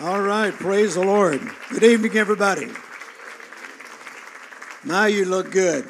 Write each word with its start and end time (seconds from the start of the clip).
All 0.00 0.20
right, 0.20 0.52
praise 0.52 0.94
the 0.94 1.04
Lord. 1.04 1.40
Good 1.70 1.84
evening, 1.84 2.16
everybody. 2.16 2.66
Now 4.84 5.04
you 5.04 5.26
look 5.26 5.52
good. 5.52 5.86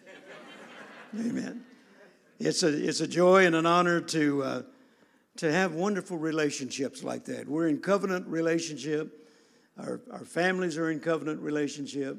Amen. 1.19 1.63
It's 2.39 2.63
a, 2.63 2.69
it's 2.69 3.01
a 3.01 3.07
joy 3.07 3.45
and 3.45 3.55
an 3.55 3.65
honor 3.65 4.01
to, 4.01 4.43
uh, 4.43 4.61
to 5.37 5.51
have 5.51 5.73
wonderful 5.73 6.17
relationships 6.17 7.03
like 7.03 7.25
that. 7.25 7.47
We're 7.47 7.67
in 7.67 7.79
covenant 7.79 8.27
relationship. 8.27 9.29
Our, 9.77 10.01
our 10.11 10.25
families 10.25 10.77
are 10.77 10.89
in 10.89 10.99
covenant 10.99 11.39
relationship. 11.41 12.17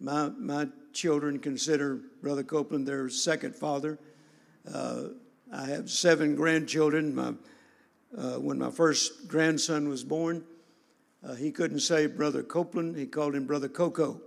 My, 0.00 0.30
my 0.30 0.68
children 0.92 1.38
consider 1.38 2.00
Brother 2.20 2.42
Copeland 2.42 2.86
their 2.86 3.08
second 3.08 3.54
father. 3.54 3.98
Uh, 4.72 5.04
I 5.52 5.66
have 5.66 5.88
seven 5.88 6.34
grandchildren. 6.34 7.14
My 7.14 7.34
uh, 8.16 8.34
when 8.34 8.58
my 8.58 8.70
first 8.70 9.28
grandson 9.28 9.88
was 9.88 10.04
born, 10.04 10.44
uh, 11.26 11.34
he 11.34 11.50
couldn't 11.50 11.80
say 11.80 12.06
Brother 12.06 12.42
Copeland, 12.42 12.96
he 12.96 13.06
called 13.06 13.34
him 13.34 13.46
Brother 13.46 13.68
Coco. 13.68 14.20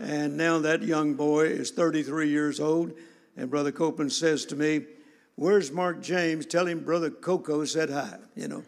And 0.00 0.36
now 0.36 0.58
that 0.60 0.82
young 0.82 1.14
boy 1.14 1.46
is 1.46 1.70
33 1.70 2.28
years 2.28 2.60
old, 2.60 2.92
and 3.36 3.50
Brother 3.50 3.72
Copeland 3.72 4.12
says 4.12 4.44
to 4.46 4.56
me, 4.56 4.84
Where's 5.36 5.70
Mark 5.70 6.02
James? 6.02 6.46
Tell 6.46 6.66
him 6.66 6.80
Brother 6.80 7.10
Coco 7.10 7.64
said 7.64 7.90
hi, 7.90 8.18
you 8.34 8.48
know. 8.48 8.64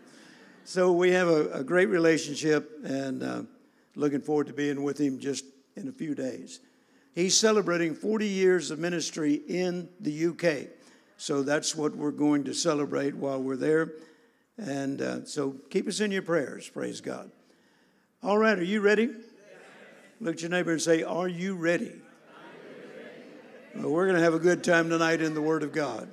So 0.64 0.92
we 0.92 1.10
have 1.10 1.26
a, 1.26 1.50
a 1.50 1.64
great 1.64 1.88
relationship, 1.88 2.70
and 2.84 3.22
uh, 3.24 3.42
looking 3.96 4.20
forward 4.20 4.46
to 4.46 4.52
being 4.52 4.84
with 4.84 4.98
him 4.98 5.18
just 5.18 5.44
in 5.74 5.88
a 5.88 5.92
few 5.92 6.14
days. 6.14 6.60
He's 7.12 7.36
celebrating 7.36 7.94
40 7.94 8.28
years 8.28 8.70
of 8.70 8.78
ministry 8.78 9.34
in 9.34 9.88
the 9.98 10.26
UK. 10.26 10.68
So 11.20 11.42
that's 11.42 11.76
what 11.76 11.94
we're 11.94 12.12
going 12.12 12.44
to 12.44 12.54
celebrate 12.54 13.14
while 13.14 13.42
we're 13.42 13.54
there. 13.54 13.92
And 14.56 15.02
uh, 15.02 15.24
so 15.26 15.54
keep 15.68 15.86
us 15.86 16.00
in 16.00 16.10
your 16.10 16.22
prayers. 16.22 16.66
Praise 16.66 17.02
God. 17.02 17.30
All 18.22 18.38
right, 18.38 18.58
are 18.58 18.64
you 18.64 18.80
ready? 18.80 19.10
Look 20.18 20.36
at 20.36 20.40
your 20.40 20.50
neighbor 20.50 20.72
and 20.72 20.80
say, 20.80 21.02
Are 21.02 21.28
you 21.28 21.56
ready? 21.56 21.92
Well, 23.74 23.90
we're 23.90 24.06
going 24.06 24.16
to 24.16 24.22
have 24.22 24.32
a 24.32 24.38
good 24.38 24.64
time 24.64 24.88
tonight 24.88 25.20
in 25.20 25.34
the 25.34 25.42
Word 25.42 25.62
of 25.62 25.72
God. 25.72 26.10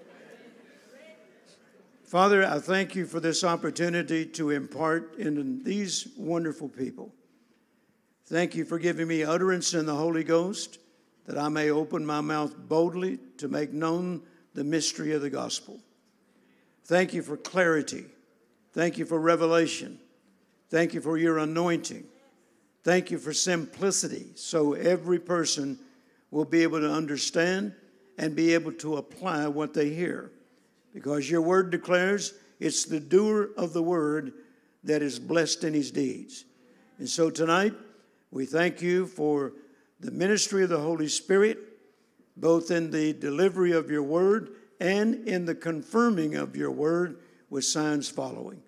Father, 2.04 2.46
I 2.46 2.60
thank 2.60 2.94
you 2.94 3.06
for 3.06 3.22
this 3.22 3.46
opportunity 3.46 4.26
to 4.26 4.50
impart 4.50 5.16
in 5.16 5.64
these 5.64 6.10
wonderful 6.18 6.68
people. 6.68 7.14
Thank 8.26 8.56
you 8.56 8.66
for 8.66 8.78
giving 8.78 9.08
me 9.08 9.24
utterance 9.24 9.74
in 9.74 9.86
the 9.86 9.96
Holy 9.96 10.26
Ghost 10.26 10.80
that 11.28 11.38
I 11.38 11.48
may 11.48 11.70
open 11.70 12.06
my 12.06 12.20
mouth 12.20 12.58
boldly 12.58 13.20
to 13.38 13.48
make 13.48 13.72
known 13.72 14.24
the 14.58 14.64
mystery 14.64 15.12
of 15.12 15.22
the 15.22 15.30
gospel. 15.30 15.80
Thank 16.86 17.14
you 17.14 17.22
for 17.22 17.38
clarity. 17.38 18.06
Thank 18.74 18.98
you 18.98 19.06
for 19.06 19.20
revelation. 19.20 20.00
Thank 20.72 20.96
you 20.96 21.00
for 21.00 21.16
your 21.16 21.38
anointing. 21.38 22.06
Thank 22.84 23.12
you 23.12 23.20
for 23.20 23.34
simplicity 23.34 24.26
so 24.34 24.74
every 24.74 25.20
person 25.20 25.78
will 26.32 26.44
be 26.44 26.64
able 26.64 26.80
to 26.80 26.92
understand 26.92 27.76
and 28.18 28.36
be 28.36 28.56
able 28.56 28.72
to 28.72 28.98
apply 28.98 29.48
what 29.48 29.76
they 29.76 29.90
hear. 29.90 30.32
Because 30.92 31.30
your 31.30 31.44
word 31.44 31.70
declares 31.70 32.34
it's 32.60 32.84
the 32.84 33.00
doer 33.00 33.52
of 33.58 33.74
the 33.74 33.84
word 33.84 34.34
that 34.84 35.04
is 35.04 35.20
blessed 35.20 35.66
in 35.66 35.76
his 35.76 35.92
deeds. 35.92 36.46
And 36.98 37.08
so 37.08 37.30
tonight, 37.30 37.76
we 38.32 38.48
thank 38.48 38.82
you 38.82 39.06
for 39.06 39.54
the 40.00 40.10
ministry 40.10 40.64
of 40.64 40.70
the 40.70 40.80
Holy 40.80 41.10
Spirit 41.10 41.60
both 42.40 42.72
in 42.72 42.92
the 42.92 43.14
delivery 43.14 43.72
of 43.72 43.90
your 43.90 44.04
word 44.04 44.52
and 44.80 45.28
in 45.28 45.46
the 45.46 45.56
confirming 45.56 46.36
of 46.36 46.56
your 46.56 46.72
word 46.72 47.20
with 47.50 47.66
signs 47.66 48.10
following. 48.10 48.62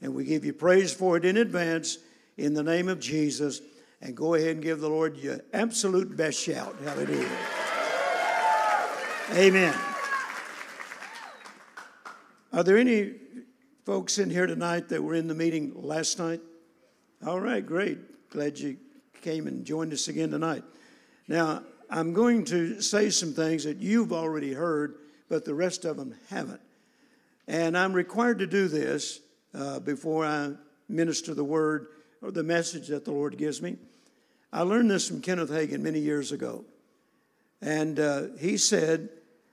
And 0.00 0.14
we 0.14 0.24
give 0.24 0.44
you 0.44 0.52
praise 0.52 0.92
for 0.92 1.16
it 1.16 1.24
in 1.24 1.36
advance 1.36 1.98
in 2.36 2.54
the 2.54 2.62
name 2.62 2.88
of 2.88 3.00
Jesus. 3.00 3.60
And 4.00 4.16
go 4.16 4.34
ahead 4.34 4.52
and 4.52 4.62
give 4.62 4.80
the 4.80 4.88
Lord 4.88 5.16
your 5.16 5.40
absolute 5.52 6.16
best 6.16 6.40
shout. 6.40 6.76
Hallelujah. 6.82 7.28
Amen. 9.32 9.74
Are 12.52 12.64
there 12.64 12.78
any 12.78 13.12
folks 13.84 14.18
in 14.18 14.30
here 14.30 14.46
tonight 14.46 14.88
that 14.88 15.02
were 15.02 15.14
in 15.14 15.28
the 15.28 15.34
meeting 15.34 15.72
last 15.76 16.18
night? 16.18 16.40
All 17.26 17.38
right, 17.38 17.64
great. 17.64 18.30
Glad 18.30 18.58
you 18.58 18.78
came 19.20 19.46
and 19.46 19.64
joined 19.64 19.92
us 19.92 20.08
again 20.08 20.30
tonight. 20.30 20.64
Now, 21.28 21.62
I'm 21.90 22.12
going 22.12 22.44
to 22.46 22.80
say 22.80 23.10
some 23.10 23.32
things 23.32 23.64
that 23.64 23.78
you've 23.78 24.12
already 24.12 24.52
heard, 24.52 24.94
but 25.28 25.44
the 25.44 25.54
rest 25.54 25.84
of 25.84 25.96
them 25.96 26.14
haven't. 26.28 26.60
And 27.48 27.76
I'm 27.76 27.92
required 27.92 28.38
to 28.38 28.46
do 28.46 28.68
this 28.68 29.18
uh, 29.52 29.80
before 29.80 30.24
I 30.24 30.52
minister 30.88 31.34
the 31.34 31.42
word 31.42 31.88
or 32.22 32.30
the 32.30 32.44
message 32.44 32.88
that 32.88 33.04
the 33.04 33.10
Lord 33.10 33.36
gives 33.36 33.60
me. 33.60 33.76
I 34.52 34.62
learned 34.62 34.90
this 34.90 35.08
from 35.08 35.20
Kenneth 35.20 35.50
Hagin 35.50 35.80
many 35.80 35.98
years 35.98 36.30
ago. 36.30 36.64
And 37.60 37.98
uh, 37.98 38.22
he 38.38 38.56
said 38.56 39.08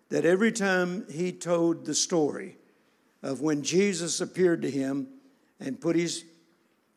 that 0.10 0.24
every 0.24 0.52
time 0.52 1.06
he 1.10 1.32
told 1.32 1.86
the 1.86 1.96
story 1.96 2.58
of 3.24 3.42
when 3.42 3.64
Jesus 3.64 4.22
appeared 4.22 4.62
to 4.62 4.70
him 4.70 5.08
and 5.60 5.82
put 5.82 5.96
his 5.96 6.24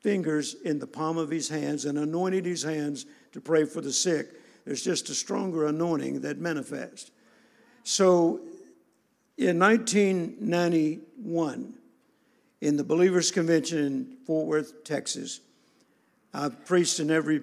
fingers 0.00 0.54
in 0.64 0.78
the 0.78 0.86
palm 0.86 1.16
of 1.16 1.30
his 1.30 1.48
hands 1.48 1.86
and 1.86 1.98
anointed 1.98 2.44
his 2.44 2.62
hands 2.62 3.06
to 3.32 3.40
pray 3.40 3.64
for 3.64 3.80
the 3.80 3.92
sick, 3.92 4.28
there's 4.70 4.84
just 4.84 5.08
a 5.08 5.14
stronger 5.14 5.66
anointing 5.66 6.20
that 6.20 6.38
manifests. 6.38 7.10
So 7.82 8.38
in 9.36 9.58
1991, 9.58 11.74
in 12.60 12.76
the 12.76 12.84
Believers 12.84 13.32
Convention 13.32 13.78
in 13.78 14.16
Fort 14.24 14.46
Worth, 14.46 14.84
Texas, 14.84 15.40
I've 16.32 16.64
preached 16.66 17.00
in 17.00 17.10
every 17.10 17.40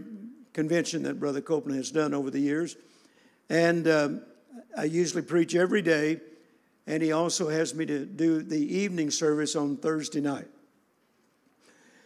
convention 0.53 1.03
that 1.03 1.19
Brother 1.19 1.41
Copeland 1.41 1.75
has 1.75 1.91
done 1.91 2.13
over 2.13 2.31
the 2.31 2.39
years. 2.39 2.77
And 3.49 3.89
um, 3.89 4.21
I 4.77 4.85
usually 4.85 5.21
preach 5.21 5.53
every 5.53 5.81
day, 5.81 6.21
and 6.87 7.03
he 7.03 7.11
also 7.11 7.49
has 7.49 7.75
me 7.75 7.85
to 7.87 8.05
do 8.05 8.41
the 8.41 8.77
evening 8.77 9.11
service 9.11 9.53
on 9.57 9.75
Thursday 9.75 10.21
night. 10.21 10.47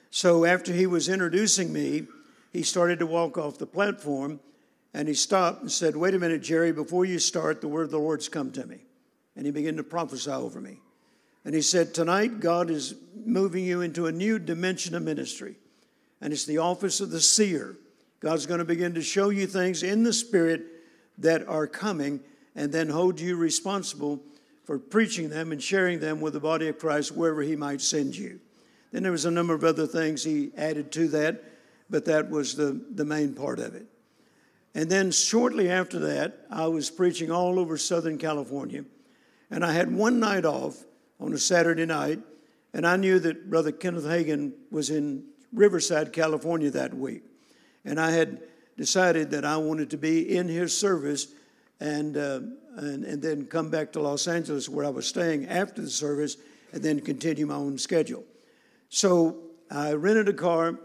So 0.09 0.45
after 0.45 0.73
he 0.73 0.87
was 0.87 1.09
introducing 1.09 1.71
me, 1.71 2.07
he 2.51 2.63
started 2.63 2.97
to 2.97 3.05
walk 3.05 3.37
off 3.37 3.59
the 3.59 3.67
platform 3.67 4.39
and 4.93 5.07
he 5.07 5.13
stopped 5.13 5.61
and 5.61 5.71
said, 5.71 5.95
Wait 5.95 6.13
a 6.13 6.19
minute, 6.19 6.41
Jerry, 6.41 6.71
before 6.71 7.05
you 7.05 7.19
start, 7.19 7.61
the 7.61 7.67
word 7.67 7.83
of 7.83 7.91
the 7.91 7.99
Lord's 7.99 8.29
come 8.29 8.51
to 8.51 8.65
me. 8.65 8.79
And 9.35 9.45
he 9.45 9.51
began 9.51 9.77
to 9.77 9.83
prophesy 9.83 10.31
over 10.31 10.59
me. 10.59 10.79
And 11.45 11.55
he 11.55 11.61
said, 11.61 11.93
Tonight, 11.93 12.39
God 12.39 12.69
is 12.69 12.95
moving 13.25 13.63
you 13.63 13.81
into 13.81 14.07
a 14.07 14.11
new 14.11 14.37
dimension 14.37 14.93
of 14.93 15.03
ministry. 15.03 15.55
And 16.19 16.33
it's 16.33 16.45
the 16.45 16.57
office 16.57 16.99
of 16.99 17.09
the 17.09 17.21
seer. 17.21 17.77
God's 18.19 18.45
going 18.45 18.59
to 18.59 18.65
begin 18.65 18.93
to 18.95 19.01
show 19.01 19.29
you 19.29 19.47
things 19.47 19.81
in 19.81 20.03
the 20.03 20.13
Spirit 20.13 20.61
that 21.17 21.47
are 21.47 21.67
coming 21.67 22.19
and 22.55 22.71
then 22.71 22.89
hold 22.89 23.19
you 23.19 23.37
responsible 23.37 24.21
for 24.65 24.77
preaching 24.77 25.29
them 25.29 25.51
and 25.51 25.63
sharing 25.63 25.99
them 25.99 26.21
with 26.21 26.33
the 26.33 26.39
body 26.39 26.67
of 26.67 26.77
Christ 26.77 27.15
wherever 27.15 27.41
He 27.41 27.55
might 27.55 27.81
send 27.81 28.15
you. 28.15 28.39
Then 28.91 29.03
there 29.03 29.11
was 29.11 29.25
a 29.25 29.31
number 29.31 29.53
of 29.53 29.63
other 29.63 29.87
things 29.87 30.23
He 30.23 30.51
added 30.55 30.91
to 30.91 31.07
that, 31.09 31.43
but 31.89 32.05
that 32.05 32.29
was 32.29 32.55
the, 32.55 32.79
the 32.91 33.05
main 33.05 33.33
part 33.33 33.59
of 33.59 33.73
it. 33.73 33.87
And 34.73 34.89
then 34.89 35.11
shortly 35.11 35.69
after 35.69 35.99
that, 35.99 36.45
I 36.49 36.67
was 36.67 36.89
preaching 36.89 37.29
all 37.29 37.59
over 37.59 37.77
Southern 37.77 38.17
California. 38.17 38.85
And 39.49 39.65
I 39.65 39.73
had 39.73 39.93
one 39.93 40.19
night 40.19 40.45
off 40.45 40.83
on 41.19 41.33
a 41.33 41.37
Saturday 41.37 41.85
night, 41.85 42.19
and 42.73 42.87
I 42.87 42.95
knew 42.95 43.19
that 43.19 43.49
Brother 43.49 43.71
Kenneth 43.71 44.05
Hagin 44.05 44.53
was 44.71 44.89
in 44.89 45.25
Riverside, 45.51 46.13
California 46.13 46.69
that 46.71 46.93
week. 46.93 47.23
And 47.83 47.99
I 47.99 48.11
had 48.11 48.41
decided 48.77 49.31
that 49.31 49.43
I 49.43 49.57
wanted 49.57 49.89
to 49.89 49.97
be 49.97 50.35
in 50.35 50.47
his 50.47 50.75
service 50.75 51.27
and, 51.81 52.15
uh, 52.15 52.39
and, 52.77 53.03
and 53.03 53.21
then 53.21 53.45
come 53.45 53.69
back 53.69 53.91
to 53.93 54.01
Los 54.01 54.27
Angeles 54.27 54.69
where 54.69 54.85
I 54.85 54.89
was 54.89 55.05
staying 55.05 55.47
after 55.47 55.81
the 55.81 55.89
service 55.89 56.37
and 56.71 56.81
then 56.81 57.01
continue 57.01 57.45
my 57.45 57.55
own 57.55 57.77
schedule. 57.77 58.23
So 58.89 59.37
I 59.69 59.93
rented 59.93 60.29
a 60.29 60.33
car 60.33 60.79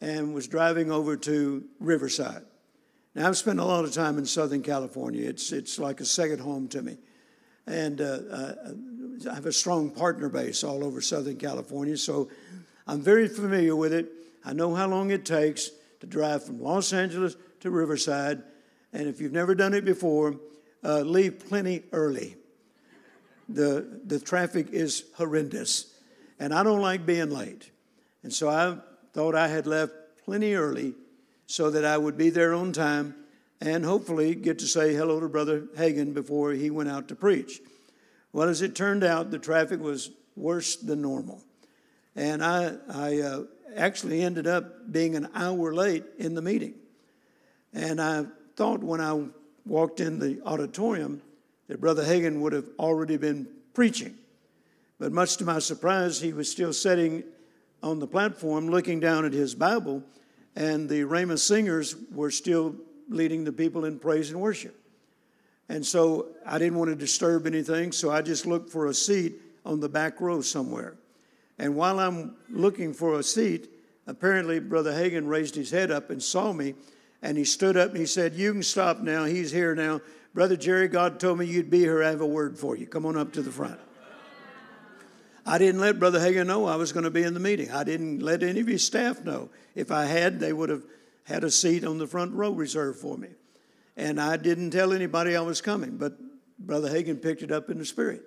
and 0.00 0.34
was 0.34 0.48
driving 0.48 0.90
over 0.90 1.16
to 1.16 1.64
Riverside. 1.80 2.44
Now, 3.16 3.28
I've 3.28 3.38
spent 3.38 3.58
a 3.60 3.64
lot 3.64 3.86
of 3.86 3.92
time 3.94 4.18
in 4.18 4.26
Southern 4.26 4.60
California. 4.60 5.26
It's, 5.26 5.50
it's 5.50 5.78
like 5.78 6.00
a 6.00 6.04
second 6.04 6.38
home 6.38 6.68
to 6.68 6.82
me. 6.82 6.98
And 7.66 7.98
uh, 8.02 8.18
uh, 8.30 8.54
I 9.30 9.34
have 9.34 9.46
a 9.46 9.52
strong 9.52 9.88
partner 9.88 10.28
base 10.28 10.62
all 10.62 10.84
over 10.84 11.00
Southern 11.00 11.38
California, 11.38 11.96
so 11.96 12.28
I'm 12.86 13.00
very 13.00 13.26
familiar 13.26 13.74
with 13.74 13.94
it. 13.94 14.12
I 14.44 14.52
know 14.52 14.74
how 14.74 14.86
long 14.86 15.12
it 15.12 15.24
takes 15.24 15.70
to 16.00 16.06
drive 16.06 16.44
from 16.44 16.60
Los 16.60 16.92
Angeles 16.92 17.36
to 17.60 17.70
Riverside. 17.70 18.42
And 18.92 19.08
if 19.08 19.18
you've 19.18 19.32
never 19.32 19.54
done 19.54 19.72
it 19.72 19.86
before, 19.86 20.38
uh, 20.84 21.00
leave 21.00 21.38
plenty 21.48 21.84
early. 21.92 22.36
The, 23.48 23.98
the 24.04 24.20
traffic 24.20 24.68
is 24.72 25.04
horrendous. 25.14 25.94
And 26.38 26.52
I 26.52 26.62
don't 26.62 26.82
like 26.82 27.06
being 27.06 27.30
late. 27.30 27.70
And 28.22 28.32
so 28.32 28.50
I 28.50 28.76
thought 29.14 29.34
I 29.34 29.48
had 29.48 29.66
left 29.66 29.94
plenty 30.22 30.52
early 30.52 30.92
so 31.46 31.70
that 31.70 31.84
I 31.84 31.96
would 31.96 32.16
be 32.16 32.30
there 32.30 32.54
on 32.54 32.72
time 32.72 33.14
and 33.60 33.84
hopefully 33.84 34.34
get 34.34 34.58
to 34.58 34.66
say 34.66 34.94
hello 34.94 35.20
to 35.20 35.28
Brother 35.28 35.62
Hagin 35.76 36.12
before 36.12 36.52
he 36.52 36.70
went 36.70 36.88
out 36.88 37.08
to 37.08 37.14
preach. 37.14 37.60
Well, 38.32 38.48
as 38.48 38.62
it 38.62 38.74
turned 38.74 39.04
out, 39.04 39.30
the 39.30 39.38
traffic 39.38 39.80
was 39.80 40.10
worse 40.34 40.76
than 40.76 41.02
normal. 41.02 41.42
And 42.14 42.44
I, 42.44 42.74
I 42.88 43.20
uh, 43.20 43.42
actually 43.74 44.22
ended 44.22 44.46
up 44.46 44.92
being 44.92 45.14
an 45.16 45.28
hour 45.34 45.74
late 45.74 46.04
in 46.18 46.34
the 46.34 46.42
meeting. 46.42 46.74
And 47.72 48.00
I 48.00 48.26
thought 48.56 48.82
when 48.82 49.00
I 49.00 49.26
walked 49.64 50.00
in 50.00 50.18
the 50.18 50.40
auditorium 50.44 51.22
that 51.68 51.80
Brother 51.80 52.04
Hagin 52.04 52.40
would 52.40 52.52
have 52.52 52.68
already 52.78 53.16
been 53.16 53.48
preaching. 53.74 54.16
But 54.98 55.12
much 55.12 55.36
to 55.38 55.44
my 55.44 55.58
surprise, 55.58 56.20
he 56.20 56.32
was 56.32 56.50
still 56.50 56.72
sitting 56.72 57.24
on 57.82 57.98
the 57.98 58.06
platform 58.06 58.68
looking 58.68 59.00
down 59.00 59.24
at 59.24 59.32
his 59.32 59.54
Bible 59.54 60.02
and 60.56 60.88
the 60.88 61.02
Rhema 61.02 61.38
singers 61.38 61.94
were 62.10 62.30
still 62.30 62.74
leading 63.08 63.44
the 63.44 63.52
people 63.52 63.84
in 63.84 63.98
praise 63.98 64.30
and 64.30 64.40
worship. 64.40 64.74
And 65.68 65.84
so 65.84 66.28
I 66.46 66.58
didn't 66.58 66.78
want 66.78 66.90
to 66.90 66.96
disturb 66.96 67.46
anything, 67.46 67.92
so 67.92 68.10
I 68.10 68.22
just 68.22 68.46
looked 68.46 68.70
for 68.70 68.86
a 68.86 68.94
seat 68.94 69.34
on 69.64 69.80
the 69.80 69.88
back 69.88 70.20
row 70.20 70.40
somewhere. 70.40 70.96
And 71.58 71.76
while 71.76 72.00
I'm 72.00 72.36
looking 72.48 72.94
for 72.94 73.18
a 73.18 73.22
seat, 73.22 73.70
apparently 74.06 74.58
Brother 74.58 74.92
Hagin 74.92 75.28
raised 75.28 75.54
his 75.54 75.70
head 75.70 75.90
up 75.90 76.10
and 76.10 76.22
saw 76.22 76.52
me, 76.52 76.74
and 77.22 77.36
he 77.36 77.44
stood 77.44 77.76
up 77.76 77.90
and 77.90 77.98
he 77.98 78.06
said, 78.06 78.34
You 78.34 78.52
can 78.52 78.62
stop 78.62 79.00
now. 79.00 79.24
He's 79.24 79.50
here 79.50 79.74
now. 79.74 80.00
Brother 80.34 80.56
Jerry, 80.56 80.88
God 80.88 81.18
told 81.18 81.38
me 81.38 81.46
you'd 81.46 81.70
be 81.70 81.80
here. 81.80 82.02
I 82.02 82.10
have 82.10 82.20
a 82.20 82.26
word 82.26 82.58
for 82.58 82.76
you. 82.76 82.86
Come 82.86 83.06
on 83.06 83.16
up 83.16 83.32
to 83.32 83.42
the 83.42 83.50
front. 83.50 83.80
I 85.46 85.58
didn't 85.58 85.80
let 85.80 86.00
Brother 86.00 86.18
Hagin 86.18 86.48
know 86.48 86.66
I 86.66 86.74
was 86.74 86.92
going 86.92 87.04
to 87.04 87.10
be 87.10 87.22
in 87.22 87.32
the 87.32 87.40
meeting. 87.40 87.70
I 87.70 87.84
didn't 87.84 88.20
let 88.20 88.42
any 88.42 88.60
of 88.60 88.66
his 88.66 88.84
staff 88.84 89.24
know. 89.24 89.48
If 89.76 89.92
I 89.92 90.04
had, 90.04 90.40
they 90.40 90.52
would 90.52 90.70
have 90.70 90.82
had 91.22 91.44
a 91.44 91.50
seat 91.50 91.84
on 91.84 91.98
the 91.98 92.06
front 92.06 92.32
row 92.32 92.50
reserved 92.50 92.98
for 92.98 93.16
me. 93.16 93.28
And 93.96 94.20
I 94.20 94.36
didn't 94.36 94.72
tell 94.72 94.92
anybody 94.92 95.36
I 95.36 95.40
was 95.42 95.60
coming, 95.60 95.98
but 95.98 96.14
Brother 96.58 96.90
Hagin 96.90 97.22
picked 97.22 97.42
it 97.42 97.52
up 97.52 97.70
in 97.70 97.78
the 97.78 97.84
spirit. 97.84 98.22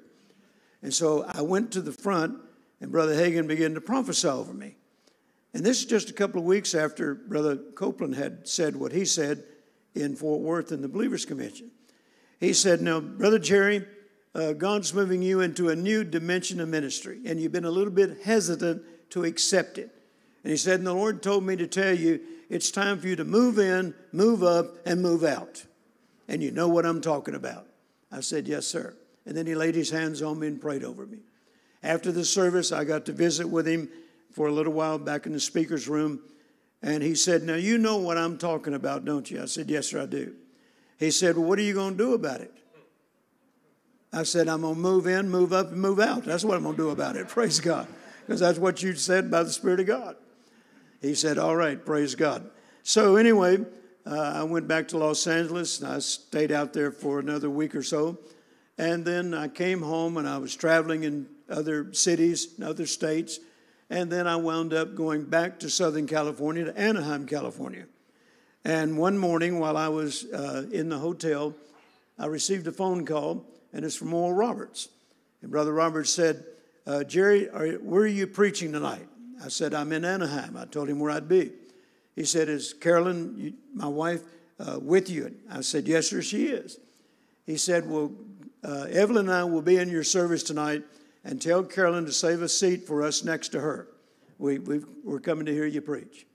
And 0.81 0.93
so 0.93 1.25
I 1.27 1.41
went 1.41 1.73
to 1.73 1.81
the 1.81 1.91
front, 1.91 2.39
and 2.79 2.89
Brother 2.89 3.15
Hagin 3.15 3.47
began 3.47 3.73
to 3.73 3.81
prophesy 3.81 4.29
over 4.29 4.53
me. 4.53 4.75
And 5.53 5.65
this 5.65 5.79
is 5.79 5.85
just 5.85 6.09
a 6.09 6.13
couple 6.13 6.39
of 6.39 6.45
weeks 6.45 6.73
after 6.73 7.15
Brother 7.15 7.57
Copeland 7.57 8.15
had 8.15 8.47
said 8.47 8.77
what 8.77 8.93
he 8.93 9.03
said 9.03 9.43
in 9.93 10.15
Fort 10.15 10.39
Worth 10.39 10.71
in 10.71 10.81
the 10.81 10.87
Believers 10.87 11.25
Convention. 11.25 11.71
He 12.39 12.53
said, 12.53 12.81
Now, 12.81 13.01
Brother 13.01 13.39
Jerry, 13.39 13.85
uh, 14.35 14.53
God's 14.53 14.93
moving 14.93 15.21
you 15.21 15.41
into 15.41 15.69
a 15.69 15.75
new 15.75 16.03
dimension 16.03 16.59
of 16.59 16.69
ministry, 16.69 17.19
and 17.25 17.39
you've 17.39 17.51
been 17.51 17.65
a 17.65 17.71
little 17.71 17.93
bit 17.93 18.21
hesitant 18.23 18.83
to 19.11 19.23
accept 19.23 19.77
it. 19.77 19.89
And 20.43 20.51
he 20.51 20.57
said, 20.57 20.79
And 20.79 20.87
the 20.87 20.93
Lord 20.93 21.23
told 21.23 21.43
me 21.43 21.55
to 21.55 21.67
tell 21.67 21.93
you 21.93 22.19
it's 22.49 22.71
time 22.71 22.99
for 22.99 23.07
you 23.07 23.15
to 23.15 23.25
move 23.25 23.59
in, 23.59 23.93
move 24.11 24.43
up, 24.43 24.75
and 24.85 25.01
move 25.01 25.23
out. 25.23 25.65
And 26.27 26.43
you 26.43 26.51
know 26.51 26.67
what 26.67 26.85
I'm 26.85 27.01
talking 27.01 27.35
about. 27.35 27.65
I 28.11 28.21
said, 28.21 28.47
Yes, 28.47 28.67
sir. 28.67 28.95
And 29.25 29.35
then 29.35 29.45
he 29.45 29.55
laid 29.55 29.75
his 29.75 29.89
hands 29.89 30.21
on 30.21 30.39
me 30.39 30.47
and 30.47 30.61
prayed 30.61 30.83
over 30.83 31.05
me. 31.05 31.19
After 31.83 32.11
the 32.11 32.25
service, 32.25 32.71
I 32.71 32.83
got 32.83 33.05
to 33.05 33.11
visit 33.11 33.47
with 33.47 33.67
him 33.67 33.89
for 34.31 34.47
a 34.47 34.51
little 34.51 34.73
while 34.73 34.97
back 34.97 35.25
in 35.25 35.33
the 35.33 35.39
speaker's 35.39 35.87
room. 35.87 36.19
And 36.81 37.03
he 37.03 37.15
said, 37.15 37.43
Now 37.43 37.55
you 37.55 37.77
know 37.77 37.97
what 37.97 38.17
I'm 38.17 38.37
talking 38.37 38.73
about, 38.73 39.05
don't 39.05 39.29
you? 39.29 39.41
I 39.41 39.45
said, 39.45 39.69
Yes, 39.69 39.87
sir, 39.87 40.03
I 40.03 40.05
do. 40.05 40.35
He 40.97 41.11
said, 41.11 41.37
Well, 41.37 41.47
what 41.47 41.59
are 41.59 41.63
you 41.63 41.73
going 41.73 41.97
to 41.97 42.03
do 42.03 42.13
about 42.13 42.41
it? 42.41 42.53
I 44.11 44.23
said, 44.23 44.47
I'm 44.47 44.61
going 44.61 44.75
to 44.75 44.79
move 44.79 45.07
in, 45.07 45.29
move 45.29 45.53
up, 45.53 45.71
and 45.71 45.79
move 45.79 45.99
out. 45.99 46.25
That's 46.25 46.43
what 46.43 46.57
I'm 46.57 46.63
going 46.63 46.75
to 46.75 46.81
do 46.81 46.89
about 46.89 47.15
it. 47.15 47.27
Praise 47.29 47.59
God. 47.59 47.87
Because 48.25 48.39
that's 48.39 48.59
what 48.59 48.83
you 48.83 48.93
said 48.93 49.31
by 49.31 49.43
the 49.43 49.51
Spirit 49.51 49.79
of 49.79 49.87
God. 49.87 50.15
He 51.01 51.15
said, 51.15 51.37
All 51.37 51.55
right, 51.55 51.83
praise 51.83 52.13
God. 52.13 52.49
So, 52.83 53.15
anyway, 53.15 53.59
uh, 54.05 54.33
I 54.35 54.43
went 54.43 54.67
back 54.67 54.87
to 54.89 54.97
Los 54.97 55.25
Angeles 55.27 55.79
and 55.79 55.91
I 55.91 55.99
stayed 55.99 56.51
out 56.51 56.73
there 56.73 56.91
for 56.91 57.19
another 57.19 57.49
week 57.49 57.73
or 57.73 57.83
so. 57.83 58.19
And 58.77 59.03
then 59.03 59.33
I 59.33 59.47
came 59.47 59.81
home 59.81 60.17
and 60.17 60.27
I 60.27 60.37
was 60.37 60.55
traveling 60.55 61.03
in 61.03 61.27
other 61.49 61.93
cities, 61.93 62.55
in 62.57 62.63
other 62.63 62.85
states. 62.85 63.39
And 63.89 64.11
then 64.11 64.27
I 64.27 64.35
wound 64.35 64.73
up 64.73 64.93
going 64.95 65.25
back 65.25 65.59
to 65.59 65.69
Southern 65.69 66.05
California, 66.05 66.65
to 66.65 66.77
Anaheim, 66.77 67.25
California. 67.25 67.85
And 68.63 68.97
one 68.97 69.17
morning 69.17 69.59
while 69.59 69.77
I 69.77 69.87
was 69.87 70.25
uh, 70.25 70.65
in 70.71 70.89
the 70.89 70.99
hotel, 70.99 71.55
I 72.17 72.27
received 72.27 72.67
a 72.67 72.71
phone 72.71 73.05
call 73.05 73.45
and 73.73 73.85
it's 73.85 73.95
from 73.95 74.13
Oral 74.13 74.33
Roberts. 74.33 74.89
And 75.41 75.51
Brother 75.51 75.73
Roberts 75.73 76.09
said, 76.09 76.43
uh, 76.85 77.03
Jerry, 77.03 77.49
are, 77.49 77.67
where 77.73 78.03
are 78.03 78.07
you 78.07 78.27
preaching 78.27 78.71
tonight? 78.71 79.07
I 79.43 79.47
said, 79.49 79.73
I'm 79.73 79.91
in 79.91 80.03
Anaheim. 80.03 80.57
I 80.57 80.65
told 80.65 80.89
him 80.89 80.99
where 80.99 81.11
I'd 81.11 81.29
be. 81.29 81.51
He 82.15 82.25
said, 82.25 82.49
Is 82.49 82.73
Carolyn, 82.73 83.35
you, 83.37 83.53
my 83.73 83.87
wife, 83.87 84.21
uh, 84.59 84.79
with 84.81 85.09
you? 85.09 85.33
I 85.49 85.61
said, 85.61 85.87
Yes, 85.87 86.07
sir, 86.07 86.21
she 86.21 86.47
is. 86.47 86.77
He 87.45 87.57
said, 87.57 87.89
Well, 87.89 88.11
uh, 88.63 88.87
Evelyn 88.89 89.27
and 89.27 89.33
I 89.33 89.43
will 89.45 89.61
be 89.61 89.77
in 89.77 89.87
your 89.87 90.03
service 90.03 90.43
tonight 90.43 90.83
and 91.23 91.41
tell 91.41 91.63
Carolyn 91.63 92.05
to 92.05 92.11
save 92.11 92.41
a 92.41 92.49
seat 92.49 92.85
for 92.85 93.03
us 93.03 93.23
next 93.23 93.49
to 93.49 93.61
her. 93.61 93.87
We, 94.37 94.59
we 94.59 94.81
are 95.09 95.19
coming 95.19 95.45
to 95.45 95.53
hear 95.53 95.65
you 95.65 95.81
preach. 95.81 96.25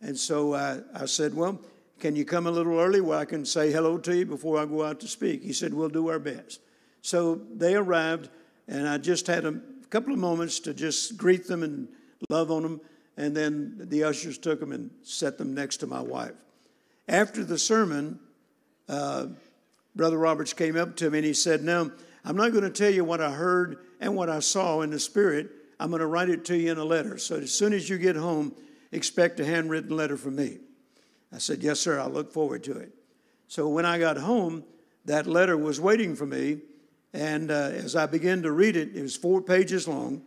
And 0.00 0.16
so 0.18 0.54
I, 0.54 0.80
I 0.94 1.06
said, 1.06 1.34
Well, 1.34 1.60
can 2.02 2.16
you 2.16 2.24
come 2.24 2.48
a 2.48 2.50
little 2.50 2.80
early 2.80 3.00
where 3.00 3.16
I 3.16 3.24
can 3.24 3.44
say 3.44 3.70
hello 3.70 3.96
to 3.96 4.16
you 4.16 4.26
before 4.26 4.58
I 4.58 4.66
go 4.66 4.84
out 4.84 4.98
to 5.00 5.06
speak? 5.06 5.44
He 5.44 5.52
said, 5.52 5.72
We'll 5.72 5.88
do 5.88 6.08
our 6.08 6.18
best. 6.18 6.60
So 7.00 7.40
they 7.54 7.76
arrived, 7.76 8.28
and 8.66 8.88
I 8.88 8.98
just 8.98 9.28
had 9.28 9.44
a 9.44 9.60
couple 9.88 10.12
of 10.12 10.18
moments 10.18 10.58
to 10.60 10.74
just 10.74 11.16
greet 11.16 11.46
them 11.46 11.62
and 11.62 11.86
love 12.28 12.50
on 12.50 12.64
them. 12.64 12.80
And 13.16 13.36
then 13.36 13.76
the 13.78 14.02
ushers 14.02 14.36
took 14.36 14.58
them 14.58 14.72
and 14.72 14.90
set 15.04 15.38
them 15.38 15.54
next 15.54 15.76
to 15.76 15.86
my 15.86 16.00
wife. 16.00 16.32
After 17.06 17.44
the 17.44 17.56
sermon, 17.56 18.18
uh, 18.88 19.28
Brother 19.94 20.18
Roberts 20.18 20.52
came 20.52 20.76
up 20.76 20.96
to 20.96 21.08
me 21.08 21.18
and 21.18 21.24
he 21.24 21.34
said, 21.34 21.62
Now, 21.62 21.92
I'm 22.24 22.36
not 22.36 22.50
going 22.50 22.64
to 22.64 22.70
tell 22.70 22.90
you 22.90 23.04
what 23.04 23.20
I 23.20 23.30
heard 23.30 23.78
and 24.00 24.16
what 24.16 24.28
I 24.28 24.40
saw 24.40 24.80
in 24.80 24.90
the 24.90 24.98
Spirit. 24.98 25.50
I'm 25.78 25.90
going 25.90 26.00
to 26.00 26.06
write 26.06 26.30
it 26.30 26.44
to 26.46 26.58
you 26.58 26.72
in 26.72 26.78
a 26.78 26.84
letter. 26.84 27.16
So 27.16 27.36
as 27.36 27.52
soon 27.52 27.72
as 27.72 27.88
you 27.88 27.96
get 27.96 28.16
home, 28.16 28.56
expect 28.90 29.38
a 29.38 29.44
handwritten 29.44 29.96
letter 29.96 30.16
from 30.16 30.34
me. 30.34 30.58
I 31.32 31.38
said, 31.38 31.62
Yes, 31.62 31.80
sir, 31.80 31.98
I'll 31.98 32.10
look 32.10 32.32
forward 32.32 32.62
to 32.64 32.72
it. 32.78 32.92
So 33.48 33.68
when 33.68 33.86
I 33.86 33.98
got 33.98 34.16
home, 34.16 34.64
that 35.04 35.26
letter 35.26 35.56
was 35.56 35.80
waiting 35.80 36.14
for 36.14 36.26
me. 36.26 36.58
And 37.12 37.50
uh, 37.50 37.70
as 37.72 37.96
I 37.96 38.06
began 38.06 38.42
to 38.42 38.52
read 38.52 38.76
it, 38.76 38.96
it 38.96 39.02
was 39.02 39.16
four 39.16 39.42
pages 39.42 39.86
long 39.86 40.22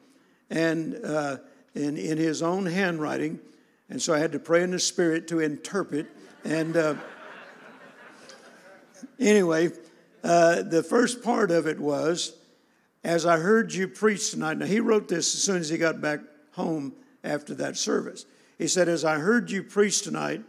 and 0.49 0.99
uh, 1.03 1.37
in, 1.73 1.97
in 1.97 2.17
his 2.17 2.41
own 2.41 2.65
handwriting. 2.65 3.39
And 3.89 4.01
so 4.01 4.13
I 4.13 4.19
had 4.19 4.31
to 4.33 4.39
pray 4.39 4.63
in 4.63 4.71
the 4.71 4.79
Spirit 4.79 5.27
to 5.29 5.39
interpret. 5.39 6.07
And 6.43 6.77
uh, 6.77 6.95
anyway, 9.19 9.71
uh, 10.23 10.63
the 10.63 10.83
first 10.83 11.23
part 11.23 11.51
of 11.51 11.67
it 11.67 11.79
was, 11.79 12.35
as 13.03 13.25
I 13.25 13.37
heard 13.37 13.73
you 13.73 13.87
preach 13.87 14.31
tonight, 14.31 14.57
now 14.57 14.65
he 14.65 14.79
wrote 14.79 15.07
this 15.07 15.33
as 15.35 15.43
soon 15.43 15.57
as 15.57 15.69
he 15.69 15.77
got 15.77 16.01
back 16.01 16.19
home 16.51 16.93
after 17.23 17.53
that 17.55 17.77
service. 17.77 18.25
He 18.57 18.67
said, 18.67 18.89
As 18.89 19.05
I 19.05 19.19
heard 19.19 19.51
you 19.51 19.63
preach 19.63 20.01
tonight, 20.01 20.41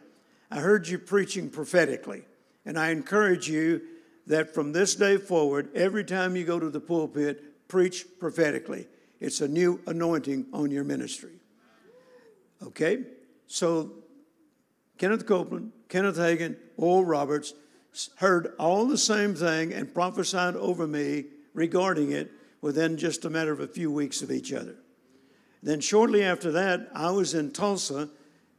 I 0.51 0.61
heard 0.61 0.89
you 0.89 0.99
preaching 0.99 1.51
prophetically. 1.51 2.25
And 2.65 2.79
I 2.79 2.91
encourage 2.91 3.49
you 3.49 3.83
that 4.27 4.53
from 4.53 4.73
this 4.73 4.95
day 4.95 5.19
forward, 5.19 5.69
every 5.75 6.05
time 6.05 6.37
you 6.37 6.45
go 6.45 6.59
to 6.59 6.69
the 6.69 6.81
pulpit, 6.81 7.69
preach 7.69 8.07
prophetically. 8.19 8.89
It's 9.21 9.41
a 9.41 9.49
new 9.49 9.81
anointing 9.87 10.47
on 10.53 10.71
your 10.71 10.85
ministry. 10.85 11.35
Okay? 12.63 13.05
So, 13.47 13.93
Kenneth 14.99 15.27
Copeland, 15.27 15.73
Kenneth 15.89 16.17
Hagin, 16.17 16.57
Oral 16.77 17.05
Roberts 17.05 17.55
heard 18.17 18.53
all 18.59 18.87
the 18.87 18.99
same 18.99 19.35
thing 19.35 19.73
and 19.73 19.93
prophesied 19.93 20.57
over 20.57 20.87
me 20.87 21.27
regarding 21.55 22.13
it 22.13 22.31
within 22.61 22.97
just 22.97 23.25
a 23.25 23.31
matter 23.31 23.53
of 23.53 23.61
a 23.61 23.69
few 23.69 23.91
weeks 23.91 24.23
of 24.23 24.31
each 24.31 24.53
other. 24.53 24.77
Then, 25.63 25.81
shortly 25.81 26.23
after 26.23 26.51
that, 26.53 26.89
I 26.95 27.11
was 27.11 27.35
in 27.35 27.53
Tulsa 27.53 28.11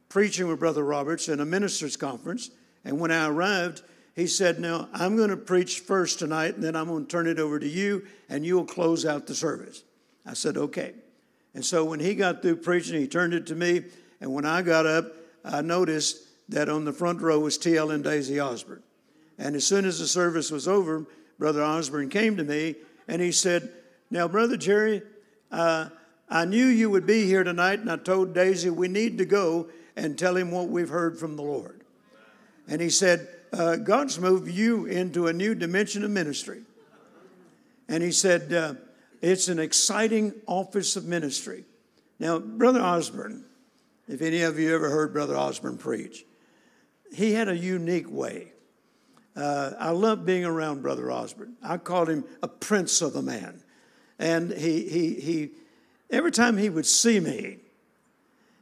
preaching 0.08 0.48
with 0.48 0.60
Brother 0.60 0.84
Roberts 0.84 1.28
in 1.28 1.40
a 1.40 1.44
ministers' 1.44 1.96
conference. 1.96 2.50
And 2.84 2.98
when 2.98 3.10
I 3.10 3.28
arrived, 3.28 3.82
he 4.14 4.26
said, 4.26 4.58
Now, 4.58 4.88
I'm 4.92 5.16
going 5.16 5.30
to 5.30 5.36
preach 5.36 5.80
first 5.80 6.18
tonight, 6.18 6.54
and 6.54 6.64
then 6.64 6.74
I'm 6.74 6.86
going 6.86 7.04
to 7.04 7.10
turn 7.10 7.26
it 7.26 7.38
over 7.38 7.58
to 7.58 7.68
you, 7.68 8.06
and 8.28 8.44
you'll 8.44 8.64
close 8.64 9.04
out 9.04 9.26
the 9.26 9.34
service. 9.34 9.84
I 10.26 10.34
said, 10.34 10.56
Okay. 10.56 10.94
And 11.54 11.64
so 11.64 11.84
when 11.84 12.00
he 12.00 12.14
got 12.14 12.42
through 12.42 12.56
preaching, 12.56 13.00
he 13.00 13.08
turned 13.08 13.34
it 13.34 13.46
to 13.46 13.54
me. 13.54 13.84
And 14.20 14.32
when 14.32 14.44
I 14.44 14.62
got 14.62 14.86
up, 14.86 15.12
I 15.44 15.62
noticed 15.62 16.22
that 16.48 16.68
on 16.68 16.84
the 16.84 16.92
front 16.92 17.20
row 17.20 17.40
was 17.40 17.58
TL 17.58 17.92
and 17.92 18.04
Daisy 18.04 18.40
Osborne. 18.40 18.82
And 19.38 19.56
as 19.56 19.66
soon 19.66 19.84
as 19.84 19.98
the 19.98 20.06
service 20.06 20.50
was 20.50 20.66
over, 20.68 21.06
Brother 21.38 21.62
Osborne 21.62 22.08
came 22.08 22.36
to 22.36 22.44
me 22.44 22.76
and 23.06 23.22
he 23.22 23.32
said, 23.32 23.70
Now, 24.10 24.28
Brother 24.28 24.56
Jerry, 24.56 25.02
uh, 25.50 25.88
I 26.28 26.44
knew 26.44 26.66
you 26.66 26.90
would 26.90 27.06
be 27.06 27.24
here 27.24 27.42
tonight, 27.42 27.78
and 27.78 27.90
I 27.90 27.96
told 27.96 28.34
Daisy 28.34 28.68
we 28.68 28.88
need 28.88 29.18
to 29.18 29.24
go 29.24 29.68
and 29.98 30.18
tell 30.18 30.36
him 30.36 30.50
what 30.50 30.68
we've 30.68 30.88
heard 30.88 31.18
from 31.18 31.36
the 31.36 31.42
Lord. 31.42 31.82
And 32.68 32.80
he 32.80 32.90
said, 32.90 33.28
uh, 33.52 33.76
God's 33.76 34.18
moved 34.18 34.48
you 34.48 34.86
into 34.86 35.26
a 35.26 35.32
new 35.32 35.54
dimension 35.54 36.04
of 36.04 36.10
ministry. 36.10 36.62
And 37.88 38.02
he 38.02 38.12
said, 38.12 38.52
uh, 38.52 38.74
It's 39.20 39.48
an 39.48 39.58
exciting 39.58 40.34
office 40.46 40.96
of 40.96 41.04
ministry. 41.04 41.64
Now, 42.18 42.38
Brother 42.38 42.80
Osborne, 42.80 43.44
if 44.06 44.22
any 44.22 44.42
of 44.42 44.58
you 44.58 44.74
ever 44.74 44.90
heard 44.90 45.12
Brother 45.12 45.36
Osborne 45.36 45.78
preach, 45.78 46.24
he 47.12 47.32
had 47.32 47.48
a 47.48 47.56
unique 47.56 48.10
way. 48.10 48.52
Uh, 49.34 49.72
I 49.78 49.90
love 49.90 50.26
being 50.26 50.44
around 50.44 50.82
Brother 50.82 51.10
Osborne. 51.10 51.54
I 51.62 51.78
called 51.78 52.08
him 52.08 52.24
a 52.42 52.48
prince 52.48 53.00
of 53.00 53.16
a 53.16 53.22
man. 53.22 53.62
And 54.18 54.52
he, 54.52 54.88
he, 54.88 55.14
he, 55.14 55.50
every 56.10 56.32
time 56.32 56.58
he 56.58 56.68
would 56.68 56.86
see 56.86 57.20
me, 57.20 57.58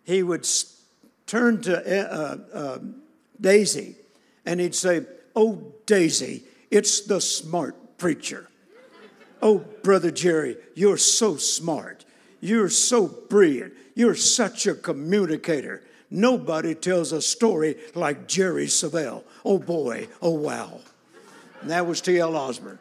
he 0.05 0.23
would 0.23 0.47
turn 1.27 1.61
to 1.63 2.13
uh, 2.13 2.37
uh, 2.53 2.79
Daisy 3.41 3.97
and 4.45 4.61
he'd 4.61 4.75
say, 4.75 5.03
Oh, 5.35 5.73
Daisy, 5.85 6.45
it's 6.71 7.03
the 7.03 7.21
smart 7.21 7.99
preacher. 7.99 8.49
Oh, 9.43 9.59
Brother 9.83 10.11
Jerry, 10.11 10.57
you're 10.75 10.97
so 10.97 11.37
smart. 11.37 12.05
You're 12.41 12.71
so 12.71 13.07
brilliant. 13.07 13.75
You're 13.95 14.15
such 14.15 14.67
a 14.67 14.75
communicator. 14.75 15.83
Nobody 16.11 16.75
tells 16.75 17.13
a 17.13 17.21
story 17.21 17.77
like 17.95 18.29
Jerry 18.29 18.67
Savelle. 18.67 19.25
Oh 19.45 19.59
boy, 19.59 20.09
oh 20.23 20.31
wow. 20.31 20.81
And 21.61 21.71
that 21.71 21.87
was 21.87 22.01
T.L. 22.01 22.37
Osborne. 22.37 22.79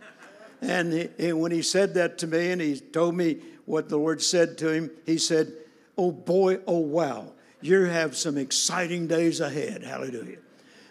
And, 0.62 0.94
he, 0.94 1.10
and 1.20 1.40
when 1.40 1.52
he 1.52 1.62
said 1.62 1.94
that 1.96 2.18
to 2.20 2.28
me 2.28 2.52
and 2.52 2.62
he 2.62 2.80
told 2.80 3.16
me 3.16 3.38
what 3.66 3.90
the 3.90 3.98
Lord 3.98 4.22
said 4.22 4.58
to 4.60 4.72
him, 4.72 4.92
he 5.06 5.18
said, 5.18 5.52
Oh 5.98 6.12
boy, 6.12 6.60
oh 6.68 6.80
wow, 6.80 7.32
you 7.66 7.86
have 7.86 8.16
some 8.16 8.38
exciting 8.38 9.08
days 9.08 9.40
ahead. 9.40 9.84
Hallelujah. 9.84 10.38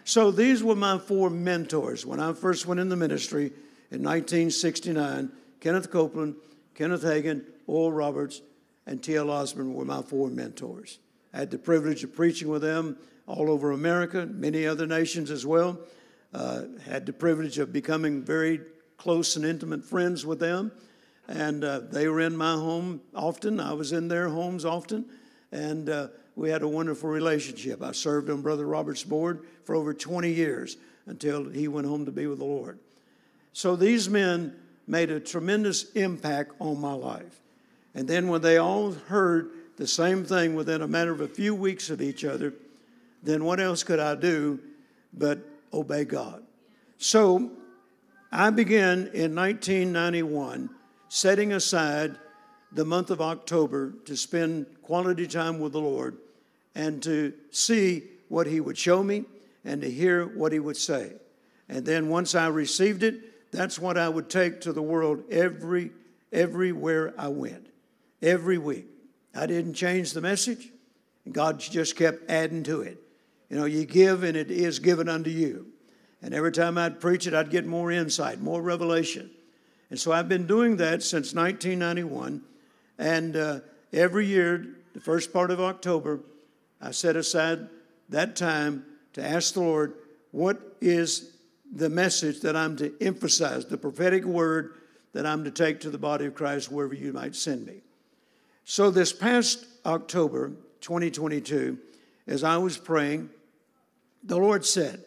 So 0.03 0.29
these 0.29 0.63
were 0.63 0.75
my 0.75 0.97
four 0.97 1.29
mentors 1.29 2.05
when 2.05 2.19
I 2.19 2.33
first 2.33 2.65
went 2.67 2.79
in 2.79 2.89
the 2.89 2.95
ministry 2.95 3.45
in 3.91 4.03
1969. 4.03 5.31
Kenneth 5.59 5.89
Copeland, 5.89 6.35
Kenneth 6.75 7.03
Hagin, 7.03 7.43
Oral 7.65 7.91
Roberts, 7.91 8.41
and 8.85 9.01
T.L. 9.01 9.31
Osborne 9.31 9.73
were 9.73 9.85
my 9.85 10.01
four 10.01 10.29
mentors. 10.29 10.99
I 11.33 11.39
had 11.39 11.49
the 11.49 11.57
privilege 11.57 12.03
of 12.03 12.13
preaching 12.13 12.49
with 12.49 12.61
them 12.61 12.97
all 13.25 13.49
over 13.49 13.71
America, 13.71 14.25
many 14.25 14.67
other 14.67 14.85
nations 14.85 15.31
as 15.31 15.45
well. 15.45 15.79
Uh, 16.33 16.63
had 16.85 17.05
the 17.05 17.13
privilege 17.13 17.57
of 17.57 17.71
becoming 17.71 18.21
very 18.21 18.59
close 18.97 19.35
and 19.35 19.45
intimate 19.45 19.83
friends 19.83 20.25
with 20.25 20.39
them. 20.39 20.71
And 21.27 21.63
uh, 21.63 21.79
they 21.79 22.07
were 22.07 22.19
in 22.19 22.35
my 22.35 22.53
home 22.53 23.01
often. 23.15 23.59
I 23.59 23.73
was 23.73 23.91
in 23.91 24.09
their 24.09 24.29
homes 24.29 24.65
often. 24.65 25.05
And 25.51 25.89
uh, 25.89 26.07
we 26.35 26.49
had 26.49 26.61
a 26.61 26.67
wonderful 26.67 27.09
relationship. 27.09 27.81
I 27.81 27.93
served 27.93 28.29
on 28.29 28.41
Brother 28.41 28.67
Robert's 28.67 29.03
board 29.03 29.45
for 29.63 29.75
over 29.75 29.93
20 29.93 30.31
years 30.31 30.77
until 31.05 31.45
he 31.45 31.67
went 31.67 31.87
home 31.87 32.05
to 32.05 32.11
be 32.11 32.27
with 32.27 32.39
the 32.39 32.45
Lord. 32.45 32.79
So 33.53 33.75
these 33.75 34.09
men 34.09 34.55
made 34.85 35.09
a 35.09 35.19
tremendous 35.19 35.91
impact 35.93 36.53
on 36.59 36.79
my 36.79 36.93
life. 36.93 37.39
And 37.93 38.07
then 38.07 38.27
when 38.27 38.41
they 38.41 38.57
all 38.57 38.91
heard 38.91 39.51
the 39.77 39.87
same 39.87 40.25
thing 40.25 40.55
within 40.55 40.81
a 40.81 40.87
matter 40.87 41.11
of 41.11 41.21
a 41.21 41.27
few 41.27 41.55
weeks 41.55 41.89
of 41.89 42.01
each 42.01 42.25
other, 42.25 42.53
then 43.23 43.43
what 43.45 43.59
else 43.59 43.83
could 43.83 43.99
I 43.99 44.15
do 44.15 44.59
but 45.13 45.39
obey 45.73 46.03
God? 46.03 46.43
So 46.97 47.51
I 48.31 48.49
began 48.49 49.09
in 49.13 49.33
1991 49.35 50.69
setting 51.07 51.53
aside 51.53 52.17
the 52.73 52.83
month 52.83 53.09
of 53.09 53.21
October 53.21 53.93
to 54.03 54.17
spend 54.17 54.65
quality 54.81 55.27
time 55.27 55.59
with 55.59 55.71
the 55.71 55.79
Lord 55.79 56.17
and 56.75 57.01
to 57.03 57.33
see 57.51 58.03
what 58.27 58.47
He 58.47 58.59
would 58.59 58.77
show 58.77 59.01
me 59.01 59.25
and 59.63 59.81
to 59.81 59.89
hear 59.89 60.25
what 60.25 60.51
He 60.51 60.59
would 60.59 60.77
say. 60.77 61.13
And 61.67 61.85
then 61.85 62.09
once 62.09 62.35
I 62.35 62.47
received 62.47 63.01
it, 63.01 63.51
that's 63.51 63.79
what 63.79 63.97
I 63.97 64.09
would 64.09 64.29
take 64.29 64.61
to 64.61 64.73
the 64.73 64.81
world 64.81 65.23
every 65.31 65.91
everywhere 66.31 67.13
I 67.17 67.29
went, 67.29 67.67
every 68.21 68.57
week. 68.57 68.87
I 69.33 69.45
didn't 69.45 69.73
change 69.73 70.11
the 70.11 70.21
message. 70.21 70.69
God 71.31 71.59
just 71.59 71.95
kept 71.95 72.29
adding 72.29 72.63
to 72.63 72.81
it. 72.81 72.99
You 73.49 73.57
know, 73.57 73.65
you 73.65 73.85
give 73.85 74.23
and 74.23 74.35
it 74.35 74.51
is 74.51 74.79
given 74.79 75.09
unto 75.09 75.29
you. 75.29 75.67
And 76.21 76.33
every 76.33 76.51
time 76.51 76.77
I'd 76.77 76.99
preach 76.99 77.27
it, 77.27 77.33
I'd 77.33 77.49
get 77.49 77.65
more 77.65 77.91
insight, 77.91 78.41
more 78.41 78.61
revelation. 78.61 79.31
And 79.89 79.99
so 79.99 80.11
I've 80.11 80.29
been 80.29 80.47
doing 80.47 80.77
that 80.77 81.03
since 81.03 81.33
1991. 81.33 82.41
And 82.97 83.35
uh, 83.35 83.59
every 83.93 84.25
year, 84.25 84.65
the 84.93 84.99
first 84.99 85.31
part 85.31 85.51
of 85.51 85.61
October, 85.61 86.21
I 86.85 86.91
set 86.91 87.15
aside 87.15 87.67
that 88.09 88.35
time 88.35 88.85
to 89.13 89.25
ask 89.25 89.55
the 89.55 89.61
Lord, 89.61 89.95
what 90.31 90.77
is 90.81 91.35
the 91.73 91.89
message 91.89 92.41
that 92.41 92.55
I'm 92.55 92.77
to 92.77 92.93
emphasize, 93.01 93.65
the 93.65 93.77
prophetic 93.77 94.23
word 94.23 94.75
that 95.13 95.25
I'm 95.25 95.43
to 95.45 95.51
take 95.51 95.79
to 95.79 95.89
the 95.89 95.97
body 95.97 96.25
of 96.25 96.35
Christ 96.35 96.71
wherever 96.71 96.93
you 96.93 97.11
might 97.11 97.35
send 97.35 97.65
me. 97.65 97.81
So, 98.65 98.91
this 98.91 99.13
past 99.13 99.65
October 99.85 100.51
2022, 100.81 101.77
as 102.27 102.43
I 102.43 102.57
was 102.57 102.77
praying, 102.77 103.29
the 104.23 104.37
Lord 104.37 104.65
said, 104.65 105.03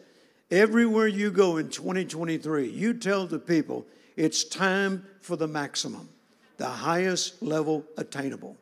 Everywhere 0.51 1.07
you 1.07 1.29
go 1.29 1.57
in 1.57 1.69
2023, 1.69 2.69
you 2.69 2.93
tell 2.93 3.27
the 3.27 3.39
people 3.39 3.85
it's 4.15 4.43
time 4.43 5.05
for 5.21 5.35
the 5.35 5.47
maximum, 5.47 6.09
the 6.57 6.67
highest 6.67 7.41
level 7.41 7.85
attainable. 7.97 8.57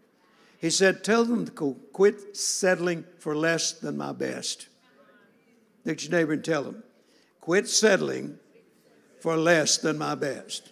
He 0.59 0.69
said, 0.69 1.03
Tell 1.03 1.23
them 1.23 1.45
to 1.45 1.75
quit 1.93 2.35
settling 2.35 3.05
for 3.19 3.35
less 3.35 3.71
than 3.73 3.97
my 3.97 4.11
best. 4.11 4.67
Look 5.85 6.03
your 6.03 6.11
neighbor 6.11 6.33
and 6.33 6.43
tell 6.43 6.63
them, 6.63 6.83
Quit 7.41 7.67
settling 7.67 8.39
for 9.21 9.37
less 9.37 9.77
than 9.77 9.97
my 9.97 10.15
best. 10.15 10.69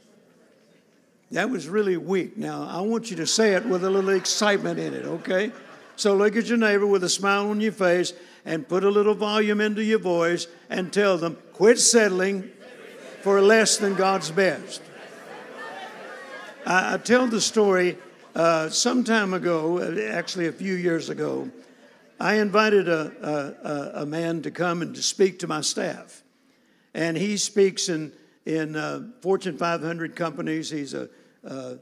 That 1.31 1.49
was 1.49 1.67
really 1.67 1.97
weak. 1.97 2.37
Now, 2.37 2.67
I 2.69 2.81
want 2.81 3.09
you 3.09 3.17
to 3.17 3.27
say 3.27 3.53
it 3.55 3.65
with 3.65 3.83
a 3.83 3.89
little 3.89 4.11
excitement 4.11 4.79
in 4.79 4.93
it, 4.93 5.05
okay? 5.05 5.51
So 5.95 6.15
look 6.15 6.35
at 6.35 6.45
your 6.45 6.57
neighbor 6.57 6.85
with 6.85 7.03
a 7.03 7.09
smile 7.09 7.49
on 7.49 7.61
your 7.61 7.71
face 7.71 8.13
and 8.43 8.67
put 8.67 8.83
a 8.83 8.89
little 8.89 9.15
volume 9.15 9.61
into 9.61 9.83
your 9.83 9.99
voice 9.99 10.47
and 10.69 10.91
tell 10.91 11.17
them, 11.17 11.37
quit 11.53 11.79
settling 11.79 12.51
for 13.21 13.41
less 13.41 13.77
than 13.77 13.95
God's 13.95 14.29
best. 14.29 14.81
I, 16.65 16.95
I 16.95 16.97
tell 16.97 17.27
the 17.27 17.41
story 17.41 17.97
uh, 18.35 18.69
some 18.69 19.03
time 19.03 19.33
ago, 19.33 19.81
actually 20.11 20.47
a 20.47 20.51
few 20.51 20.73
years 20.73 21.09
ago, 21.09 21.49
I 22.19 22.35
invited 22.35 22.87
a, 22.87 23.95
a, 23.95 24.01
a, 24.01 24.05
man 24.05 24.41
to 24.43 24.51
come 24.51 24.81
and 24.81 24.93
to 24.95 25.01
speak 25.01 25.39
to 25.39 25.47
my 25.47 25.61
staff. 25.61 26.21
And 26.93 27.17
he 27.17 27.37
speaks 27.37 27.89
in 27.89 28.13
in 28.45 28.75
uh, 28.75 29.07
Fortune 29.21 29.57
500 29.57 30.15
companies. 30.15 30.69
He's 30.69 30.93
a, 30.93 31.09
a, 31.43 31.77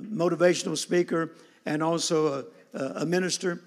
motivational 0.00 0.76
speaker 0.76 1.32
and 1.66 1.82
also 1.82 2.46
a, 2.74 3.04
minister. 3.04 3.62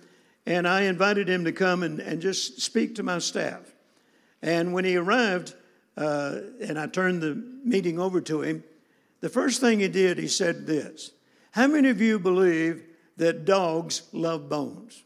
And 0.46 0.68
I 0.68 0.84
invited 0.84 1.30
him 1.30 1.46
to 1.46 1.52
come 1.52 1.84
and, 1.84 2.00
and 2.00 2.22
just 2.22 2.62
speak 2.62 2.96
to 2.96 3.04
my 3.04 3.20
staff. 3.20 3.62
And 4.42 4.74
when 4.74 4.86
he 4.86 4.98
arrived, 4.98 5.54
uh, 5.96 6.38
and 6.62 6.80
I 6.80 6.88
turned 6.88 7.22
the 7.22 7.36
meeting 7.64 8.00
over 8.00 8.20
to 8.22 8.42
him, 8.42 8.64
the 9.22 9.30
first 9.30 9.62
thing 9.62 9.80
he 9.80 9.88
did, 9.88 10.18
he 10.18 10.28
said 10.28 10.66
this 10.66 11.12
How 11.54 11.68
many 11.68 11.90
of 11.90 12.02
you 12.02 12.18
believe 12.18 12.84
that 13.18 13.46
dogs 13.46 14.02
love 14.12 14.50
bones? 14.50 15.04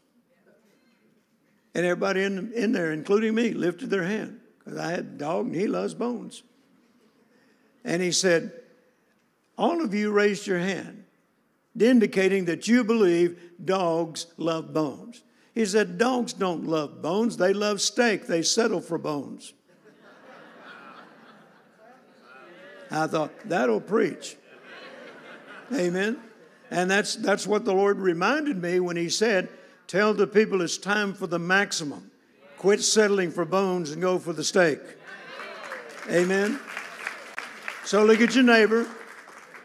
And 1.74 1.84
everybody 1.84 2.22
in, 2.22 2.52
in 2.54 2.72
there, 2.72 2.90
including 2.90 3.34
me, 3.34 3.52
lifted 3.52 3.90
their 3.90 4.04
hand 4.04 4.40
because 4.58 4.78
I 4.78 4.90
had 4.90 5.00
a 5.00 5.02
dog 5.02 5.46
and 5.46 5.54
he 5.54 5.66
loves 5.66 5.92
bones. 5.92 6.42
And 7.84 8.00
he 8.00 8.12
said, 8.12 8.50
All 9.58 9.84
of 9.84 9.92
you 9.92 10.10
raised 10.10 10.46
your 10.46 10.58
hand, 10.58 11.04
indicating 11.78 12.46
that 12.46 12.66
you 12.66 12.82
believe 12.82 13.38
dogs 13.62 14.26
love 14.38 14.72
bones. 14.72 15.22
He 15.54 15.66
said, 15.66 15.98
Dogs 15.98 16.32
don't 16.32 16.64
love 16.64 17.02
bones, 17.02 17.36
they 17.36 17.52
love 17.52 17.82
steak, 17.82 18.26
they 18.26 18.40
settle 18.40 18.80
for 18.80 18.96
bones. 18.96 19.52
I 22.90 23.06
thought, 23.06 23.32
that'll 23.44 23.82
preach. 23.82 24.36
Amen. 25.74 26.18
And 26.70 26.90
that's, 26.90 27.16
that's 27.16 27.46
what 27.46 27.64
the 27.64 27.72
Lord 27.72 27.98
reminded 27.98 28.60
me 28.60 28.80
when 28.80 28.96
He 28.96 29.08
said, 29.08 29.48
Tell 29.86 30.12
the 30.12 30.26
people 30.26 30.60
it's 30.60 30.76
time 30.76 31.14
for 31.14 31.26
the 31.26 31.38
maximum. 31.38 32.10
Quit 32.58 32.82
settling 32.82 33.30
for 33.30 33.46
bones 33.46 33.90
and 33.90 34.02
go 34.02 34.18
for 34.18 34.34
the 34.34 34.44
steak. 34.44 34.80
Amen. 36.10 36.60
So 37.84 38.04
look 38.04 38.20
at 38.20 38.34
your 38.34 38.44
neighbor 38.44 38.86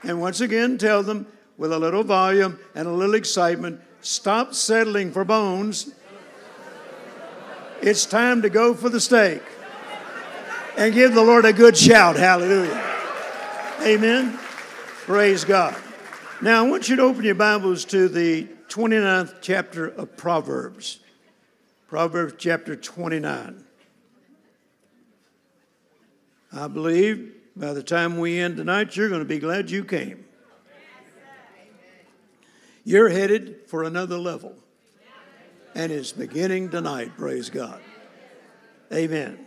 and 0.04 0.22
once 0.22 0.40
again 0.40 0.78
tell 0.78 1.04
them 1.04 1.28
with 1.58 1.74
a 1.74 1.80
little 1.80 2.04
volume 2.04 2.58
and 2.74 2.88
a 2.88 2.92
little 2.92 3.16
excitement 3.16 3.82
stop 4.02 4.54
settling 4.54 5.12
for 5.12 5.26
bones. 5.26 5.92
It's 7.82 8.06
time 8.06 8.42
to 8.44 8.50
go 8.50 8.74
for 8.74 8.88
the 8.88 9.02
steak. 9.02 9.42
And 10.78 10.94
give 10.94 11.14
the 11.14 11.22
Lord 11.22 11.46
a 11.46 11.54
good 11.54 11.78
shout. 11.78 12.16
Hallelujah. 12.16 12.82
Amen. 13.82 14.40
Praise 15.06 15.44
God. 15.44 15.83
Now, 16.42 16.66
I 16.66 16.70
want 16.70 16.90
you 16.90 16.96
to 16.96 17.04
open 17.04 17.24
your 17.24 17.36
Bibles 17.36 17.86
to 17.86 18.10
the 18.10 18.48
29th 18.68 19.36
chapter 19.42 19.88
of 19.88 20.18
Proverbs. 20.18 21.00
Proverbs 21.88 22.34
chapter 22.38 22.76
29. 22.76 23.64
I 26.52 26.68
believe 26.68 27.34
by 27.56 27.74
the 27.74 27.84
time 27.84 28.18
we 28.18 28.40
end 28.40 28.58
tonight, 28.58 28.96
you're 28.96 29.10
going 29.10 29.22
to 29.22 29.26
be 29.26 29.40
glad 29.40 29.70
you 29.70 29.86
came. 29.86 30.26
You're 32.84 33.10
headed 33.10 33.62
for 33.68 33.84
another 33.84 34.18
level. 34.18 34.56
And 35.76 35.92
it's 35.92 36.12
beginning 36.12 36.70
tonight, 36.70 37.12
praise 37.16 37.50
God. 37.50 37.80
Amen. 38.92 39.46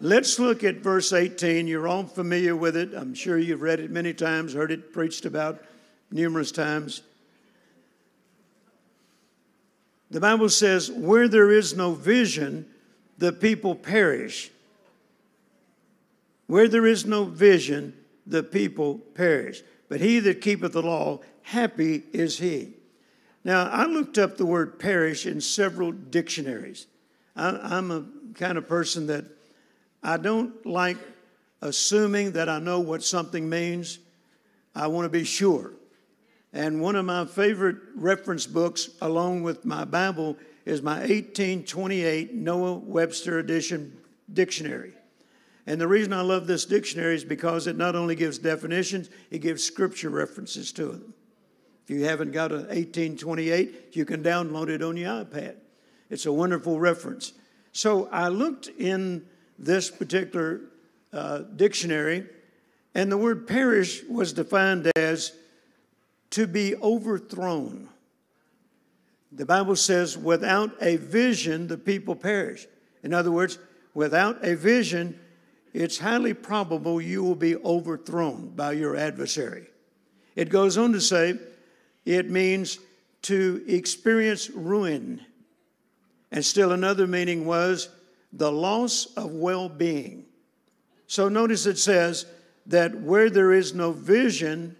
Let's 0.00 0.38
look 0.38 0.62
at 0.62 0.76
verse 0.76 1.12
18. 1.12 1.66
You're 1.66 1.88
all 1.88 2.04
familiar 2.04 2.54
with 2.54 2.76
it. 2.76 2.94
I'm 2.94 3.14
sure 3.14 3.36
you've 3.36 3.62
read 3.62 3.80
it 3.80 3.90
many 3.90 4.14
times, 4.14 4.54
heard 4.54 4.70
it 4.70 4.92
preached 4.92 5.24
about 5.24 5.60
numerous 6.12 6.52
times. 6.52 7.02
The 10.10 10.20
Bible 10.20 10.48
says, 10.50 10.90
Where 10.90 11.26
there 11.26 11.50
is 11.50 11.76
no 11.76 11.92
vision, 11.92 12.66
the 13.18 13.32
people 13.32 13.74
perish. 13.74 14.52
Where 16.46 16.68
there 16.68 16.86
is 16.86 17.04
no 17.04 17.24
vision, 17.24 17.92
the 18.24 18.44
people 18.44 18.98
perish. 19.14 19.62
But 19.88 20.00
he 20.00 20.20
that 20.20 20.40
keepeth 20.40 20.72
the 20.72 20.82
law, 20.82 21.20
happy 21.42 22.04
is 22.12 22.38
he. 22.38 22.74
Now, 23.42 23.68
I 23.68 23.86
looked 23.86 24.16
up 24.16 24.36
the 24.36 24.46
word 24.46 24.78
perish 24.78 25.26
in 25.26 25.40
several 25.40 25.90
dictionaries. 25.90 26.86
I'm 27.34 27.90
a 27.90 28.04
kind 28.34 28.58
of 28.58 28.68
person 28.68 29.08
that 29.08 29.24
I 30.02 30.16
don't 30.16 30.64
like 30.64 30.96
assuming 31.60 32.32
that 32.32 32.48
I 32.48 32.58
know 32.58 32.80
what 32.80 33.02
something 33.02 33.48
means. 33.48 33.98
I 34.74 34.86
want 34.86 35.06
to 35.06 35.08
be 35.08 35.24
sure. 35.24 35.72
And 36.52 36.80
one 36.80 36.96
of 36.96 37.04
my 37.04 37.24
favorite 37.26 37.76
reference 37.94 38.46
books, 38.46 38.90
along 39.02 39.42
with 39.42 39.64
my 39.64 39.84
Bible, 39.84 40.36
is 40.64 40.82
my 40.82 41.00
1828 41.00 42.34
Noah 42.34 42.74
Webster 42.74 43.38
Edition 43.38 43.98
dictionary. 44.32 44.92
And 45.66 45.80
the 45.80 45.88
reason 45.88 46.12
I 46.14 46.22
love 46.22 46.46
this 46.46 46.64
dictionary 46.64 47.14
is 47.14 47.24
because 47.24 47.66
it 47.66 47.76
not 47.76 47.94
only 47.94 48.14
gives 48.14 48.38
definitions, 48.38 49.10
it 49.30 49.40
gives 49.40 49.62
scripture 49.62 50.08
references 50.08 50.72
to 50.72 50.86
them. 50.86 51.14
If 51.84 51.90
you 51.90 52.04
haven't 52.04 52.32
got 52.32 52.52
an 52.52 52.68
1828, 52.68 53.88
you 53.92 54.04
can 54.04 54.22
download 54.22 54.68
it 54.68 54.82
on 54.82 54.96
your 54.96 55.24
iPad. 55.24 55.56
It's 56.08 56.26
a 56.26 56.32
wonderful 56.32 56.80
reference. 56.80 57.32
So 57.72 58.08
I 58.10 58.28
looked 58.28 58.68
in 58.68 59.26
this 59.58 59.90
particular 59.90 60.60
uh, 61.12 61.38
dictionary, 61.56 62.26
and 62.94 63.10
the 63.10 63.18
word 63.18 63.46
perish 63.46 64.02
was 64.08 64.32
defined 64.32 64.90
as 64.96 65.32
to 66.30 66.46
be 66.46 66.76
overthrown. 66.76 67.88
The 69.32 69.46
Bible 69.46 69.76
says, 69.76 70.16
without 70.16 70.70
a 70.80 70.96
vision, 70.96 71.66
the 71.68 71.78
people 71.78 72.14
perish. 72.14 72.66
In 73.02 73.12
other 73.12 73.30
words, 73.30 73.58
without 73.94 74.44
a 74.44 74.54
vision, 74.54 75.18
it's 75.74 75.98
highly 75.98 76.34
probable 76.34 77.00
you 77.00 77.22
will 77.22 77.34
be 77.34 77.56
overthrown 77.56 78.50
by 78.50 78.72
your 78.72 78.96
adversary. 78.96 79.66
It 80.34 80.50
goes 80.50 80.78
on 80.78 80.92
to 80.92 81.00
say, 81.00 81.34
it 82.04 82.30
means 82.30 82.78
to 83.22 83.62
experience 83.66 84.48
ruin. 84.50 85.20
And 86.30 86.44
still 86.44 86.72
another 86.72 87.06
meaning 87.06 87.44
was 87.44 87.88
the 88.32 88.52
loss 88.52 89.06
of 89.16 89.32
well 89.32 89.68
being. 89.68 90.24
So 91.06 91.28
notice 91.28 91.66
it 91.66 91.78
says 91.78 92.26
that 92.66 92.94
where 93.00 93.30
there 93.30 93.52
is 93.52 93.74
no 93.74 93.92
vision, 93.92 94.76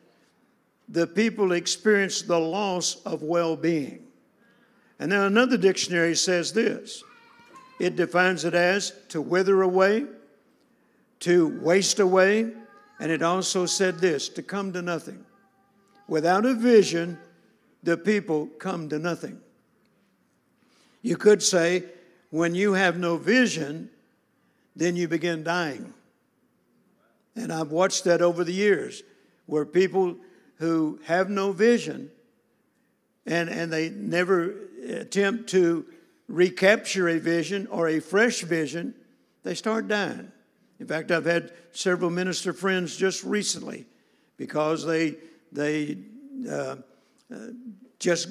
the 0.89 1.07
people 1.07 1.53
experience 1.53 2.23
the 2.23 2.39
loss 2.39 2.97
of 3.03 3.23
well 3.23 3.57
being. 3.57 4.05
And 4.99 5.13
then 5.13 5.21
another 5.21 5.57
dictionary 5.57 6.17
says 6.17 6.53
this 6.53 7.03
it 7.79 7.97
defines 7.97 8.45
it 8.45 8.55
as 8.55 8.93
to 9.09 9.21
wither 9.21 9.63
away, 9.63 10.07
to 11.21 11.59
waste 11.61 12.01
away, 12.01 12.53
and 13.01 13.13
it 13.13 13.23
also 13.23 13.67
said 13.67 13.99
this 13.99 14.29
to 14.31 14.43
come 14.43 14.73
to 14.73 14.83
nothing. 14.83 15.25
Without 16.09 16.45
a 16.45 16.55
vision, 16.55 17.19
the 17.83 17.97
people 17.97 18.47
come 18.59 18.89
to 18.89 18.99
nothing. 18.99 19.41
You 21.03 21.17
could 21.17 21.43
say 21.43 21.85
when 22.31 22.55
you 22.55 22.75
have 22.75 22.99
no 22.99 23.17
vision, 23.17 23.91
then 24.77 24.97
you 24.97 25.09
begin 25.09 25.43
dying. 25.43 25.93
And 27.35 27.53
I've 27.53 27.71
watched 27.71 28.05
that 28.05 28.21
over 28.21 28.45
the 28.45 28.53
years 28.53 29.03
where 29.47 29.65
people 29.65 30.17
who 30.57 30.99
have 31.05 31.31
no 31.31 31.53
vision 31.53 32.11
and, 33.27 33.49
and 33.49 33.73
they 33.73 33.91
never 33.91 34.55
attempt 34.87 35.51
to 35.51 35.87
recapture 36.29 37.09
a 37.09 37.19
vision 37.19 37.67
or 37.69 37.89
a 37.89 38.01
fresh 38.01 38.43
vision, 38.43 38.95
they 39.43 39.55
start 39.55 39.89
dying. 39.89 40.31
In 40.81 40.87
fact, 40.87 41.11
I've 41.11 41.25
had 41.25 41.53
several 41.73 42.11
minister 42.11 42.53
friends 42.53 42.97
just 42.97 43.25
recently 43.25 43.87
because 44.37 44.85
they, 44.85 45.17
they 45.53 45.99
uh, 46.49 46.77
uh, 47.33 47.37
just 47.99 48.29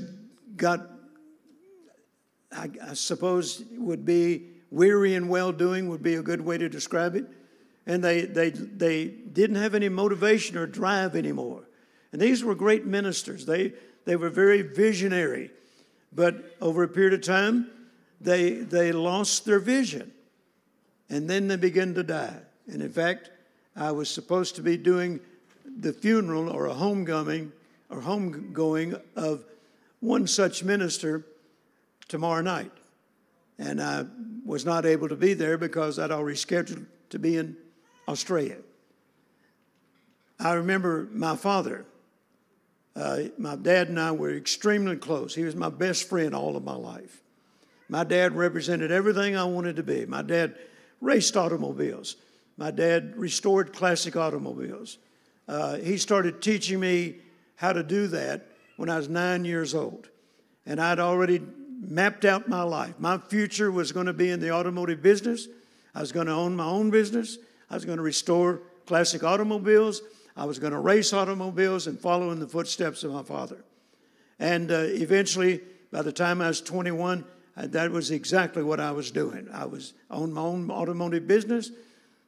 got 0.55 0.96
I, 2.51 2.69
I 2.89 2.93
suppose 2.93 3.63
would 3.71 4.05
be 4.05 4.43
weary 4.71 5.15
and 5.15 5.29
well 5.29 5.51
doing 5.51 5.89
would 5.89 6.03
be 6.03 6.15
a 6.15 6.21
good 6.21 6.41
way 6.41 6.57
to 6.57 6.69
describe 6.69 7.15
it. 7.15 7.25
And 7.85 8.03
they, 8.03 8.21
they, 8.21 8.49
they 8.49 9.05
didn't 9.05 9.55
have 9.57 9.73
any 9.73 9.89
motivation 9.89 10.57
or 10.57 10.67
drive 10.67 11.15
anymore. 11.15 11.63
And 12.11 12.21
these 12.21 12.43
were 12.43 12.55
great 12.55 12.85
ministers. 12.85 13.45
They, 13.45 13.73
they 14.05 14.15
were 14.15 14.29
very 14.29 14.61
visionary. 14.61 15.51
But 16.13 16.55
over 16.61 16.83
a 16.83 16.87
period 16.87 17.13
of 17.13 17.21
time, 17.21 17.69
they, 18.19 18.51
they 18.51 18.91
lost 18.91 19.45
their 19.45 19.59
vision. 19.59 20.11
And 21.09 21.29
then 21.29 21.47
they 21.47 21.55
began 21.55 21.93
to 21.93 22.03
die. 22.03 22.39
And 22.67 22.81
in 22.81 22.91
fact, 22.91 23.31
I 23.75 23.91
was 23.91 24.09
supposed 24.09 24.55
to 24.55 24.61
be 24.61 24.75
doing 24.75 25.19
the 25.79 25.93
funeral 25.93 26.49
or 26.49 26.65
a 26.65 26.73
homecoming 26.73 27.51
or 27.89 28.01
homegoing 28.01 28.99
of 29.15 29.45
one 29.99 30.27
such 30.27 30.63
minister 30.63 31.25
tomorrow 32.07 32.41
night. 32.41 32.71
And 33.59 33.81
I 33.81 34.05
was 34.45 34.65
not 34.65 34.85
able 34.85 35.09
to 35.09 35.15
be 35.15 35.33
there 35.33 35.57
because 35.57 35.99
I'd 35.99 36.11
already 36.11 36.37
scheduled 36.37 36.85
to 37.09 37.19
be 37.19 37.37
in 37.37 37.55
Australia. 38.07 38.57
I 40.39 40.53
remember 40.53 41.07
my 41.11 41.35
father. 41.35 41.85
Uh, 42.95 43.23
my 43.37 43.55
dad 43.55 43.89
and 43.89 43.99
I 43.99 44.11
were 44.11 44.35
extremely 44.35 44.95
close. 44.95 45.33
He 45.33 45.43
was 45.43 45.55
my 45.55 45.69
best 45.69 46.07
friend 46.07 46.33
all 46.35 46.55
of 46.55 46.63
my 46.63 46.75
life. 46.75 47.21
My 47.89 48.03
dad 48.03 48.35
represented 48.35 48.91
everything 48.91 49.35
I 49.35 49.45
wanted 49.45 49.77
to 49.77 49.83
be. 49.83 50.05
My 50.05 50.21
dad 50.21 50.55
raced 51.01 51.37
automobiles. 51.37 52.15
My 52.57 52.71
dad 52.71 53.15
restored 53.15 53.73
classic 53.73 54.15
automobiles. 54.15 54.97
Uh, 55.47 55.77
he 55.77 55.97
started 55.97 56.41
teaching 56.41 56.79
me 56.79 57.17
how 57.55 57.71
to 57.71 57.83
do 57.83 58.07
that 58.07 58.47
when 58.75 58.89
I 58.89 58.97
was 58.97 59.09
nine 59.09 59.45
years 59.45 59.73
old. 59.73 60.09
And 60.65 60.81
I'd 60.81 60.99
already 60.99 61.41
mapped 61.79 62.25
out 62.25 62.47
my 62.47 62.63
life. 62.63 62.95
My 62.99 63.17
future 63.17 63.71
was 63.71 63.91
going 63.91 64.07
to 64.07 64.13
be 64.13 64.29
in 64.29 64.39
the 64.39 64.51
automotive 64.51 65.01
business. 65.01 65.47
I 65.93 66.01
was 66.01 66.11
going 66.11 66.27
to 66.27 66.33
own 66.33 66.55
my 66.55 66.65
own 66.65 66.89
business. 66.89 67.37
I 67.69 67.75
was 67.75 67.85
going 67.85 67.97
to 67.97 68.03
restore 68.03 68.61
classic 68.85 69.23
automobiles. 69.23 70.01
I 70.35 70.45
was 70.45 70.59
going 70.59 70.73
to 70.73 70.79
race 70.79 71.13
automobiles 71.13 71.87
and 71.87 71.99
follow 71.99 72.31
in 72.31 72.39
the 72.39 72.47
footsteps 72.47 73.03
of 73.03 73.11
my 73.11 73.23
father. 73.23 73.63
And 74.39 74.71
uh, 74.71 74.85
eventually, 74.87 75.61
by 75.91 76.01
the 76.01 76.11
time 76.11 76.41
I 76.41 76.47
was 76.47 76.61
21, 76.61 77.25
uh, 77.55 77.67
that 77.67 77.91
was 77.91 78.11
exactly 78.11 78.63
what 78.63 78.79
I 78.79 78.91
was 78.91 79.09
doing. 79.11 79.47
I 79.51 79.65
was 79.65 79.93
on 80.11 80.33
my 80.33 80.41
own 80.41 80.69
automotive 80.69 81.27
business. 81.27 81.71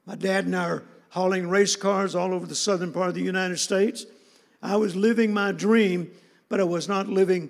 My 0.06 0.16
dad 0.16 0.46
and 0.46 0.56
I 0.56 0.66
are 0.66 0.84
hauling 1.10 1.50
race 1.50 1.76
cars 1.76 2.16
all 2.16 2.34
over 2.34 2.46
the 2.46 2.56
southern 2.56 2.92
part 2.92 3.10
of 3.10 3.16
the 3.16 3.22
United 3.22 3.60
States. 3.60 4.06
I 4.62 4.76
was 4.78 4.96
living 4.96 5.34
my 5.34 5.52
dream, 5.52 6.12
but 6.50 6.60
I 6.60 6.64
was 6.64 6.88
not 6.88 7.08
living 7.08 7.50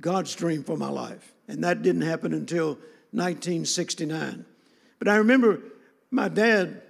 God's 0.00 0.34
dream 0.34 0.62
for 0.62 0.76
my 0.76 0.88
life. 0.88 1.32
And 1.48 1.62
that 1.64 1.82
didn't 1.82 2.02
happen 2.02 2.32
until 2.32 2.78
1969. 3.12 4.44
But 4.98 5.08
I 5.08 5.16
remember 5.16 5.60
my 6.10 6.28
dad, 6.28 6.82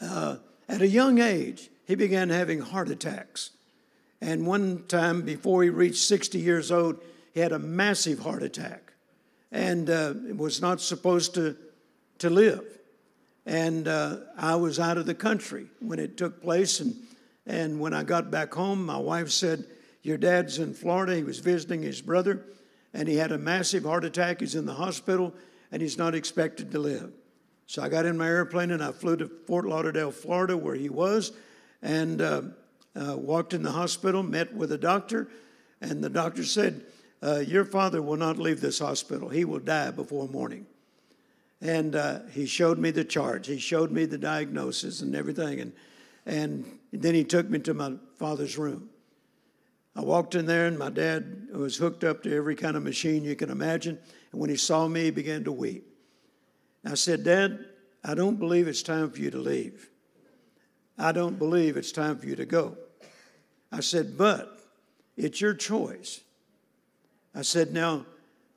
uh, 0.00 0.36
at 0.68 0.82
a 0.82 0.88
young 0.88 1.20
age, 1.20 1.70
he 1.86 1.94
began 1.94 2.28
having 2.28 2.60
heart 2.60 2.88
attacks. 2.88 3.50
And 4.20 4.46
one 4.46 4.84
time 4.88 5.22
before 5.22 5.62
he 5.62 5.70
reached 5.70 6.02
60 6.02 6.38
years 6.38 6.72
old, 6.72 7.00
he 7.34 7.40
had 7.40 7.52
a 7.52 7.58
massive 7.58 8.18
heart 8.18 8.42
attack 8.42 8.92
and 9.52 9.88
uh, 9.88 10.14
was 10.34 10.60
not 10.60 10.80
supposed 10.80 11.34
to, 11.34 11.56
to 12.18 12.30
live. 12.30 12.64
And 13.44 13.86
uh, 13.86 14.16
I 14.36 14.56
was 14.56 14.80
out 14.80 14.98
of 14.98 15.06
the 15.06 15.14
country 15.14 15.66
when 15.80 15.98
it 15.98 16.16
took 16.16 16.42
place. 16.42 16.80
And, 16.80 16.96
and 17.46 17.78
when 17.78 17.94
I 17.94 18.02
got 18.02 18.30
back 18.30 18.52
home, 18.52 18.84
my 18.84 18.98
wife 18.98 19.30
said, 19.30 19.64
Your 20.02 20.18
dad's 20.18 20.58
in 20.58 20.74
Florida. 20.74 21.14
He 21.14 21.22
was 21.22 21.38
visiting 21.38 21.82
his 21.82 22.00
brother, 22.00 22.44
and 22.96 23.06
he 23.06 23.16
had 23.16 23.30
a 23.30 23.36
massive 23.36 23.84
heart 23.84 24.06
attack. 24.06 24.40
He's 24.40 24.54
in 24.54 24.64
the 24.64 24.72
hospital, 24.72 25.34
and 25.70 25.82
he's 25.82 25.98
not 25.98 26.14
expected 26.14 26.72
to 26.72 26.78
live. 26.78 27.12
So 27.66 27.82
I 27.82 27.90
got 27.90 28.06
in 28.06 28.16
my 28.16 28.26
airplane 28.26 28.70
and 28.70 28.82
I 28.82 28.90
flew 28.90 29.18
to 29.18 29.28
Fort 29.46 29.66
Lauderdale, 29.66 30.10
Florida, 30.10 30.56
where 30.56 30.74
he 30.74 30.88
was, 30.88 31.32
and 31.82 32.22
uh, 32.22 32.42
uh, 32.94 33.16
walked 33.18 33.52
in 33.52 33.62
the 33.62 33.70
hospital, 33.70 34.22
met 34.22 34.54
with 34.54 34.72
a 34.72 34.78
doctor, 34.78 35.28
and 35.82 36.02
the 36.02 36.08
doctor 36.08 36.42
said, 36.42 36.86
uh, 37.22 37.40
Your 37.40 37.66
father 37.66 38.00
will 38.00 38.16
not 38.16 38.38
leave 38.38 38.62
this 38.62 38.78
hospital. 38.78 39.28
He 39.28 39.44
will 39.44 39.58
die 39.58 39.90
before 39.90 40.26
morning. 40.26 40.64
And 41.60 41.94
uh, 41.94 42.20
he 42.32 42.46
showed 42.46 42.78
me 42.78 42.92
the 42.92 43.04
charts. 43.04 43.46
He 43.46 43.58
showed 43.58 43.90
me 43.90 44.06
the 44.06 44.18
diagnosis 44.18 45.02
and 45.02 45.14
everything. 45.14 45.60
And, 45.60 45.72
and 46.24 46.78
then 46.94 47.14
he 47.14 47.24
took 47.24 47.50
me 47.50 47.58
to 47.58 47.74
my 47.74 47.94
father's 48.18 48.56
room. 48.56 48.88
I 49.96 50.02
walked 50.02 50.34
in 50.34 50.44
there, 50.44 50.66
and 50.66 50.78
my 50.78 50.90
dad 50.90 51.48
was 51.54 51.76
hooked 51.76 52.04
up 52.04 52.22
to 52.22 52.36
every 52.36 52.54
kind 52.54 52.76
of 52.76 52.82
machine 52.82 53.24
you 53.24 53.34
can 53.34 53.50
imagine. 53.50 53.98
And 54.30 54.40
when 54.40 54.50
he 54.50 54.56
saw 54.56 54.86
me, 54.86 55.04
he 55.04 55.10
began 55.10 55.42
to 55.44 55.52
weep. 55.52 55.86
I 56.84 56.94
said, 56.94 57.24
Dad, 57.24 57.64
I 58.04 58.14
don't 58.14 58.38
believe 58.38 58.68
it's 58.68 58.82
time 58.82 59.10
for 59.10 59.20
you 59.20 59.30
to 59.30 59.38
leave. 59.38 59.88
I 60.98 61.12
don't 61.12 61.38
believe 61.38 61.76
it's 61.76 61.92
time 61.92 62.18
for 62.18 62.26
you 62.26 62.36
to 62.36 62.44
go. 62.44 62.76
I 63.72 63.80
said, 63.80 64.16
but 64.16 64.58
it's 65.16 65.40
your 65.40 65.54
choice. 65.54 66.20
I 67.34 67.42
said, 67.42 67.72
now, 67.72 68.06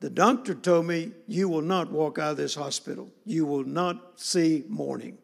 the 0.01 0.09
doctor 0.09 0.53
told 0.53 0.85
me 0.85 1.11
you 1.27 1.49
will 1.49 1.61
not 1.61 1.91
walk 1.91 2.19
out 2.19 2.31
of 2.31 2.37
this 2.37 2.55
hospital. 2.55 3.09
You 3.25 3.45
will 3.45 3.65
not 3.65 4.19
see 4.19 4.63
morning. 4.69 5.17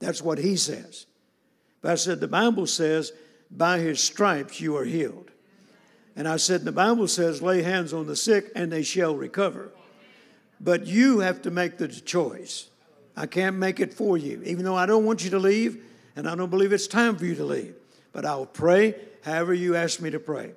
That's 0.00 0.22
what 0.22 0.38
he 0.38 0.56
says. 0.56 1.06
But 1.80 1.92
I 1.92 1.94
said, 1.94 2.20
the 2.20 2.28
Bible 2.28 2.66
says, 2.66 3.12
by 3.50 3.78
his 3.78 4.02
stripes 4.02 4.60
you 4.60 4.76
are 4.76 4.84
healed. 4.84 5.30
And 6.18 6.26
I 6.26 6.36
said, 6.36 6.64
the 6.64 6.72
Bible 6.72 7.06
says, 7.06 7.42
lay 7.42 7.62
hands 7.62 7.92
on 7.92 8.08
the 8.08 8.16
sick 8.16 8.50
and 8.56 8.72
they 8.72 8.82
shall 8.82 9.14
recover. 9.14 9.70
But 10.60 10.84
you 10.84 11.20
have 11.20 11.42
to 11.42 11.52
make 11.52 11.78
the 11.78 11.86
choice. 11.86 12.68
I 13.16 13.26
can't 13.26 13.54
make 13.54 13.78
it 13.78 13.94
for 13.94 14.18
you. 14.18 14.42
Even 14.44 14.64
though 14.64 14.74
I 14.74 14.84
don't 14.84 15.04
want 15.04 15.22
you 15.22 15.30
to 15.30 15.38
leave, 15.38 15.80
and 16.16 16.28
I 16.28 16.34
don't 16.34 16.50
believe 16.50 16.72
it's 16.72 16.88
time 16.88 17.16
for 17.16 17.24
you 17.24 17.36
to 17.36 17.44
leave. 17.44 17.76
But 18.12 18.24
I'll 18.24 18.46
pray 18.46 18.96
however 19.24 19.54
you 19.54 19.76
ask 19.76 20.00
me 20.00 20.10
to 20.10 20.18
pray. 20.18 20.54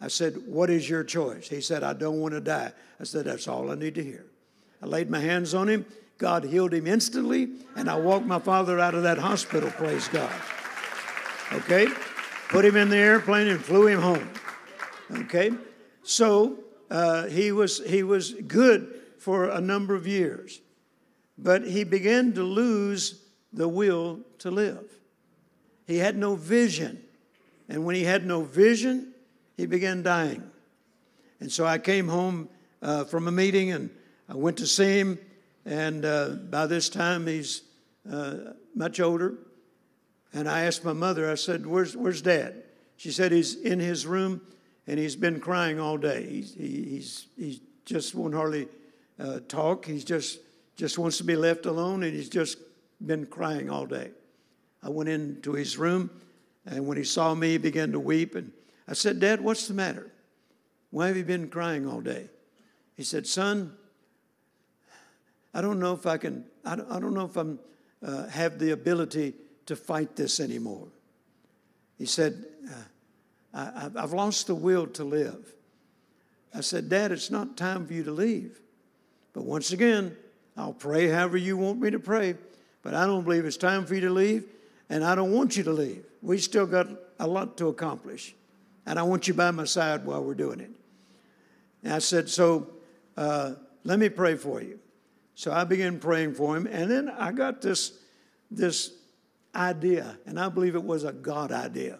I 0.00 0.08
said, 0.08 0.42
What 0.46 0.70
is 0.70 0.90
your 0.90 1.04
choice? 1.04 1.48
He 1.48 1.60
said, 1.60 1.84
I 1.84 1.92
don't 1.92 2.18
want 2.18 2.34
to 2.34 2.40
die. 2.40 2.72
I 2.98 3.04
said, 3.04 3.26
That's 3.26 3.46
all 3.46 3.70
I 3.70 3.76
need 3.76 3.94
to 3.94 4.02
hear. 4.02 4.26
I 4.82 4.86
laid 4.86 5.08
my 5.08 5.20
hands 5.20 5.54
on 5.54 5.68
him. 5.68 5.86
God 6.18 6.42
healed 6.42 6.74
him 6.74 6.88
instantly, 6.88 7.50
and 7.76 7.88
I 7.88 7.96
walked 7.96 8.26
my 8.26 8.40
father 8.40 8.80
out 8.80 8.96
of 8.96 9.04
that 9.04 9.18
hospital, 9.18 9.70
praise 9.70 10.08
God. 10.08 10.34
Okay? 11.52 11.86
Put 12.48 12.64
him 12.64 12.76
in 12.76 12.88
the 12.88 12.96
airplane 12.96 13.46
and 13.46 13.64
flew 13.64 13.86
him 13.86 14.00
home. 14.00 14.28
Okay? 15.12 15.52
So 16.02 16.58
uh, 16.90 17.26
he, 17.26 17.52
was, 17.52 17.82
he 17.86 18.02
was 18.02 18.34
good 18.34 19.00
for 19.18 19.48
a 19.48 19.60
number 19.60 19.94
of 19.94 20.06
years, 20.06 20.60
but 21.36 21.66
he 21.66 21.84
began 21.84 22.32
to 22.34 22.42
lose 22.42 23.22
the 23.52 23.68
will 23.68 24.20
to 24.38 24.50
live. 24.50 24.90
He 25.86 25.98
had 25.98 26.16
no 26.16 26.36
vision. 26.36 27.02
And 27.68 27.84
when 27.84 27.94
he 27.94 28.04
had 28.04 28.26
no 28.26 28.42
vision, 28.42 29.12
he 29.56 29.66
began 29.66 30.02
dying. 30.02 30.50
And 31.40 31.50
so 31.50 31.66
I 31.66 31.78
came 31.78 32.08
home 32.08 32.48
uh, 32.82 33.04
from 33.04 33.28
a 33.28 33.32
meeting 33.32 33.72
and 33.72 33.90
I 34.28 34.36
went 34.36 34.58
to 34.58 34.66
see 34.66 34.98
him. 34.98 35.18
And 35.64 36.04
uh, 36.04 36.30
by 36.50 36.66
this 36.66 36.88
time, 36.88 37.26
he's 37.26 37.62
uh, 38.10 38.54
much 38.74 39.00
older. 39.00 39.34
And 40.32 40.48
I 40.48 40.62
asked 40.62 40.84
my 40.84 40.92
mother, 40.92 41.30
I 41.30 41.34
said, 41.34 41.66
Where's, 41.66 41.96
where's 41.96 42.22
dad? 42.22 42.62
She 42.96 43.10
said, 43.10 43.32
He's 43.32 43.54
in 43.54 43.80
his 43.80 44.06
room 44.06 44.40
and 44.90 44.98
he's 44.98 45.14
been 45.14 45.38
crying 45.38 45.78
all 45.78 45.96
day. 45.96 46.26
He's, 46.28 46.52
he, 46.52 46.82
he's, 46.82 47.26
he 47.36 47.62
just 47.84 48.12
won't 48.12 48.34
hardly 48.34 48.66
uh, 49.20 49.38
talk. 49.46 49.86
He's 49.86 50.02
just, 50.02 50.40
just 50.74 50.98
wants 50.98 51.16
to 51.18 51.24
be 51.24 51.36
left 51.36 51.64
alone 51.64 52.02
and 52.02 52.12
he's 52.12 52.28
just 52.28 52.58
been 53.06 53.24
crying 53.24 53.70
all 53.70 53.86
day. 53.86 54.10
I 54.82 54.88
went 54.88 55.08
into 55.08 55.52
his 55.52 55.78
room 55.78 56.10
and 56.66 56.88
when 56.88 56.96
he 56.98 57.04
saw 57.04 57.36
me, 57.36 57.50
he 57.50 57.58
began 57.58 57.92
to 57.92 58.00
weep. 58.00 58.34
And 58.34 58.50
I 58.88 58.94
said, 58.94 59.20
Dad, 59.20 59.40
what's 59.40 59.68
the 59.68 59.74
matter? 59.74 60.10
Why 60.90 61.06
have 61.06 61.16
you 61.16 61.22
been 61.22 61.48
crying 61.50 61.86
all 61.86 62.00
day? 62.00 62.28
He 62.96 63.04
said, 63.04 63.28
Son, 63.28 63.72
I 65.54 65.60
don't 65.60 65.78
know 65.78 65.92
if 65.92 66.04
I 66.04 66.16
can, 66.16 66.46
I 66.64 66.74
don't, 66.74 66.90
I 66.90 66.98
don't 66.98 67.14
know 67.14 67.26
if 67.26 67.38
I 67.38 67.44
uh, 68.04 68.26
have 68.26 68.58
the 68.58 68.72
ability 68.72 69.34
to 69.66 69.76
fight 69.76 70.16
this 70.16 70.40
anymore. 70.40 70.88
He 71.96 72.06
said, 72.06 72.44
uh, 72.68 72.74
I, 73.52 73.90
I've 73.96 74.12
lost 74.12 74.46
the 74.46 74.54
will 74.54 74.86
to 74.88 75.04
live. 75.04 75.52
I 76.54 76.60
said, 76.60 76.88
Dad, 76.88 77.12
it's 77.12 77.30
not 77.30 77.56
time 77.56 77.86
for 77.86 77.92
you 77.92 78.04
to 78.04 78.12
leave. 78.12 78.60
But 79.32 79.44
once 79.44 79.72
again, 79.72 80.16
I'll 80.56 80.72
pray 80.72 81.08
however 81.08 81.36
you 81.36 81.56
want 81.56 81.80
me 81.80 81.90
to 81.90 81.98
pray, 81.98 82.34
but 82.82 82.94
I 82.94 83.06
don't 83.06 83.24
believe 83.24 83.44
it's 83.44 83.56
time 83.56 83.86
for 83.86 83.94
you 83.94 84.00
to 84.02 84.10
leave, 84.10 84.44
and 84.88 85.04
I 85.04 85.14
don't 85.14 85.32
want 85.32 85.56
you 85.56 85.62
to 85.64 85.72
leave. 85.72 86.04
We 86.22 86.38
still 86.38 86.66
got 86.66 86.88
a 87.18 87.26
lot 87.26 87.56
to 87.58 87.68
accomplish 87.68 88.34
and 88.86 88.98
I 88.98 89.02
want 89.02 89.28
you 89.28 89.34
by 89.34 89.50
my 89.50 89.64
side 89.64 90.04
while 90.04 90.22
we're 90.22 90.34
doing 90.34 90.60
it. 90.60 90.70
And 91.84 91.92
I 91.92 91.98
said, 91.98 92.28
So 92.28 92.68
uh, 93.16 93.52
let 93.84 93.98
me 93.98 94.08
pray 94.08 94.36
for 94.36 94.60
you. 94.60 94.78
So 95.34 95.52
I 95.52 95.64
began 95.64 96.00
praying 96.00 96.34
for 96.34 96.56
him, 96.56 96.66
and 96.66 96.90
then 96.90 97.08
I 97.08 97.32
got 97.32 97.62
this, 97.62 97.92
this 98.50 98.92
idea, 99.54 100.18
and 100.26 100.38
I 100.38 100.48
believe 100.48 100.74
it 100.74 100.82
was 100.82 101.04
a 101.04 101.12
God 101.12 101.52
idea. 101.52 101.98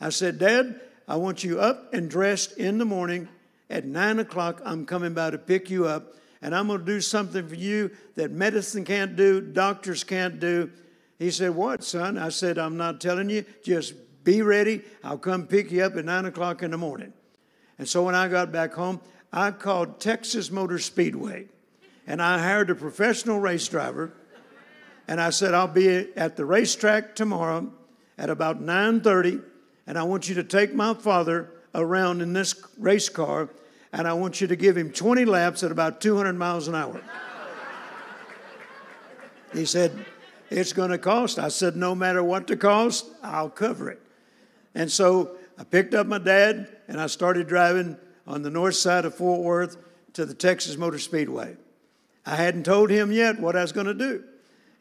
I 0.00 0.10
said, 0.10 0.38
Dad, 0.38 0.80
I 1.06 1.16
want 1.16 1.44
you 1.44 1.60
up 1.60 1.92
and 1.92 2.10
dressed 2.10 2.56
in 2.58 2.78
the 2.78 2.84
morning. 2.84 3.28
At 3.70 3.84
nine 3.84 4.18
o'clock, 4.18 4.62
I'm 4.64 4.86
coming 4.86 5.14
by 5.14 5.30
to 5.30 5.38
pick 5.38 5.70
you 5.70 5.86
up, 5.86 6.14
and 6.40 6.54
I'm 6.54 6.68
going 6.68 6.80
to 6.80 6.86
do 6.86 7.00
something 7.00 7.46
for 7.46 7.54
you 7.54 7.90
that 8.14 8.30
medicine 8.30 8.84
can't 8.84 9.16
do, 9.16 9.40
doctors 9.40 10.04
can't 10.04 10.40
do. 10.40 10.70
He 11.18 11.30
said, 11.30 11.54
What, 11.54 11.84
son? 11.84 12.16
I 12.16 12.28
said, 12.28 12.58
I'm 12.58 12.76
not 12.76 13.00
telling 13.00 13.28
you. 13.28 13.44
Just 13.64 13.94
be 14.24 14.42
ready. 14.42 14.82
I'll 15.02 15.18
come 15.18 15.46
pick 15.46 15.70
you 15.70 15.82
up 15.82 15.96
at 15.96 16.04
9 16.04 16.26
o'clock 16.26 16.62
in 16.62 16.70
the 16.70 16.78
morning. 16.78 17.12
And 17.78 17.88
so 17.88 18.02
when 18.04 18.14
I 18.14 18.28
got 18.28 18.52
back 18.52 18.74
home, 18.74 19.00
I 19.32 19.50
called 19.50 20.00
Texas 20.00 20.50
Motor 20.50 20.78
Speedway 20.78 21.46
and 22.08 22.22
I 22.22 22.38
hired 22.38 22.70
a 22.70 22.74
professional 22.74 23.38
race 23.38 23.68
driver. 23.68 24.12
And 25.06 25.20
I 25.20 25.30
said, 25.30 25.54
I'll 25.54 25.68
be 25.68 26.08
at 26.16 26.36
the 26.36 26.44
racetrack 26.44 27.14
tomorrow 27.14 27.70
at 28.16 28.30
about 28.30 28.60
9:30, 28.60 29.42
and 29.88 29.98
I 29.98 30.02
want 30.02 30.28
you 30.28 30.34
to 30.34 30.44
take 30.44 30.74
my 30.74 30.92
father 30.92 31.48
around 31.74 32.20
in 32.20 32.34
this 32.34 32.54
race 32.76 33.08
car, 33.08 33.48
and 33.90 34.06
I 34.06 34.12
want 34.12 34.38
you 34.38 34.46
to 34.46 34.54
give 34.54 34.76
him 34.76 34.92
20 34.92 35.24
laps 35.24 35.62
at 35.62 35.72
about 35.72 36.02
200 36.02 36.34
miles 36.34 36.68
an 36.68 36.74
hour. 36.74 37.00
He 39.54 39.64
said, 39.64 40.04
It's 40.50 40.74
going 40.74 40.90
to 40.90 40.98
cost. 40.98 41.38
I 41.38 41.48
said, 41.48 41.74
No 41.74 41.94
matter 41.94 42.22
what 42.22 42.46
the 42.46 42.56
cost, 42.56 43.06
I'll 43.22 43.48
cover 43.48 43.90
it. 43.90 44.02
And 44.74 44.92
so 44.92 45.36
I 45.58 45.64
picked 45.64 45.94
up 45.94 46.06
my 46.06 46.18
dad 46.18 46.68
and 46.86 47.00
I 47.00 47.06
started 47.06 47.48
driving 47.48 47.96
on 48.26 48.42
the 48.42 48.50
north 48.50 48.74
side 48.74 49.06
of 49.06 49.14
Fort 49.14 49.40
Worth 49.40 49.78
to 50.12 50.26
the 50.26 50.34
Texas 50.34 50.76
Motor 50.76 50.98
Speedway. 50.98 51.56
I 52.26 52.36
hadn't 52.36 52.64
told 52.64 52.90
him 52.90 53.10
yet 53.10 53.40
what 53.40 53.56
I 53.56 53.62
was 53.62 53.72
going 53.72 53.86
to 53.86 53.94
do. 53.94 54.22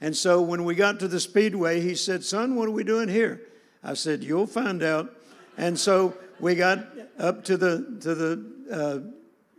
And 0.02 0.13
so 0.13 0.41
when 0.41 0.65
we 0.65 0.76
got 0.76 1.00
to 1.00 1.08
the 1.08 1.22
Speedway, 1.22 1.80
he 1.80 1.96
said, 1.96 2.26
Son, 2.26 2.56
what 2.56 2.67
are 2.67 2.72
we 2.72 2.84
doing 2.84 3.08
here? 3.08 3.41
I 3.84 3.94
said, 3.94 4.24
You'll 4.24 4.48
find 4.48 4.84
out. 4.84 5.13
And 5.58 5.78
so 5.80 6.16
we 6.40 6.56
got 6.56 6.86
up 7.18 7.44
to 7.46 7.58
the, 7.58 7.98
to 8.02 8.16
the 8.16 8.46
uh, 8.72 9.00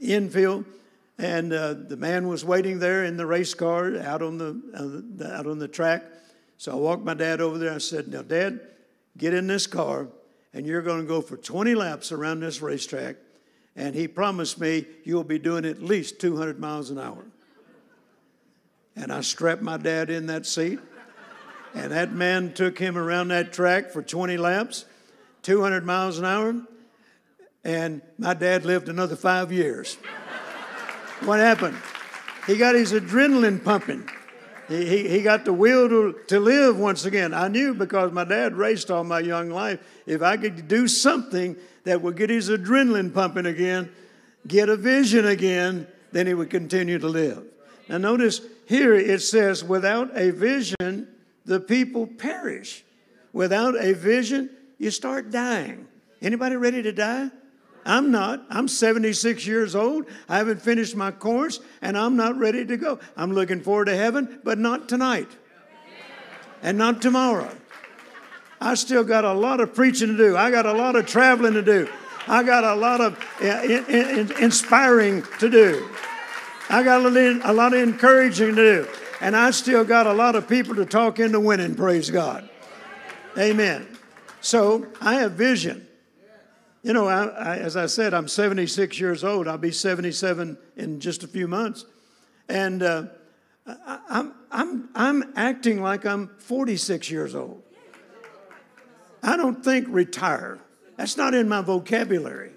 infield, 0.01 0.65
and 1.19 1.53
uh, 1.53 1.75
the 1.75 1.97
man 1.97 2.29
was 2.29 2.45
waiting 2.45 2.79
there 2.79 3.05
in 3.05 3.17
the 3.17 3.27
race 3.27 3.55
car 3.55 3.97
out 3.99 4.23
on 4.23 4.39
the, 4.39 5.23
uh, 5.25 5.37
out 5.37 5.47
on 5.47 5.59
the 5.59 5.69
track. 5.69 6.05
So 6.57 6.73
I 6.73 6.75
walked 6.77 7.05
my 7.05 7.15
dad 7.15 7.41
over 7.41 7.59
there. 7.59 7.73
I 7.73 7.79
said, 7.79 8.09
Now, 8.09 8.23
Dad, 8.23 8.61
get 9.17 9.35
in 9.35 9.47
this 9.47 9.67
car, 9.67 10.09
and 10.53 10.67
you're 10.67 10.83
going 10.83 11.01
to 11.01 11.07
go 11.07 11.21
for 11.21 11.37
20 11.37 11.75
laps 11.75 12.13
around 12.13 12.41
this 12.41 12.61
racetrack. 12.61 13.17
And 13.77 13.95
he 13.95 14.09
promised 14.09 14.59
me 14.59 14.87
you'll 15.05 15.23
be 15.23 15.39
doing 15.39 15.65
at 15.65 15.81
least 15.81 16.21
200 16.21 16.59
miles 16.59 16.91
an 16.91 16.99
hour. 16.99 17.25
And 18.97 19.13
I 19.13 19.21
strapped 19.21 19.63
my 19.63 19.77
dad 19.77 20.11
in 20.11 20.27
that 20.27 20.47
seat. 20.47 20.81
And 21.75 21.93
that 21.93 22.13
man 22.13 22.53
took 22.55 22.79
him 22.79 22.97
around 22.97 23.29
that 23.29 23.53
track 23.53 23.91
for 23.91 24.03
20 24.03 24.37
laps, 24.37 24.85
200 25.43 25.85
miles 25.85 26.19
an 26.19 26.25
hour. 26.25 26.57
And 27.65 28.03
my 28.19 28.35
dad 28.35 28.65
lived 28.65 28.89
another 28.89 29.17
five 29.17 29.53
years. 29.53 29.97
what 31.25 31.39
happened? 31.39 31.77
He 32.47 32.57
got 32.57 32.75
his 32.75 32.93
adrenaline 32.93 33.63
pumping. 33.63 34.09
He, 34.69 34.87
he, 34.87 35.09
he 35.09 35.23
got 35.23 35.45
the 35.45 35.53
will 35.53 35.89
to, 35.89 36.19
to 36.29 36.41
live 36.41 36.79
once 36.79 37.05
again. 37.05 37.33
I 37.33 37.49
knew 37.49 37.75
because 37.75 38.13
my 38.13 38.25
dad 38.25 38.55
raced 38.55 38.91
all 38.91 39.05
my 39.05 39.21
young 39.21 39.51
life, 39.51 39.81
if 40.07 40.23
I 40.23 40.37
could 40.37 40.69
do 40.69 40.89
something 40.89 41.57
that 41.85 42.03
would 42.03 42.17
get 42.17 42.31
his 42.31 42.51
adrenaline 42.51 43.13
pumping 43.13 43.47
again, 43.47 43.91
get 44.47 44.69
a 44.69 44.77
vision 44.77 45.27
again, 45.27 45.87
then 46.13 46.27
he 46.27 46.35
would 46.35 46.51
continue 46.51 46.99
to 46.99 47.09
live. 47.09 47.45
Now, 47.89 47.99
notice 47.99 48.41
here 48.67 48.95
it 48.95 49.23
says, 49.23 49.65
without 49.65 50.17
a 50.17 50.31
vision, 50.31 51.09
the 51.49 51.59
people 51.59 52.07
perish. 52.07 52.85
Without 53.33 53.75
a 53.83 53.95
vision, 53.95 54.51
you 54.79 54.91
start 54.91 55.31
dying. 55.31 55.89
Anybody 56.21 56.57
ready 56.57 56.83
to 56.83 56.93
die? 56.93 57.31
I'm 57.85 58.11
not. 58.11 58.45
I'm 58.51 58.69
76 58.69 59.47
years 59.47 59.75
old. 59.75 60.07
I 60.29 60.37
haven't 60.37 60.61
finished 60.61 60.95
my 60.95 61.11
course, 61.11 61.61
and 61.81 61.97
I'm 61.97 62.17
not 62.17 62.37
ready 62.39 62.67
to 62.67 62.77
go. 62.77 62.99
I'm 63.17 63.33
looking 63.33 63.63
forward 63.63 63.87
to 63.87 63.97
heaven, 63.97 64.41
but 64.45 64.59
not 64.59 64.89
tonight. 64.89 65.29
And 66.63 66.77
not 66.77 67.01
tomorrow. 67.01 67.51
I 68.61 68.75
still 68.75 69.05
got 69.05 69.25
a 69.25 69.33
lot 69.33 69.61
of 69.61 69.75
preaching 69.75 70.09
to 70.09 70.17
do. 70.17 70.37
I 70.37 70.51
got 70.51 70.67
a 70.67 70.73
lot 70.73 70.97
of 70.97 71.07
traveling 71.07 71.55
to 71.55 71.63
do. 71.63 71.89
I 72.27 72.43
got 72.43 72.65
a 72.65 72.75
lot 72.75 73.01
of 73.01 73.19
uh, 73.41 73.63
in, 73.63 73.85
in, 73.87 74.43
inspiring 74.43 75.23
to 75.39 75.49
do. 75.49 75.89
I 76.69 76.83
got 76.83 77.07
a 77.07 77.53
lot 77.53 77.73
of 77.73 77.81
encouraging 77.81 78.57
to 78.57 78.85
do. 78.85 78.89
And 79.21 79.37
I 79.37 79.51
still 79.51 79.85
got 79.85 80.07
a 80.07 80.13
lot 80.13 80.37
of 80.37 80.49
people 80.49 80.77
to 80.77 80.87
talk 80.87 81.19
into 81.19 81.41
winning, 81.41 81.75
praise 81.75 82.11
God. 82.11 82.49
Amen. 83.37 83.87
So 84.41 84.87
I 85.01 85.15
have 85.15 85.33
vision. 85.33 85.87
You 86.83 86.93
know, 86.93 87.09
I, 87.09 87.27
I, 87.27 87.57
as 87.57 87.77
I 87.77 87.87
said, 87.87 88.15
I'm 88.15 88.29
76 88.29 88.99
years 89.01 89.25
old. 89.25 89.49
I'll 89.49 89.59
be 89.59 89.73
77 89.73 90.57
in 90.77 91.01
just 91.01 91.25
a 91.25 91.29
few 91.29 91.49
months. 91.49 91.85
And 92.49 92.83
uh, 92.83 93.05
I, 93.67 93.99
I'm, 94.09 94.35
I'm, 94.51 94.89
I'm 94.95 95.33
acting 95.37 95.83
like 95.83 96.07
I'm 96.07 96.29
46 96.39 97.11
years 97.11 97.35
old. 97.35 97.63
I 99.23 99.37
don't 99.37 99.65
think 99.65 99.87
retire. 99.91 100.61
That's 100.97 101.17
not 101.17 101.35
in 101.35 101.49
my 101.49 101.61
vocabulary. 101.61 102.53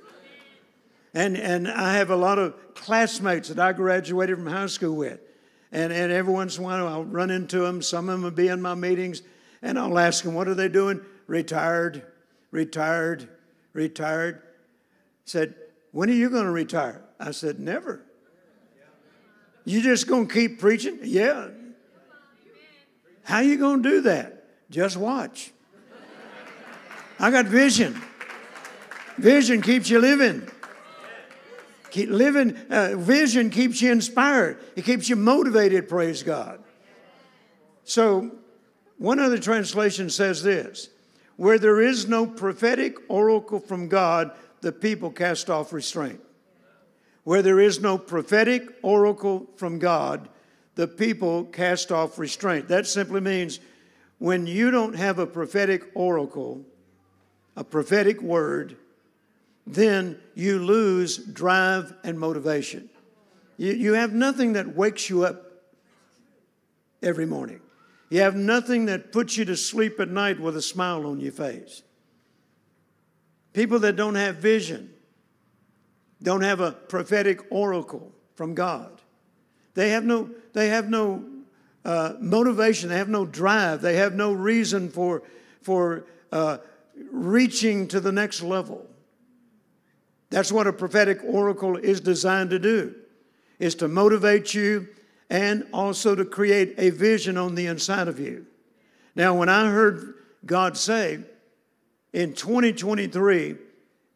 And, 1.13 1.35
and 1.35 1.67
I 1.67 1.95
have 1.95 2.11
a 2.11 2.15
lot 2.15 2.37
of 2.37 2.75
classmates 2.75 3.49
that 3.49 3.59
I 3.59 3.73
graduated 3.73 4.37
from 4.37 4.47
high 4.47 4.67
school 4.67 4.95
with. 4.95 5.19
And, 5.71 5.93
and 5.93 6.11
every 6.11 6.33
once 6.33 6.57
in 6.57 6.63
a 6.63 6.67
while, 6.67 6.87
I'll 6.87 7.03
run 7.05 7.31
into 7.31 7.59
them. 7.59 7.81
Some 7.81 8.09
of 8.09 8.13
them 8.13 8.23
will 8.23 8.31
be 8.31 8.49
in 8.49 8.61
my 8.61 8.75
meetings, 8.75 9.21
and 9.61 9.79
I'll 9.79 9.97
ask 9.97 10.23
them, 10.23 10.33
What 10.33 10.47
are 10.47 10.53
they 10.53 10.67
doing? 10.67 11.01
Retired, 11.27 12.03
retired, 12.51 13.29
retired. 13.73 14.41
Said, 15.25 15.55
When 15.91 16.09
are 16.09 16.13
you 16.13 16.29
going 16.29 16.45
to 16.45 16.51
retire? 16.51 17.01
I 17.19 17.31
said, 17.31 17.59
Never. 17.59 18.01
You 19.63 19.81
just 19.81 20.07
going 20.07 20.27
to 20.27 20.33
keep 20.33 20.59
preaching? 20.59 20.99
Yeah. 21.03 21.49
How 23.23 23.39
you 23.39 23.57
going 23.57 23.83
to 23.83 23.89
do 23.89 24.01
that? 24.01 24.69
Just 24.69 24.97
watch. 24.97 25.51
I 27.19 27.29
got 27.29 27.45
vision. 27.45 28.01
Vision 29.17 29.61
keeps 29.61 29.89
you 29.89 29.99
living. 29.99 30.49
Keep 31.91 32.09
living, 32.09 32.57
uh, 32.69 32.95
vision 32.95 33.49
keeps 33.49 33.81
you 33.81 33.91
inspired. 33.91 34.57
It 34.75 34.85
keeps 34.85 35.09
you 35.09 35.15
motivated, 35.17 35.89
praise 35.89 36.23
God. 36.23 36.63
So, 37.83 38.31
one 38.97 39.19
other 39.19 39.37
translation 39.37 40.09
says 40.09 40.41
this 40.41 40.89
Where 41.35 41.59
there 41.59 41.81
is 41.81 42.07
no 42.07 42.25
prophetic 42.25 42.97
oracle 43.09 43.59
from 43.59 43.89
God, 43.89 44.31
the 44.61 44.71
people 44.71 45.11
cast 45.11 45.49
off 45.49 45.73
restraint. 45.73 46.21
Where 47.23 47.41
there 47.41 47.59
is 47.59 47.79
no 47.79 47.97
prophetic 47.97 48.67
oracle 48.81 49.47
from 49.57 49.77
God, 49.77 50.29
the 50.75 50.87
people 50.87 51.43
cast 51.45 51.91
off 51.91 52.17
restraint. 52.17 52.69
That 52.69 52.87
simply 52.87 53.21
means 53.21 53.59
when 54.17 54.47
you 54.47 54.71
don't 54.71 54.95
have 54.95 55.19
a 55.19 55.27
prophetic 55.27 55.91
oracle, 55.93 56.65
a 57.55 57.63
prophetic 57.63 58.21
word, 58.21 58.77
then 59.65 60.19
you 60.33 60.59
lose 60.59 61.17
drive 61.17 61.93
and 62.03 62.19
motivation. 62.19 62.89
You, 63.57 63.73
you 63.73 63.93
have 63.93 64.13
nothing 64.13 64.53
that 64.53 64.75
wakes 64.75 65.09
you 65.09 65.25
up 65.25 65.43
every 67.01 67.25
morning. 67.25 67.61
You 68.09 68.21
have 68.21 68.35
nothing 68.35 68.87
that 68.87 69.11
puts 69.11 69.37
you 69.37 69.45
to 69.45 69.55
sleep 69.55 69.99
at 69.99 70.09
night 70.09 70.39
with 70.39 70.57
a 70.57 70.61
smile 70.61 71.05
on 71.05 71.19
your 71.19 71.31
face. 71.31 71.83
People 73.53 73.79
that 73.79 73.95
don't 73.95 74.15
have 74.15 74.37
vision, 74.37 74.93
don't 76.21 76.41
have 76.41 76.59
a 76.59 76.71
prophetic 76.71 77.39
oracle 77.49 78.11
from 78.35 78.53
God. 78.53 79.01
They 79.73 79.89
have 79.89 80.03
no, 80.03 80.29
they 80.53 80.69
have 80.69 80.89
no 80.89 81.23
uh, 81.85 82.13
motivation, 82.19 82.89
they 82.89 82.97
have 82.97 83.09
no 83.09 83.25
drive, 83.25 83.81
they 83.81 83.95
have 83.95 84.13
no 84.13 84.33
reason 84.33 84.89
for, 84.89 85.23
for 85.61 86.05
uh, 86.31 86.57
reaching 87.11 87.87
to 87.89 87.99
the 87.99 88.11
next 88.11 88.41
level. 88.41 88.85
That's 90.31 90.51
what 90.51 90.65
a 90.65 90.73
prophetic 90.73 91.19
oracle 91.23 91.77
is 91.77 91.99
designed 91.99 92.49
to 92.49 92.59
do, 92.59 92.95
is 93.59 93.75
to 93.75 93.87
motivate 93.87 94.53
you 94.53 94.87
and 95.29 95.67
also 95.73 96.15
to 96.15 96.25
create 96.25 96.73
a 96.77 96.89
vision 96.89 97.37
on 97.37 97.53
the 97.53 97.67
inside 97.67 98.07
of 98.07 98.19
you. 98.19 98.47
Now, 99.13 99.35
when 99.35 99.49
I 99.49 99.69
heard 99.69 100.15
God 100.45 100.77
say 100.77 101.19
in 102.13 102.33
2023, 102.33 103.57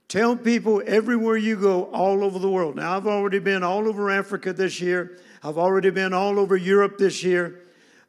tell 0.08 0.38
people 0.38 0.82
everywhere 0.86 1.36
you 1.36 1.58
go 1.58 1.84
all 1.92 2.24
over 2.24 2.40
the 2.40 2.50
world. 2.50 2.78
Now, 2.78 2.96
I've 2.96 3.08
already 3.08 3.40
been 3.40 3.62
all 3.62 3.88
over 3.88 4.10
Africa 4.10 4.54
this 4.54 4.80
year. 4.80 5.20
I've 5.44 5.58
already 5.58 5.90
been 5.90 6.14
all 6.14 6.40
over 6.40 6.56
Europe 6.56 6.98
this 6.98 7.24
year. 7.24 7.62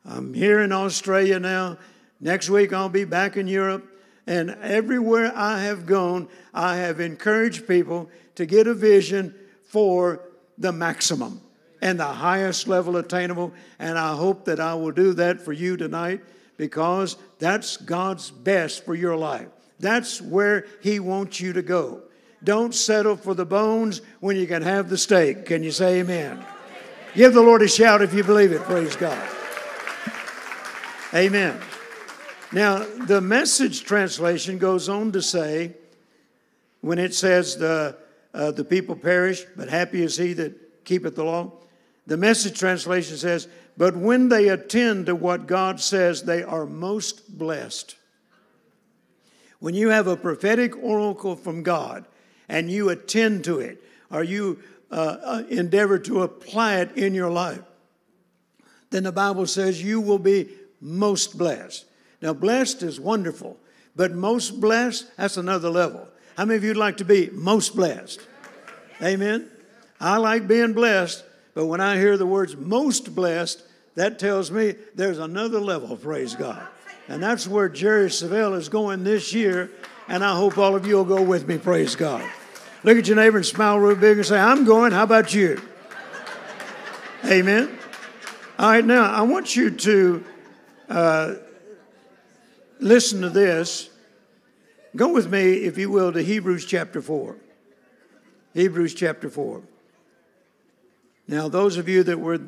I'm 0.05 0.33
here 0.33 0.61
in 0.61 0.71
Australia 0.71 1.41
now. 1.41 1.79
Next 2.21 2.49
week, 2.49 2.73
I'll 2.73 2.89
be 2.89 3.05
back 3.05 3.37
in 3.37 3.49
Europe. 3.49 3.85
And 4.27 4.51
everywhere 4.63 5.33
I 5.35 5.63
have 5.63 5.87
gone, 5.87 6.29
I 6.53 6.77
have 6.79 7.01
encouraged 7.01 7.69
people 7.69 8.11
to 8.35 8.47
get 8.47 8.67
a 8.67 8.75
vision 8.75 9.35
for 9.65 10.21
the 10.59 10.73
maximum 10.73 11.41
and 11.81 12.01
the 12.01 12.05
highest 12.05 12.67
level 12.67 12.97
attainable. 12.97 13.53
And 13.79 13.99
I 13.99 14.17
hope 14.17 14.47
that 14.47 14.59
I 14.59 14.75
will 14.75 14.93
do 14.93 15.13
that 15.15 15.41
for 15.41 15.53
you 15.53 15.77
tonight 15.77 16.21
because 16.57 17.17
that's 17.39 17.77
God's 17.77 18.31
best 18.31 18.85
for 18.85 18.95
your 18.95 19.17
life. 19.17 19.49
That's 19.79 20.21
where 20.21 20.67
He 20.81 20.99
wants 20.99 21.41
you 21.41 21.53
to 21.53 21.63
go. 21.63 22.03
Don't 22.43 22.75
settle 22.75 23.17
for 23.17 23.35
the 23.35 23.47
bones 23.47 24.01
when 24.21 24.37
you 24.37 24.47
can 24.47 24.63
have 24.63 24.89
the 24.89 24.99
steak. 24.99 25.47
Can 25.47 25.63
you 25.63 25.71
say 25.71 26.01
amen? 26.01 26.45
Give 27.15 27.33
the 27.33 27.43
Lord 27.43 27.63
a 27.63 27.69
shout 27.69 28.03
if 28.03 28.13
you 28.13 28.23
believe 28.23 28.53
it. 28.53 28.63
Praise 28.63 28.97
God. 28.97 29.27
Amen. 31.15 31.59
Now, 32.53 32.85
the 32.85 33.21
message 33.21 33.85
translation 33.85 34.59
goes 34.59 34.89
on 34.89 35.13
to 35.13 35.23
say, 35.23 35.75
when 36.81 36.99
it 36.99 37.15
says 37.15 37.57
the, 37.57 37.97
uh, 38.33 38.53
the 38.53 38.65
people 38.65 38.95
perish, 38.95 39.45
but 39.57 39.69
happy 39.69 40.03
is 40.03 40.17
he 40.17 40.33
that 40.35 40.85
keepeth 40.85 41.17
the 41.17 41.25
law, 41.25 41.53
the 42.07 42.17
message 42.17 42.59
translation 42.59 43.17
says, 43.17 43.49
but 43.77 43.97
when 43.97 44.29
they 44.29 44.49
attend 44.49 45.07
to 45.07 45.17
what 45.17 45.47
God 45.47 45.81
says, 45.81 46.23
they 46.23 46.43
are 46.43 46.67
most 46.67 47.37
blessed. 47.37 47.97
When 49.59 49.75
you 49.75 49.89
have 49.89 50.07
a 50.07 50.17
prophetic 50.17 50.77
oracle 50.77 51.35
from 51.35 51.63
God 51.65 52.07
and 52.49 52.71
you 52.71 52.91
attend 52.91 53.45
to 53.45 53.59
it, 53.59 53.83
or 54.11 54.23
you 54.23 54.61
uh, 54.93 55.17
uh 55.21 55.43
endeavor 55.51 55.99
to 55.99 56.23
apply 56.23 56.77
it 56.77 56.97
in 56.97 57.13
your 57.13 57.31
life, 57.31 57.63
then 58.91 59.03
the 59.03 59.11
Bible 59.11 59.47
says 59.47 59.83
you 59.83 60.01
will 60.01 60.21
be 60.21 60.49
most 60.81 61.37
blessed. 61.37 61.87
Now, 62.27 62.35
blessed 62.35 62.83
is 62.83 62.99
wonderful, 62.99 63.57
but 63.95 64.11
most 64.11 64.61
blessed, 64.61 65.17
that's 65.17 65.37
another 65.37 65.71
level. 65.71 66.09
How 66.37 66.45
many 66.45 66.57
of 66.57 66.65
you'd 66.65 66.77
like 66.77 66.97
to 66.97 67.05
be 67.05 67.31
most 67.31 67.77
blessed? 67.77 68.19
Amen. 69.01 69.49
I 70.01 70.17
like 70.17 70.49
being 70.49 70.73
blessed, 70.73 71.25
but 71.55 71.67
when 71.67 71.81
I 71.81 71.99
hear 71.99 72.17
the 72.17 72.27
words 72.27 72.57
most 72.57 73.15
blessed, 73.15 73.63
that 73.95 74.19
tells 74.19 74.51
me 74.51 74.75
there's 74.97 75.21
another 75.21 75.61
level, 75.61 75.97
praise 75.97 76.35
God. 76.35 76.67
And 77.07 77.23
that's 77.23 77.47
where 77.47 77.69
Jerry 77.69 78.09
Savelle 78.09 78.57
is 78.57 78.69
going 78.69 79.05
this 79.05 79.33
year, 79.33 79.71
and 80.09 80.25
I 80.25 80.35
hope 80.35 80.59
all 80.59 80.75
of 80.75 80.85
you 80.85 80.97
will 80.97 81.05
go 81.05 81.23
with 81.23 81.47
me, 81.47 81.59
praise 81.59 81.95
God. 81.95 82.29
Look 82.83 82.99
at 82.99 83.07
your 83.07 83.15
neighbor 83.15 83.37
and 83.37 83.47
smile 83.47 83.79
real 83.79 83.95
big 83.95 84.17
and 84.17 84.27
say, 84.27 84.41
I'm 84.41 84.65
going, 84.65 84.91
how 84.91 85.05
about 85.05 85.33
you? 85.33 85.63
Amen. 87.25 87.79
All 88.59 88.69
right, 88.69 88.85
now 88.85 89.13
I 89.13 89.23
want 89.23 89.55
you 89.55 89.71
to 89.71 90.25
uh, 90.89 91.35
listen 92.81 93.23
to 93.23 93.31
this. 93.31 93.91
Go 94.95 95.13
with 95.13 95.31
me, 95.31 95.65
if 95.65 95.77
you 95.77 95.91
will, 95.91 96.13
to 96.13 96.23
Hebrews 96.23 96.65
chapter 96.65 97.03
4. 97.03 97.37
Hebrews 98.55 98.95
chapter 98.95 99.29
4. 99.29 99.63
Now, 101.29 101.49
those 101.49 101.77
of 101.77 101.89
you 101.89 102.03
that 102.05 102.19
were 102.19 102.41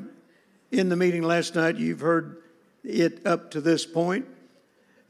in 0.70 0.88
the 0.88 0.96
meeting 0.96 1.22
last 1.22 1.54
night, 1.54 1.76
you've 1.76 2.00
heard 2.00 2.42
it 2.84 3.26
up 3.26 3.50
to 3.50 3.60
this 3.60 3.84
point. 3.84 4.26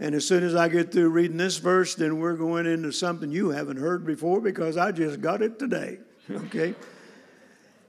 And 0.00 0.14
as 0.14 0.26
soon 0.26 0.44
as 0.44 0.54
I 0.54 0.68
get 0.68 0.92
through 0.92 1.10
reading 1.10 1.36
this 1.36 1.58
verse, 1.58 1.94
then 1.94 2.18
we're 2.18 2.36
going 2.36 2.66
into 2.66 2.92
something 2.92 3.30
you 3.30 3.50
haven't 3.50 3.78
heard 3.78 4.04
before 4.06 4.40
because 4.40 4.76
I 4.76 4.92
just 4.92 5.20
got 5.20 5.42
it 5.42 5.58
today. 5.58 5.98
Okay? 6.30 6.74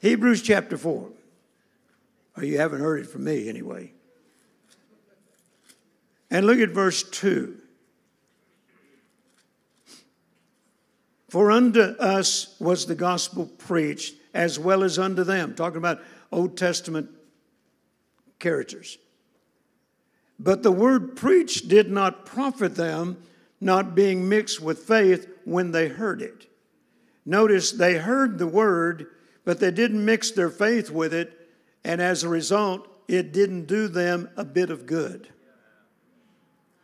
Hebrews 0.02 0.42
chapter 0.42 0.78
4. 0.78 1.10
Or 2.38 2.44
you 2.44 2.58
haven't 2.58 2.80
heard 2.80 3.02
it 3.02 3.08
from 3.08 3.26
me 3.26 3.50
anyway. 3.50 3.92
And 6.32 6.46
look 6.46 6.60
at 6.60 6.70
verse 6.70 7.04
2. 7.04 7.58
For 11.30 11.52
unto 11.52 11.82
us 11.82 12.56
was 12.60 12.86
the 12.86 12.96
gospel 12.96 13.46
preached, 13.46 14.16
as 14.34 14.58
well 14.58 14.84
as 14.84 14.98
unto 14.98 15.24
them. 15.24 15.54
Talking 15.54 15.78
about 15.78 16.02
Old 16.32 16.58
Testament 16.58 17.10
characters. 18.40 18.98
But 20.40 20.64
the 20.64 20.72
word 20.72 21.16
preached 21.16 21.68
did 21.68 21.92
not 21.92 22.26
profit 22.26 22.76
them, 22.76 23.22
not 23.60 23.94
being 23.94 24.30
mixed 24.30 24.62
with 24.62 24.80
faith 24.80 25.28
when 25.44 25.72
they 25.72 25.88
heard 25.88 26.22
it. 26.22 26.48
Notice 27.26 27.72
they 27.72 27.98
heard 27.98 28.40
the 28.40 28.48
word, 28.48 29.08
but 29.44 29.60
they 29.60 29.72
didn't 29.72 30.04
mix 30.04 30.32
their 30.32 30.50
faith 30.50 30.90
with 30.90 31.14
it, 31.14 31.50
and 31.84 32.02
as 32.02 32.24
a 32.24 32.30
result, 32.30 32.88
it 33.08 33.34
didn't 33.34 33.66
do 33.66 33.88
them 33.88 34.30
a 34.38 34.46
bit 34.46 34.70
of 34.70 34.86
good. 34.86 35.28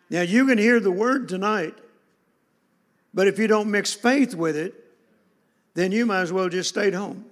Now, 0.09 0.21
you 0.21 0.45
can 0.45 0.57
hear 0.57 0.79
the 0.79 0.91
word 0.91 1.27
tonight, 1.27 1.75
but 3.13 3.27
if 3.27 3.39
you 3.39 3.47
don't 3.47 3.71
mix 3.71 3.93
faith 3.93 4.35
with 4.35 4.55
it, 4.55 4.73
then 5.73 5.91
you 5.91 6.05
might 6.05 6.21
as 6.21 6.31
well 6.31 6.47
just 6.49 6.69
stay 6.69 6.87
at 6.87 6.93
home. 6.93 7.25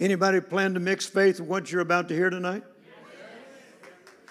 Anybody 0.00 0.40
plan 0.40 0.74
to 0.74 0.80
mix 0.80 1.06
faith 1.06 1.40
with 1.40 1.48
what 1.48 1.72
you're 1.72 1.80
about 1.80 2.08
to 2.08 2.14
hear 2.14 2.30
tonight? 2.30 2.64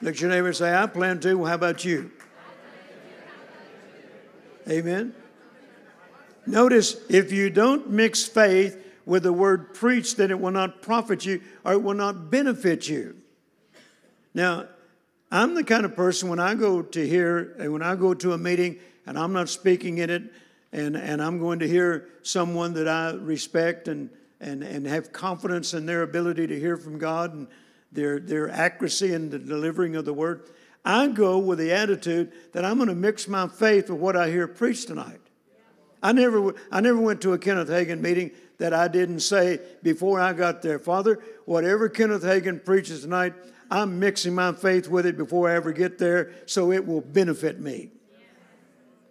Look 0.02 0.16
at 0.16 0.22
your 0.22 0.30
neighbor 0.30 0.48
and 0.48 0.56
say, 0.56 0.76
I 0.76 0.86
plan 0.88 1.20
to. 1.22 1.36
Well, 1.36 1.48
how 1.48 1.56
about 1.56 1.86
you? 1.86 2.12
Amen. 4.70 5.14
Notice 6.46 6.98
if 7.10 7.32
you 7.32 7.50
don't 7.50 7.90
mix 7.90 8.26
faith 8.26 8.78
with 9.06 9.24
the 9.24 9.34
word 9.34 9.74
preached, 9.74 10.18
then 10.18 10.32
it 10.32 10.40
will 10.40 10.52
not 10.52 10.82
profit 10.82 11.26
you 11.26 11.42
or 11.64 11.74
it 11.74 11.82
will 11.82 11.94
not 11.94 12.30
benefit 12.30 12.88
you. 12.90 13.16
Now, 14.34 14.68
I'm 15.32 15.56
the 15.56 15.64
kind 15.64 15.86
of 15.86 15.96
person 15.96 16.30
when 16.30 16.40
I 16.40 16.56
go 16.56 16.82
to 16.82 17.08
hear, 17.08 17.56
and 17.60 17.74
when 17.74 17.82
I 17.82 17.96
go 17.96 18.14
to 18.14 18.34
a 18.34 18.38
meeting 18.38 18.80
and 19.06 19.18
I'm 19.18 19.34
not 19.34 19.50
speaking 19.50 19.98
in 19.98 20.10
it, 20.10 20.24
and, 20.72 20.96
and 20.96 21.22
I'm 21.22 21.40
going 21.40 21.60
to 21.60 21.68
hear 21.68 22.10
someone 22.24 22.74
that 22.74 22.88
I 22.88 23.12
respect 23.12 23.88
and, 23.88 24.10
and, 24.40 24.64
and 24.64 24.86
have 24.88 25.14
confidence 25.14 25.74
in 25.74 25.86
their 25.86 26.02
ability 26.02 26.48
to 26.48 26.60
hear 26.60 26.78
from 26.78 26.98
God 26.98 27.34
and 27.34 27.48
their, 27.92 28.20
their 28.20 28.50
accuracy 28.50 29.14
in 29.14 29.30
the 29.30 29.40
delivering 29.40 29.96
of 29.96 30.06
the 30.06 30.14
word, 30.14 30.50
I 30.84 31.08
go 31.08 31.38
with 31.38 31.60
the 31.60 31.72
attitude 31.72 32.32
that 32.52 32.66
I'm 32.66 32.78
going 32.78 32.90
to 32.90 32.96
mix 32.96 33.28
my 33.28 33.48
faith 33.48 33.90
with 33.90 34.00
what 34.00 34.16
I 34.16 34.30
hear 34.30 34.48
preached 34.48 34.88
tonight. 34.88 35.20
I 36.02 36.12
never, 36.12 36.54
I 36.72 36.82
never 36.82 37.00
went 37.00 37.22
to 37.22 37.34
a 37.34 37.38
Kenneth 37.38 37.70
Hagin 37.70 38.02
meeting 38.02 38.32
that 38.58 38.74
I 38.74 38.88
didn't 38.88 39.22
say 39.22 39.60
before 39.82 40.20
I 40.20 40.34
got 40.34 40.62
there, 40.62 40.80
Father, 40.80 41.20
whatever 41.46 41.88
Kenneth 41.88 42.24
Hagin 42.24 42.64
preaches 42.64 43.02
tonight, 43.02 43.34
I'm 43.74 43.98
mixing 43.98 44.36
my 44.36 44.52
faith 44.52 44.88
with 44.88 45.08
it 45.08 45.18
before 45.18 45.50
I 45.50 45.56
ever 45.56 45.72
get 45.72 45.98
there 45.98 46.30
so 46.46 46.72
it 46.72 46.86
will 46.86 47.02
benefit 47.02 47.60
me. 47.60 47.90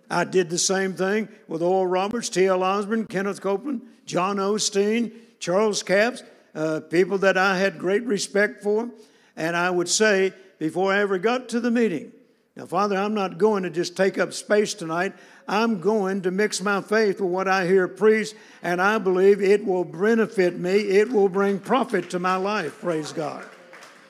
I 0.08 0.22
did 0.22 0.50
the 0.50 0.58
same 0.58 0.94
thing 0.94 1.28
with 1.48 1.62
Oral 1.62 1.88
Roberts, 1.88 2.28
T.L. 2.28 2.62
Osborn, 2.62 3.06
Kenneth 3.06 3.40
Copeland, 3.40 3.82
John 4.06 4.36
Osteen, 4.36 5.14
Charles 5.40 5.82
Capps, 5.82 6.22
uh, 6.54 6.78
people 6.78 7.18
that 7.18 7.36
I 7.36 7.58
had 7.58 7.76
great 7.76 8.04
respect 8.04 8.62
for. 8.62 8.88
And 9.36 9.56
I 9.56 9.68
would 9.68 9.88
say, 9.88 10.32
before 10.60 10.92
I 10.92 11.00
ever 11.00 11.18
got 11.18 11.48
to 11.48 11.58
the 11.58 11.72
meeting, 11.72 12.12
now, 12.54 12.66
Father, 12.66 12.96
I'm 12.96 13.14
not 13.14 13.38
going 13.38 13.64
to 13.64 13.70
just 13.70 13.96
take 13.96 14.16
up 14.16 14.32
space 14.32 14.74
tonight. 14.74 15.14
I'm 15.48 15.80
going 15.80 16.22
to 16.22 16.30
mix 16.30 16.60
my 16.60 16.82
faith 16.82 17.20
with 17.20 17.30
what 17.30 17.48
I 17.48 17.66
hear 17.66 17.88
preached, 17.88 18.34
and 18.62 18.80
I 18.80 18.98
believe 18.98 19.40
it 19.40 19.64
will 19.64 19.84
benefit 19.84 20.56
me. 20.56 20.72
It 20.72 21.10
will 21.10 21.30
bring 21.30 21.58
profit 21.58 22.10
to 22.10 22.20
my 22.20 22.36
life. 22.36 22.78
Praise 22.80 23.10
God. 23.10 23.44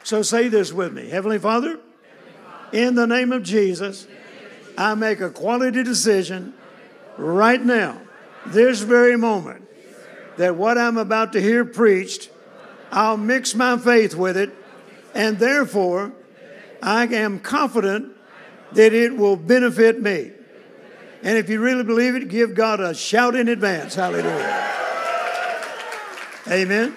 So 0.02 0.22
say 0.22 0.48
this 0.48 0.72
with 0.72 0.92
me 0.92 1.08
Heavenly 1.08 1.38
Father, 1.38 1.78
in 2.72 2.94
the 2.94 3.06
name 3.06 3.32
of 3.32 3.42
Jesus, 3.42 4.06
I 4.76 4.94
make 4.94 5.20
a 5.20 5.30
quality 5.30 5.82
decision 5.82 6.54
right 7.18 7.62
now, 7.62 8.00
this 8.46 8.80
very 8.80 9.16
moment, 9.16 9.68
that 10.38 10.56
what 10.56 10.78
I'm 10.78 10.96
about 10.96 11.32
to 11.34 11.40
hear 11.40 11.64
preached, 11.64 12.30
I'll 12.90 13.16
mix 13.16 13.54
my 13.54 13.78
faith 13.78 14.14
with 14.14 14.36
it, 14.36 14.50
and 15.14 15.38
therefore 15.38 16.12
I 16.82 17.06
am 17.06 17.38
confident 17.38 18.16
that 18.72 18.92
it 18.92 19.16
will 19.16 19.36
benefit 19.36 20.00
me. 20.00 20.32
And 21.22 21.38
if 21.38 21.48
you 21.48 21.60
really 21.60 21.84
believe 21.84 22.16
it, 22.16 22.28
give 22.28 22.54
God 22.54 22.80
a 22.80 22.94
shout 22.94 23.36
in 23.36 23.48
advance. 23.48 23.94
Hallelujah. 23.94 24.70
Amen. 26.48 26.94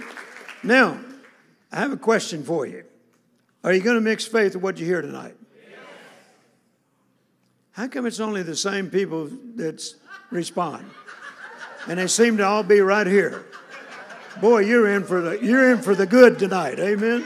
Now, 0.64 1.00
I 1.72 1.80
have 1.82 1.92
a 1.92 1.98
question 1.98 2.44
for 2.44 2.66
you. 2.66 2.86
Are 3.66 3.74
you 3.74 3.82
going 3.82 3.96
to 3.96 4.02
mix 4.02 4.26
faith 4.26 4.54
with 4.54 4.62
what 4.62 4.78
you 4.78 4.86
hear 4.86 5.02
tonight? 5.02 5.36
How 7.72 7.88
come 7.88 8.06
it's 8.06 8.20
only 8.20 8.44
the 8.44 8.56
same 8.56 8.92
people 8.92 9.28
that 9.56 9.84
respond? 10.30 10.88
And 11.88 11.98
they 11.98 12.06
seem 12.06 12.38
to 12.38 12.46
all 12.46 12.62
be 12.62 12.80
right 12.82 13.08
here. 13.08 13.44
Boy, 14.40 14.60
you're 14.60 14.90
in 14.90 15.04
for 15.04 15.20
the 15.20 15.44
you're 15.44 15.72
in 15.72 15.82
for 15.82 15.96
the 15.96 16.06
good 16.06 16.38
tonight. 16.38 16.80
Amen. 16.80 17.26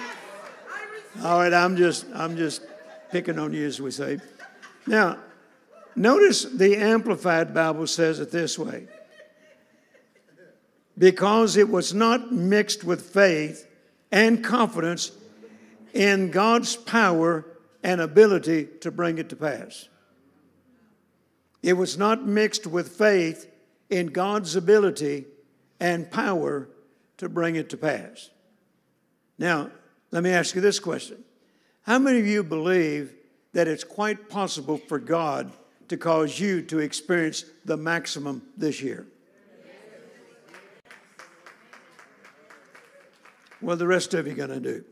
All 1.23 1.39
right, 1.39 1.54
I'm 1.54 1.75
just 1.75 2.06
I'm 2.13 2.38
just 2.38 2.62
picking 3.12 3.38
on 3.38 3.52
you 3.52 3.67
as 3.67 3.82
we 3.82 3.91
say. 3.91 4.19
Now, 4.88 5.17
notice 5.93 6.45
the 6.45 6.78
amplified 6.78 7.54
Bible 7.54 7.86
says 7.86 8.21
it 8.21 8.32
this 8.32 8.58
way. 8.58 8.88
Because 10.97 11.58
it 11.58 11.67
was 11.67 11.93
not 11.93 12.32
mixed 12.32 12.86
with 12.86 13.02
faith 13.02 13.67
and 14.10 14.41
confidence 14.41 15.12
in 15.93 16.32
God's 16.32 16.75
power 16.75 17.45
and 17.84 18.02
ability 18.02 18.67
to 18.82 18.91
bring 18.91 19.17
it 19.17 19.30
to 19.30 19.36
pass. 19.36 19.88
It 21.62 21.73
was 21.73 21.97
not 21.97 22.25
mixed 22.25 22.67
with 22.67 22.89
faith 22.89 23.49
in 23.89 24.08
God's 24.08 24.56
ability 24.56 25.25
and 25.80 26.10
power 26.10 26.69
to 27.17 27.30
bring 27.30 27.56
it 27.56 27.69
to 27.69 27.78
pass. 27.78 28.30
Now, 29.38 29.71
let 30.12 30.23
me 30.23 30.32
ask 30.32 30.56
you 30.56 30.62
this 30.62 30.80
question 30.80 31.23
How 31.84 31.99
many 31.99 32.19
of 32.19 32.28
you 32.28 32.43
believe 32.43 33.13
that 33.54 33.67
it's 33.67 33.84
quite 33.84 34.30
possible 34.30 34.78
for 34.78 34.99
God 34.99 35.52
to 35.88 35.97
cause 35.97 36.39
you 36.39 36.62
to 36.63 36.80
experience 36.80 37.45
the 37.65 37.78
maximum 37.78 38.43
this 38.56 38.82
year? 38.82 39.08
What 43.60 43.73
are 43.73 43.78
the 43.78 43.88
rest 43.88 44.13
of 44.13 44.25
you 44.25 44.34
going 44.34 44.49
to 44.49 44.60
do? 44.60 44.86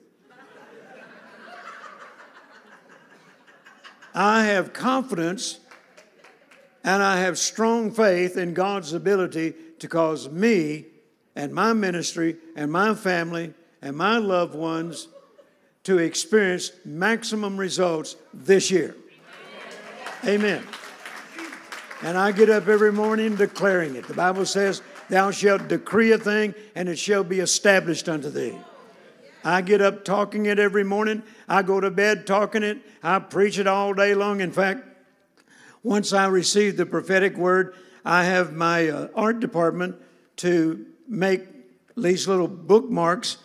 I 4.17 4.45
have 4.45 4.73
confidence 4.73 5.60
and 6.84 7.03
I 7.03 7.17
have 7.19 7.38
strong 7.38 7.91
faith 7.91 8.36
in 8.36 8.56
God's 8.56 8.93
ability 8.93 9.53
to 9.77 9.88
cause 9.88 10.27
me 10.27 10.88
and 11.36 11.53
my 11.53 11.73
ministry 11.73 12.38
and 12.56 12.71
my 12.71 12.95
family 12.95 13.53
and 13.80 13.95
my 13.95 14.17
loved 14.17 14.56
ones 14.56 15.08
to 15.84 15.99
experience 15.99 16.71
maximum 16.84 17.58
results 17.58 18.15
this 18.34 18.71
year. 18.71 18.95
Amen. 20.26 20.63
And 22.01 22.18
I 22.18 22.32
get 22.32 22.49
up 22.49 22.68
every 22.68 22.91
morning 22.91 23.36
declaring 23.36 23.95
it. 23.95 24.07
The 24.07 24.15
Bible 24.15 24.47
says, 24.47 24.82
Thou 25.11 25.30
shalt 25.30 25.68
decree 25.68 26.11
a 26.11 26.18
thing, 26.18 26.55
and 26.74 26.89
it 26.89 26.97
shall 26.97 27.24
be 27.24 27.39
established 27.39 28.09
unto 28.09 28.32
thee. 28.32 28.57
I 29.48 29.62
get 29.62 29.82
up 29.82 30.04
talking 30.04 30.45
it 30.48 30.60
every 30.60 30.84
morning. 30.84 31.24
I 31.48 31.62
go 31.62 31.80
to 31.80 31.89
bed 31.89 32.28
talking 32.28 32.64
it. 32.64 32.80
I 33.02 33.20
preach 33.20 33.58
it 33.58 33.66
all 33.66 33.93
day 33.93 34.14
long. 34.14 34.41
In 34.41 34.52
fact, 34.52 34.82
once 35.84 36.12
I 36.12 36.28
receive 36.28 36.76
the 36.76 36.86
prophetic 36.86 37.38
word, 37.38 37.74
I 38.04 38.26
have 38.26 38.52
my 38.52 38.89
uh, 38.89 39.08
art 39.16 39.39
department 39.39 39.95
to 40.38 40.86
make 41.08 41.43
these 41.95 42.28
little 42.28 42.50
bookmarks, 42.50 43.38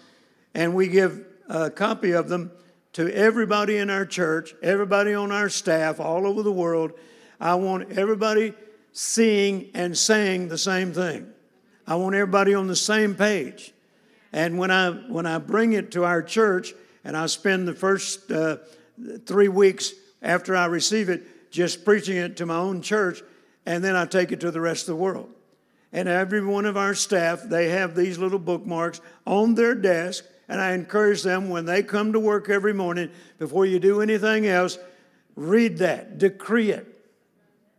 and 0.54 0.74
we 0.74 0.88
give 0.88 1.24
a 1.48 1.70
copy 1.70 2.10
of 2.10 2.28
them 2.28 2.50
to 2.94 3.08
everybody 3.14 3.76
in 3.76 3.88
our 3.88 4.04
church, 4.04 4.56
everybody 4.60 5.14
on 5.14 5.30
our 5.30 5.48
staff, 5.48 6.00
all 6.00 6.26
over 6.26 6.42
the 6.42 6.50
world. 6.50 6.90
I 7.38 7.54
want 7.54 7.92
everybody 7.92 8.54
seeing 8.92 9.70
and 9.72 9.96
saying 9.96 10.48
the 10.48 10.58
same 10.58 10.92
thing. 10.92 11.32
I 11.86 11.94
want 11.94 12.16
everybody 12.16 12.54
on 12.54 12.66
the 12.66 12.74
same 12.74 13.14
page. 13.14 13.71
And 14.32 14.58
when 14.58 14.70
I 14.70 14.90
when 14.90 15.26
I 15.26 15.38
bring 15.38 15.74
it 15.74 15.90
to 15.92 16.04
our 16.04 16.22
church, 16.22 16.72
and 17.04 17.16
I 17.16 17.26
spend 17.26 17.68
the 17.68 17.74
first 17.74 18.30
uh, 18.30 18.58
three 19.26 19.48
weeks 19.48 19.92
after 20.22 20.56
I 20.56 20.66
receive 20.66 21.08
it, 21.08 21.50
just 21.50 21.84
preaching 21.84 22.16
it 22.16 22.36
to 22.38 22.46
my 22.46 22.56
own 22.56 22.80
church, 22.80 23.22
and 23.66 23.84
then 23.84 23.96
I 23.96 24.06
take 24.06 24.32
it 24.32 24.40
to 24.40 24.50
the 24.50 24.60
rest 24.60 24.82
of 24.82 24.96
the 24.96 25.02
world. 25.02 25.28
And 25.92 26.08
every 26.08 26.42
one 26.42 26.64
of 26.64 26.76
our 26.76 26.94
staff, 26.94 27.42
they 27.42 27.68
have 27.68 27.94
these 27.94 28.18
little 28.18 28.38
bookmarks 28.38 29.00
on 29.26 29.54
their 29.54 29.74
desk, 29.74 30.24
and 30.48 30.60
I 30.60 30.72
encourage 30.72 31.22
them 31.22 31.50
when 31.50 31.66
they 31.66 31.82
come 31.82 32.14
to 32.14 32.20
work 32.20 32.48
every 32.48 32.72
morning, 32.72 33.10
before 33.38 33.66
you 33.66 33.78
do 33.78 34.00
anything 34.00 34.46
else, 34.46 34.78
read 35.36 35.78
that, 35.78 36.16
decree 36.16 36.70
it. 36.70 36.88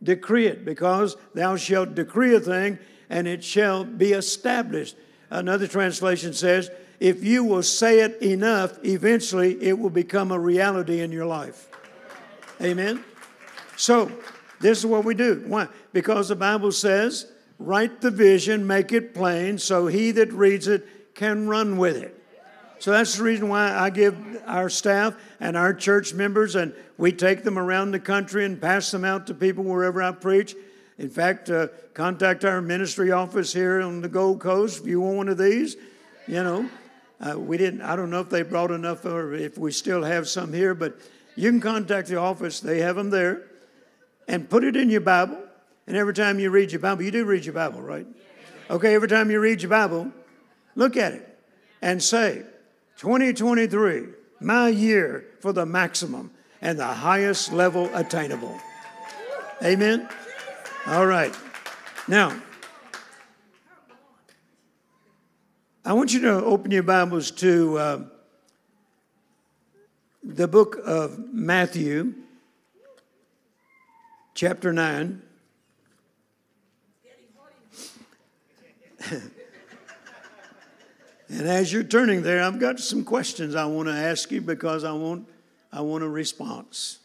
Decree 0.03 0.47
it, 0.47 0.65
because 0.65 1.17
thou 1.33 1.55
shalt 1.55 1.95
decree 1.95 2.35
a 2.35 2.39
thing, 2.39 2.77
and 3.09 3.27
it 3.27 3.43
shall 3.43 3.83
be 3.83 4.11
established. 4.11 4.95
Another 5.34 5.65
translation 5.65 6.31
says, 6.31 6.69
if 6.99 7.23
you 7.23 7.43
will 7.43 7.63
say 7.63 8.01
it 8.01 8.21
enough, 8.21 8.77
eventually 8.86 9.61
it 9.63 9.79
will 9.79 9.89
become 9.89 10.31
a 10.31 10.38
reality 10.38 11.01
in 11.01 11.11
your 11.11 11.25
life. 11.25 11.67
Amen? 12.61 13.03
So, 13.75 14.11
this 14.61 14.77
is 14.77 14.86
what 14.86 15.03
we 15.03 15.15
do. 15.15 15.43
Why? 15.47 15.69
Because 15.91 16.29
the 16.29 16.36
Bible 16.36 16.71
says, 16.71 17.31
write 17.57 17.99
the 17.99 18.11
vision, 18.11 18.67
make 18.67 18.91
it 18.91 19.15
plain, 19.15 19.57
so 19.57 19.88
he 19.88 20.11
that 20.11 20.31
reads 20.31 20.67
it 20.67 21.15
can 21.15 21.47
run 21.47 21.77
with 21.77 21.97
it. 21.97 22.15
So 22.77 22.91
that's 22.91 23.17
the 23.17 23.23
reason 23.23 23.49
why 23.49 23.75
I 23.75 23.89
give 23.89 24.15
our 24.45 24.69
staff 24.69 25.15
and 25.39 25.57
our 25.57 25.73
church 25.73 26.13
members, 26.13 26.55
and 26.55 26.75
we 26.99 27.11
take 27.11 27.43
them 27.43 27.57
around 27.57 27.89
the 27.89 27.99
country 27.99 28.45
and 28.45 28.61
pass 28.61 28.91
them 28.91 29.03
out 29.03 29.25
to 29.27 29.34
people 29.34 29.63
wherever 29.63 29.99
I 30.03 30.11
preach. 30.11 30.55
In 31.03 31.09
fact, 31.09 31.49
uh, 31.49 31.67
contact 31.93 32.45
our 32.45 32.61
ministry 32.61 33.11
office 33.11 33.51
here 33.51 33.81
on 33.81 33.99
the 33.99 34.07
Gold 34.07 34.39
Coast 34.39 34.79
if 34.79 34.87
you 34.87 35.01
want 35.01 35.17
one 35.17 35.27
of 35.27 35.37
these. 35.37 35.75
You 36.27 36.41
know, 36.43 36.69
uh, 37.19 37.37
we 37.37 37.57
didn't. 37.57 37.81
I 37.81 37.97
don't 37.97 38.09
know 38.09 38.21
if 38.21 38.29
they 38.29 38.41
brought 38.41 38.71
enough, 38.71 39.03
or 39.03 39.33
if 39.33 39.57
we 39.57 39.73
still 39.73 40.01
have 40.01 40.29
some 40.29 40.53
here, 40.53 40.73
but 40.73 40.97
you 41.35 41.51
can 41.51 41.59
contact 41.59 42.07
the 42.07 42.15
office. 42.15 42.61
They 42.61 42.79
have 42.79 42.95
them 42.95 43.09
there, 43.09 43.43
and 44.29 44.49
put 44.49 44.63
it 44.63 44.77
in 44.77 44.89
your 44.89 45.01
Bible. 45.01 45.37
And 45.87 45.97
every 45.97 46.13
time 46.13 46.39
you 46.39 46.49
read 46.51 46.71
your 46.71 46.79
Bible, 46.79 47.03
you 47.03 47.11
do 47.11 47.25
read 47.25 47.43
your 47.43 47.53
Bible, 47.53 47.81
right? 47.81 48.07
Okay. 48.69 48.95
Every 48.95 49.09
time 49.09 49.29
you 49.29 49.41
read 49.41 49.61
your 49.61 49.71
Bible, 49.71 50.09
look 50.75 50.95
at 50.95 51.11
it 51.11 51.37
and 51.81 52.01
say, 52.01 52.43
"2023, 52.95 54.05
my 54.39 54.69
year 54.69 55.25
for 55.41 55.51
the 55.51 55.65
maximum 55.65 56.31
and 56.61 56.79
the 56.79 56.85
highest 56.85 57.51
level 57.51 57.89
attainable." 57.93 58.57
Amen. 59.61 60.07
All 60.86 61.05
right. 61.05 61.34
Now, 62.09 62.38
I 65.86 65.93
want 65.93 66.13
you 66.13 66.19
to 66.21 66.43
open 66.43 66.71
your 66.71 66.84
Bibles 66.84 67.31
to 67.31 67.77
uh, 67.77 67.99
the 70.21 70.45
book 70.45 70.77
of 70.84 71.34
Matthew, 71.34 72.15
chapter 74.36 74.73
9. 74.73 75.21
and 79.09 79.31
as 81.29 81.71
you're 81.71 81.84
turning 81.84 82.23
there, 82.23 82.43
I've 82.43 82.59
got 82.59 82.81
some 82.81 83.05
questions 83.05 83.55
I 83.55 83.63
want 83.67 83.88
to 83.88 83.95
ask 83.95 84.29
you 84.31 84.41
because 84.41 84.84
I 84.84 84.91
want, 84.91 85.29
I 85.71 85.79
want 85.79 86.03
a 86.03 86.09
response. 86.09 86.99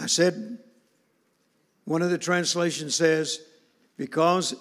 I 0.00 0.06
said, 0.06 0.58
one 1.84 2.00
of 2.00 2.10
the 2.10 2.18
translations 2.18 2.94
says, 2.94 3.40
because 3.96 4.54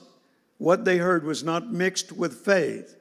what 0.57 0.83
they 0.83 0.97
heard 0.97 1.23
was 1.23 1.43
not 1.43 1.71
mixed 1.71 2.11
with 2.11 2.45
faith 2.45 2.97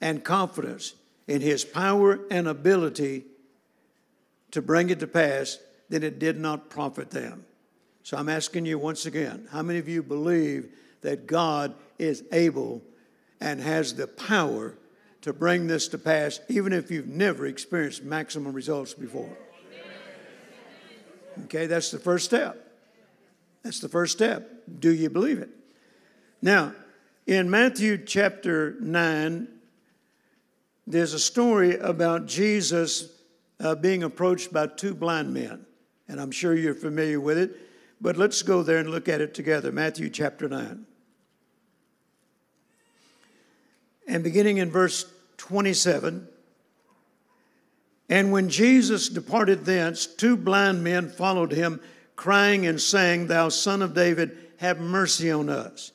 and 0.00 0.22
confidence 0.22 0.94
in 1.26 1.40
his 1.40 1.64
power 1.64 2.20
and 2.30 2.46
ability 2.46 3.24
to 4.52 4.62
bring 4.62 4.90
it 4.90 5.00
to 5.00 5.08
pass, 5.08 5.58
then 5.88 6.04
it 6.04 6.20
did 6.20 6.38
not 6.38 6.70
profit 6.70 7.10
them. 7.10 7.44
So 8.04 8.16
I'm 8.16 8.28
asking 8.28 8.66
you 8.66 8.78
once 8.78 9.06
again 9.06 9.48
how 9.50 9.62
many 9.62 9.80
of 9.80 9.88
you 9.88 10.02
believe 10.02 10.68
that 11.00 11.26
God 11.26 11.74
is 11.98 12.22
able 12.30 12.82
and 13.40 13.60
has 13.60 13.94
the 13.94 14.06
power 14.06 14.76
to 15.22 15.32
bring 15.32 15.66
this 15.66 15.88
to 15.88 15.98
pass, 15.98 16.38
even 16.48 16.72
if 16.72 16.90
you've 16.90 17.08
never 17.08 17.46
experienced 17.46 18.04
maximum 18.04 18.52
results 18.52 18.94
before? 18.94 19.36
Okay, 21.44 21.66
that's 21.66 21.90
the 21.90 21.98
first 21.98 22.24
step. 22.24 22.60
That's 23.62 23.80
the 23.80 23.88
first 23.88 24.12
step. 24.12 24.50
Do 24.78 24.92
you 24.92 25.10
believe 25.10 25.38
it? 25.38 25.50
Now, 26.40 26.74
in 27.26 27.50
Matthew 27.50 27.98
chapter 28.04 28.76
9, 28.80 29.48
there's 30.86 31.14
a 31.14 31.18
story 31.18 31.76
about 31.78 32.26
Jesus 32.26 33.10
uh, 33.60 33.74
being 33.74 34.02
approached 34.02 34.52
by 34.52 34.66
two 34.66 34.94
blind 34.94 35.32
men. 35.32 35.64
And 36.08 36.20
I'm 36.20 36.30
sure 36.30 36.54
you're 36.54 36.74
familiar 36.74 37.18
with 37.18 37.38
it, 37.38 37.56
but 38.00 38.18
let's 38.18 38.42
go 38.42 38.62
there 38.62 38.78
and 38.78 38.90
look 38.90 39.08
at 39.08 39.22
it 39.22 39.32
together. 39.32 39.72
Matthew 39.72 40.10
chapter 40.10 40.48
9. 40.48 40.84
And 44.06 44.22
beginning 44.22 44.58
in 44.58 44.70
verse 44.70 45.10
27, 45.38 46.28
and 48.08 48.32
when 48.32 48.48
Jesus 48.48 49.08
departed 49.08 49.64
thence, 49.64 50.06
two 50.06 50.36
blind 50.36 50.84
men 50.84 51.08
followed 51.08 51.52
him, 51.52 51.80
crying 52.16 52.66
and 52.66 52.80
saying, 52.80 53.26
Thou 53.26 53.48
son 53.48 53.82
of 53.82 53.94
David, 53.94 54.36
have 54.58 54.78
mercy 54.78 55.30
on 55.30 55.48
us. 55.48 55.92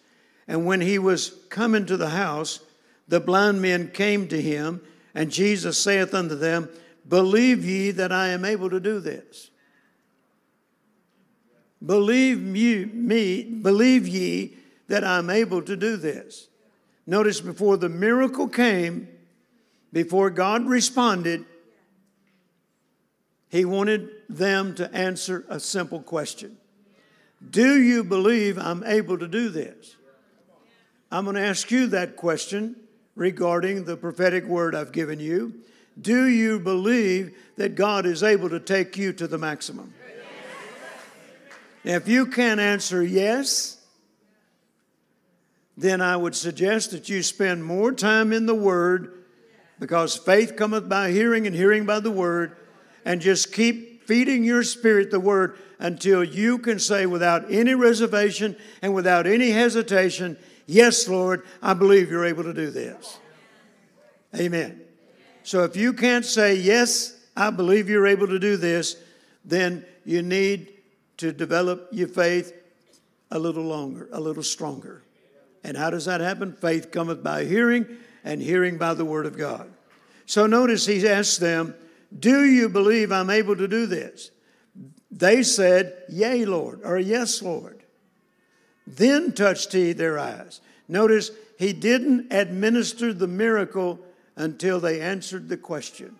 And 0.48 0.66
when 0.66 0.82
he 0.82 0.98
was 0.98 1.36
come 1.50 1.76
into 1.76 1.98
the 1.98 2.10
house, 2.10 2.60
the 3.08 3.20
blind 3.20 3.62
men 3.62 3.90
came 3.90 4.28
to 4.28 4.42
him, 4.42 4.82
and 5.14 5.32
Jesus 5.32 5.78
saith 5.78 6.14
unto 6.14 6.36
them, 6.36 6.70
Believe 7.08 7.64
ye 7.66 7.92
that 7.92 8.12
I 8.12 8.30
am 8.30 8.46
able 8.46 8.70
to 8.70 8.80
do 8.80 9.00
this? 9.00 9.50
Believe 11.84 12.56
ye, 12.56 12.86
me, 12.86 13.44
believe 13.44 14.08
ye 14.08 14.58
that 14.88 15.04
I'm 15.04 15.30
able 15.30 15.62
to 15.62 15.76
do 15.76 15.96
this. 15.96 16.48
Notice 17.08 17.42
before 17.42 17.78
the 17.78 17.90
miracle 17.90 18.48
came, 18.48 19.08
before 19.94 20.30
God 20.30 20.66
responded, 20.68 21.46
he 23.50 23.66
wanted 23.66 24.10
them 24.30 24.76
to 24.76 24.94
answer 24.94 25.46
a 25.50 25.60
simple 25.60 26.02
question 26.02 26.58
Do 27.50 27.82
you 27.82 28.04
believe 28.04 28.58
I'm 28.58 28.84
able 28.84 29.18
to 29.18 29.28
do 29.28 29.50
this? 29.50 29.96
I'm 31.12 31.26
going 31.26 31.36
to 31.36 31.42
ask 31.42 31.72
you 31.72 31.88
that 31.88 32.16
question 32.16 32.76
regarding 33.16 33.86
the 33.86 33.98
prophetic 33.98 34.46
word 34.46 34.76
I've 34.76 34.92
given 34.92 35.20
you. 35.20 35.56
Do 36.00 36.28
you 36.28 36.60
believe 36.60 37.36
that 37.58 37.76
God 37.76 38.06
is 38.06 38.22
able 38.24 38.50
to 38.50 38.60
take 38.60 38.96
you 38.96 39.12
to 39.14 39.28
the 39.28 39.38
maximum? 39.38 39.94
If 41.84 42.08
you 42.08 42.28
can't 42.28 42.60
answer 42.60 43.02
yes, 43.04 43.78
then 45.78 46.02
I 46.02 46.16
would 46.18 46.36
suggest 46.36 46.92
that 46.92 47.10
you 47.10 47.24
spend 47.24 47.64
more 47.64 47.92
time 47.94 48.34
in 48.34 48.46
the 48.46 48.56
Word 48.56 49.24
because 49.80 50.18
faith 50.18 50.58
cometh 50.58 50.90
by 50.90 51.12
hearing 51.12 51.48
and 51.48 51.56
hearing 51.56 51.86
by 51.86 52.02
the 52.02 52.12
Word 52.12 52.58
and 53.06 53.22
just 53.22 53.54
keep 53.54 54.04
feeding 54.06 54.44
your 54.44 54.64
spirit 54.64 55.12
the 55.12 55.20
word 55.20 55.58
until 55.80 56.24
you 56.24 56.58
can 56.58 56.80
say 56.80 57.06
without 57.06 57.52
any 57.52 57.74
reservation 57.74 58.56
and 58.82 58.94
without 58.94 59.28
any 59.28 59.52
hesitation, 59.52 60.38
Yes, 60.66 61.08
Lord, 61.08 61.48
I 61.64 61.74
believe 61.74 62.12
you're 62.12 62.26
able 62.26 62.44
to 62.44 62.54
do 62.54 62.70
this. 62.70 63.18
Amen. 64.38 64.82
So 65.42 65.64
if 65.64 65.76
you 65.76 65.94
can't 65.94 66.26
say, 66.26 66.56
Yes, 66.56 67.18
I 67.36 67.50
believe 67.50 67.90
you're 67.90 68.08
able 68.08 68.28
to 68.28 68.40
do 68.40 68.58
this, 68.58 68.98
then 69.46 69.86
you 70.06 70.22
need 70.22 70.74
to 71.18 71.32
develop 71.32 71.88
your 71.92 72.08
faith 72.08 72.54
a 73.32 73.40
little 73.40 73.64
longer, 73.64 74.10
a 74.12 74.20
little 74.20 74.44
stronger. 74.44 75.04
And 75.64 75.76
how 75.76 75.90
does 75.90 76.06
that 76.06 76.22
happen? 76.22 76.54
Faith 76.54 76.92
cometh 76.92 77.24
by 77.24 77.46
hearing, 77.46 77.86
and 78.24 78.42
hearing 78.42 78.78
by 78.78 78.94
the 78.94 79.06
word 79.06 79.26
of 79.26 79.38
God. 79.38 79.72
So 80.26 80.46
notice 80.46 80.86
he 80.86 81.08
asks 81.08 81.38
them, 81.38 81.74
do 82.18 82.44
you 82.46 82.70
believe 82.70 83.12
I'm 83.12 83.30
able 83.30 83.56
to 83.56 83.68
do 83.68 83.86
this? 83.86 84.32
They 85.12 85.44
said, 85.44 86.04
Yea, 86.10 86.46
Lord, 86.46 86.82
or 86.84 86.98
Yes, 86.98 87.42
Lord. 87.42 87.84
Then 88.88 89.34
touched 89.34 89.74
he 89.74 89.94
their 89.94 90.18
eyes. 90.18 90.62
Notice 90.88 91.32
he 91.58 91.74
didn't 91.74 92.34
administer 92.34 93.14
the 93.14 93.28
miracle 93.28 94.00
until 94.36 94.80
they 94.80 95.02
answered 95.02 95.50
the 95.50 95.58
question. 95.58 96.16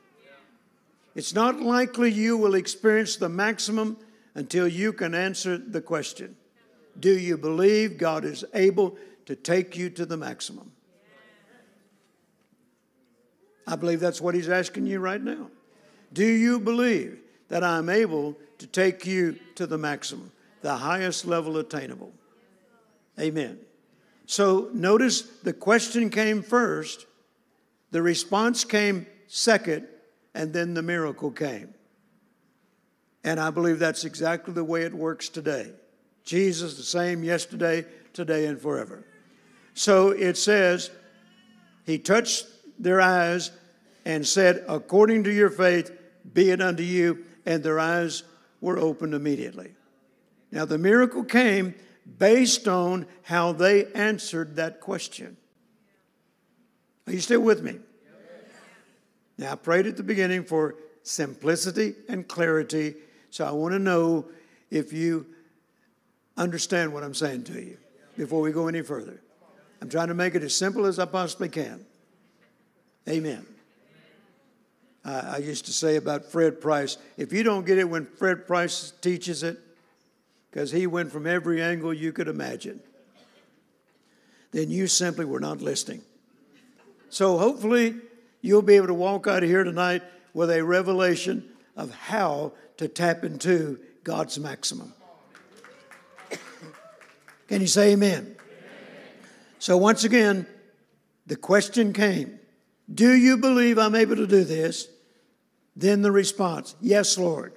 It's 1.16 1.34
not 1.34 1.60
likely 1.60 2.12
you 2.12 2.38
will 2.38 2.54
experience 2.54 3.16
the 3.16 3.30
maximum 3.30 3.98
until 4.36 4.68
you 4.68 4.94
can 4.94 5.16
answer 5.16 5.58
the 5.58 5.82
question 5.82 6.36
Do 7.00 7.18
you 7.18 7.38
believe 7.38 7.98
God 7.98 8.26
is 8.26 8.46
able 8.54 8.98
to 9.26 9.36
take 9.36 9.76
you 9.76 9.90
to 9.92 10.06
the 10.06 10.18
maximum? 10.18 10.72
I 13.66 13.76
believe 13.76 14.00
that's 14.00 14.22
what 14.22 14.36
he's 14.36 14.50
asking 14.50 14.86
you 14.86 15.00
right 15.00 15.22
now. 15.22 15.50
Do 16.14 16.26
you 16.26 16.60
believe 16.60 17.20
that 17.50 17.64
I'm 17.64 17.90
able 17.90 18.36
to 18.58 18.68
take 18.68 19.06
you 19.06 19.38
to 19.56 19.68
the 19.68 19.78
maximum, 19.78 20.32
the 20.62 20.76
highest 20.76 21.26
level 21.26 21.58
attainable? 21.58 22.12
Amen. 23.20 23.60
So 24.26 24.70
notice 24.74 25.22
the 25.22 25.54
question 25.54 26.10
came 26.10 26.42
first, 26.42 27.06
the 27.92 28.02
response 28.02 28.64
came 28.64 29.08
second, 29.28 29.88
and 30.36 30.54
then 30.54 30.74
the 30.74 30.82
miracle 30.82 31.32
came. 31.32 31.74
And 33.24 33.40
I 33.40 33.50
believe 33.50 33.80
that's 33.80 34.06
exactly 34.06 34.54
the 34.54 34.64
way 34.64 34.84
it 34.84 34.94
works 34.94 35.30
today. 35.30 35.72
Jesus, 36.24 36.78
the 36.78 36.84
same 36.84 37.24
yesterday, 37.24 37.86
today, 38.14 38.46
and 38.46 38.60
forever. 38.60 39.04
So 39.74 40.10
it 40.10 40.38
says, 40.38 40.92
He 41.86 41.98
touched 41.98 42.46
their 42.78 43.02
eyes 43.02 43.52
and 44.06 44.26
said, 44.26 44.64
According 44.68 45.24
to 45.26 45.32
your 45.32 45.50
faith, 45.50 45.92
be 46.34 46.52
it 46.52 46.62
unto 46.62 46.84
you. 46.84 47.26
And 47.46 47.64
their 47.64 47.80
eyes 47.80 48.24
were 48.62 48.78
opened 48.78 49.14
immediately. 49.14 49.72
Now, 50.52 50.66
the 50.66 50.78
miracle 50.78 51.24
came 51.24 51.76
based 52.18 52.68
on 52.68 53.06
how 53.24 53.52
they 53.52 53.86
answered 53.94 54.56
that 54.56 54.82
question. 54.82 55.38
Are 57.08 57.14
you 57.14 57.20
still 57.20 57.42
with 57.42 57.64
me? 57.64 57.80
Now, 59.38 59.54
I 59.54 59.56
prayed 59.56 59.88
at 59.88 59.98
the 59.98 60.04
beginning 60.04 60.44
for 60.44 60.76
simplicity 61.04 61.96
and 62.08 62.28
clarity, 62.28 62.96
so 63.30 63.46
I 63.46 63.52
want 63.52 63.74
to 63.74 63.80
know 63.80 64.26
if 64.70 64.92
you 64.92 65.26
understand 66.38 66.94
what 66.94 67.04
I'm 67.04 67.14
saying 67.14 67.44
to 67.46 67.54
you 67.54 67.78
before 68.18 68.42
we 68.42 68.52
go 68.52 68.68
any 68.68 68.82
further. 68.82 69.22
I'm 69.82 69.90
trying 69.90 70.10
to 70.10 70.14
make 70.14 70.36
it 70.36 70.44
as 70.44 70.56
simple 70.56 70.86
as 70.86 71.00
I 71.00 71.06
possibly 71.06 71.50
can. 71.50 71.86
Amen. 73.08 73.46
I, 75.10 75.38
used 75.38 75.66
to 75.66 75.74
say 75.74 75.96
about 75.96 76.26
Fred 76.26 76.62
Price 76.62 76.98
if 77.18 77.32
you 77.34 77.44
don't 77.44 77.66
get 77.66 77.78
it 77.78 77.90
when 77.90 78.06
Fred 78.06 78.46
Price 78.46 78.94
teaches 79.02 79.44
it, 79.44 79.58
because 80.50 80.72
he 80.72 80.88
went 80.88 81.12
from 81.12 81.28
every 81.28 81.62
angle 81.62 81.94
you 81.94 82.12
could 82.12 82.28
imagine, 82.28 82.82
then 84.52 84.70
you 84.70 84.88
simply 84.88 85.26
were 85.26 85.40
not 85.40 85.62
listening. 85.62 86.02
So 87.10 87.38
hopefully 87.38 87.96
you'll 88.42 88.62
be 88.62 88.76
able 88.76 88.88
to 88.88 88.94
walk 88.94 89.28
out 89.28 89.44
of 89.44 89.50
here 89.50 89.64
tonight 89.64 90.04
with 90.34 90.50
a 90.50 90.64
revelation 90.64 91.50
of 91.76 91.94
how 91.94 92.54
to 92.78 92.88
tap 92.88 93.24
into 93.24 93.80
God's 94.04 94.40
maximum. 94.40 94.94
Can 97.48 97.62
you 97.62 97.68
say 97.68 97.94
amen? 97.94 98.14
amen? 98.14 98.36
So, 99.58 99.76
once 99.76 100.04
again, 100.04 100.46
the 101.26 101.36
question 101.36 101.94
came 101.94 102.40
Do 102.94 103.12
you 103.12 103.38
believe 103.38 103.80
I'm 103.80 103.96
able 103.96 104.18
to 104.18 104.28
do 104.28 104.44
this? 104.44 104.88
Then 105.80 106.02
the 106.02 106.12
response, 106.12 106.76
Yes, 106.82 107.18
Lord. 107.18 107.54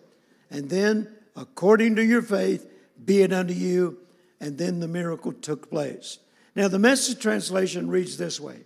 And 0.48 0.70
then, 0.70 1.08
according 1.34 1.96
to 1.96 2.04
your 2.04 2.22
faith, 2.22 2.68
be 3.04 3.22
it 3.22 3.32
unto 3.32 3.52
you. 3.52 3.98
And 4.40 4.58
then 4.58 4.78
the 4.80 4.88
miracle 4.88 5.32
took 5.32 5.70
place. 5.70 6.18
Now, 6.54 6.68
the 6.68 6.78
message 6.78 7.20
translation 7.20 7.90
reads 7.90 8.16
this 8.16 8.38
way 8.38 8.60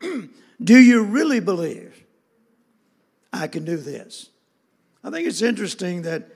Do 0.62 0.78
you 0.78 1.02
really 1.02 1.40
believe 1.40 2.04
I 3.32 3.48
can 3.48 3.64
do 3.64 3.76
this? 3.76 4.30
I 5.02 5.10
think 5.10 5.26
it's 5.26 5.42
interesting 5.42 6.02
that 6.02 6.28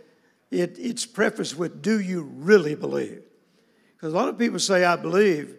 it, 0.51 0.77
it's 0.79 1.07
prefaced 1.07 1.57
with 1.57 1.83
Do 1.83 2.01
you 2.01 2.23
really 2.23 2.75
believe? 2.75 3.23
Because 3.97 4.13
a 4.13 4.17
lot 4.17 4.29
of 4.29 4.39
people 4.39 4.59
say, 4.59 4.85
I 4.85 4.97
believe, 4.97 5.55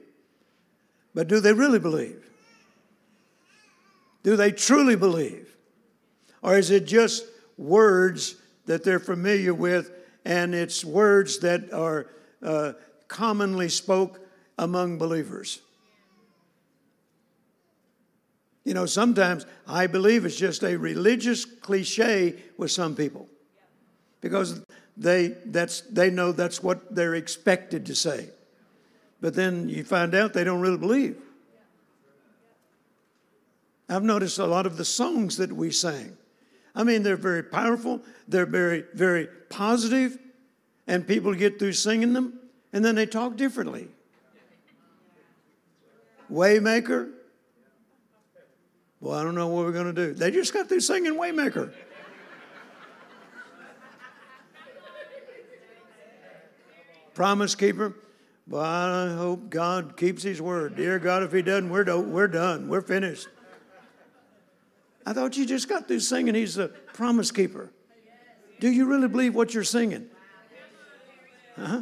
but 1.14 1.30
do 1.30 1.40
they 1.40 1.54
really 1.54 1.80
believe? 1.80 2.22
Do 4.24 4.36
they 4.36 4.52
truly 4.52 4.96
believe? 4.98 5.41
Or 6.42 6.58
is 6.58 6.72
it 6.72 6.86
just 6.86 7.26
words 7.58 8.36
that 8.66 8.84
they're 8.84 9.00
familiar 9.00 9.54
with 9.54 9.92
and 10.26 10.56
it's 10.56 10.84
words 10.84 11.40
that 11.40 11.72
are 11.74 12.08
uh, 12.42 12.74
commonly 13.08 13.70
spoke 13.70 14.20
among 14.58 14.98
believers? 14.98 15.60
You 18.64 18.74
know, 18.74 18.86
sometimes 18.86 19.46
I 19.68 19.88
believe 19.88 20.26
it's 20.26 20.36
just 20.36 20.64
a 20.64 20.78
religious 20.78 21.46
cliche 21.46 22.36
with 22.58 22.72
some 22.72 22.96
people 22.96 23.28
because 24.22 24.62
they, 24.96 25.30
that's, 25.46 25.82
they 25.82 26.12
know 26.12 26.32
that's 26.32 26.62
what 26.62 26.94
they're 26.94 27.16
expected 27.16 27.88
to 27.88 27.96
say. 27.96 28.30
But 29.20 29.34
then 29.34 29.68
you 29.68 29.84
find 29.84 30.14
out 30.14 30.34
they 30.34 30.44
don't 30.44 30.62
really 30.62 30.78
believe. 30.78 31.18
I've 33.90 34.04
noticed 34.04 34.40
a 34.40 34.46
lot 34.46 34.66
of 34.66 34.78
the 34.78 34.86
songs 34.86 35.38
that 35.38 35.52
we 35.52 35.72
sang. 35.72 36.16
I 36.74 36.84
mean, 36.84 37.04
they're 37.04 37.18
very 37.18 37.44
powerful, 37.44 38.02
they're 38.28 38.46
very, 38.46 38.86
very 38.94 39.28
positive, 39.50 40.18
and 40.88 41.08
people 41.08 41.34
get 41.34 41.60
through 41.60 41.74
singing 41.74 42.14
them, 42.14 42.40
and 42.72 42.84
then 42.84 42.96
they 42.96 43.06
talk 43.06 43.36
differently. 43.36 43.88
Waymaker. 46.32 47.12
Well, 49.02 49.18
I 49.18 49.24
don't 49.24 49.36
know 49.36 49.48
what 49.48 49.66
we're 49.66 49.72
going 49.72 49.94
to 49.94 50.08
do. 50.08 50.14
They 50.14 50.32
just 50.32 50.54
got 50.54 50.70
through 50.70 50.80
singing 50.80 51.16
Waymaker. 51.16 51.74
Promise 57.14 57.56
keeper. 57.56 57.96
Well, 58.48 58.62
I 58.62 59.14
hope 59.14 59.50
God 59.50 59.98
keeps 59.98 60.24
his 60.24 60.42
word. 60.42 60.76
Dear 60.76 61.00
God, 61.00 61.24
if 61.24 61.32
he 61.32 61.42
doesn't, 61.42 61.70
we're, 61.70 61.84
do- 61.84 62.00
we're 62.02 62.28
done. 62.28 62.70
We're 62.70 62.82
finished. 62.82 63.28
I 65.06 65.14
thought 65.14 65.38
you 65.38 65.46
just 65.46 65.68
got 65.68 65.88
through 65.88 66.00
singing 66.00 66.36
he's 66.36 66.58
a 66.58 66.68
promise 66.68 67.32
keeper. 67.32 67.72
Do 68.60 68.70
you 68.70 68.86
really 68.86 69.08
believe 69.08 69.34
what 69.34 69.54
you're 69.54 69.64
singing? 69.64 70.08
Huh? 71.58 71.82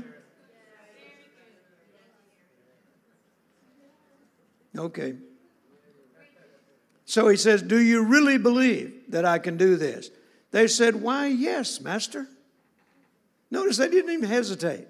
Okay. 4.78 5.16
So 7.06 7.28
he 7.28 7.38
says, 7.38 7.62
Do 7.62 7.80
you 7.80 8.04
really 8.04 8.38
believe 8.38 8.94
that 9.10 9.26
I 9.26 9.40
can 9.40 9.58
do 9.58 9.76
this? 9.76 10.10
They 10.52 10.68
said, 10.68 11.02
Why, 11.02 11.28
yes, 11.28 11.82
Master. 11.82 12.28
Notice 13.52 13.78
they 13.78 13.90
didn't 13.90 14.12
even 14.12 14.30
hesitate. 14.30 14.88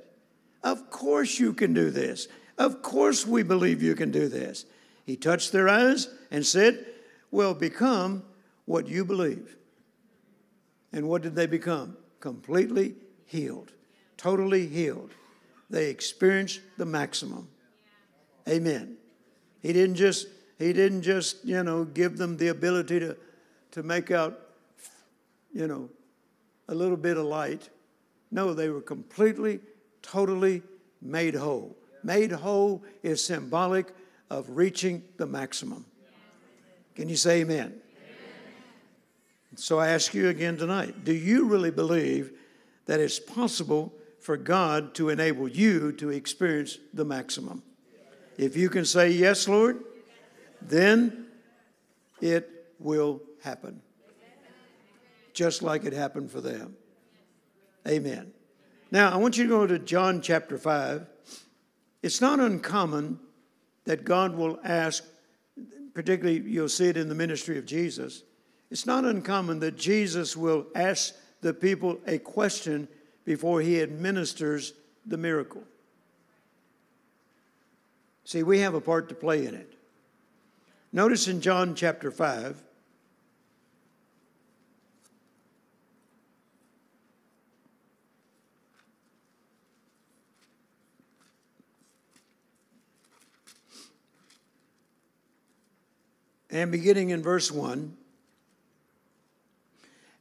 Of 0.63 0.91
course 0.91 1.39
you 1.39 1.53
can 1.53 1.73
do 1.73 1.89
this. 1.89 2.27
Of 2.57 2.81
course 2.81 3.25
we 3.25 3.41
believe 3.43 3.81
you 3.81 3.95
can 3.95 4.11
do 4.11 4.27
this. 4.27 4.65
He 5.05 5.15
touched 5.15 5.51
their 5.51 5.69
eyes 5.69 6.09
and 6.29 6.45
said, 6.45 6.85
Well, 7.31 7.53
become 7.53 8.23
what 8.65 8.87
you 8.87 9.05
believe. 9.05 9.55
And 10.91 11.07
what 11.07 11.21
did 11.21 11.35
they 11.35 11.45
become? 11.45 11.97
Completely 12.19 12.95
healed, 13.25 13.71
totally 14.17 14.67
healed. 14.67 15.11
They 15.69 15.89
experienced 15.89 16.61
the 16.77 16.85
maximum. 16.85 17.47
Amen. 18.47 18.97
He 19.61 19.71
didn't 19.71 19.95
just 19.95 20.27
he 20.59 20.73
didn't 20.73 21.03
just, 21.03 21.43
you 21.45 21.63
know, 21.63 21.85
give 21.85 22.17
them 22.17 22.35
the 22.35 22.49
ability 22.49 22.99
to, 22.99 23.15
to 23.71 23.81
make 23.81 24.11
out, 24.11 24.37
you 25.53 25.67
know, 25.67 25.89
a 26.67 26.75
little 26.75 26.97
bit 26.97 27.15
of 27.15 27.23
light. 27.23 27.69
No, 28.29 28.53
they 28.53 28.67
were 28.67 28.81
completely 28.81 29.61
totally 30.01 30.61
made 31.01 31.33
whole. 31.33 31.77
Made 32.03 32.33
whole 32.33 32.83
is 33.03 33.23
symbolic 33.23 33.87
of 34.29 34.49
reaching 34.49 35.01
the 35.15 35.25
maximum. 35.25 35.85
Can 36.99 37.07
you 37.07 37.15
say 37.15 37.39
amen? 37.39 37.61
amen? 37.61 37.79
So 39.55 39.79
I 39.79 39.87
ask 39.87 40.13
you 40.13 40.27
again 40.27 40.57
tonight 40.57 41.05
do 41.05 41.13
you 41.13 41.45
really 41.45 41.71
believe 41.71 42.33
that 42.87 42.99
it's 42.99 43.19
possible 43.19 43.93
for 44.19 44.35
God 44.35 44.93
to 44.95 45.07
enable 45.07 45.47
you 45.47 45.93
to 45.93 46.09
experience 46.09 46.77
the 46.93 47.05
maximum? 47.05 47.63
If 48.37 48.57
you 48.57 48.67
can 48.67 48.83
say, 48.83 49.11
Yes, 49.11 49.47
Lord, 49.47 49.81
then 50.61 51.27
it 52.19 52.73
will 52.79 53.21
happen. 53.43 53.81
Just 55.31 55.63
like 55.63 55.85
it 55.85 55.93
happened 55.93 56.29
for 56.29 56.41
them. 56.41 56.75
Amen. 57.87 58.33
Now, 58.91 59.09
I 59.09 59.15
want 59.15 59.37
you 59.37 59.45
to 59.45 59.49
go 59.49 59.65
to 59.65 59.79
John 59.79 60.19
chapter 60.19 60.57
5. 60.57 61.07
It's 62.03 62.19
not 62.19 62.41
uncommon 62.41 63.21
that 63.85 64.03
God 64.03 64.35
will 64.35 64.59
ask, 64.65 65.05
particularly 65.93 66.39
you'll 66.39 66.69
see 66.69 66.87
it 66.87 66.97
in 66.97 67.09
the 67.09 67.15
ministry 67.15 67.57
of 67.57 67.65
Jesus. 67.65 68.23
It's 68.71 68.85
not 68.85 69.05
uncommon 69.05 69.59
that 69.59 69.77
Jesus 69.77 70.37
will 70.37 70.67
ask 70.75 71.15
the 71.41 71.53
people 71.53 71.99
a 72.05 72.17
question 72.17 72.87
before 73.25 73.61
he 73.61 73.81
administers 73.81 74.73
the 75.05 75.17
miracle. 75.17 75.63
See, 78.25 78.43
we 78.43 78.59
have 78.59 78.75
a 78.75 78.81
part 78.81 79.09
to 79.09 79.15
play 79.15 79.45
in 79.45 79.55
it. 79.55 79.73
Notice 80.91 81.27
in 81.27 81.41
John 81.41 81.75
chapter 81.75 82.11
5, 82.11 82.61
and 96.49 96.71
beginning 96.71 97.09
in 97.09 97.21
verse 97.21 97.51
1. 97.51 97.95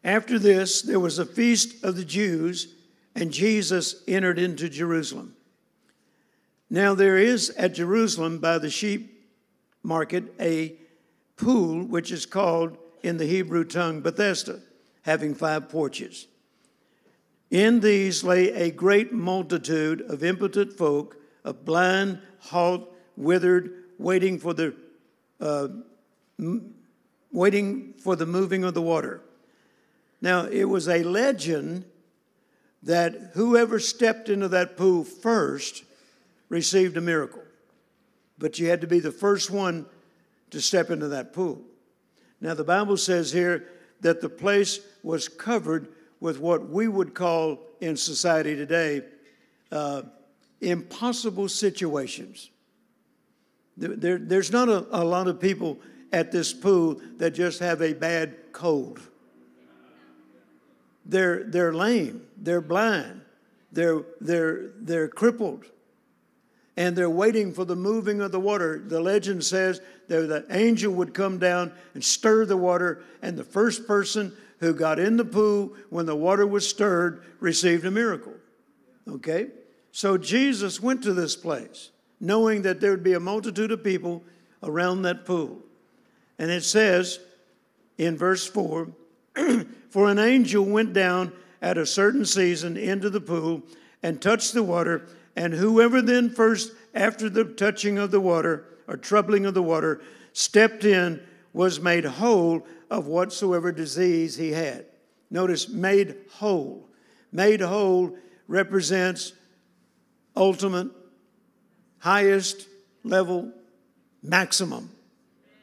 After 0.05 0.39
this, 0.39 0.83
there 0.83 1.01
was 1.01 1.19
a 1.19 1.27
feast 1.27 1.83
of 1.85 1.97
the 1.97 2.05
Jews, 2.05 2.75
and 3.15 3.33
Jesus 3.33 4.03
entered 4.07 4.39
into 4.39 4.69
Jerusalem. 4.69 5.35
Now, 6.71 6.95
there 6.95 7.17
is 7.17 7.51
at 7.51 7.75
Jerusalem 7.75 8.39
by 8.39 8.59
the 8.59 8.71
sheep 8.71 9.27
market 9.83 10.25
a 10.39 10.75
pool 11.37 11.85
which 11.85 12.13
is 12.13 12.27
called 12.27 12.77
in 13.03 13.17
the 13.17 13.27
Hebrew 13.27 13.65
tongue 13.65 14.01
Bethesda, 14.01 14.61
having 15.03 15.35
five 15.35 15.69
porches. 15.69 16.27
In 17.51 17.81
these 17.81 18.23
lay 18.23 18.53
a 18.53 18.71
great 18.71 19.13
multitude 19.13 20.03
of 20.03 20.23
impotent 20.23 20.75
folk, 20.75 21.17
of 21.45 21.65
blind, 21.65 22.21
halt, 22.41 22.95
withered, 23.17 23.85
waiting 23.99 24.39
for 24.39 24.53
the 24.53 24.75
uh, 25.41 25.69
waiting 27.33 27.95
for 27.99 28.17
the 28.17 28.27
moving 28.27 28.65
of 28.65 28.75
the 28.75 28.83
water. 28.83 29.21
Now 30.21 30.47
it 30.47 30.65
was 30.65 30.89
a 30.89 31.03
legend 31.03 31.85
that 32.83 33.33
whoever 33.35 33.79
stepped 33.79 34.29
into 34.29 34.49
that 34.49 34.77
pool 34.77 35.05
first 35.05 35.85
received 36.49 36.97
a 36.97 37.01
miracle, 37.01 37.43
but 38.39 38.59
you 38.59 38.69
had 38.69 38.81
to 38.81 38.87
be 38.87 39.01
the 39.01 39.13
first 39.13 39.51
one 39.51 39.87
to 40.51 40.61
step 40.61 40.91
into 40.91 41.09
that 41.09 41.33
pool. 41.33 41.61
Now 42.41 42.55
the 42.55 42.65
Bible 42.65 42.97
says 42.97 43.33
here 43.33 43.69
that 44.01 44.21
the 44.21 44.29
place 44.29 44.81
was 45.03 45.29
covered 45.29 45.89
with 46.21 46.39
what 46.41 46.69
we 46.69 46.89
would 46.89 47.15
call 47.15 47.61
in 47.81 47.97
society 47.97 48.57
today 48.57 49.03
uh, 49.71 50.03
impossible 50.61 51.49
situations. 51.49 52.51
There, 53.77 54.19
there's 54.19 54.51
not 54.51 54.69
a, 54.69 54.87
a 54.91 55.05
lot 55.05 55.29
of 55.29 55.41
people 55.41 55.79
at 56.13 56.33
this 56.33 56.53
pool 56.53 57.01
that 57.19 57.31
just 57.31 57.61
have 57.61 57.83
a 57.83 57.93
bad 57.93 58.53
cold. 58.53 59.01
They're, 61.05 61.45
they're 61.45 61.73
lame, 61.73 62.27
they're 62.37 62.61
blind, 62.61 63.23
they're, 63.73 64.03
they're, 64.21 64.73
they're 64.79 65.09
crippled, 65.09 65.65
and 66.77 66.95
they're 66.95 67.09
waiting 67.09 67.53
for 67.53 67.65
the 67.65 67.77
moving 67.77 68.21
of 68.21 68.31
the 68.31 68.41
water. 68.41 68.83
The 68.85 69.01
legend 69.01 69.43
says 69.45 69.81
that 70.09 70.29
the 70.29 70.47
angel 70.51 70.93
would 70.95 71.15
come 71.15 71.39
down 71.39 71.73
and 71.95 72.05
stir 72.05 72.45
the 72.45 72.59
water, 72.59 73.03
and 73.23 73.37
the 73.37 73.45
first 73.45 73.87
person 73.87 74.37
who 74.61 74.75
got 74.75 74.99
in 74.99 75.17
the 75.17 75.25
pool 75.25 75.73
when 75.89 76.07
the 76.07 76.17
water 76.17 76.47
was 76.47 76.69
stirred 76.69 77.25
received 77.41 77.85
a 77.87 77.91
miracle. 77.91 78.35
Okay? 79.09 79.49
So 79.93 80.19
Jesus 80.19 80.83
went 80.83 81.03
to 81.05 81.15
this 81.15 81.37
place 81.37 81.91
knowing 82.21 82.63
that 82.63 82.81
there 82.81 82.91
would 82.91 83.05
be 83.05 83.15
a 83.15 83.21
multitude 83.21 83.71
of 83.71 83.83
people 83.85 84.23
around 84.63 85.03
that 85.03 85.25
pool. 85.25 85.59
And 86.39 86.51
it 86.51 86.65
says 86.65 87.19
in 87.97 88.17
verse 88.17 88.47
4 88.47 88.89
For 89.91 90.09
an 90.09 90.19
angel 90.19 90.65
went 90.65 90.93
down 90.93 91.33
at 91.61 91.79
a 91.79 91.87
certain 91.87 92.25
season 92.25 92.77
into 92.77 93.11
the 93.11 93.21
pool 93.21 93.63
and 94.03 94.21
touched 94.21 94.53
the 94.53 94.63
water, 94.63 95.09
and 95.35 95.53
whoever 95.53 96.01
then 96.03 96.31
first, 96.31 96.73
after 96.95 97.29
the 97.29 97.45
touching 97.45 97.99
of 97.99 98.11
the 98.11 98.21
water 98.21 98.65
or 98.87 98.97
troubling 98.97 99.47
of 99.47 99.55
the 99.55 99.63
water, 99.63 100.01
stepped 100.33 100.85
in 100.85 101.21
was 101.53 101.81
made 101.81 102.05
whole 102.05 102.67
of 102.91 103.07
whatsoever 103.07 103.73
disease 103.73 104.37
he 104.37 104.51
had. 104.53 104.87
Notice, 105.31 105.69
made 105.69 106.17
whole. 106.31 106.89
Made 107.33 107.61
whole 107.61 108.17
represents 108.47 109.33
ultimate, 110.37 110.89
highest 111.99 112.67
level, 113.03 113.53
maximum. 114.23 114.91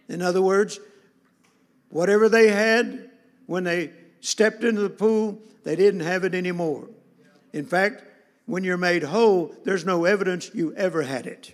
In 0.07 0.21
other 0.21 0.41
words, 0.41 0.79
whatever 1.89 2.29
they 2.29 2.49
had 2.49 3.09
when 3.45 3.63
they 3.63 3.91
stepped 4.21 4.63
into 4.63 4.81
the 4.81 4.89
pool, 4.89 5.39
they 5.63 5.75
didn't 5.75 6.01
have 6.01 6.23
it 6.23 6.35
anymore. 6.35 6.87
In 7.53 7.65
fact, 7.65 8.03
when 8.45 8.63
you're 8.63 8.77
made 8.77 9.03
whole, 9.03 9.55
there's 9.63 9.85
no 9.85 10.05
evidence 10.05 10.51
you 10.53 10.73
ever 10.75 11.01
had 11.01 11.25
it. 11.25 11.53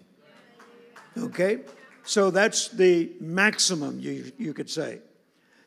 Okay? 1.17 1.59
So 2.03 2.31
that's 2.31 2.69
the 2.69 3.11
maximum, 3.19 3.99
you, 3.99 4.31
you 4.37 4.53
could 4.53 4.69
say. 4.69 4.99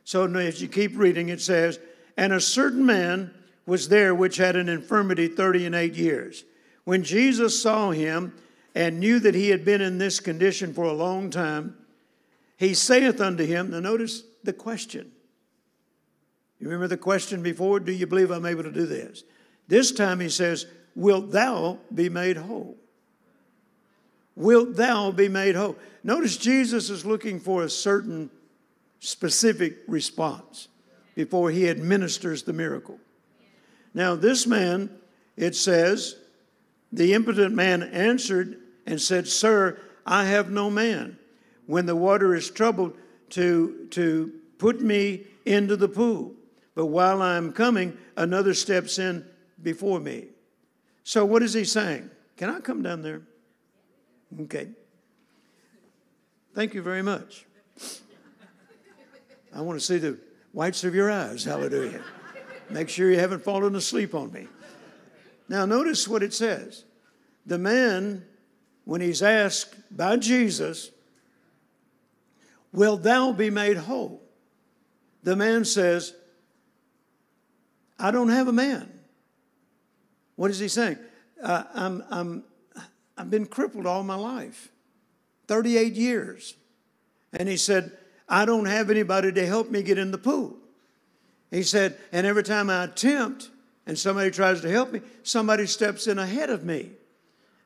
So 0.05 0.27
as 0.27 0.61
you 0.61 0.69
keep 0.69 0.97
reading, 0.97 1.29
it 1.31 1.41
says, 1.41 1.79
And 2.17 2.33
a 2.33 2.41
certain 2.41 2.85
man 2.85 3.33
was 3.67 3.89
there 3.89 4.15
which 4.15 4.37
had 4.37 4.57
an 4.57 4.69
infirmity 4.69 5.29
thirty 5.29 5.65
and 5.65 5.75
eight 5.75 5.95
years. 5.95 6.45
When 6.85 7.03
Jesus 7.03 7.63
saw 7.63 7.93
him 7.93 8.35
and 8.75 9.01
knew 9.01 9.19
that 9.21 9.35
he 9.35 9.49
had 9.49 9.65
been 9.65 9.81
in 9.81 9.97
this 9.97 10.21
condition 10.21 10.75
for 10.75 10.85
a 10.85 10.93
long 10.93 11.31
time, 11.31 11.77
he 12.57 12.75
saith 12.75 13.21
unto 13.21 13.45
him, 13.45 13.71
now 13.71 13.81
notice 13.81 14.23
the 14.43 14.53
question. 14.53 15.11
You 16.59 16.69
remember 16.69 16.89
the 16.89 16.97
question 16.97 17.43
before? 17.43 17.81
Do 17.81 17.93
you 17.93 18.07
believe 18.07 18.31
I'm 18.31 18.47
able 18.47 18.63
to 18.63 18.73
do 18.73 18.87
this? 18.87 19.25
This 19.69 19.93
time 19.93 20.21
he 20.21 20.29
says, 20.29 20.67
Wilt 20.95 21.33
thou 21.33 21.79
be 21.93 22.09
made 22.09 22.37
whole? 22.37 22.77
Wilt 24.37 24.77
thou 24.77 25.11
be 25.11 25.29
made 25.29 25.57
whole? 25.57 25.77
Notice 26.03 26.37
Jesus 26.37 26.91
is 26.91 27.05
looking 27.05 27.41
for 27.41 27.63
a 27.63 27.71
certain 27.71 28.31
specific 29.01 29.79
response 29.87 30.69
before 31.15 31.51
he 31.51 31.69
administers 31.69 32.43
the 32.43 32.53
miracle. 32.53 32.99
Now, 33.93 34.15
this 34.15 34.47
man, 34.47 34.91
it 35.37 35.55
says, 35.55 36.17
the 36.93 37.13
impotent 37.15 37.55
man 37.55 37.83
answered 37.83 38.59
and 38.87 39.01
said, 39.01 39.29
Sir, 39.29 39.81
I 40.07 40.25
have 40.25 40.51
no 40.51 40.71
man. 40.71 41.19
When 41.67 41.87
the 41.87 41.97
water 41.97 42.35
is 42.35 42.51
troubled, 42.51 42.97
to, 43.31 43.87
to 43.91 44.33
put 44.59 44.81
me 44.81 45.25
into 45.45 45.77
the 45.77 45.89
pool. 45.89 46.35
But 46.75 46.87
while 46.87 47.23
I'm 47.23 47.53
coming, 47.53 47.97
another 48.17 48.55
steps 48.55 48.99
in 48.99 49.25
before 49.63 50.01
me. 50.01 50.27
So, 51.03 51.25
what 51.25 51.43
is 51.43 51.53
he 51.53 51.65
saying? 51.65 52.11
Can 52.37 52.51
I 52.51 52.61
come 52.61 52.83
down 52.83 53.03
there? 53.03 53.23
Okay. 54.43 54.69
Thank 56.55 56.75
you 56.75 56.83
very 56.83 57.03
much. 57.03 57.45
I 59.55 59.61
want 59.61 59.79
to 59.79 59.85
see 59.85 59.99
the 59.99 60.19
whites 60.53 60.85
of 60.85 60.95
your 60.95 61.11
eyes. 61.11 61.45
Hallelujah. 61.45 62.03
Make 62.71 62.89
sure 62.89 63.11
you 63.11 63.19
haven't 63.19 63.45
fallen 63.45 63.77
asleep 63.77 64.15
on 64.15 64.33
me. 64.33 64.49
Now, 65.49 65.67
notice 65.67 66.09
what 66.09 66.23
it 66.23 66.33
says. 66.33 66.85
The 67.47 67.59
man, 67.59 68.25
when 68.85 69.01
he's 69.01 69.23
asked 69.23 69.75
by 69.95 70.17
Jesus, 70.17 70.91
Will 72.75 72.97
thou 72.97 73.31
be 73.31 73.51
made 73.51 73.77
whole? 73.77 74.21
The 75.23 75.37
man 75.37 75.65
says, 75.65 76.13
I 78.01 78.11
don't 78.11 78.31
have 78.31 78.49
a 78.49 78.53
man. 78.53 78.93
What 80.35 80.51
is 80.51 80.59
he 80.59 80.67
saying? 80.67 80.99
Uh, 81.41 81.63
I'm, 81.73 82.05
I'm, 82.11 82.45
I've 83.17 83.31
been 83.31 83.47
crippled 83.47 83.87
all 83.87 84.03
my 84.03 84.17
life 84.17 84.73
38 85.47 85.93
years. 85.95 86.57
And 87.33 87.49
he 87.49 87.57
said, 87.57 87.93
I 88.29 88.45
don't 88.45 88.67
have 88.67 88.91
anybody 88.91 89.31
to 89.31 89.47
help 89.47 89.71
me 89.71 89.85
get 89.85 89.97
in 89.97 90.11
the 90.11 90.19
pool. 90.19 90.57
He 91.53 91.63
said, 91.63 91.97
and 92.11 92.27
every 92.27 92.43
time 92.43 92.71
I 92.71 92.85
attempt 92.85 93.51
and 93.87 93.97
somebody 93.97 94.33
tries 94.33 94.63
to 94.63 94.71
help 94.71 94.91
me, 94.91 95.01
somebody 95.23 95.67
steps 95.67 96.09
in 96.09 96.19
ahead 96.19 96.51
of 96.51 96.65
me. 96.65 96.91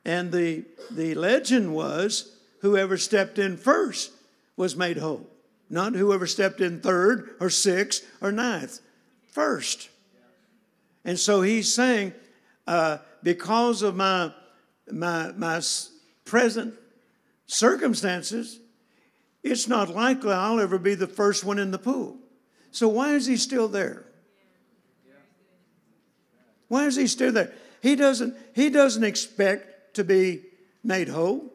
And 0.05 0.31
the, 0.31 0.67
the 0.91 1.15
legend 1.15 1.73
was 1.73 2.37
whoever 2.61 2.99
stepped 2.99 3.39
in 3.39 3.57
first 3.57 4.13
was 4.59 4.77
made 4.77 4.99
whole, 4.99 5.25
not 5.71 5.95
whoever 5.95 6.27
stepped 6.27 6.61
in 6.61 6.81
third 6.81 7.37
or 7.41 7.49
sixth 7.49 8.05
or 8.21 8.33
ninth, 8.33 8.81
first. 9.29 9.89
And 11.05 11.19
so 11.19 11.41
he's 11.41 11.73
saying, 11.73 12.13
uh, 12.67 12.99
because 13.23 13.83
of 13.83 13.95
my, 13.95 14.33
my, 14.91 15.33
my 15.33 15.63
present 16.25 16.75
circumstances, 17.47 18.59
it's 19.45 19.69
not 19.69 19.89
likely 19.89 20.33
I'll 20.33 20.61
ever 20.61 20.77
be 20.77 20.97
the 20.97 21.07
first 21.07 21.45
one 21.45 21.61
in 21.61 21.71
the 21.71 21.79
pool. 21.79 22.19
So 22.73 22.89
why 22.89 23.15
is 23.15 23.27
he 23.27 23.37
still 23.37 23.69
there? 23.69 24.05
Why 26.67 26.87
is 26.87 26.97
he 26.97 27.07
still 27.07 27.33
there? 27.33 27.53
He 27.81 27.95
doesn't, 27.95 28.35
he 28.55 28.71
doesn't 28.71 29.05
expect 29.05 29.95
to 29.95 30.05
be 30.05 30.43
made 30.83 31.09
whole. 31.09 31.53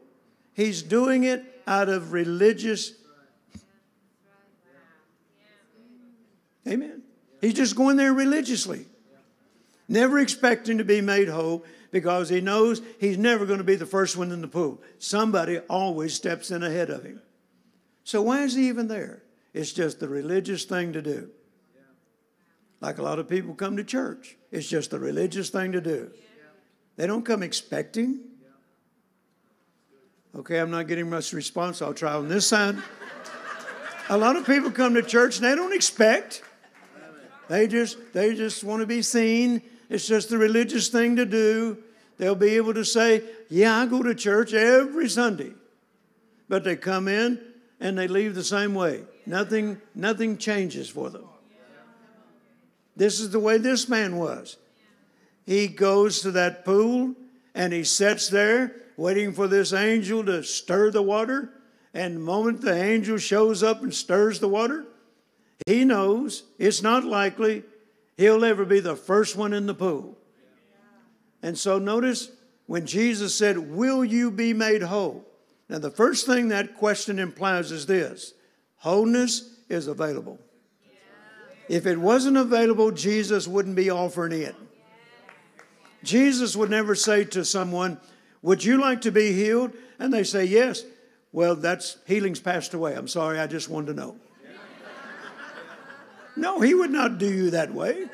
He's 0.53 0.81
doing 0.81 1.25
it 1.25 1.52
out 1.67 1.89
of 1.89 2.13
religious. 2.13 2.93
Amen. 6.67 7.03
He's 7.41 7.53
just 7.53 7.75
going 7.75 7.97
there 7.97 8.13
religiously, 8.13 8.85
never 9.89 10.19
expecting 10.19 10.77
to 10.77 10.85
be 10.85 11.01
made 11.01 11.27
whole 11.27 11.65
because 11.91 12.29
he 12.29 12.41
knows 12.41 12.81
he's 12.99 13.17
never 13.17 13.45
going 13.45 13.57
to 13.57 13.65
be 13.65 13.75
the 13.75 13.85
first 13.85 14.15
one 14.15 14.31
in 14.31 14.41
the 14.41 14.47
pool. 14.47 14.81
Somebody 14.97 15.59
always 15.59 16.13
steps 16.13 16.51
in 16.51 16.63
ahead 16.63 16.89
of 16.89 17.03
him. 17.03 17.21
So 18.03 18.21
why 18.21 18.43
is 18.43 18.55
he 18.55 18.67
even 18.69 18.87
there? 18.87 19.23
It's 19.53 19.71
just 19.71 19.99
the 19.99 20.07
religious 20.07 20.65
thing 20.65 20.93
to 20.93 21.01
do. 21.01 21.29
Like 22.81 22.97
a 22.97 23.03
lot 23.03 23.19
of 23.19 23.29
people 23.29 23.53
come 23.53 23.77
to 23.77 23.83
church. 23.83 24.35
It's 24.51 24.67
just 24.67 24.91
the 24.91 24.99
religious 24.99 25.49
thing 25.49 25.71
to 25.73 25.81
do. 25.81 26.11
They 26.95 27.07
don't 27.07 27.25
come 27.25 27.43
expecting. 27.43 28.19
Okay, 30.35 30.57
I'm 30.57 30.71
not 30.71 30.87
getting 30.87 31.09
much 31.09 31.31
response. 31.31 31.81
I'll 31.81 31.93
try 31.93 32.13
on 32.13 32.27
this 32.27 32.47
side. 32.47 32.75
A 34.09 34.17
lot 34.17 34.35
of 34.35 34.47
people 34.47 34.71
come 34.71 34.95
to 34.95 35.03
church 35.03 35.37
and 35.37 35.45
they 35.45 35.55
don't 35.55 35.73
expect. 35.73 36.41
They 37.49 37.67
just 37.67 37.97
they 38.13 38.33
just 38.33 38.63
want 38.63 38.81
to 38.81 38.87
be 38.87 39.03
seen. 39.03 39.61
It's 39.89 40.07
just 40.07 40.29
the 40.29 40.37
religious 40.39 40.87
thing 40.87 41.17
to 41.17 41.25
do. 41.25 41.77
They'll 42.17 42.35
be 42.35 42.55
able 42.55 42.73
to 42.73 42.83
say, 42.83 43.23
"Yeah, 43.49 43.77
I 43.77 43.85
go 43.85 44.01
to 44.01 44.15
church 44.15 44.53
every 44.53 45.07
Sunday." 45.07 45.53
But 46.49 46.63
they 46.63 46.75
come 46.77 47.07
in 47.07 47.39
and 47.79 47.97
they 47.97 48.07
leave 48.07 48.33
the 48.33 48.43
same 48.43 48.73
way. 48.73 49.03
Nothing, 49.25 49.81
nothing 49.93 50.37
changes 50.37 50.89
for 50.89 51.09
them. 51.09 51.25
This 52.95 53.19
is 53.19 53.29
the 53.29 53.39
way 53.39 53.57
this 53.57 53.87
man 53.87 54.17
was. 54.17 54.57
He 55.45 55.67
goes 55.67 56.21
to 56.21 56.31
that 56.31 56.65
pool 56.65 57.15
and 57.53 57.71
he 57.71 57.83
sits 57.83 58.29
there 58.29 58.82
waiting 58.97 59.33
for 59.33 59.47
this 59.47 59.73
angel 59.73 60.23
to 60.25 60.43
stir 60.43 60.91
the 60.91 61.01
water. 61.01 61.49
And 61.93 62.15
the 62.15 62.19
moment 62.19 62.61
the 62.61 62.73
angel 62.73 63.17
shows 63.17 63.61
up 63.61 63.83
and 63.83 63.93
stirs 63.93 64.39
the 64.39 64.47
water, 64.47 64.85
he 65.65 65.85
knows 65.85 66.43
it's 66.57 66.81
not 66.81 67.03
likely 67.03 67.63
he'll 68.17 68.43
ever 68.43 68.65
be 68.65 68.79
the 68.79 68.95
first 68.95 69.35
one 69.35 69.53
in 69.53 69.65
the 69.65 69.73
pool. 69.73 70.17
And 71.41 71.57
so 71.57 71.77
notice 71.77 72.31
when 72.65 72.85
Jesus 72.85 73.35
said, 73.35 73.57
Will 73.57 74.03
you 74.03 74.31
be 74.31 74.53
made 74.53 74.81
whole? 74.81 75.25
Now, 75.69 75.79
the 75.79 75.91
first 75.91 76.25
thing 76.25 76.49
that 76.49 76.77
question 76.77 77.19
implies 77.19 77.71
is 77.71 77.85
this 77.85 78.33
wholeness 78.77 79.57
is 79.69 79.87
available. 79.87 80.39
If 81.69 81.85
it 81.85 81.97
wasn't 81.97 82.37
available, 82.37 82.91
Jesus 82.91 83.47
wouldn't 83.47 83.75
be 83.75 83.89
offering 83.89 84.41
it. 84.41 84.55
Jesus 86.03 86.55
would 86.55 86.69
never 86.69 86.95
say 86.95 87.23
to 87.25 87.45
someone, 87.45 87.97
Would 88.43 88.63
you 88.63 88.79
like 88.79 89.01
to 89.01 89.11
be 89.11 89.33
healed? 89.33 89.73
And 89.97 90.13
they 90.13 90.23
say, 90.23 90.45
Yes. 90.45 90.83
Well, 91.31 91.55
that's 91.55 91.97
healing's 92.05 92.39
passed 92.39 92.75
away. 92.75 92.93
I'm 92.93 93.07
sorry, 93.07 93.39
I 93.39 93.47
just 93.47 93.67
wanted 93.67 93.87
to 93.87 93.93
know. 93.95 94.15
no, 96.35 96.61
he 96.61 96.75
would 96.75 96.91
not 96.91 97.17
do 97.17 97.27
you 97.27 97.49
that 97.49 97.73
way. 97.73 98.05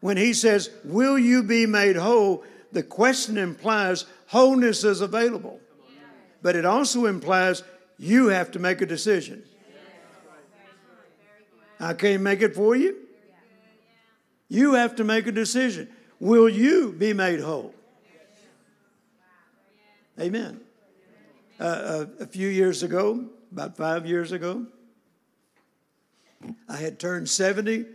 When 0.00 0.16
he 0.16 0.32
says, 0.32 0.70
Will 0.82 1.16
you 1.16 1.44
be 1.44 1.66
made 1.66 1.94
whole? 1.94 2.44
the 2.74 2.82
question 2.82 3.38
implies 3.38 4.04
wholeness 4.26 4.84
is 4.84 5.00
available. 5.00 5.60
But 6.42 6.56
it 6.56 6.66
also 6.66 7.06
implies 7.06 7.62
you 7.98 8.28
have 8.28 8.50
to 8.50 8.58
make 8.58 8.82
a 8.82 8.86
decision. 8.86 9.44
I 11.80 11.94
can't 11.94 12.22
make 12.22 12.42
it 12.42 12.54
for 12.54 12.76
you. 12.76 12.96
You 14.48 14.74
have 14.74 14.96
to 14.96 15.04
make 15.04 15.26
a 15.26 15.32
decision. 15.32 15.88
Will 16.20 16.48
you 16.48 16.92
be 16.92 17.12
made 17.12 17.40
whole? 17.40 17.73
Amen. 20.18 20.60
Uh, 21.58 21.64
uh, 21.64 22.06
a 22.20 22.26
few 22.26 22.48
years 22.48 22.84
ago, 22.84 23.28
about 23.50 23.76
five 23.76 24.06
years 24.06 24.30
ago, 24.30 24.66
I 26.68 26.76
had 26.76 27.00
turned 27.00 27.28
70 27.28 27.86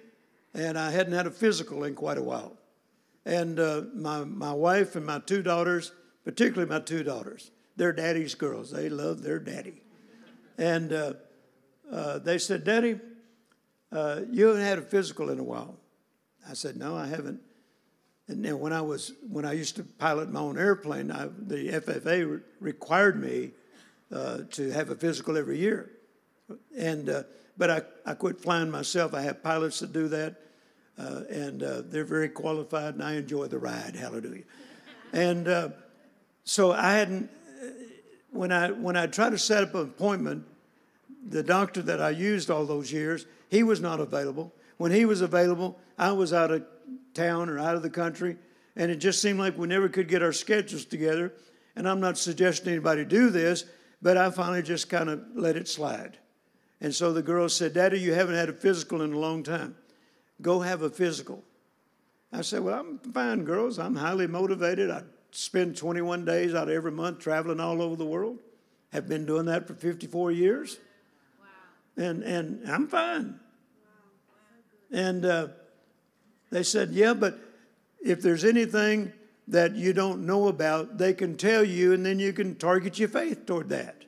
and 0.54 0.78
I 0.78 0.92
hadn't 0.92 1.14
had 1.14 1.28
a 1.28 1.32
physical 1.32 1.86
in 1.86 1.96
quite 1.96 2.18
a 2.18 2.24
while. 2.24 2.58
And 3.26 3.60
uh, 3.60 3.84
my, 3.94 4.24
my 4.26 4.52
wife 4.52 4.96
and 4.96 5.06
my 5.06 5.20
two 5.20 5.42
daughters, 5.42 5.94
particularly 6.26 6.70
my 6.70 6.80
two 6.80 7.04
daughters, 7.04 7.52
they're 7.78 7.94
daddy's 7.94 8.36
girls. 8.36 8.72
They 8.72 8.90
love 8.90 9.22
their 9.22 9.40
daddy. 9.40 9.82
And 10.58 10.92
uh, 10.92 11.14
uh, 11.90 12.20
they 12.20 12.38
said, 12.38 12.66
Daddy, 12.66 13.00
uh, 13.94 14.22
you 14.30 14.48
haven't 14.48 14.64
had 14.64 14.78
a 14.78 14.82
physical 14.82 15.30
in 15.30 15.40
a 15.40 15.44
while. 15.44 15.78
I 16.50 16.54
said, 16.54 16.76
No, 16.76 16.98
I 16.98 17.08
haven't. 17.08 17.40
And 18.30 18.46
then 18.46 18.60
when 18.60 18.72
I 18.72 18.82
was 18.82 19.14
when 19.28 19.44
I 19.44 19.54
used 19.54 19.76
to 19.78 19.84
pilot 19.84 20.32
my 20.32 20.40
own 20.40 20.58
airplane, 20.58 21.12
I, 21.12 21.30
the 21.48 21.82
FFA 21.82 22.32
re- 22.32 22.40
required 22.60 23.20
me 23.20 23.52
uh, 24.14 24.40
to 24.52 24.70
have 24.70 24.92
a 24.92 24.96
physical 24.96 25.36
every 25.36 25.58
year. 25.58 25.90
And 26.78 27.10
uh, 27.10 27.24
but 27.58 27.72
I, 27.72 27.82
I 28.06 28.14
quit 28.14 28.40
flying 28.40 28.70
myself. 28.70 29.16
I 29.16 29.22
have 29.22 29.42
pilots 29.42 29.80
that 29.80 29.92
do 29.92 30.08
that, 30.10 30.36
uh, 31.00 31.22
and 31.30 31.64
uh, 31.64 31.82
they're 31.86 32.06
very 32.06 32.30
qualified, 32.30 32.94
and 32.94 33.04
I 33.04 33.16
enjoy 33.16 33.48
the 33.48 33.58
ride. 33.58 33.96
Hallelujah. 33.96 34.44
and 35.12 35.48
uh, 35.48 35.70
so 36.44 36.72
I 36.72 36.94
hadn't 36.94 37.32
when 38.32 38.52
I 38.52 38.70
when 38.70 38.96
I 38.96 39.08
tried 39.08 39.32
to 39.32 39.40
set 39.40 39.64
up 39.64 39.74
an 39.74 39.82
appointment, 39.82 40.46
the 41.28 41.42
doctor 41.42 41.82
that 41.82 42.00
I 42.00 42.12
used 42.12 42.52
all 42.52 42.66
those 42.66 42.92
years, 42.92 43.26
he 43.50 43.64
was 43.64 43.82
not 43.82 44.00
available. 44.00 44.54
When 44.78 44.92
he 44.92 45.06
was 45.06 45.22
available, 45.22 45.80
I 45.98 46.12
was 46.12 46.32
out 46.32 46.52
of 46.52 46.64
town 47.14 47.50
or 47.50 47.60
out 47.60 47.76
of 47.76 47.82
the 47.82 47.90
country, 47.90 48.38
and 48.76 48.92
it 48.92 48.98
just 48.98 49.22
seemed 49.22 49.40
like 49.40 49.58
we 49.58 49.68
never 49.68 49.90
could 49.90 50.08
get 50.08 50.24
our 50.24 50.34
schedules 50.34 50.86
together. 50.86 51.34
And 51.76 51.88
I'm 51.88 52.00
not 52.00 52.18
suggesting 52.18 52.74
anybody 52.74 53.06
do 53.06 53.30
this, 53.30 53.66
but 54.02 54.18
I 54.18 54.30
finally 54.32 54.62
just 54.62 54.90
kind 54.90 55.10
of 55.10 55.22
let 55.34 55.56
it 55.56 55.68
slide. 55.68 56.18
And 56.82 56.94
so 56.94 57.12
the 57.12 57.22
girl 57.22 57.50
said, 57.50 57.74
Daddy, 57.74 58.00
you 58.00 58.14
haven't 58.14 58.36
had 58.36 58.50
a 58.50 58.54
physical 58.54 59.02
in 59.02 59.14
a 59.14 59.20
long 59.20 59.44
time. 59.44 59.76
Go 60.42 60.62
have 60.62 60.82
a 60.82 60.90
physical. 60.90 61.44
I 62.32 62.42
said, 62.42 62.64
Well, 62.64 62.80
I'm 62.80 63.00
fine, 63.00 63.44
girls. 63.44 63.80
I'm 63.80 63.96
highly 63.96 64.28
motivated. 64.28 64.90
I 64.90 65.04
spend 65.32 65.76
21 65.76 66.26
days 66.26 66.56
out 66.56 66.70
of 66.70 66.74
every 66.74 66.92
month 66.92 67.20
traveling 67.20 67.60
all 67.60 67.82
over 67.82 67.96
the 67.96 68.06
world. 68.06 68.40
Have 68.94 69.08
been 69.08 69.26
doing 69.26 69.46
that 69.46 69.68
for 69.68 69.74
54 69.74 70.32
years. 70.32 70.78
Wow. 71.40 72.06
And, 72.06 72.24
and 72.24 72.70
I'm 72.70 72.88
fine. 72.88 73.40
Wow. 74.92 74.98
And 75.00 75.26
uh, 75.26 75.48
they 76.50 76.64
said, 76.64 76.92
Yeah, 76.92 77.14
but 77.14 77.40
if 78.02 78.22
there's 78.22 78.46
anything 78.46 79.14
that 79.48 79.76
you 79.76 79.94
don't 79.94 80.26
know 80.26 80.48
about, 80.48 80.98
they 80.98 81.14
can 81.14 81.36
tell 81.36 81.64
you, 81.64 81.94
and 81.94 82.06
then 82.06 82.20
you 82.20 82.34
can 82.34 82.56
target 82.56 83.00
your 83.00 83.10
faith 83.10 83.46
toward 83.46 83.70
that. 83.70 84.06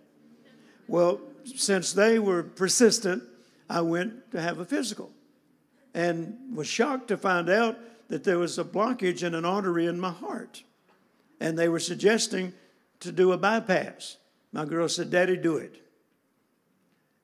Well, 0.87 1.19
since 1.55 1.93
they 1.93 2.19
were 2.19 2.43
persistent, 2.43 3.23
I 3.69 3.81
went 3.81 4.31
to 4.31 4.41
have 4.41 4.59
a 4.59 4.65
physical 4.65 5.11
and 5.93 6.37
was 6.55 6.67
shocked 6.67 7.07
to 7.07 7.17
find 7.17 7.49
out 7.49 7.77
that 8.09 8.23
there 8.23 8.37
was 8.37 8.59
a 8.59 8.63
blockage 8.63 9.23
in 9.23 9.33
an 9.33 9.45
artery 9.45 9.87
in 9.87 9.99
my 9.99 10.11
heart. 10.11 10.63
And 11.39 11.57
they 11.57 11.69
were 11.69 11.79
suggesting 11.79 12.53
to 12.99 13.11
do 13.11 13.31
a 13.31 13.37
bypass. 13.37 14.17
My 14.51 14.65
girl 14.65 14.87
said, 14.87 15.09
Daddy, 15.09 15.37
do 15.37 15.57
it. 15.57 15.81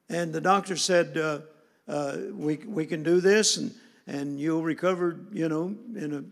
And 0.10 0.34
the 0.34 0.42
doctor 0.42 0.76
said, 0.76 1.18
uh, 1.18 1.40
uh, 1.88 2.18
we, 2.34 2.58
we 2.58 2.86
can 2.86 3.04
do 3.04 3.20
this 3.20 3.58
and, 3.58 3.74
and 4.08 4.40
you'll 4.40 4.64
recover, 4.64 5.20
you 5.32 5.50
know, 5.50 5.76
in 5.96 6.32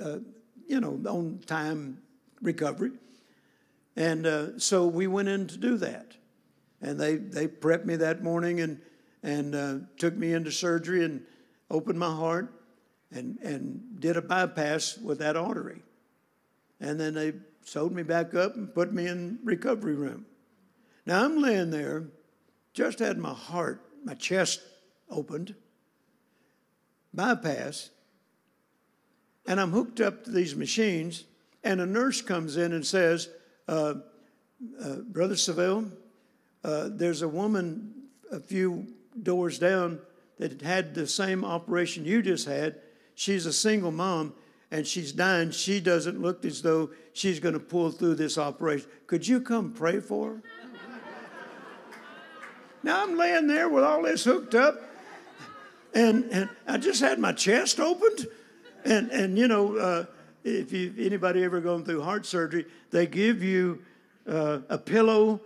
a, 0.00 0.04
uh, 0.04 0.18
you 0.66 0.80
know, 0.80 1.00
on 1.08 1.40
time 1.46 2.02
recovery. 2.42 2.90
And 3.94 4.26
uh, 4.26 4.58
so 4.58 4.86
we 4.86 5.06
went 5.06 5.28
in 5.28 5.46
to 5.46 5.56
do 5.56 5.78
that. 5.78 6.16
And 6.82 7.00
they, 7.00 7.16
they 7.16 7.46
prepped 7.46 7.86
me 7.86 7.96
that 7.96 8.22
morning 8.22 8.60
and, 8.60 8.80
and 9.22 9.54
uh, 9.54 9.74
took 9.96 10.14
me 10.14 10.34
into 10.34 10.50
surgery 10.50 11.04
and 11.04 11.24
opened 11.70 11.98
my 11.98 12.14
heart 12.14 12.52
and, 13.12 13.38
and 13.38 13.98
did 14.00 14.16
a 14.16 14.22
bypass 14.22 14.98
with 14.98 15.18
that 15.20 15.36
artery. 15.36 15.82
And 16.80 17.00
then 17.00 17.14
they 17.14 17.32
sewed 17.64 17.92
me 17.92 18.02
back 18.02 18.34
up 18.34 18.56
and 18.56 18.74
put 18.74 18.92
me 18.92 19.06
in 19.06 19.38
recovery 19.42 19.94
room. 19.94 20.26
Now 21.06 21.24
I'm 21.24 21.40
laying 21.40 21.70
there, 21.70 22.08
just 22.74 22.98
had 22.98 23.16
my 23.16 23.32
heart, 23.32 23.82
my 24.04 24.14
chest 24.14 24.60
opened, 25.08 25.54
bypass, 27.16 27.90
and 29.46 29.60
I'm 29.60 29.72
hooked 29.72 30.00
up 30.00 30.24
to 30.24 30.30
these 30.30 30.54
machines, 30.54 31.24
and 31.64 31.80
a 31.80 31.86
nurse 31.86 32.20
comes 32.20 32.56
in 32.56 32.72
and 32.72 32.86
says, 32.86 33.28
uh, 33.68 33.94
uh, 34.82 34.96
Brother 35.08 35.34
Savelle, 35.34 35.90
uh, 36.62 36.88
there's 36.90 37.22
a 37.22 37.28
woman 37.28 37.92
a 38.30 38.40
few 38.40 38.86
doors 39.22 39.58
down 39.58 40.00
that 40.38 40.60
had 40.62 40.94
the 40.94 41.06
same 41.06 41.44
operation 41.44 42.04
you 42.04 42.22
just 42.22 42.46
had. 42.46 42.76
She's 43.14 43.46
a 43.46 43.52
single 43.52 43.90
mom 43.90 44.34
and 44.70 44.86
she's 44.86 45.12
dying. 45.12 45.50
She 45.50 45.80
doesn't 45.80 46.20
look 46.20 46.44
as 46.44 46.62
though 46.62 46.90
she's 47.12 47.40
going 47.40 47.54
to 47.54 47.60
pull 47.60 47.90
through 47.90 48.16
this 48.16 48.36
operation. 48.36 48.88
Could 49.06 49.26
you 49.26 49.40
come 49.40 49.72
pray 49.72 50.00
for 50.00 50.34
her? 50.34 50.42
now 52.82 53.02
I'm 53.02 53.16
laying 53.16 53.46
there 53.46 53.68
with 53.68 53.84
all 53.84 54.02
this 54.02 54.24
hooked 54.24 54.54
up, 54.54 54.80
and, 55.96 56.24
and 56.30 56.50
I 56.66 56.76
just 56.76 57.00
had 57.00 57.18
my 57.18 57.32
chest 57.32 57.80
opened. 57.80 58.26
And, 58.84 59.10
and 59.10 59.38
you 59.38 59.48
know, 59.48 59.76
uh, 59.76 60.04
if 60.44 60.70
you, 60.70 60.92
anybody 60.98 61.42
ever 61.42 61.60
gone 61.60 61.84
through 61.84 62.02
heart 62.02 62.26
surgery, 62.26 62.66
they 62.90 63.06
give 63.06 63.42
you 63.42 63.82
uh, 64.28 64.60
a 64.68 64.76
pillow, 64.76 65.40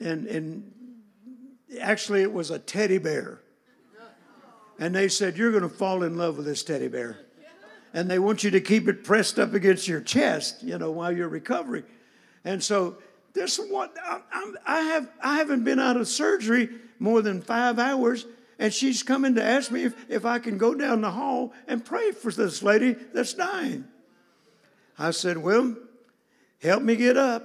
and, 0.00 0.26
and 0.26 0.70
actually 1.80 2.22
it 2.22 2.32
was 2.32 2.50
a 2.50 2.58
teddy 2.58 2.98
bear. 2.98 3.40
And 4.78 4.94
they 4.94 5.08
said, 5.08 5.36
You're 5.36 5.50
going 5.50 5.62
to 5.62 5.68
fall 5.68 6.02
in 6.02 6.16
love 6.18 6.36
with 6.36 6.46
this 6.46 6.62
teddy 6.62 6.88
bear. 6.88 7.18
And 7.94 8.08
they 8.10 8.18
want 8.18 8.44
you 8.44 8.50
to 8.50 8.60
keep 8.60 8.86
it 8.86 9.02
pressed 9.02 9.38
up 9.38 9.54
against 9.54 9.88
your 9.88 10.02
chest, 10.02 10.62
you 10.62 10.76
know, 10.76 10.90
while 10.90 11.10
you're 11.10 11.28
recovering. 11.28 11.84
And 12.44 12.62
so 12.62 12.98
this 13.32 13.58
one, 13.58 13.88
I, 14.04 14.52
I, 14.66 14.80
have, 14.80 15.08
I 15.22 15.36
haven't 15.38 15.64
been 15.64 15.78
out 15.78 15.96
of 15.96 16.06
surgery 16.06 16.68
more 16.98 17.22
than 17.22 17.40
five 17.40 17.78
hours, 17.78 18.26
and 18.58 18.72
she's 18.72 19.02
coming 19.02 19.36
to 19.36 19.44
ask 19.44 19.70
me 19.70 19.84
if, 19.84 20.10
if 20.10 20.24
I 20.24 20.38
can 20.38 20.58
go 20.58 20.74
down 20.74 21.00
the 21.00 21.10
hall 21.10 21.52
and 21.66 21.84
pray 21.84 22.10
for 22.10 22.32
this 22.32 22.62
lady 22.62 22.96
that's 23.14 23.34
dying. 23.34 23.84
I 24.98 25.12
said, 25.12 25.38
Well, 25.38 25.76
help 26.60 26.82
me 26.82 26.96
get 26.96 27.16
up 27.16 27.44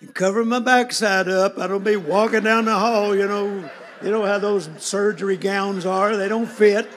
and 0.00 0.14
cover 0.14 0.44
my 0.44 0.60
backside 0.60 1.28
up. 1.28 1.58
I 1.58 1.66
don't 1.66 1.82
be 1.82 1.96
walking 1.96 2.44
down 2.44 2.66
the 2.66 2.78
hall, 2.78 3.16
you 3.16 3.26
know. 3.26 3.68
You 4.02 4.10
know 4.10 4.24
how 4.24 4.38
those 4.38 4.68
surgery 4.78 5.36
gowns 5.36 5.86
are, 5.86 6.16
they 6.16 6.28
don't 6.28 6.46
fit. 6.46 6.88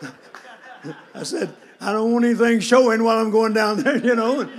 I 1.14 1.22
said, 1.24 1.52
I 1.80 1.92
don't 1.92 2.12
want 2.12 2.24
anything 2.24 2.60
showing 2.60 3.02
while 3.02 3.18
I'm 3.18 3.30
going 3.30 3.52
down 3.52 3.82
there, 3.82 3.96
you 3.96 4.14
know. 4.14 4.40
And, 4.40 4.50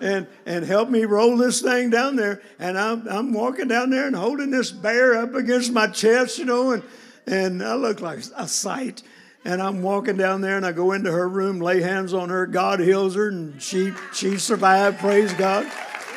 and, 0.00 0.26
and 0.46 0.64
help 0.64 0.88
me 0.88 1.04
roll 1.04 1.36
this 1.36 1.60
thing 1.60 1.90
down 1.90 2.16
there. 2.16 2.40
And 2.58 2.78
I'm, 2.78 3.06
I'm 3.08 3.32
walking 3.32 3.68
down 3.68 3.90
there 3.90 4.06
and 4.06 4.16
holding 4.16 4.50
this 4.50 4.70
bear 4.70 5.16
up 5.16 5.34
against 5.34 5.72
my 5.72 5.88
chest, 5.88 6.38
you 6.38 6.44
know, 6.44 6.72
and, 6.72 6.82
and 7.26 7.62
I 7.62 7.74
look 7.74 8.00
like 8.00 8.20
a 8.36 8.48
sight. 8.48 9.02
And 9.44 9.62
I'm 9.62 9.82
walking 9.82 10.16
down 10.16 10.40
there 10.40 10.56
and 10.56 10.66
I 10.66 10.72
go 10.72 10.92
into 10.92 11.10
her 11.10 11.28
room, 11.28 11.60
lay 11.60 11.80
hands 11.80 12.12
on 12.12 12.28
her. 12.28 12.46
God 12.46 12.80
heals 12.80 13.14
her 13.14 13.28
and 13.28 13.60
she, 13.62 13.92
she 14.12 14.36
survived. 14.36 14.98
Praise 14.98 15.32
God. 15.34 15.66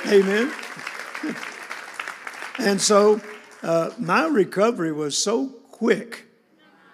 Amen. 0.08 0.52
and 2.60 2.82
so 2.82 3.22
uh, 3.64 3.92
my 3.98 4.28
recovery 4.28 4.92
was 4.92 5.18
so 5.18 5.48
quick. 5.48 6.28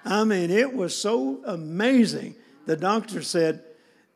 I 0.05 0.23
mean, 0.23 0.51
it 0.51 0.73
was 0.73 0.95
so 0.95 1.41
amazing. 1.45 2.35
The 2.65 2.75
doctor 2.75 3.21
said, 3.21 3.63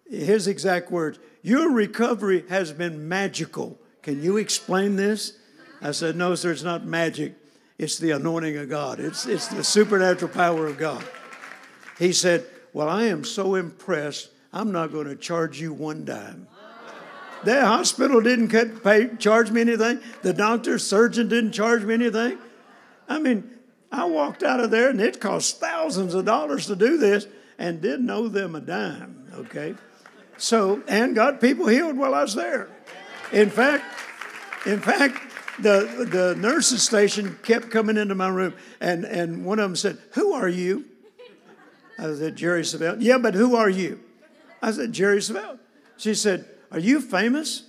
his 0.10 0.48
exact 0.48 0.92
words, 0.92 1.20
Your 1.42 1.72
recovery 1.72 2.46
has 2.50 2.72
been 2.72 3.08
magical. 3.08 3.80
Can 4.02 4.22
you 4.22 4.38
explain 4.38 4.96
this? 4.96 5.38
I 5.82 5.92
said, 5.92 6.16
No, 6.16 6.36
sir, 6.36 6.52
it's 6.52 6.64
not 6.64 6.86
magic. 6.86 7.36
It's 7.78 7.98
the 7.98 8.12
anointing 8.12 8.58
of 8.58 8.70
God, 8.70 9.00
it's, 9.00 9.26
it's 9.26 9.48
the 9.48 9.64
supernatural 9.64 10.32
power 10.32 10.68
of 10.68 10.78
God. 10.78 11.04
He 11.98 12.14
said, 12.14 12.46
Well, 12.74 12.90
I 12.90 13.06
am 13.06 13.24
so 13.24 13.56
impressed, 13.56 14.30
I'm 14.54 14.72
not 14.72 14.92
going 14.92 15.08
to 15.08 15.16
charge 15.16 15.60
you 15.60 15.74
one 15.74 16.06
dime. 16.06 16.48
The 17.44 17.66
hospital 17.66 18.22
didn't 18.22 18.50
pay, 18.84 19.10
charge 19.18 19.50
me 19.50 19.62
anything. 19.62 20.00
The 20.22 20.34
doctor, 20.34 20.78
surgeon 20.78 21.28
didn't 21.28 21.54
charge 21.54 21.84
me 21.84 21.96
anything. 21.96 22.38
I 23.10 23.18
mean, 23.18 23.50
I 23.92 24.06
walked 24.06 24.44
out 24.44 24.60
of 24.60 24.70
there 24.70 24.90
and 24.90 25.02
it 25.02 25.20
cost 25.20 25.60
thousands 25.60 26.14
of 26.14 26.24
dollars 26.26 26.68
to 26.68 26.76
do 26.76 26.98
this 26.98 27.26
and 27.58 27.82
didn't 27.82 28.10
owe 28.10 28.28
them 28.28 28.56
a 28.56 28.62
dime, 28.62 29.26
okay? 29.34 29.74
So, 30.42 30.82
and 30.88 31.14
got 31.14 31.40
people 31.40 31.68
healed 31.68 31.96
while 31.96 32.16
I 32.16 32.24
was 32.24 32.34
there. 32.34 32.68
In 33.32 33.52
fact, 33.52 33.86
in 34.66 34.80
fact, 34.80 35.22
the, 35.60 36.08
the 36.10 36.36
nurses 36.36 36.82
station 36.82 37.38
kept 37.44 37.70
coming 37.70 37.96
into 37.96 38.16
my 38.16 38.28
room 38.28 38.56
and, 38.80 39.06
and 39.06 39.46
one 39.46 39.60
of 39.60 39.70
them 39.70 39.76
said, 39.76 40.00
Who 40.14 40.34
are 40.34 40.50
you? 40.50 40.86
I 42.00 42.12
said, 42.16 42.36
Jerry 42.36 42.64
Savelle. 42.64 42.98
Yeah, 43.00 43.20
but 43.20 43.36
who 43.36 43.56
are 43.56 43.70
you? 43.70 44.00
I 44.64 44.72
said, 44.72 44.94
Jerry 44.94 45.20
Savelle. 45.20 45.60
She 45.98 46.16
said, 46.16 46.50
Are 46.72 46.80
you 46.80 47.02
famous? 47.02 47.68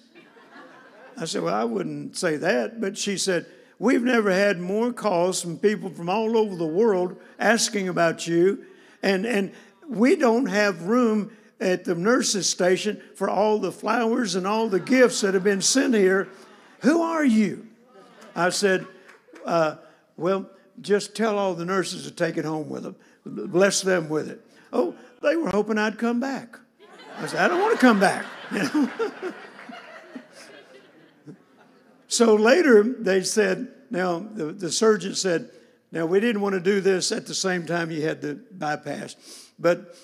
I 1.19 1.27
said, 1.27 1.43
Well, 1.43 1.55
I 1.55 1.65
wouldn't 1.65 2.17
say 2.17 2.39
that. 2.39 2.81
But 2.81 2.97
she 2.97 3.19
said, 3.19 3.45
We've 3.79 4.03
never 4.03 4.33
had 4.33 4.59
more 4.59 4.95
calls 4.95 5.43
from 5.43 5.59
people 5.59 5.91
from 5.91 6.09
all 6.09 6.39
over 6.39 6.57
the 6.57 6.65
world 6.65 7.21
asking 7.39 7.89
about 7.89 8.27
you. 8.27 8.65
And, 9.03 9.27
and 9.27 9.53
we 9.87 10.17
don't 10.17 10.47
have 10.47 10.85
room 10.85 11.33
at 11.63 11.85
the 11.85 11.95
nurses' 11.95 12.49
station 12.49 13.01
for 13.15 13.31
all 13.31 13.59
the 13.59 13.73
flowers 13.73 14.35
and 14.35 14.47
all 14.47 14.69
the 14.69 14.81
gifts 14.81 15.21
that 15.21 15.35
have 15.35 15.45
been 15.45 15.63
sent 15.63 15.95
here. 15.95 16.29
Who 16.81 17.03
are 17.03 17.25
you? 17.25 17.69
I 18.35 18.51
said, 18.51 18.87
uh, 19.47 19.77
Well, 20.17 20.51
just 20.81 21.15
tell 21.15 21.39
all 21.39 21.55
the 21.55 21.65
nurses 21.65 22.05
to 22.05 22.11
take 22.11 22.37
it 22.37 22.45
home 22.45 22.69
with 22.69 22.83
them. 22.83 22.97
Bless 23.25 23.83
them 23.83 24.09
with 24.09 24.29
it. 24.29 24.45
Oh, 24.73 24.95
they 25.23 25.37
were 25.37 25.51
hoping 25.51 25.79
I'd 25.79 25.99
come 25.99 26.19
back. 26.19 26.59
I 27.19 27.27
said, 27.27 27.41
I 27.41 27.49
don't 27.49 27.61
want 27.61 27.79
to 27.79 27.81
come 27.81 28.01
back. 28.01 28.25
You 28.51 28.63
know? 28.63 28.91
so 32.09 32.35
later 32.35 32.83
they 32.83 33.23
said, 33.23 33.69
now 33.91 34.19
the, 34.19 34.47
the 34.47 34.73
surgeon 34.73 35.15
said, 35.15 35.51
now 35.93 36.07
we 36.07 36.21
didn't 36.21 36.41
want 36.41 36.55
to 36.55 36.61
do 36.61 36.81
this 36.81 37.13
at 37.13 37.27
the 37.27 37.35
same 37.35 37.67
time 37.67 37.91
you 37.91 38.03
had 38.03 38.23
the 38.23 38.35
bypass, 38.51 39.15
but 39.59 39.95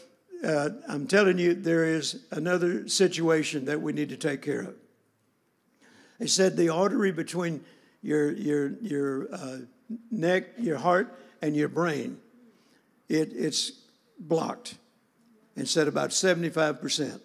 uh, 0.45 0.71
I'm 0.89 1.07
telling 1.07 1.39
you, 1.39 1.55
there 1.55 1.85
is 1.85 2.25
another 2.31 2.89
situation 2.89 3.65
that 3.67 3.81
we 3.81 3.93
need 3.93 4.09
to 4.11 4.17
take 4.17 4.43
care 4.43 4.61
of. 4.61 4.75
They 6.19 6.27
said 6.27 6.57
the 6.57 6.69
artery 6.69 7.13
between 7.13 7.65
your 8.03 8.33
your 8.33 8.73
your 8.81 9.35
uh, 9.35 9.59
neck, 10.11 10.45
your 10.59 10.79
heart, 10.79 11.17
and 11.43 11.57
your 11.57 11.69
brain, 11.69 12.19
it, 13.09 13.33
it's 13.35 13.73
blocked. 14.19 14.77
And 15.57 15.69
said 15.69 15.89
about 15.89 16.13
75 16.13 16.81
percent 16.81 17.21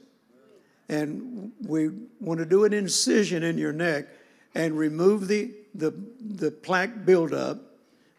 and 0.89 1.51
we 1.66 1.89
want 2.20 2.39
to 2.39 2.45
do 2.45 2.66
an 2.66 2.74
incision 2.74 3.43
in 3.43 3.57
your 3.57 3.74
neck 3.74 4.07
and 4.53 4.78
remove 4.78 5.28
the, 5.28 5.51
the, 5.74 5.93
the 6.20 6.51
plaque 6.51 7.05
buildup. 7.05 7.59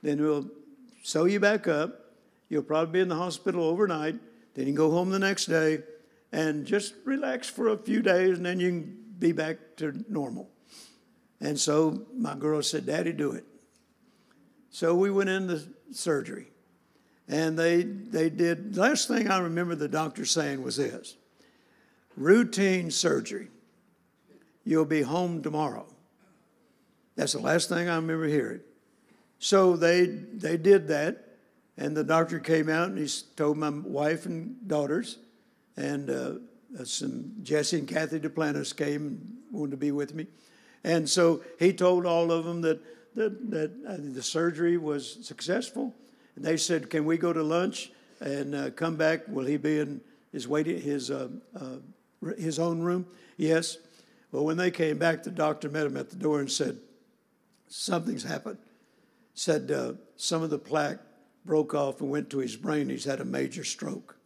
Then 0.02 0.20
we'll 0.20 0.48
sew 1.02 1.26
you 1.26 1.40
back 1.40 1.68
up. 1.68 2.00
You'll 2.48 2.62
probably 2.62 2.92
be 2.92 3.00
in 3.00 3.08
the 3.08 3.16
hospital 3.16 3.64
overnight. 3.64 4.16
Then 4.54 4.66
you 4.66 4.72
can 4.72 4.76
go 4.76 4.90
home 4.90 5.10
the 5.10 5.18
next 5.18 5.46
day 5.46 5.82
and 6.32 6.64
just 6.64 6.94
relax 7.04 7.48
for 7.48 7.68
a 7.68 7.76
few 7.76 8.02
days, 8.02 8.36
and 8.36 8.46
then 8.46 8.58
you 8.58 8.68
can 8.68 9.04
be 9.18 9.32
back 9.32 9.58
to 9.76 10.04
normal. 10.08 10.48
And 11.40 11.58
so 11.58 12.06
my 12.16 12.34
girl 12.34 12.62
said, 12.62 12.86
Daddy, 12.86 13.12
do 13.12 13.32
it. 13.32 13.44
So 14.70 14.94
we 14.94 15.10
went 15.10 15.30
into 15.30 15.62
surgery. 15.92 16.48
And 17.28 17.58
they, 17.58 17.82
they 17.82 18.28
did, 18.30 18.76
last 18.76 19.08
thing 19.08 19.30
I 19.30 19.38
remember 19.38 19.74
the 19.74 19.88
doctor 19.88 20.24
saying 20.24 20.62
was 20.62 20.76
this 20.76 21.16
routine 22.16 22.90
surgery. 22.90 23.48
You'll 24.64 24.84
be 24.84 25.02
home 25.02 25.42
tomorrow. 25.42 25.86
That's 27.16 27.32
the 27.32 27.40
last 27.40 27.68
thing 27.68 27.88
I 27.88 27.96
remember 27.96 28.26
hearing. 28.26 28.60
So 29.38 29.76
they, 29.76 30.06
they 30.06 30.56
did 30.56 30.88
that, 30.88 31.23
and 31.76 31.96
the 31.96 32.04
doctor 32.04 32.38
came 32.38 32.68
out 32.68 32.88
and 32.88 32.98
he 32.98 33.08
told 33.36 33.58
my 33.58 33.70
wife 33.70 34.26
and 34.26 34.56
daughters, 34.68 35.18
and 35.76 36.08
uh, 36.08 36.34
uh, 36.78 36.84
some 36.84 37.32
Jesse 37.42 37.78
and 37.78 37.88
Cathy 37.88 38.20
Duplantis 38.20 38.76
came 38.76 39.06
and 39.06 39.36
wanted 39.50 39.72
to 39.72 39.76
be 39.76 39.90
with 39.90 40.14
me. 40.14 40.26
And 40.84 41.08
so 41.08 41.42
he 41.58 41.72
told 41.72 42.06
all 42.06 42.30
of 42.30 42.44
them 42.44 42.60
that, 42.62 42.80
that, 43.16 43.50
that 43.50 43.70
uh, 43.88 43.96
the 43.98 44.22
surgery 44.22 44.76
was 44.76 45.26
successful. 45.26 45.94
And 46.36 46.44
they 46.44 46.56
said, 46.56 46.90
Can 46.90 47.04
we 47.04 47.16
go 47.16 47.32
to 47.32 47.42
lunch 47.42 47.90
and 48.20 48.54
uh, 48.54 48.70
come 48.70 48.96
back? 48.96 49.26
Will 49.28 49.46
he 49.46 49.56
be 49.56 49.80
in 49.80 50.00
his, 50.30 50.46
waiting, 50.46 50.80
his 50.80 51.10
uh, 51.10 51.28
uh, 51.58 51.76
his 52.38 52.58
own 52.58 52.80
room? 52.80 53.06
Yes. 53.36 53.78
Well, 54.30 54.44
when 54.44 54.56
they 54.56 54.70
came 54.70 54.98
back, 54.98 55.22
the 55.22 55.30
doctor 55.30 55.68
met 55.68 55.86
him 55.86 55.96
at 55.96 56.10
the 56.10 56.16
door 56.16 56.40
and 56.40 56.50
said, 56.50 56.78
Something's 57.68 58.24
happened. 58.24 58.58
Said 59.34 59.70
some 60.16 60.42
of 60.42 60.50
the 60.50 60.58
plaque 60.58 61.00
broke 61.44 61.74
off 61.74 62.00
and 62.00 62.10
went 62.10 62.30
to 62.30 62.38
his 62.38 62.56
brain. 62.56 62.88
He's 62.88 63.04
had 63.04 63.20
a 63.20 63.24
major 63.24 63.64
stroke. 63.64 64.16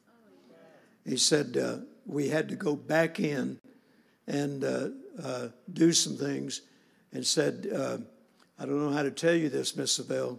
He 1.04 1.16
said, 1.16 1.56
uh, 1.56 1.78
We 2.06 2.28
had 2.28 2.48
to 2.50 2.56
go 2.56 2.76
back 2.76 3.20
in 3.20 3.58
and 4.26 4.62
uh, 4.64 4.88
uh 5.22 5.48
do 5.72 5.92
some 5.92 6.16
things 6.16 6.62
and 7.12 7.26
said, 7.26 7.68
uh, 7.74 7.98
I 8.58 8.66
don't 8.66 8.84
know 8.84 8.92
how 8.92 9.02
to 9.02 9.10
tell 9.10 9.34
you 9.34 9.48
this, 9.48 9.76
Miss 9.76 9.98
Savelle, 9.98 10.38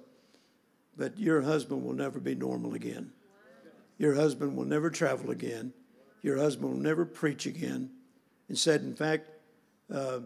but 0.96 1.18
your 1.18 1.42
husband 1.42 1.84
will 1.84 1.94
never 1.94 2.20
be 2.20 2.36
normal 2.36 2.76
again. 2.76 3.12
Your 3.98 4.16
husband 4.16 4.56
will 4.56 4.66
never 4.66 4.90
travel 4.90 5.32
again 5.32 5.74
your 6.22 6.38
husband 6.38 6.72
will 6.72 6.80
never 6.80 7.06
preach 7.06 7.46
again. 7.46 7.90
And 8.48 8.58
said, 8.58 8.82
in 8.82 8.96
fact, 8.96 9.30
uh, 9.94 10.20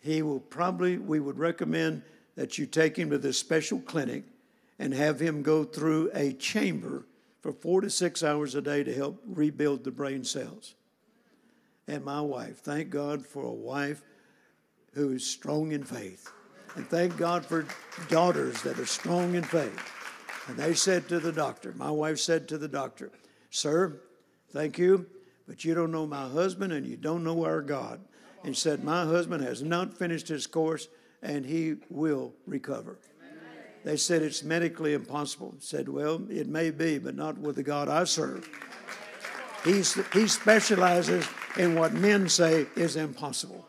he 0.00 0.22
will 0.22 0.40
probably, 0.40 0.98
we 0.98 1.20
would 1.20 1.38
recommend 1.38 2.02
that 2.34 2.58
you 2.58 2.66
take 2.66 2.96
him 2.96 3.10
to 3.10 3.18
this 3.18 3.38
special 3.38 3.80
clinic 3.80 4.24
and 4.78 4.92
have 4.92 5.20
him 5.20 5.42
go 5.42 5.64
through 5.64 6.10
a 6.14 6.32
chamber 6.32 7.06
for 7.40 7.52
four 7.52 7.80
to 7.80 7.90
six 7.90 8.22
hours 8.22 8.54
a 8.54 8.62
day 8.62 8.82
to 8.82 8.94
help 8.94 9.22
rebuild 9.26 9.84
the 9.84 9.90
brain 9.90 10.24
cells. 10.24 10.74
And 11.88 12.04
my 12.04 12.20
wife, 12.20 12.58
thank 12.58 12.90
God 12.90 13.24
for 13.24 13.44
a 13.44 13.52
wife 13.52 14.02
who 14.94 15.12
is 15.12 15.24
strong 15.24 15.72
in 15.72 15.84
faith. 15.84 16.30
And 16.74 16.86
thank 16.88 17.16
God 17.16 17.46
for 17.46 17.66
daughters 18.08 18.60
that 18.62 18.78
are 18.78 18.86
strong 18.86 19.34
in 19.34 19.44
faith. 19.44 19.92
And 20.48 20.56
they 20.56 20.74
said 20.74 21.08
to 21.08 21.20
the 21.20 21.32
doctor, 21.32 21.72
my 21.76 21.90
wife 21.90 22.18
said 22.18 22.48
to 22.48 22.58
the 22.58 22.68
doctor, 22.68 23.10
Sir, 23.50 24.00
Thank 24.50 24.78
you, 24.78 25.06
but 25.46 25.64
you 25.64 25.74
don't 25.74 25.92
know 25.92 26.06
my 26.06 26.28
husband 26.28 26.72
and 26.72 26.86
you 26.86 26.96
don't 26.96 27.24
know 27.24 27.44
our 27.44 27.60
God. 27.60 28.00
And 28.44 28.56
said, 28.56 28.84
My 28.84 29.04
husband 29.04 29.42
has 29.42 29.62
not 29.62 29.98
finished 29.98 30.28
his 30.28 30.46
course 30.46 30.88
and 31.22 31.44
he 31.44 31.76
will 31.90 32.32
recover. 32.46 32.98
They 33.86 33.96
said 33.96 34.22
it's 34.22 34.42
medically 34.42 34.94
impossible. 34.94 35.54
Said, 35.60 35.88
Well, 35.88 36.20
it 36.28 36.48
may 36.48 36.72
be, 36.72 36.98
but 36.98 37.14
not 37.14 37.38
with 37.38 37.54
the 37.54 37.62
God 37.62 37.88
I 37.88 38.02
serve. 38.02 38.50
He 39.62 39.84
specializes 40.26 41.24
in 41.56 41.76
what 41.76 41.92
men 41.92 42.28
say 42.28 42.66
is 42.74 42.96
impossible. 42.96 43.64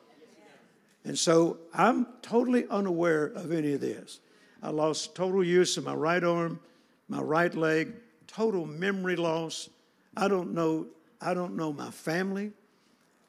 And 1.06 1.18
so 1.20 1.60
I'm 1.72 2.08
totally 2.24 2.66
unaware 2.68 3.28
of 3.28 3.52
any 3.52 3.74
of 3.74 3.82
this. 3.82 4.20
I 4.64 4.72
lost 4.72 5.14
total 5.14 5.44
use 5.44 5.78
of 5.78 5.84
my 5.84 5.94
right 5.94 6.24
arm, 6.24 6.62
my 7.08 7.22
right 7.22 7.54
leg, 7.54 7.94
total 8.26 8.66
memory 8.66 9.18
loss, 9.18 9.70
I 10.16 10.28
don't 10.28 10.56
know, 10.56 10.88
I 11.22 11.36
don't 11.36 11.56
know 11.56 11.72
my 11.72 11.92
family. 11.92 12.54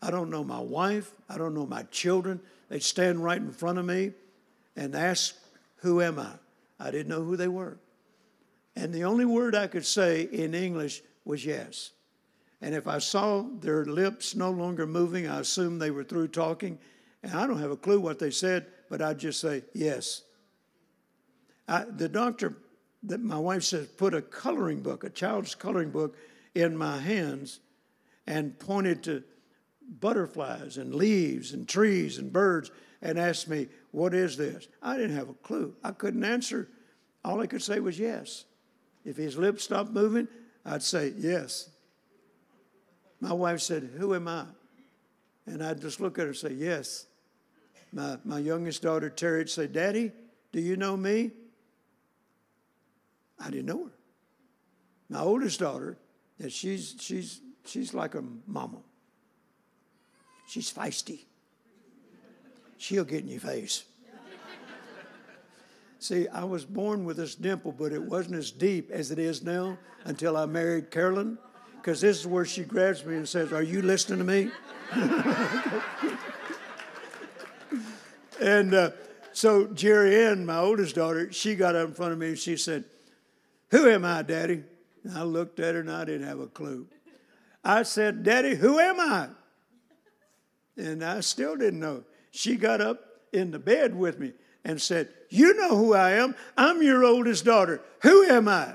I 0.01 0.11
don't 0.11 0.31
know 0.31 0.43
my 0.43 0.61
wife. 0.61 1.13
I 1.29 1.37
don't 1.37 1.53
know 1.53 1.67
my 1.67 1.83
children. 1.91 2.41
They'd 2.71 2.83
stand 2.83 3.23
right 3.23 3.37
in 3.37 3.53
front 3.53 3.77
of 3.77 3.85
me 3.85 4.13
and 4.75 4.95
ask, 4.95 5.37
Who 5.83 6.01
am 6.01 6.19
I? 6.19 6.31
I 6.79 6.91
didn't 6.91 7.09
know 7.09 7.23
who 7.23 7.37
they 7.37 7.49
were. 7.49 7.79
And 8.77 8.95
the 8.95 9.05
only 9.05 9.25
word 9.25 9.55
I 9.55 9.67
could 9.67 9.87
say 9.87 10.23
in 10.23 10.55
English 10.55 11.03
was 11.25 11.45
yes. 11.45 11.91
And 12.61 12.75
if 12.75 12.87
I 12.87 12.99
saw 12.99 13.43
their 13.43 13.85
lips 13.85 14.35
no 14.35 14.51
longer 14.51 14.87
moving, 14.87 15.29
I 15.29 15.41
assumed 15.41 15.81
they 15.81 15.91
were 15.91 16.05
through 16.05 16.29
talking. 16.29 16.79
And 17.23 17.33
I 17.33 17.47
don't 17.47 17.61
have 17.61 17.71
a 17.71 17.77
clue 17.77 18.01
what 18.01 18.19
they 18.19 18.31
said, 18.31 18.67
but 18.89 19.03
I'd 19.03 19.19
just 19.19 19.41
say, 19.41 19.65
yes. 19.75 20.23
I, 21.67 21.85
the 21.85 22.09
doctor, 22.09 22.57
that 23.05 23.21
my 23.21 23.39
wife 23.39 23.65
says, 23.65 23.87
put 23.87 24.15
a 24.15 24.23
coloring 24.23 24.81
book, 24.81 25.05
a 25.05 25.11
child's 25.11 25.55
coloring 25.55 25.91
book, 25.91 26.17
in 26.55 26.77
my 26.77 26.99
hands 26.99 27.61
and 28.27 28.59
pointed 28.59 29.03
to 29.05 29.23
butterflies 30.01 30.77
and 30.77 30.95
leaves 30.95 31.53
and 31.53 31.69
trees 31.69 32.19
and 32.19 32.33
birds 32.33 32.71
and 33.01 33.19
asked 33.19 33.49
me, 33.49 33.69
What 33.91 34.15
is 34.15 34.37
this? 34.37 34.69
I 34.83 34.97
didn't 34.97 35.17
have 35.17 35.29
a 35.29 35.35
clue. 35.35 35.75
I 35.83 35.93
couldn't 35.93 36.25
answer. 36.25 36.69
All 37.25 37.41
I 37.41 37.47
could 37.47 37.63
say 37.63 37.81
was 37.81 37.99
yes. 37.99 38.45
If 39.05 39.17
his 39.17 39.37
lips 39.37 39.65
stopped 39.65 39.91
moving, 39.91 40.29
I'd 40.65 40.83
say 40.83 41.15
yes. 41.17 41.71
My 43.21 43.33
wife 43.33 43.61
said, 43.61 43.91
Who 43.97 44.15
am 44.15 44.29
I? 44.29 44.45
And 45.47 45.65
I'd 45.65 45.81
just 45.81 46.01
look 46.01 46.19
at 46.19 46.23
her 46.23 46.29
and 46.29 46.37
say, 46.37 46.53
Yes. 46.53 47.07
My, 47.93 48.19
my 48.25 48.39
youngest 48.39 48.83
daughter, 48.83 49.09
Terri, 49.09 49.39
would 49.39 49.51
say, 49.51 49.67
Daddy, 49.67 50.13
do 50.53 50.61
you 50.61 50.77
know 50.77 50.97
me? 50.97 51.31
I 53.41 53.51
didn't 53.51 53.67
know 53.67 53.85
her. 53.85 53.93
My 55.09 55.21
oldest 55.21 55.61
daughter, 55.61 55.97
she's, 56.49 56.97
she's, 57.01 57.41
she's 57.65 57.95
like 57.95 58.15
a 58.15 58.23
mama. 58.47 58.81
She's 60.49 60.73
feisty. 60.73 61.25
She'll 62.79 63.05
get 63.05 63.23
in 63.23 63.29
your 63.29 63.41
face. 63.41 63.85
See, 66.01 66.29
I 66.29 66.45
was 66.45 66.65
born 66.65 67.05
with 67.05 67.17
this 67.17 67.35
dimple, 67.35 67.73
but 67.73 67.93
it 67.93 68.01
wasn't 68.03 68.37
as 68.37 68.53
deep 68.53 68.93
as 68.93 69.11
it 69.11 69.19
is 69.19 69.43
now 69.43 69.77
until 70.05 70.37
I 70.37 70.47
married 70.47 70.93
Carolyn, 70.93 71.39
because 71.77 72.01
this 72.01 72.21
is 72.21 72.27
where 72.27 72.45
she 72.45 72.63
grabs 72.63 73.05
me 73.05 73.17
and 73.17 73.29
says, 73.29 73.53
Are 73.53 73.63
you 73.63 73.83
listening 73.83 74.21
to 74.21 74.25
me? 74.25 74.51
and 78.41 78.73
uh, 78.75 78.91
so 79.33 79.67
Jerry 79.67 80.25
Ann, 80.25 80.47
my 80.47 80.59
oldest 80.59 80.95
daughter, 80.95 81.33
she 81.33 81.57
got 81.57 81.75
up 81.75 81.89
in 81.89 81.95
front 81.95 82.13
of 82.13 82.19
me 82.19 82.29
and 82.29 82.39
she 82.39 82.57
said, 82.57 82.85
Who 83.73 83.89
am 83.89 84.05
I, 84.05 84.23
Daddy? 84.23 84.63
And 85.03 85.19
I 85.19 85.23
looked 85.23 85.59
at 85.59 85.75
her 85.75 85.81
and 85.81 85.91
I 85.91 86.05
didn't 86.05 86.29
have 86.29 86.39
a 86.39 86.47
clue. 86.47 86.87
I 87.65 87.83
said, 87.83 88.23
Daddy, 88.23 88.55
who 88.55 88.79
am 88.79 89.01
I? 89.01 89.29
And 90.77 91.05
I 91.05 91.21
still 91.21 91.57
didn't 91.57 91.81
know. 91.81 92.05
She 92.31 92.57
got 92.57 92.81
up 92.81 93.01
in 93.33 93.51
the 93.51 93.59
bed 93.59 93.95
with 93.95 94.19
me 94.19 94.33
and 94.65 94.81
said, 94.81 95.09
You 95.31 95.55
know 95.55 95.77
who 95.77 95.95
I 95.95 96.13
am. 96.13 96.35
I'm 96.57 96.83
your 96.83 97.05
oldest 97.05 97.45
daughter. 97.45 97.81
Who 98.03 98.25
am 98.25 98.49
I? 98.49 98.75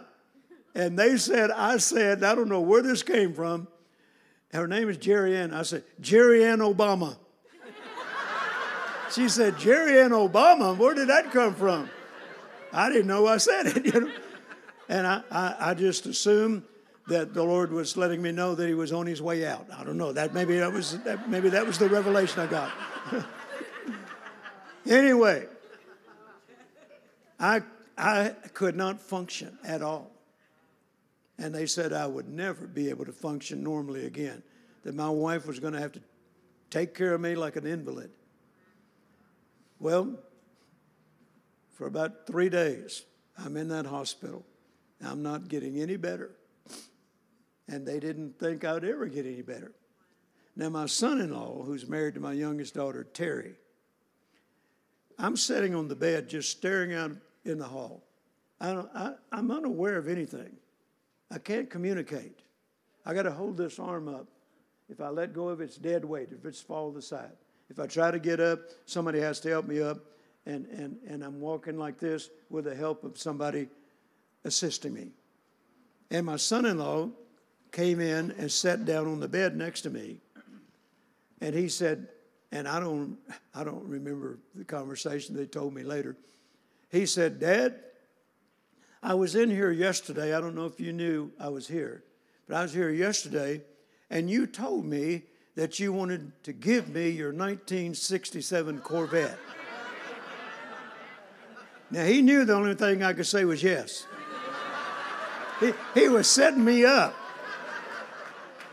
And 0.76 0.98
they 0.98 1.18
said, 1.18 1.52
I 1.52 1.78
said, 1.78 2.24
I 2.24 2.36
don't 2.36 2.50
know 2.50 2.62
where 2.62 2.82
this 2.82 3.04
came 3.04 3.34
from. 3.34 3.68
Her 4.52 4.68
name 4.68 4.90
is 4.90 4.98
Jerry 4.98 5.36
Ann. 5.38 5.54
I 5.54 5.64
said, 5.64 5.84
Jerry 6.00 6.46
Ann 6.46 6.60
Obama. 6.60 7.18
she 9.12 9.30
said, 9.30 9.58
Jerry 9.58 10.00
Ann 10.00 10.12
Obama? 10.12 10.78
Where 10.78 10.94
did 10.94 11.10
that 11.10 11.32
come 11.32 11.56
from? 11.56 11.90
I 12.72 12.90
didn't 12.90 13.08
know 13.08 13.28
I 13.28 13.38
said 13.38 13.68
it, 13.68 13.86
you 13.94 14.02
know. 14.02 14.12
And 14.90 15.08
I, 15.08 15.22
I, 15.32 15.56
I 15.60 15.74
just 15.74 16.06
assumed 16.06 16.64
that 17.08 17.34
the 17.34 17.44
Lord 17.44 17.72
was 17.72 17.98
letting 17.98 18.22
me 18.22 18.32
know 18.32 18.56
that 18.56 18.68
he 18.68 18.74
was 18.74 18.92
on 18.92 19.06
his 19.06 19.22
way 19.22 19.46
out. 19.46 19.68
I 19.76 19.84
don't 19.84 19.98
know. 19.98 20.14
That 20.14 20.34
maybe 20.34 20.58
that 20.58 20.72
was 20.72 21.00
that, 21.00 21.30
maybe 21.30 21.50
that 21.50 21.66
was 21.66 21.78
the 21.78 21.90
revelation 21.90 22.40
I 22.40 22.48
got. 22.48 22.72
Anyway, 24.86 25.48
I, 27.40 27.62
I 27.98 28.30
could 28.54 28.76
not 28.76 29.02
function 29.02 29.58
at 29.64 29.82
all. 29.82 30.12
And 31.38 31.54
they 31.54 31.66
said 31.66 31.94
I 31.94 32.08
would 32.08 32.28
never 32.28 32.68
be 32.68 32.90
able 32.90 33.06
to 33.06 33.12
function 33.12 33.64
normally 33.64 34.06
again, 34.06 34.44
that 34.84 34.94
my 34.96 35.10
wife 35.10 35.48
was 35.48 35.60
going 35.60 35.74
to 35.74 35.80
have 35.80 35.94
to 35.94 36.02
take 36.70 36.94
care 36.94 37.14
of 37.14 37.22
me 37.22 37.36
like 37.36 37.56
an 37.56 37.66
invalid. 37.66 38.12
Well, 39.80 40.20
for 41.74 41.88
about 41.88 42.28
three 42.28 42.50
days, 42.50 43.04
I'm 43.38 43.58
in 43.58 43.68
that 43.70 43.86
hospital. 43.86 44.46
I'm 45.04 45.24
not 45.24 45.48
getting 45.48 45.80
any 45.82 45.98
better. 45.98 46.32
And 47.68 47.86
they 47.86 48.00
didn't 48.00 48.40
think 48.40 48.64
I'd 48.64 48.84
ever 48.84 49.08
get 49.08 49.26
any 49.26 49.42
better. 49.42 49.72
Now, 50.56 50.70
my 50.70 50.86
son 50.86 51.20
in 51.20 51.34
law, 51.34 51.64
who's 51.64 51.88
married 51.88 52.14
to 52.14 52.20
my 52.20 52.34
youngest 52.34 52.76
daughter, 52.76 53.08
Terri, 53.14 53.56
I'm 55.18 55.38
sitting 55.38 55.76
on 55.76 55.88
the 55.88 55.96
bed 55.96 56.30
just 56.30 56.52
staring 56.52 56.94
out 56.94 57.12
in 57.46 57.58
the 57.58 57.66
hall. 57.66 58.04
I 58.60 59.14
I'm 59.32 59.52
unaware 59.52 59.98
of 59.98 60.08
anything. 60.08 60.56
I 61.30 61.38
can't 61.38 61.70
communicate. 61.70 62.40
I 63.06 63.14
got 63.14 63.24
to 63.24 63.32
hold 63.32 63.58
this 63.58 63.80
arm 63.80 64.08
up. 64.08 64.28
If 64.90 65.02
I 65.02 65.10
let 65.10 65.34
go 65.34 65.50
of 65.50 65.62
it, 65.62 65.66
it's 65.66 65.78
dead 65.78 66.06
weight. 66.06 66.30
If 66.32 66.46
it's 66.46 66.62
fall 66.62 66.92
to 66.92 66.96
the 66.96 67.02
side. 67.02 67.32
If 67.70 67.80
I 67.80 67.88
try 67.88 68.12
to 68.12 68.20
get 68.20 68.40
up, 68.40 68.60
somebody 68.86 69.20
has 69.20 69.40
to 69.42 69.50
help 69.50 69.68
me 69.68 69.82
up. 69.82 69.98
And, 70.46 70.66
and, 70.68 70.98
and 71.08 71.24
I'm 71.24 71.40
walking 71.40 71.78
like 71.78 72.00
this 72.00 72.30
with 72.50 72.66
the 72.66 72.76
help 72.76 73.04
of 73.04 73.18
somebody 73.18 73.68
assisting 74.44 74.94
me. 74.94 75.12
And 76.12 76.26
my 76.26 76.36
son 76.36 76.66
in 76.66 76.78
law 76.78 77.10
came 77.72 78.00
in 78.00 78.32
and 78.38 78.52
sat 78.52 78.86
down 78.86 79.08
on 79.08 79.20
the 79.20 79.28
bed 79.28 79.56
next 79.56 79.82
to 79.82 79.90
me. 79.90 80.20
And 81.42 81.56
he 81.56 81.68
said, 81.68 82.08
and 82.54 82.68
I 82.68 82.80
don't, 82.80 83.18
I 83.56 83.64
don't 83.64 83.84
remember 83.84 84.38
the 84.54 84.64
conversation 84.64 85.36
they 85.36 85.48
told 85.48 85.74
me 85.74 85.82
later. 85.82 86.16
He 86.92 87.08
said, 87.08 87.40
Dad, 87.40 87.80
I 89.02 89.16
was 89.16 89.34
in 89.34 89.50
here 89.50 89.72
yesterday. 89.72 90.36
I 90.36 90.40
don't 90.40 90.54
know 90.54 90.68
if 90.68 90.80
you 90.80 90.94
knew 90.94 91.32
I 91.40 91.50
was 91.50 91.68
here, 91.68 92.04
but 92.48 92.56
I 92.56 92.62
was 92.62 92.72
here 92.72 92.92
yesterday, 92.92 93.64
and 94.12 94.30
you 94.30 94.46
told 94.46 94.86
me 94.86 95.24
that 95.56 95.80
you 95.80 95.92
wanted 95.92 96.32
to 96.44 96.54
give 96.54 96.90
me 96.90 97.10
your 97.10 97.30
1967 97.30 98.80
Corvette. 98.82 99.40
now, 101.90 102.06
he 102.06 102.22
knew 102.22 102.46
the 102.46 102.54
only 102.54 102.76
thing 102.76 103.02
I 103.02 103.14
could 103.14 103.26
say 103.26 103.46
was 103.46 103.64
yes. 103.64 104.06
He, 105.60 105.74
he 105.96 106.08
was 106.08 106.28
setting 106.28 106.64
me 106.64 106.86
up. 106.86 107.16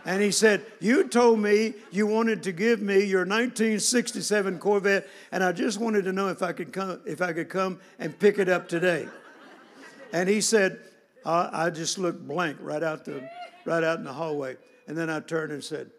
And 0.04 0.22
he 0.22 0.30
said, 0.30 0.64
You 0.80 1.08
told 1.08 1.40
me 1.40 1.74
you 1.90 2.06
wanted 2.06 2.42
to 2.44 2.52
give 2.52 2.80
me 2.80 3.04
your 3.04 3.20
1967 3.20 4.58
Corvette, 4.58 5.08
and 5.30 5.44
I 5.44 5.52
just 5.52 5.78
wanted 5.78 6.04
to 6.04 6.12
know 6.12 6.28
if 6.28 6.42
I 6.42 6.52
could 6.52 6.72
come, 6.72 7.00
if 7.06 7.20
I 7.20 7.32
could 7.32 7.48
come 7.48 7.80
and 7.98 8.18
pick 8.18 8.38
it 8.38 8.48
up 8.48 8.68
today. 8.68 9.06
And 10.12 10.28
he 10.28 10.40
said, 10.40 10.80
I, 11.24 11.66
I 11.66 11.70
just 11.70 11.98
looked 11.98 12.26
blank 12.26 12.56
right 12.60 12.82
out, 12.82 13.04
the, 13.04 13.28
right 13.64 13.84
out 13.84 13.98
in 13.98 14.04
the 14.04 14.12
hallway. 14.12 14.56
And 14.86 14.96
then 14.96 15.10
I 15.10 15.20
turned 15.20 15.52
and 15.52 15.62
said, 15.62 15.90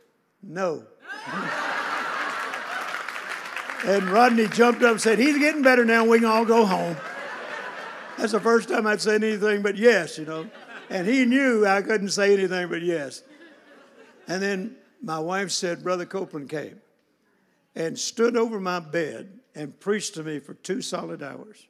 No. 0.41 0.83
and 3.85 4.03
Rodney 4.09 4.47
jumped 4.47 4.83
up 4.83 4.91
and 4.91 5.01
said, 5.01 5.19
He's 5.19 5.37
getting 5.37 5.61
better 5.61 5.85
now. 5.85 6.05
We 6.05 6.17
can 6.19 6.27
all 6.27 6.45
go 6.45 6.65
home. 6.65 6.97
That's 8.17 8.33
the 8.33 8.39
first 8.39 8.69
time 8.69 8.85
I'd 8.85 9.01
said 9.01 9.23
anything 9.23 9.61
but 9.61 9.77
yes, 9.77 10.17
you 10.17 10.25
know. 10.25 10.49
And 10.89 11.07
he 11.07 11.25
knew 11.25 11.65
I 11.65 11.81
couldn't 11.81 12.09
say 12.09 12.33
anything 12.33 12.67
but 12.67 12.81
yes. 12.81 13.23
And 14.31 14.41
then 14.41 14.77
my 15.03 15.19
wife 15.19 15.51
said, 15.51 15.83
Brother 15.83 16.05
Copeland 16.05 16.47
came 16.47 16.79
and 17.75 17.99
stood 17.99 18.37
over 18.37 18.61
my 18.61 18.79
bed 18.79 19.41
and 19.55 19.77
preached 19.77 20.13
to 20.13 20.23
me 20.23 20.39
for 20.39 20.53
two 20.53 20.81
solid 20.81 21.21
hours, 21.21 21.67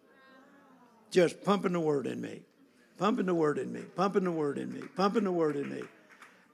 just 1.10 1.44
pumping 1.44 1.74
the 1.74 1.80
word 1.80 2.06
in 2.06 2.22
me, 2.22 2.44
pumping 3.00 3.26
the 3.26 3.34
word 3.34 3.58
in 3.58 3.74
me, 3.74 3.82
pumping 3.96 4.26
the 4.26 4.32
word 4.32 4.60
in 4.60 4.72
me, 4.72 4.82
pumping 4.96 5.24
the 5.24 5.32
word 5.32 5.56
in 5.56 5.72
me. 5.74 5.82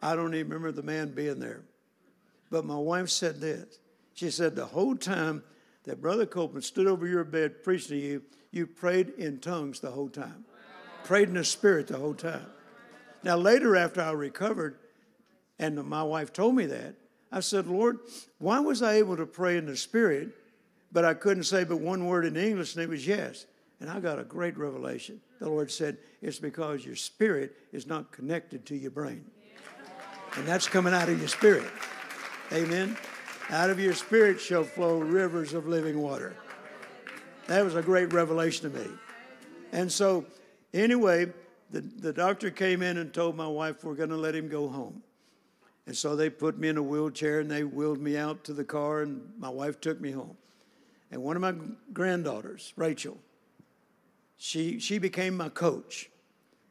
I 0.01 0.16
don't 0.16 0.34
even 0.34 0.47
remember 0.47 0.72
the 0.72 0.82
man 0.82 1.12
being 1.12 1.41
there. 1.41 1.64
But 2.49 2.64
my 2.64 2.78
wife 2.78 3.10
said 3.10 3.41
this. 3.41 3.78
She 4.14 4.32
said, 4.32 4.55
The 4.55 4.66
whole 4.66 4.95
time 4.95 5.43
that 5.84 6.01
Brother 6.01 6.26
Copeland 6.26 6.64
stood 6.64 6.88
over 6.88 7.05
your 7.05 7.26
bed 7.26 7.66
preaching 7.66 7.89
to 7.89 7.97
you, 7.97 8.24
you 8.51 8.66
prayed 8.66 9.10
in 9.18 9.39
tongues 9.39 9.82
the 9.82 9.91
whole 9.91 10.08
time, 10.08 10.45
prayed 11.03 11.28
in 11.28 11.34
the 11.34 11.43
Spirit 11.43 11.88
the 11.88 11.97
whole 11.97 12.14
time. 12.14 12.47
Now, 13.24 13.36
later, 13.36 13.76
after 13.76 14.01
I 14.01 14.12
recovered, 14.12 14.78
and 15.60 15.84
my 15.84 16.03
wife 16.03 16.34
told 16.34 16.55
me 16.55 16.66
that. 16.68 16.95
I 17.32 17.41
said, 17.41 17.68
Lord, 17.68 17.99
why 18.38 18.60
was 18.60 18.82
I 18.82 18.93
able 18.93 19.18
to 19.18 19.26
pray 19.26 19.58
in 19.58 19.66
the 19.66 19.76
Spirit, 19.76 20.30
but 20.91 21.03
I 21.03 21.14
couldn't 21.14 21.43
say 21.43 21.64
but 21.64 21.80
one 21.80 22.05
word 22.05 22.26
in 22.26 22.38
English, 22.38 22.76
and 22.76 22.84
it 22.84 22.89
was 22.89 23.05
yes. 23.05 23.45
And 23.80 23.89
I 23.89 23.99
got 23.99 24.20
a 24.20 24.24
great 24.24 24.58
revelation. 24.58 25.22
The 25.39 25.49
Lord 25.49 25.70
said, 25.70 25.97
It's 26.22 26.39
because 26.39 26.86
your 26.86 26.95
spirit 26.95 27.55
is 27.72 27.86
not 27.86 28.12
connected 28.12 28.66
to 28.68 28.76
your 28.76 28.91
brain. 28.91 29.26
And 30.36 30.47
that's 30.47 30.68
coming 30.68 30.93
out 30.93 31.10
of 31.10 31.20
your 31.20 31.28
spirit. 31.28 31.68
Amen. 32.51 32.97
Out 33.49 33.70
of 33.70 33.80
your 33.80 33.93
spirit 33.93 34.39
shall 34.39 34.64
flow 34.64 34.99
rivers 34.99 35.53
of 35.53 35.68
living 35.68 36.01
water. 36.01 36.36
That 37.47 37.64
was 37.64 37.76
a 37.76 37.82
great 37.82 38.14
revelation 38.14 38.72
to 38.72 38.80
me. 38.80 38.88
And 39.72 39.91
so, 39.91 40.26
anyway, 40.74 41.32
the, 41.70 41.82
the 41.82 42.14
doctor 42.14 42.49
came 42.49 42.82
in 42.82 42.97
and 42.97 43.14
told 43.14 43.36
my 43.36 43.47
wife, 43.47 43.84
We're 43.84 43.95
going 43.95 44.10
to 44.10 44.18
let 44.18 44.36
him 44.36 44.47
go 44.47 44.68
home. 44.68 45.03
And 45.88 45.97
so 45.97 46.15
they 46.15 46.29
put 46.29 46.59
me 46.59 46.67
in 46.67 46.77
a 46.77 46.83
wheelchair 46.83 47.39
and 47.39 47.49
they 47.49 47.63
wheeled 47.63 47.99
me 47.99 48.17
out 48.17 48.43
to 48.43 48.53
the 48.53 48.65
car, 48.65 49.01
and 49.01 49.21
my 49.39 49.49
wife 49.49 49.81
took 49.81 49.99
me 49.99 50.11
home. 50.11 50.38
And 51.09 51.23
one 51.23 51.35
of 51.35 51.41
my 51.41 51.55
granddaughters, 51.93 52.73
Rachel, 52.75 53.17
she, 54.38 54.79
she 54.79 54.99
became 54.99 55.35
my 55.35 55.49
coach. 55.49 56.09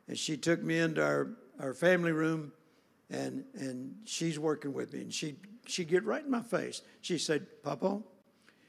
And 0.06 0.16
she 0.16 0.36
took 0.36 0.62
me 0.62 0.78
into 0.78 1.02
our, 1.02 1.30
our 1.58 1.74
family 1.74 2.12
room 2.12 2.52
and 3.10 3.44
and 3.54 3.94
she's 4.04 4.38
working 4.38 4.72
with 4.72 4.92
me, 4.92 5.00
and 5.02 5.14
she 5.14 5.36
she 5.66 5.84
get 5.84 6.04
right 6.04 6.24
in 6.24 6.30
my 6.30 6.42
face. 6.42 6.82
She 7.00 7.18
said, 7.18 7.46
"Papa, 7.62 8.00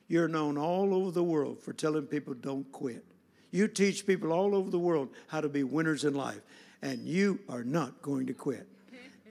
you're 0.07 0.27
known 0.27 0.57
all 0.57 0.93
over 0.93 1.11
the 1.11 1.23
world 1.23 1.61
for 1.61 1.73
telling 1.73 2.03
people 2.03 2.33
don't 2.33 2.71
quit. 2.71 3.03
You 3.51 3.67
teach 3.67 4.05
people 4.05 4.31
all 4.31 4.53
over 4.53 4.69
the 4.69 4.79
world 4.79 5.09
how 5.27 5.41
to 5.41 5.49
be 5.49 5.63
winners 5.63 6.03
in 6.03 6.13
life, 6.13 6.41
and 6.81 7.05
you 7.05 7.39
are 7.49 7.63
not 7.63 8.01
going 8.01 8.27
to 8.27 8.33
quit. 8.33 8.67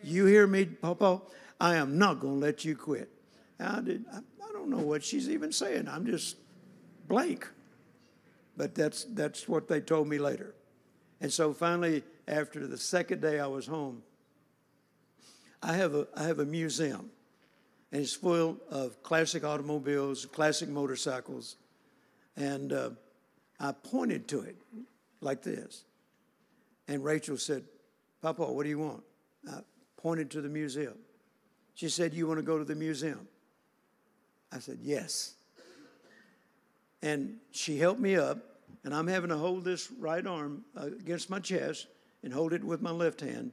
You 0.07 0.26
hear 0.26 0.46
me, 0.46 0.64
Papa? 0.64 1.22
I 1.61 1.76
am 1.76 1.98
not 1.98 2.20
going 2.20 2.40
to 2.40 2.46
let 2.46 2.64
you 2.64 2.76
quit." 2.76 3.11
I, 3.59 3.80
did, 3.80 4.04
I, 4.12 4.18
I 4.18 4.52
don't 4.52 4.68
know 4.68 4.78
what 4.78 5.02
she's 5.02 5.28
even 5.28 5.52
saying. 5.52 5.88
I'm 5.88 6.07
just 6.07 6.36
blank. 7.09 7.48
But 8.57 8.74
that's 8.74 9.04
that's 9.04 9.48
what 9.48 9.68
they 9.68 9.80
told 9.80 10.09
me 10.09 10.18
later. 10.18 10.54
And 11.20 11.32
so 11.32 11.52
finally, 11.52 12.04
after 12.28 12.66
the 12.66 12.78
second 12.78 13.20
day 13.20 13.40
I 13.40 13.46
was 13.46 13.66
home, 13.66 14.02
I 15.62 15.74
have 15.74 15.94
a, 15.94 16.07
I 16.14 16.24
have 16.24 16.38
a 16.38 16.44
museum, 16.44 17.11
and 17.92 18.02
it's 18.02 18.14
full 18.14 18.59
of 18.70 19.02
classic 19.02 19.44
automobiles, 19.44 20.26
classic 20.26 20.68
motorcycles. 20.68 21.57
And 22.36 22.72
uh, 22.72 22.90
I 23.59 23.72
pointed 23.72 24.28
to 24.28 24.40
it 24.40 24.57
like 25.20 25.42
this. 25.42 25.84
And 26.88 27.02
Rachel 27.02 27.38
said, 27.38 27.64
Papa, 28.22 28.44
what 28.44 28.62
do 28.62 28.68
you 28.68 28.78
want? 28.78 29.02
Pointed 29.97 30.30
to 30.32 30.40
the 30.40 30.49
museum. 30.49 30.99
She 31.74 31.88
said, 31.88 32.14
You 32.14 32.26
want 32.26 32.38
to 32.38 32.42
go 32.42 32.59
to 32.59 32.64
the 32.64 32.74
museum? 32.74 33.28
I 34.53 34.59
said, 34.59 34.78
Yes. 34.82 35.34
And 37.03 37.36
she 37.51 37.78
helped 37.78 38.01
me 38.01 38.16
up, 38.16 38.38
and 38.84 38.94
I'm 38.94 39.07
having 39.07 39.30
to 39.30 39.36
hold 39.36 39.64
this 39.64 39.90
right 39.92 40.26
arm 40.26 40.64
uh, 40.76 40.86
against 40.86 41.30
my 41.30 41.38
chest 41.38 41.86
and 42.22 42.32
hold 42.32 42.53
it 42.53 42.64
with 42.64 42.80
my 42.80 42.90
left 42.90 43.20
hand 43.20 43.53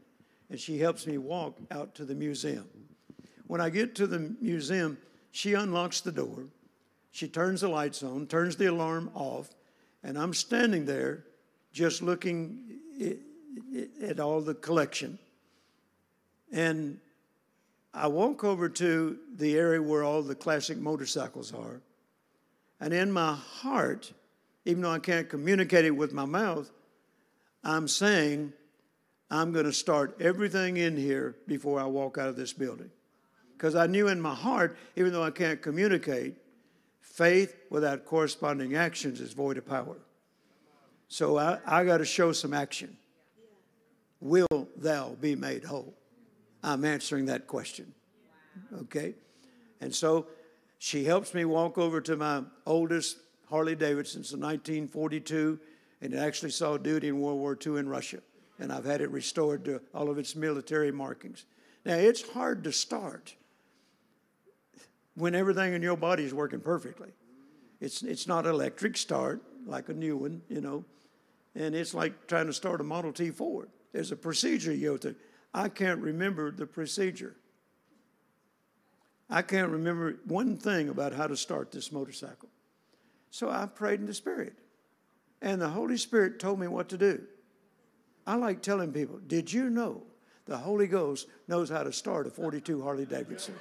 and 0.54 0.60
she 0.60 0.78
helps 0.78 1.08
me 1.08 1.18
walk 1.18 1.58
out 1.72 1.96
to 1.96 2.06
the 2.06 2.14
museum. 2.14 2.70
When 3.48 3.60
I 3.60 3.72
get 3.72 3.96
to 3.96 4.06
the 4.06 4.36
museum, 4.40 5.00
she 5.32 5.56
unlocks 5.56 6.02
the 6.02 6.12
door, 6.12 6.46
she 7.10 7.28
turns 7.28 7.62
the 7.62 7.70
lights 7.70 8.04
on, 8.04 8.28
turns 8.28 8.56
the 8.56 8.68
alarm 8.68 9.10
off, 9.16 9.50
and 10.04 10.16
I'm 10.16 10.32
standing 10.32 10.86
there 10.86 11.26
just 11.72 12.04
looking 12.04 12.60
at 14.04 14.20
all 14.20 14.42
the 14.42 14.54
collection. 14.54 15.18
And 16.54 17.00
I 17.96 18.08
walk 18.08 18.44
over 18.44 18.70
to 18.70 19.18
the 19.36 19.58
area 19.58 19.82
where 19.82 20.04
all 20.04 20.22
the 20.22 20.36
classic 20.36 20.78
motorcycles 20.78 21.52
are. 21.52 21.82
And 22.80 22.94
in 22.94 23.12
my 23.12 23.34
heart, 23.34 24.14
even 24.64 24.84
though 24.84 24.92
I 24.92 25.00
can't 25.00 25.28
communicate 25.28 25.84
it 25.84 25.92
with 25.92 26.14
my 26.14 26.26
mouth, 26.26 26.72
I'm 27.64 27.88
saying, 27.88 28.54
I'm 29.32 29.52
going 29.52 29.66
to 29.66 29.74
start 29.74 30.16
everything 30.22 30.78
in 30.78 30.96
here 30.96 31.36
before 31.48 31.80
I 31.80 31.86
walk 31.86 32.20
out 32.20 32.30
of 32.30 32.36
this 32.36 32.54
building. 32.54 32.92
Because 33.58 33.76
I 33.76 33.88
knew 33.88 34.08
in 34.08 34.22
my 34.22 34.36
heart, 34.36 34.78
even 34.96 35.12
though 35.12 35.24
I 35.24 35.32
can't 35.32 35.60
communicate, 35.60 36.36
faith 37.02 37.56
without 37.72 38.06
corresponding 38.06 38.76
actions 38.76 39.22
is 39.22 39.34
void 39.34 39.58
of 39.58 39.66
power. 39.66 39.98
So 41.08 41.38
I, 41.40 41.58
I 41.66 41.84
got 41.84 41.98
to 41.98 42.06
show 42.06 42.32
some 42.32 42.54
action. 42.54 42.96
Will 44.20 44.68
thou 44.78 45.16
be 45.20 45.36
made 45.36 45.64
whole? 45.64 45.96
I'm 46.64 46.86
answering 46.86 47.26
that 47.26 47.48
question. 47.48 47.94
Okay? 48.82 49.16
And 49.82 49.94
so 49.94 50.28
she 50.80 51.04
helps 51.04 51.34
me 51.34 51.46
walk 51.46 51.78
over 51.78 52.02
to 52.02 52.16
my 52.16 52.44
oldest 52.66 53.18
Harley 53.50 53.76
Davidson, 53.76 54.22
it's 54.22 54.32
a 54.32 54.38
1942, 54.38 55.60
and 56.02 56.14
it 56.14 56.18
actually 56.18 56.50
saw 56.50 56.78
duty 56.78 57.10
in 57.10 57.20
World 57.20 57.40
War 57.40 57.58
II 57.66 57.78
in 57.78 57.88
Russia 57.88 58.20
and 58.60 58.72
I've 58.72 58.86
had 58.86 59.02
it 59.02 59.10
restored 59.12 59.66
to 59.66 59.82
all 59.94 60.10
of 60.10 60.18
its 60.18 60.36
military 60.36 60.92
markings. 60.92 61.46
Now, 61.86 61.96
it's 61.96 62.28
hard 62.30 62.64
to 62.64 62.72
start 62.72 63.36
when 65.16 65.36
everything 65.36 65.74
in 65.74 65.82
your 65.82 65.98
body 65.98 66.24
is 66.24 66.34
working 66.34 66.60
perfectly. 66.60 67.10
It's, 67.82 68.04
it's 68.04 68.28
not 68.28 68.46
electric 68.46 68.96
start 68.96 69.42
like 69.66 69.90
a 69.90 69.94
new 69.94 70.18
one, 70.18 70.42
you 70.50 70.62
know, 70.62 70.86
and 71.56 71.76
it's 71.76 71.94
like 71.94 72.28
trying 72.28 72.48
to 72.48 72.54
start 72.54 72.80
a 72.80 72.84
Model 72.84 73.12
T 73.12 73.32
Ford. 73.32 73.70
There's 73.92 74.12
a 74.12 74.16
procedure 74.16 74.74
you 74.74 74.92
have 74.92 75.02
through. 75.02 75.16
I 75.54 75.70
can't 75.70 76.00
remember 76.02 76.52
the 76.52 76.66
procedure. 76.66 77.36
I 79.30 79.42
can't 79.42 79.72
remember 79.72 80.18
one 80.26 80.58
thing 80.58 80.90
about 80.90 81.14
how 81.14 81.28
to 81.28 81.38
start 81.38 81.72
this 81.72 81.92
motorcycle. 81.92 82.50
So 83.30 83.50
I 83.50 83.66
prayed 83.66 84.00
in 84.00 84.06
the 84.06 84.14
Spirit, 84.14 84.54
and 85.42 85.62
the 85.62 85.70
Holy 85.70 85.98
Spirit 85.98 86.40
told 86.40 86.60
me 86.60 86.68
what 86.68 86.90
to 86.90 86.98
do. 86.98 87.22
I 88.26 88.36
like 88.36 88.62
telling 88.62 88.92
people, 88.92 89.20
did 89.26 89.52
you 89.52 89.70
know 89.70 90.04
the 90.46 90.58
Holy 90.58 90.88
Ghost 90.88 91.28
knows 91.48 91.70
how 91.70 91.84
to 91.84 91.92
start 91.92 92.28
a 92.28 92.30
42 92.30 92.82
Harley 92.82 93.06
Davidson? 93.06 93.56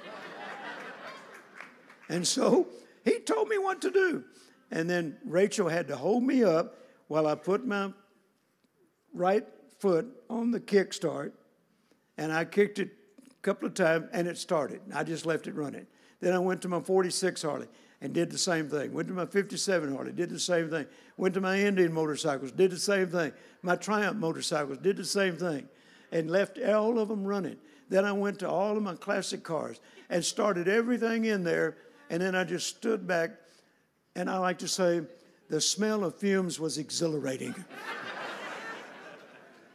and 2.09 2.25
so 2.25 2.67
he 3.03 3.19
told 3.19 3.49
me 3.49 3.57
what 3.57 3.81
to 3.81 3.91
do. 3.91 4.23
And 4.71 4.89
then 4.89 5.17
Rachel 5.25 5.69
had 5.69 5.87
to 5.89 5.95
hold 5.95 6.23
me 6.23 6.43
up 6.43 6.77
while 7.07 7.27
I 7.27 7.35
put 7.35 7.65
my 7.65 7.91
right 9.13 9.45
foot 9.79 10.07
on 10.29 10.51
the 10.51 10.59
kickstart, 10.59 11.31
and 12.17 12.31
I 12.31 12.45
kicked 12.45 12.79
it 12.79 12.89
a 13.29 13.41
couple 13.41 13.67
of 13.67 13.73
times, 13.73 14.07
and 14.13 14.27
it 14.27 14.37
started. 14.37 14.81
I 14.93 15.03
just 15.03 15.25
left 15.25 15.47
it 15.47 15.55
running. 15.55 15.87
Then 16.19 16.33
I 16.33 16.39
went 16.39 16.61
to 16.61 16.69
my 16.69 16.79
46 16.79 17.41
Harley 17.41 17.67
and 18.01 18.13
did 18.13 18.31
the 18.31 18.37
same 18.37 18.69
thing. 18.69 18.93
Went 18.93 19.07
to 19.07 19.13
my 19.13 19.25
57 19.25 19.95
Harley, 19.95 20.11
did 20.11 20.29
the 20.29 20.39
same 20.39 20.69
thing. 20.69 20.85
Went 21.17 21.33
to 21.33 21.41
my 21.41 21.59
Indian 21.59 21.91
motorcycles, 21.91 22.51
did 22.51 22.71
the 22.71 22.77
same 22.77 23.07
thing. 23.07 23.31
My 23.61 23.75
Triumph 23.75 24.17
motorcycles, 24.17 24.77
did 24.79 24.97
the 24.97 25.05
same 25.05 25.35
thing. 25.35 25.67
And 26.11 26.29
left 26.29 26.59
all 26.59 26.99
of 26.99 27.07
them 27.07 27.23
running. 27.23 27.57
Then 27.89 28.05
I 28.05 28.11
went 28.11 28.39
to 28.39 28.49
all 28.49 28.77
of 28.77 28.83
my 28.83 28.95
classic 28.95 29.43
cars 29.43 29.79
and 30.09 30.23
started 30.23 30.67
everything 30.67 31.25
in 31.25 31.43
there. 31.43 31.77
And 32.09 32.21
then 32.21 32.35
I 32.35 32.43
just 32.43 32.67
stood 32.67 33.07
back. 33.07 33.31
And 34.15 34.29
I 34.29 34.37
like 34.37 34.59
to 34.59 34.67
say, 34.67 35.01
the 35.49 35.61
smell 35.61 36.03
of 36.03 36.15
fumes 36.17 36.59
was 36.59 36.77
exhilarating. 36.77 37.55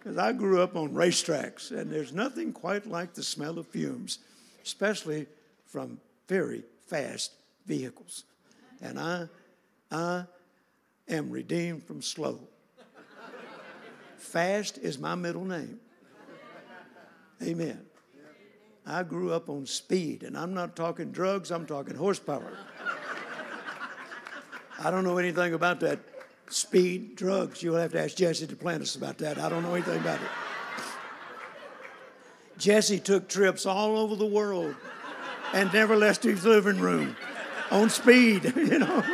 Because 0.08 0.24
I 0.24 0.32
grew 0.32 0.62
up 0.62 0.74
on 0.74 0.94
racetracks, 0.94 1.70
and 1.70 1.92
there's 1.92 2.14
nothing 2.14 2.54
quite 2.54 2.86
like 2.86 3.12
the 3.12 3.22
smell 3.22 3.58
of 3.58 3.66
fumes, 3.66 4.20
especially 4.64 5.26
from 5.66 6.00
very 6.28 6.62
fast 6.86 7.32
vehicles. 7.66 8.24
And 8.80 8.98
I, 8.98 9.28
I 9.92 10.24
am 11.10 11.28
redeemed 11.28 11.82
from 11.82 12.00
slow. 12.00 12.40
Fast 14.16 14.78
is 14.78 14.98
my 14.98 15.14
middle 15.14 15.44
name. 15.44 15.78
Amen. 17.42 17.82
I 18.86 19.02
grew 19.02 19.30
up 19.34 19.50
on 19.50 19.66
speed, 19.66 20.22
and 20.22 20.38
I'm 20.38 20.54
not 20.54 20.74
talking 20.74 21.12
drugs, 21.12 21.50
I'm 21.50 21.66
talking 21.66 21.94
horsepower. 21.94 22.56
I 24.82 24.90
don't 24.90 25.04
know 25.04 25.18
anything 25.18 25.52
about 25.52 25.80
that 25.80 25.98
speed, 26.48 27.16
drugs. 27.16 27.62
You'll 27.62 27.76
have 27.76 27.92
to 27.92 28.02
ask 28.02 28.16
Jesse 28.16 28.46
Duplantis 28.46 28.96
about 28.96 29.18
that. 29.18 29.38
I 29.38 29.48
don't 29.48 29.62
know 29.62 29.74
anything 29.74 30.00
about 30.00 30.20
it. 30.20 30.28
Jesse 32.58 32.98
took 32.98 33.28
trips 33.28 33.66
all 33.66 33.96
over 33.96 34.16
the 34.16 34.26
world 34.26 34.74
and 35.52 35.72
never 35.72 35.96
left 35.96 36.24
his 36.24 36.44
living 36.44 36.78
room 36.78 37.16
on 37.70 37.88
speed, 37.90 38.44
you 38.56 38.78
know. 38.78 39.04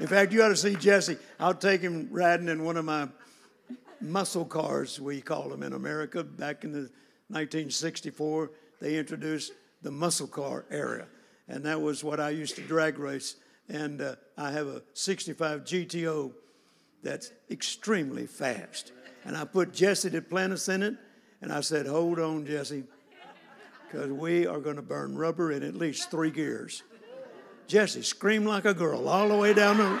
In 0.00 0.06
fact, 0.06 0.32
you 0.32 0.42
ought 0.42 0.48
to 0.48 0.56
see 0.56 0.74
Jesse. 0.74 1.18
I'll 1.38 1.54
take 1.54 1.80
him 1.80 2.08
riding 2.10 2.48
in 2.48 2.64
one 2.64 2.76
of 2.76 2.84
my 2.84 3.08
muscle 4.00 4.44
cars, 4.44 5.00
we 5.00 5.20
call 5.20 5.48
them 5.48 5.62
in 5.62 5.72
America. 5.72 6.24
Back 6.24 6.64
in 6.64 6.72
the 6.72 6.90
1964, 7.28 8.50
they 8.80 8.96
introduced 8.96 9.52
the 9.82 9.90
muscle 9.90 10.26
car 10.26 10.64
era, 10.70 11.06
and 11.48 11.64
that 11.64 11.80
was 11.80 12.02
what 12.02 12.20
I 12.20 12.30
used 12.30 12.56
to 12.56 12.62
drag 12.62 12.98
race. 12.98 13.36
And 13.72 14.02
uh, 14.02 14.16
I 14.36 14.50
have 14.50 14.66
a 14.66 14.82
65 14.92 15.64
GTO 15.64 16.32
that's 17.02 17.32
extremely 17.50 18.26
fast. 18.26 18.92
And 19.24 19.34
I 19.34 19.46
put 19.46 19.72
Jesse 19.72 20.10
Duplantis 20.10 20.72
in 20.72 20.82
it, 20.82 20.94
and 21.40 21.50
I 21.50 21.62
said, 21.62 21.86
Hold 21.86 22.18
on, 22.18 22.44
Jesse, 22.44 22.84
because 23.90 24.10
we 24.10 24.46
are 24.46 24.60
going 24.60 24.76
to 24.76 24.82
burn 24.82 25.16
rubber 25.16 25.52
in 25.52 25.62
at 25.62 25.74
least 25.74 26.10
three 26.10 26.30
gears. 26.30 26.82
Jesse 27.66 28.02
screamed 28.02 28.46
like 28.46 28.66
a 28.66 28.74
girl 28.74 29.08
all 29.08 29.28
the 29.28 29.36
way 29.36 29.54
down 29.54 29.78
the. 29.78 30.00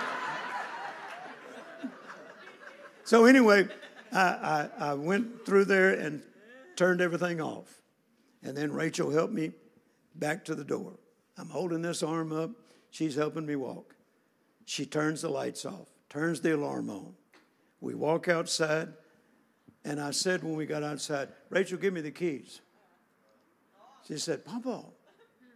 so 3.04 3.24
anyway, 3.24 3.66
I, 4.12 4.20
I, 4.20 4.68
I 4.90 4.94
went 4.94 5.46
through 5.46 5.64
there 5.64 5.94
and 5.94 6.22
turned 6.76 7.00
everything 7.00 7.40
off, 7.40 7.80
and 8.42 8.54
then 8.54 8.70
Rachel 8.70 9.10
helped 9.10 9.32
me 9.32 9.52
back 10.14 10.44
to 10.44 10.54
the 10.54 10.64
door. 10.64 10.98
I'm 11.38 11.48
holding 11.48 11.80
this 11.80 12.02
arm 12.02 12.32
up. 12.32 12.50
She's 12.92 13.14
helping 13.14 13.46
me 13.46 13.56
walk. 13.56 13.96
She 14.66 14.84
turns 14.84 15.22
the 15.22 15.30
lights 15.30 15.64
off, 15.64 15.88
turns 16.10 16.42
the 16.42 16.54
alarm 16.54 16.90
on. 16.90 17.14
We 17.80 17.94
walk 17.94 18.28
outside, 18.28 18.88
and 19.82 19.98
I 19.98 20.10
said 20.10 20.44
when 20.44 20.54
we 20.54 20.66
got 20.66 20.84
outside, 20.84 21.30
Rachel, 21.48 21.78
give 21.78 21.94
me 21.94 22.02
the 22.02 22.10
keys. 22.10 22.60
She 24.06 24.18
said, 24.18 24.44
Papa, 24.44 24.84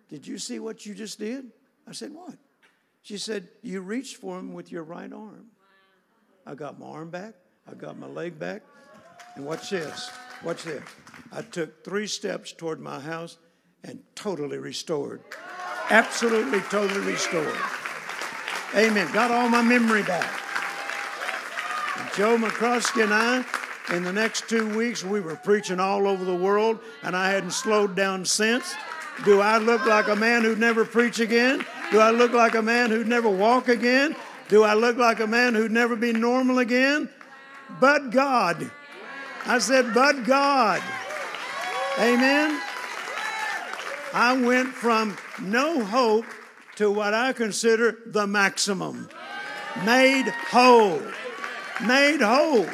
did 0.08 0.26
you 0.26 0.38
see 0.38 0.58
what 0.58 0.86
you 0.86 0.94
just 0.94 1.18
did? 1.18 1.52
I 1.86 1.92
said, 1.92 2.12
What? 2.12 2.36
She 3.02 3.18
said, 3.18 3.48
You 3.62 3.82
reached 3.82 4.16
for 4.16 4.38
him 4.38 4.54
with 4.54 4.72
your 4.72 4.82
right 4.82 5.12
arm. 5.12 5.48
I 6.46 6.54
got 6.54 6.80
my 6.80 6.86
arm 6.86 7.10
back, 7.10 7.34
I 7.70 7.74
got 7.74 7.98
my 7.98 8.06
leg 8.06 8.38
back, 8.38 8.62
and 9.34 9.44
watch 9.44 9.68
this. 9.70 10.10
Watch 10.42 10.64
this. 10.64 10.82
I 11.32 11.42
took 11.42 11.84
three 11.84 12.06
steps 12.06 12.52
toward 12.52 12.80
my 12.80 12.98
house 12.98 13.36
and 13.84 14.02
totally 14.14 14.56
restored. 14.56 15.20
Absolutely, 15.90 16.60
totally 16.62 17.00
restored. 17.00 17.56
Amen. 18.74 19.10
Got 19.12 19.30
all 19.30 19.48
my 19.48 19.62
memory 19.62 20.02
back. 20.02 20.30
And 21.98 22.12
Joe 22.14 22.36
McCroskey 22.36 23.04
and 23.04 23.14
I, 23.14 23.44
in 23.94 24.02
the 24.02 24.12
next 24.12 24.48
two 24.48 24.68
weeks, 24.76 25.04
we 25.04 25.20
were 25.20 25.36
preaching 25.36 25.78
all 25.78 26.08
over 26.08 26.24
the 26.24 26.34
world, 26.34 26.80
and 27.02 27.16
I 27.16 27.30
hadn't 27.30 27.52
slowed 27.52 27.94
down 27.94 28.24
since. 28.24 28.74
Do 29.24 29.40
I 29.40 29.58
look 29.58 29.86
like 29.86 30.08
a 30.08 30.16
man 30.16 30.42
who'd 30.42 30.58
never 30.58 30.84
preach 30.84 31.20
again? 31.20 31.64
Do 31.92 32.00
I 32.00 32.10
look 32.10 32.32
like 32.32 32.54
a 32.56 32.62
man 32.62 32.90
who'd 32.90 33.06
never 33.06 33.30
walk 33.30 33.68
again? 33.68 34.16
Do 34.48 34.64
I 34.64 34.74
look 34.74 34.96
like 34.96 35.20
a 35.20 35.26
man 35.26 35.54
who'd 35.54 35.70
never 35.70 35.96
be 35.96 36.12
normal 36.12 36.58
again? 36.58 37.08
But 37.80 38.10
God. 38.10 38.70
I 39.46 39.58
said, 39.58 39.94
but 39.94 40.24
God. 40.24 40.82
Amen. 41.98 42.60
I 44.12 44.40
went 44.40 44.68
from 44.68 45.16
no 45.40 45.84
hope 45.84 46.26
to 46.76 46.90
what 46.90 47.14
I 47.14 47.32
consider 47.32 47.98
the 48.06 48.26
maximum. 48.26 49.08
Made 49.84 50.28
whole. 50.28 51.02
Made 51.86 52.20
whole. 52.20 52.66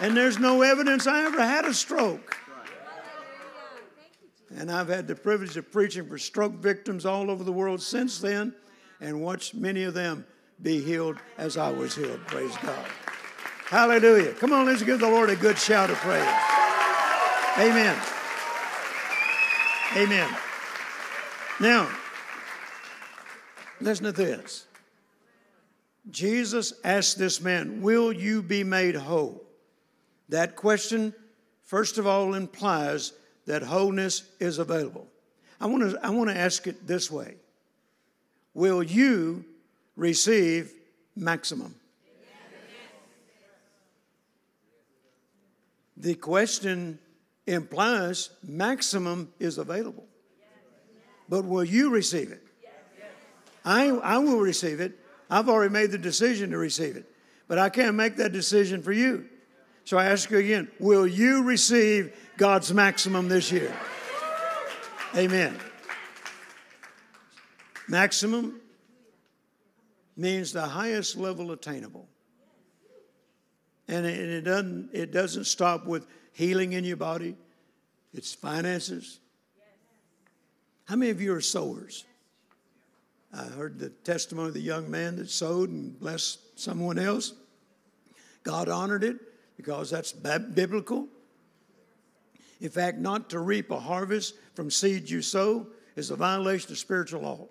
And 0.00 0.16
there's 0.16 0.38
no 0.38 0.62
evidence 0.62 1.06
I 1.06 1.24
ever 1.24 1.42
had 1.42 1.64
a 1.64 1.74
stroke. 1.74 2.36
And 4.56 4.70
I've 4.70 4.88
had 4.88 5.08
the 5.08 5.16
privilege 5.16 5.56
of 5.56 5.72
preaching 5.72 6.08
for 6.08 6.18
stroke 6.18 6.54
victims 6.54 7.04
all 7.04 7.30
over 7.30 7.42
the 7.42 7.52
world 7.52 7.82
since 7.82 8.20
then 8.20 8.54
and 9.00 9.20
watched 9.20 9.54
many 9.54 9.82
of 9.84 9.94
them 9.94 10.24
be 10.62 10.80
healed 10.80 11.16
as 11.38 11.56
I 11.56 11.70
was 11.70 11.94
healed. 11.94 12.20
Praise 12.26 12.56
God. 12.62 12.86
Hallelujah. 13.66 14.32
Come 14.34 14.52
on, 14.52 14.66
let's 14.66 14.82
give 14.82 15.00
the 15.00 15.08
Lord 15.08 15.30
a 15.30 15.36
good 15.36 15.58
shout 15.58 15.90
of 15.90 15.96
praise. 15.96 16.22
Amen. 17.58 17.96
Amen. 19.96 20.28
Now, 21.60 21.88
listen 23.80 24.06
to 24.06 24.12
this. 24.12 24.66
Jesus 26.10 26.72
asked 26.82 27.16
this 27.16 27.40
man, 27.40 27.80
Will 27.80 28.12
you 28.12 28.42
be 28.42 28.64
made 28.64 28.96
whole? 28.96 29.44
That 30.28 30.56
question, 30.56 31.14
first 31.62 31.96
of 31.98 32.08
all, 32.08 32.34
implies 32.34 33.12
that 33.46 33.62
wholeness 33.62 34.24
is 34.40 34.58
available. 34.58 35.06
I 35.60 35.66
want 35.66 35.88
to, 35.88 36.04
I 36.04 36.10
want 36.10 36.28
to 36.28 36.36
ask 36.36 36.66
it 36.66 36.86
this 36.86 37.08
way 37.08 37.36
Will 38.52 38.82
you 38.82 39.44
receive 39.96 40.72
maximum? 41.14 41.76
The 45.96 46.16
question 46.16 46.98
implies 47.46 48.30
maximum 48.42 49.32
is 49.38 49.58
available. 49.58 50.06
But 51.28 51.44
will 51.44 51.64
you 51.64 51.90
receive 51.90 52.30
it? 52.30 52.42
I, 53.64 53.88
I 53.88 54.18
will 54.18 54.40
receive 54.40 54.80
it. 54.80 54.98
I've 55.30 55.48
already 55.48 55.72
made 55.72 55.90
the 55.90 55.98
decision 55.98 56.50
to 56.50 56.58
receive 56.58 56.96
it. 56.96 57.10
But 57.48 57.58
I 57.58 57.70
can't 57.70 57.96
make 57.96 58.16
that 58.16 58.32
decision 58.32 58.82
for 58.82 58.92
you. 58.92 59.28
So 59.84 59.98
I 59.98 60.06
ask 60.06 60.30
you 60.30 60.38
again 60.38 60.70
will 60.78 61.06
you 61.06 61.42
receive 61.42 62.16
God's 62.36 62.72
maximum 62.72 63.28
this 63.28 63.52
year? 63.52 63.74
Amen. 65.16 65.56
Maximum 67.88 68.60
means 70.16 70.52
the 70.52 70.62
highest 70.62 71.16
level 71.16 71.52
attainable. 71.52 72.08
And 73.86 74.06
it, 74.06 74.42
doesn't, 74.42 74.90
it 74.94 75.12
doesn't 75.12 75.44
stop 75.44 75.86
with 75.86 76.06
healing 76.34 76.72
in 76.72 76.84
your 76.84 76.96
body, 76.96 77.36
it's 78.12 78.34
finances. 78.34 79.18
How 80.84 80.96
many 80.96 81.10
of 81.10 81.20
you 81.20 81.34
are 81.34 81.40
sowers? 81.40 82.04
I 83.32 83.44
heard 83.44 83.78
the 83.78 83.88
testimony 83.88 84.48
of 84.48 84.54
the 84.54 84.60
young 84.60 84.90
man 84.90 85.16
that 85.16 85.30
sowed 85.30 85.70
and 85.70 85.98
blessed 85.98 86.60
someone 86.60 86.98
else. 86.98 87.32
God 88.42 88.68
honored 88.68 89.02
it 89.02 89.16
because 89.56 89.90
that's 89.90 90.12
biblical. 90.12 91.08
In 92.60 92.68
fact, 92.68 92.98
not 92.98 93.30
to 93.30 93.38
reap 93.40 93.70
a 93.70 93.80
harvest 93.80 94.34
from 94.54 94.70
seed 94.70 95.08
you 95.08 95.22
sow 95.22 95.66
is 95.96 96.10
a 96.10 96.16
violation 96.16 96.70
of 96.70 96.78
spiritual 96.78 97.22
law. 97.22 97.48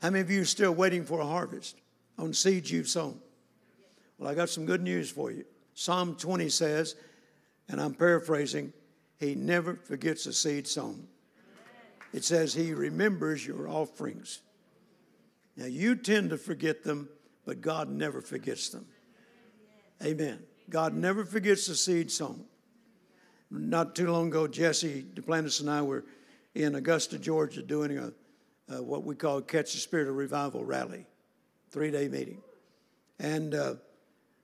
How 0.00 0.10
many 0.10 0.20
of 0.20 0.30
you 0.30 0.42
are 0.42 0.46
still 0.46 0.72
waiting 0.72 1.04
for 1.04 1.20
a 1.20 1.26
harvest 1.26 1.76
on 2.18 2.32
seeds 2.32 2.70
you've 2.70 2.88
sown? 2.88 3.20
Well, 4.18 4.30
I 4.30 4.34
got 4.34 4.48
some 4.48 4.64
good 4.64 4.82
news 4.82 5.10
for 5.10 5.30
you. 5.30 5.44
Psalm 5.78 6.16
20 6.16 6.48
says, 6.48 6.96
and 7.68 7.80
I'm 7.80 7.94
paraphrasing, 7.94 8.72
He 9.20 9.36
never 9.36 9.74
forgets 9.74 10.26
a 10.26 10.32
seed 10.32 10.66
sown. 10.66 11.06
It 12.12 12.24
says 12.24 12.52
He 12.52 12.74
remembers 12.74 13.46
your 13.46 13.68
offerings. 13.68 14.40
Now, 15.56 15.66
you 15.66 15.94
tend 15.94 16.30
to 16.30 16.36
forget 16.36 16.82
them, 16.82 17.08
but 17.46 17.60
God 17.60 17.88
never 17.88 18.20
forgets 18.20 18.70
them. 18.70 18.86
Amen. 20.02 20.40
God 20.68 20.94
never 20.94 21.24
forgets 21.24 21.68
the 21.68 21.76
seed 21.76 22.10
sown. 22.10 22.44
Not 23.48 23.94
too 23.94 24.10
long 24.10 24.26
ago, 24.26 24.48
Jesse 24.48 25.06
Duplantis 25.14 25.60
and 25.60 25.70
I 25.70 25.82
were 25.82 26.04
in 26.56 26.74
Augusta, 26.74 27.20
Georgia, 27.20 27.62
doing 27.62 27.98
a, 27.98 28.12
a 28.68 28.82
what 28.82 29.04
we 29.04 29.14
call 29.14 29.42
Catch 29.42 29.74
the 29.74 29.78
Spirit 29.78 30.08
of 30.08 30.16
Revival 30.16 30.64
rally, 30.64 31.06
three 31.70 31.92
day 31.92 32.08
meeting. 32.08 32.42
And 33.20 33.54
uh, 33.54 33.74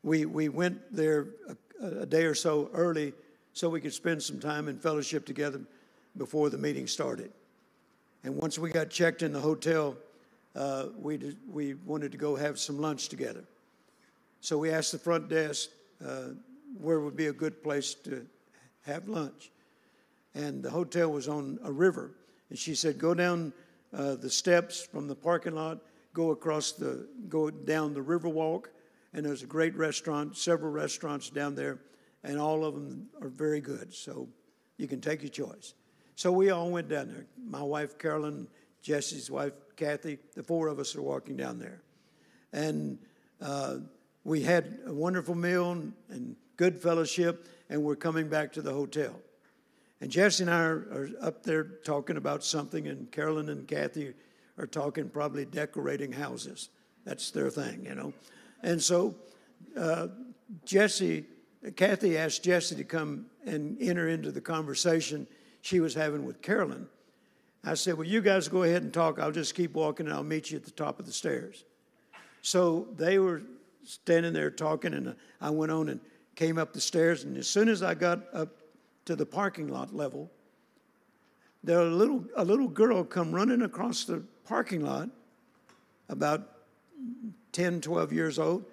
we, 0.04 0.26
we 0.26 0.48
went 0.50 0.94
there 0.94 1.28
a, 1.80 1.86
a, 2.02 2.06
day 2.06 2.24
or 2.24 2.34
so 2.34 2.70
early 2.74 3.14
so 3.54 3.70
we 3.70 3.80
could 3.80 3.94
spend 3.94 4.22
some 4.22 4.38
time 4.38 4.68
in 4.68 4.78
fellowship 4.78 5.24
together 5.24 5.62
before 6.16 6.50
the 6.50 6.58
meeting 6.58 6.86
started. 6.86 7.32
And 8.22 8.36
once 8.36 8.58
we 8.58 8.70
got 8.70 8.90
checked 8.90 9.22
in 9.22 9.32
the 9.32 9.40
hotel, 9.40 9.96
uh, 10.54 10.86
we, 11.00 11.16
did, 11.16 11.38
we 11.50 11.74
wanted 11.74 12.12
to 12.12 12.18
go 12.18 12.36
have 12.36 12.58
some 12.58 12.78
lunch 12.78 13.08
together. 13.08 13.44
So 14.40 14.58
we 14.58 14.70
asked 14.70 14.92
the 14.92 14.98
front 14.98 15.28
desk 15.28 15.70
uh, 16.06 16.28
where 16.78 17.00
would 17.00 17.16
be 17.16 17.26
a 17.26 17.32
good 17.32 17.62
place 17.62 17.94
to 17.94 18.26
have 18.82 19.08
lunch. 19.08 19.50
And 20.34 20.62
the 20.62 20.70
hotel 20.70 21.10
was 21.10 21.28
on 21.28 21.58
a 21.64 21.72
river. 21.72 22.10
And 22.50 22.58
she 22.58 22.74
said, 22.74 22.98
Go 22.98 23.14
down 23.14 23.52
uh, 23.96 24.16
the 24.16 24.28
steps 24.28 24.82
from 24.82 25.08
the 25.08 25.14
parking 25.14 25.54
lot, 25.54 25.78
go 26.12 26.30
across 26.30 26.72
the, 26.72 27.06
go 27.28 27.50
down 27.50 27.94
the 27.94 28.02
river 28.02 28.28
walk, 28.28 28.70
and 29.14 29.24
there's 29.24 29.42
a 29.42 29.46
great 29.46 29.76
restaurant, 29.76 30.36
several 30.36 30.72
restaurants 30.72 31.30
down 31.30 31.54
there, 31.54 31.78
and 32.24 32.38
all 32.38 32.64
of 32.64 32.74
them 32.74 33.08
are 33.22 33.28
very 33.28 33.60
good. 33.60 33.94
So 33.94 34.28
you 34.76 34.88
can 34.88 35.00
take 35.00 35.22
your 35.22 35.30
choice. 35.30 35.74
So 36.16 36.32
we 36.32 36.50
all 36.50 36.70
went 36.70 36.88
down 36.88 37.08
there. 37.08 37.26
My 37.42 37.62
wife, 37.62 37.96
Carolyn, 37.96 38.48
Jesse's 38.82 39.30
wife, 39.30 39.52
Cathy, 39.76 40.18
the 40.34 40.42
four 40.42 40.68
of 40.68 40.78
us 40.78 40.94
are 40.96 41.02
walking 41.02 41.36
down 41.36 41.58
there. 41.58 41.80
And 42.52 42.98
uh, 43.40 43.76
we 44.24 44.42
had 44.42 44.78
a 44.86 44.92
wonderful 44.92 45.34
meal 45.34 45.72
and 46.08 46.36
good 46.56 46.80
fellowship, 46.80 47.48
and 47.70 47.82
we're 47.82 47.96
coming 47.96 48.28
back 48.28 48.52
to 48.52 48.62
the 48.62 48.72
hotel. 48.72 49.14
And 50.00 50.10
Jesse 50.10 50.42
and 50.42 50.50
I 50.50 50.60
are, 50.64 50.86
are, 50.92 51.08
up 51.20 51.42
there 51.44 51.64
talking 51.64 52.16
about 52.16 52.44
something, 52.44 52.86
and 52.88 53.10
Carolyn 53.10 53.48
and 53.48 53.66
Cathy 53.66 54.12
are 54.58 54.66
talking 54.66 55.08
probably 55.08 55.44
decorating 55.44 56.12
houses. 56.12 56.68
That's 57.04 57.30
their 57.30 57.50
thing, 57.50 57.86
you 57.86 57.94
know. 57.94 58.12
And 58.64 58.82
so 58.82 59.14
uh, 59.76 60.08
Jesse, 60.64 61.26
Cathy 61.76 62.16
asked 62.16 62.42
Jesse 62.42 62.74
to 62.74 62.84
come 62.84 63.26
and 63.46 63.76
enter 63.80 64.08
into 64.08 64.32
the 64.32 64.40
conversation 64.40 65.26
she 65.60 65.80
was 65.80 65.94
having 65.94 66.24
with 66.24 66.40
Carolyn. 66.40 66.88
I 67.62 67.74
said, 67.74 67.94
Well, 67.94 68.06
you 68.06 68.22
guys 68.22 68.48
go 68.48 68.62
ahead 68.62 68.82
and 68.82 68.92
talk. 68.92 69.18
I'll 69.18 69.30
just 69.30 69.54
keep 69.54 69.74
walking 69.74 70.06
and 70.06 70.14
I'll 70.14 70.24
meet 70.24 70.50
you 70.50 70.56
at 70.56 70.64
the 70.64 70.70
top 70.70 70.98
of 70.98 71.06
the 71.06 71.12
stairs. 71.12 71.64
So 72.40 72.88
they 72.96 73.18
were 73.18 73.42
standing 73.84 74.32
there 74.32 74.50
talking, 74.50 74.94
and 74.94 75.14
I 75.40 75.50
went 75.50 75.70
on 75.70 75.90
and 75.90 76.00
came 76.34 76.58
up 76.58 76.72
the 76.72 76.80
stairs. 76.80 77.24
And 77.24 77.36
as 77.36 77.46
soon 77.46 77.68
as 77.68 77.82
I 77.82 77.94
got 77.94 78.20
up 78.32 78.48
to 79.04 79.14
the 79.14 79.26
parking 79.26 79.68
lot 79.68 79.94
level, 79.94 80.30
there 81.62 81.78
a 81.80 81.84
little 81.84 82.24
a 82.36 82.44
little 82.44 82.68
girl 82.68 83.04
come 83.04 83.34
running 83.34 83.62
across 83.62 84.04
the 84.04 84.22
parking 84.46 84.84
lot, 84.84 85.08
about 86.08 86.48
10, 87.54 87.80
12 87.80 88.12
years 88.12 88.38
old, 88.38 88.66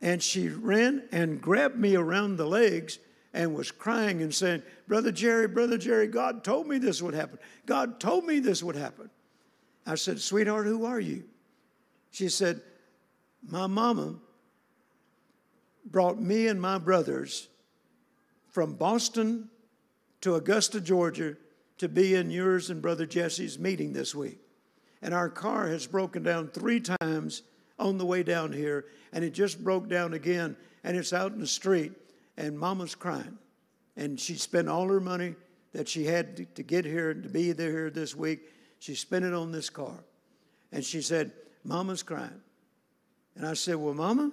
and 0.00 0.22
she 0.22 0.48
ran 0.48 1.02
and 1.12 1.42
grabbed 1.42 1.76
me 1.76 1.96
around 1.96 2.36
the 2.36 2.46
legs 2.46 2.98
and 3.34 3.54
was 3.54 3.70
crying 3.70 4.22
and 4.22 4.34
saying, 4.34 4.62
Brother 4.86 5.12
Jerry, 5.12 5.46
Brother 5.46 5.76
Jerry, 5.76 6.06
God 6.06 6.42
told 6.42 6.66
me 6.66 6.78
this 6.78 7.02
would 7.02 7.14
happen. 7.14 7.38
God 7.66 8.00
told 8.00 8.24
me 8.24 8.38
this 8.38 8.62
would 8.62 8.76
happen. 8.76 9.10
I 9.86 9.96
said, 9.96 10.20
Sweetheart, 10.20 10.66
who 10.66 10.86
are 10.86 11.00
you? 11.00 11.24
She 12.10 12.30
said, 12.30 12.62
my 13.46 13.66
mama 13.66 14.16
brought 15.84 16.20
me 16.20 16.48
and 16.48 16.60
my 16.60 16.78
brothers 16.78 17.48
from 18.48 18.74
Boston 18.74 19.48
to 20.20 20.34
Augusta, 20.34 20.80
Georgia, 20.80 21.36
to 21.78 21.88
be 21.88 22.14
in 22.14 22.30
yours 22.30 22.70
and 22.70 22.82
Brother 22.82 23.06
Jesse's 23.06 23.58
meeting 23.58 23.92
this 23.92 24.14
week. 24.14 24.38
And 25.00 25.14
our 25.14 25.28
car 25.28 25.68
has 25.68 25.86
broken 25.86 26.24
down 26.24 26.48
three 26.48 26.80
times 26.80 27.42
on 27.78 27.98
the 27.98 28.04
way 28.04 28.22
down 28.22 28.52
here, 28.52 28.86
and 29.12 29.24
it 29.24 29.30
just 29.30 29.62
broke 29.62 29.88
down 29.88 30.14
again, 30.14 30.56
and 30.84 30.96
it's 30.96 31.12
out 31.12 31.32
in 31.32 31.40
the 31.40 31.46
street. 31.46 31.92
and 32.36 32.58
Mama's 32.58 32.94
crying. 32.94 33.36
And 33.96 34.18
she 34.18 34.34
spent 34.34 34.68
all 34.68 34.86
her 34.88 35.00
money 35.00 35.34
that 35.72 35.88
she 35.88 36.04
had 36.04 36.36
to, 36.36 36.44
to 36.44 36.62
get 36.62 36.84
here 36.84 37.12
to 37.12 37.28
be 37.28 37.50
there 37.52 37.70
here 37.70 37.90
this 37.90 38.14
week. 38.14 38.40
She 38.78 38.94
spent 38.94 39.24
it 39.24 39.34
on 39.34 39.50
this 39.50 39.70
car. 39.70 40.04
And 40.70 40.84
she 40.84 41.02
said, 41.02 41.32
Mama's 41.64 42.02
crying. 42.04 42.40
And 43.34 43.46
I 43.46 43.54
said, 43.54 43.76
Well, 43.76 43.94
Mama, 43.94 44.30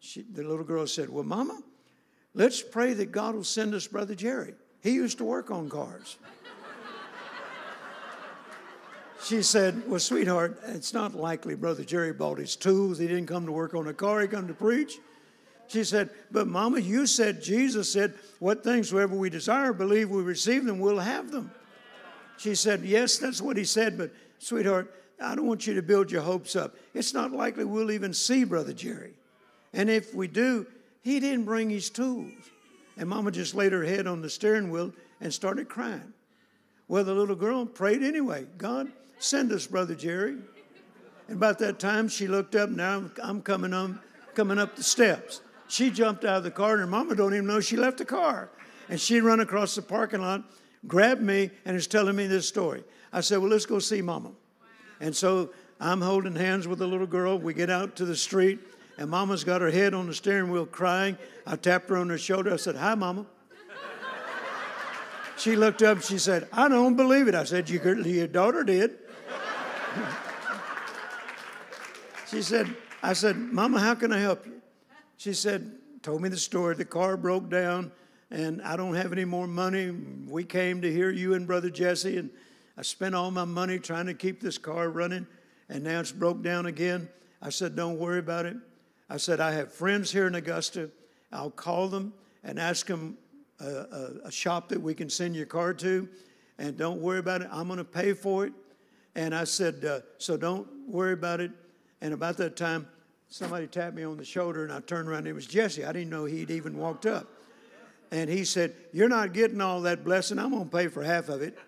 she, 0.00 0.22
the 0.22 0.42
little 0.42 0.64
girl 0.64 0.86
said, 0.86 1.10
Well, 1.10 1.24
Mama, 1.24 1.60
let's 2.34 2.62
pray 2.62 2.94
that 2.94 3.12
God 3.12 3.34
will 3.34 3.44
send 3.44 3.74
us 3.74 3.86
Brother 3.86 4.14
Jerry. 4.14 4.54
He 4.82 4.92
used 4.92 5.18
to 5.18 5.24
work 5.24 5.50
on 5.50 5.68
cars. 5.68 6.16
She 9.22 9.42
said, 9.42 9.88
Well, 9.88 10.00
sweetheart, 10.00 10.60
it's 10.66 10.94
not 10.94 11.14
likely 11.14 11.54
Brother 11.54 11.84
Jerry 11.84 12.12
bought 12.12 12.38
his 12.38 12.56
tools. 12.56 12.98
He 12.98 13.06
didn't 13.06 13.26
come 13.26 13.46
to 13.46 13.52
work 13.52 13.74
on 13.74 13.88
a 13.88 13.94
car, 13.94 14.20
he 14.20 14.28
come 14.28 14.48
to 14.48 14.54
preach. 14.54 14.98
She 15.68 15.84
said, 15.84 16.10
But 16.30 16.46
Mama, 16.46 16.80
you 16.80 17.06
said, 17.06 17.42
Jesus 17.42 17.92
said, 17.92 18.14
What 18.38 18.64
things 18.64 18.90
soever 18.90 19.14
we 19.14 19.30
desire, 19.30 19.72
believe 19.72 20.10
we 20.10 20.22
receive 20.22 20.64
them, 20.64 20.78
we'll 20.78 20.98
have 20.98 21.30
them. 21.30 21.50
She 22.38 22.54
said, 22.54 22.82
Yes, 22.82 23.18
that's 23.18 23.42
what 23.42 23.56
he 23.56 23.64
said, 23.64 23.98
but 23.98 24.12
sweetheart, 24.38 24.94
I 25.20 25.34
don't 25.34 25.46
want 25.46 25.66
you 25.66 25.74
to 25.74 25.82
build 25.82 26.10
your 26.10 26.22
hopes 26.22 26.54
up. 26.56 26.76
It's 26.94 27.12
not 27.12 27.32
likely 27.32 27.64
we'll 27.64 27.90
even 27.90 28.14
see 28.14 28.44
Brother 28.44 28.72
Jerry. 28.72 29.14
And 29.72 29.90
if 29.90 30.14
we 30.14 30.28
do, 30.28 30.66
he 31.02 31.20
didn't 31.20 31.44
bring 31.44 31.68
his 31.68 31.90
tools. 31.90 32.32
And 32.96 33.08
Mama 33.08 33.30
just 33.30 33.54
laid 33.54 33.72
her 33.72 33.84
head 33.84 34.06
on 34.06 34.22
the 34.22 34.30
steering 34.30 34.70
wheel 34.70 34.92
and 35.20 35.32
started 35.34 35.68
crying. 35.68 36.12
Well, 36.86 37.04
the 37.04 37.14
little 37.14 37.36
girl 37.36 37.66
prayed 37.66 38.02
anyway 38.02 38.46
God, 38.56 38.90
send 39.18 39.52
us 39.52 39.66
Brother 39.66 39.94
Jerry. 39.94 40.36
And 41.28 41.36
about 41.36 41.58
that 41.58 41.78
time, 41.78 42.08
she 42.08 42.26
looked 42.26 42.54
up. 42.54 42.70
Now 42.70 43.10
I'm 43.22 43.42
coming 43.42 43.74
on, 43.74 44.00
coming 44.34 44.58
up 44.58 44.76
the 44.76 44.82
steps. 44.82 45.42
She 45.68 45.90
jumped 45.90 46.24
out 46.24 46.38
of 46.38 46.44
the 46.44 46.50
car, 46.50 46.72
and 46.72 46.80
her 46.80 46.86
mama 46.86 47.14
don't 47.14 47.34
even 47.34 47.46
know 47.46 47.60
she 47.60 47.76
left 47.76 47.98
the 47.98 48.04
car. 48.04 48.48
And 48.88 48.98
she 48.98 49.20
run 49.20 49.40
across 49.40 49.74
the 49.74 49.82
parking 49.82 50.22
lot, 50.22 50.42
grabbed 50.86 51.20
me, 51.20 51.50
and 51.66 51.76
is 51.76 51.86
telling 51.86 52.16
me 52.16 52.26
this 52.26 52.48
story. 52.48 52.82
I 53.12 53.20
said, 53.20 53.38
Well, 53.38 53.50
let's 53.50 53.66
go 53.66 53.78
see 53.78 54.00
mama. 54.00 54.30
And 55.00 55.14
so 55.14 55.50
I'm 55.78 56.00
holding 56.00 56.34
hands 56.34 56.66
with 56.66 56.78
the 56.78 56.86
little 56.86 57.06
girl. 57.06 57.38
We 57.38 57.52
get 57.52 57.68
out 57.68 57.96
to 57.96 58.06
the 58.06 58.16
street, 58.16 58.60
and 58.96 59.10
mama's 59.10 59.44
got 59.44 59.60
her 59.60 59.70
head 59.70 59.92
on 59.92 60.06
the 60.06 60.14
steering 60.14 60.50
wheel 60.50 60.64
crying. 60.64 61.18
I 61.46 61.56
tapped 61.56 61.90
her 61.90 61.98
on 61.98 62.08
the 62.08 62.16
shoulder. 62.16 62.54
I 62.54 62.56
said, 62.56 62.76
Hi, 62.76 62.94
mama. 62.94 63.26
she 65.36 65.54
looked 65.54 65.82
up, 65.82 66.02
she 66.02 66.16
said, 66.16 66.48
I 66.50 66.68
don't 66.68 66.96
believe 66.96 67.28
it. 67.28 67.34
I 67.34 67.44
said, 67.44 67.68
your 67.68 68.26
daughter 68.26 68.64
did. 68.64 68.98
she 72.30 72.42
said, 72.42 72.74
I 73.02 73.12
said, 73.12 73.36
Mama, 73.36 73.80
how 73.80 73.94
can 73.94 74.12
I 74.12 74.18
help 74.18 74.46
you? 74.46 74.60
She 75.16 75.32
said, 75.32 75.72
told 76.02 76.22
me 76.22 76.28
the 76.28 76.36
story. 76.36 76.74
The 76.74 76.84
car 76.84 77.16
broke 77.16 77.48
down 77.48 77.92
and 78.30 78.60
I 78.62 78.76
don't 78.76 78.94
have 78.94 79.12
any 79.12 79.24
more 79.24 79.46
money. 79.46 79.90
We 79.90 80.44
came 80.44 80.82
to 80.82 80.92
hear 80.92 81.10
you 81.10 81.34
and 81.34 81.46
Brother 81.46 81.70
Jesse, 81.70 82.18
and 82.18 82.30
I 82.76 82.82
spent 82.82 83.14
all 83.14 83.30
my 83.30 83.44
money 83.44 83.78
trying 83.78 84.06
to 84.06 84.14
keep 84.14 84.40
this 84.40 84.58
car 84.58 84.90
running, 84.90 85.26
and 85.68 85.84
now 85.84 86.00
it's 86.00 86.12
broke 86.12 86.42
down 86.42 86.66
again. 86.66 87.08
I 87.40 87.50
said, 87.50 87.74
Don't 87.74 87.98
worry 87.98 88.18
about 88.18 88.46
it. 88.46 88.56
I 89.08 89.16
said, 89.16 89.40
I 89.40 89.52
have 89.52 89.72
friends 89.72 90.12
here 90.12 90.26
in 90.26 90.34
Augusta. 90.34 90.90
I'll 91.32 91.50
call 91.50 91.88
them 91.88 92.12
and 92.44 92.58
ask 92.58 92.86
them 92.86 93.16
a, 93.60 93.66
a, 93.66 94.10
a 94.24 94.30
shop 94.30 94.68
that 94.68 94.80
we 94.80 94.94
can 94.94 95.08
send 95.08 95.34
your 95.34 95.46
car 95.46 95.72
to, 95.74 96.08
and 96.58 96.76
don't 96.76 97.00
worry 97.00 97.18
about 97.18 97.42
it. 97.42 97.48
I'm 97.50 97.66
going 97.66 97.78
to 97.78 97.84
pay 97.84 98.12
for 98.12 98.46
it. 98.46 98.52
And 99.18 99.34
I 99.34 99.42
said, 99.42 99.84
uh, 99.84 100.00
So 100.18 100.36
don't 100.36 100.68
worry 100.86 101.12
about 101.12 101.40
it. 101.40 101.50
And 102.00 102.14
about 102.14 102.36
that 102.36 102.54
time, 102.56 102.86
somebody 103.28 103.66
tapped 103.66 103.96
me 103.96 104.04
on 104.04 104.16
the 104.16 104.24
shoulder 104.24 104.62
and 104.62 104.72
I 104.72 104.78
turned 104.78 105.08
around 105.08 105.18
and 105.18 105.28
it 105.28 105.32
was 105.32 105.44
Jesse. 105.44 105.84
I 105.84 105.90
didn't 105.90 106.10
know 106.10 106.24
he'd 106.24 106.52
even 106.52 106.78
walked 106.78 107.04
up. 107.04 107.26
And 108.12 108.30
he 108.30 108.44
said, 108.44 108.74
You're 108.92 109.08
not 109.08 109.32
getting 109.32 109.60
all 109.60 109.80
that 109.82 110.04
blessing. 110.04 110.38
I'm 110.38 110.52
going 110.52 110.66
to 110.66 110.70
pay 110.70 110.86
for 110.86 111.02
half 111.02 111.30
of 111.30 111.42
it. 111.42 111.58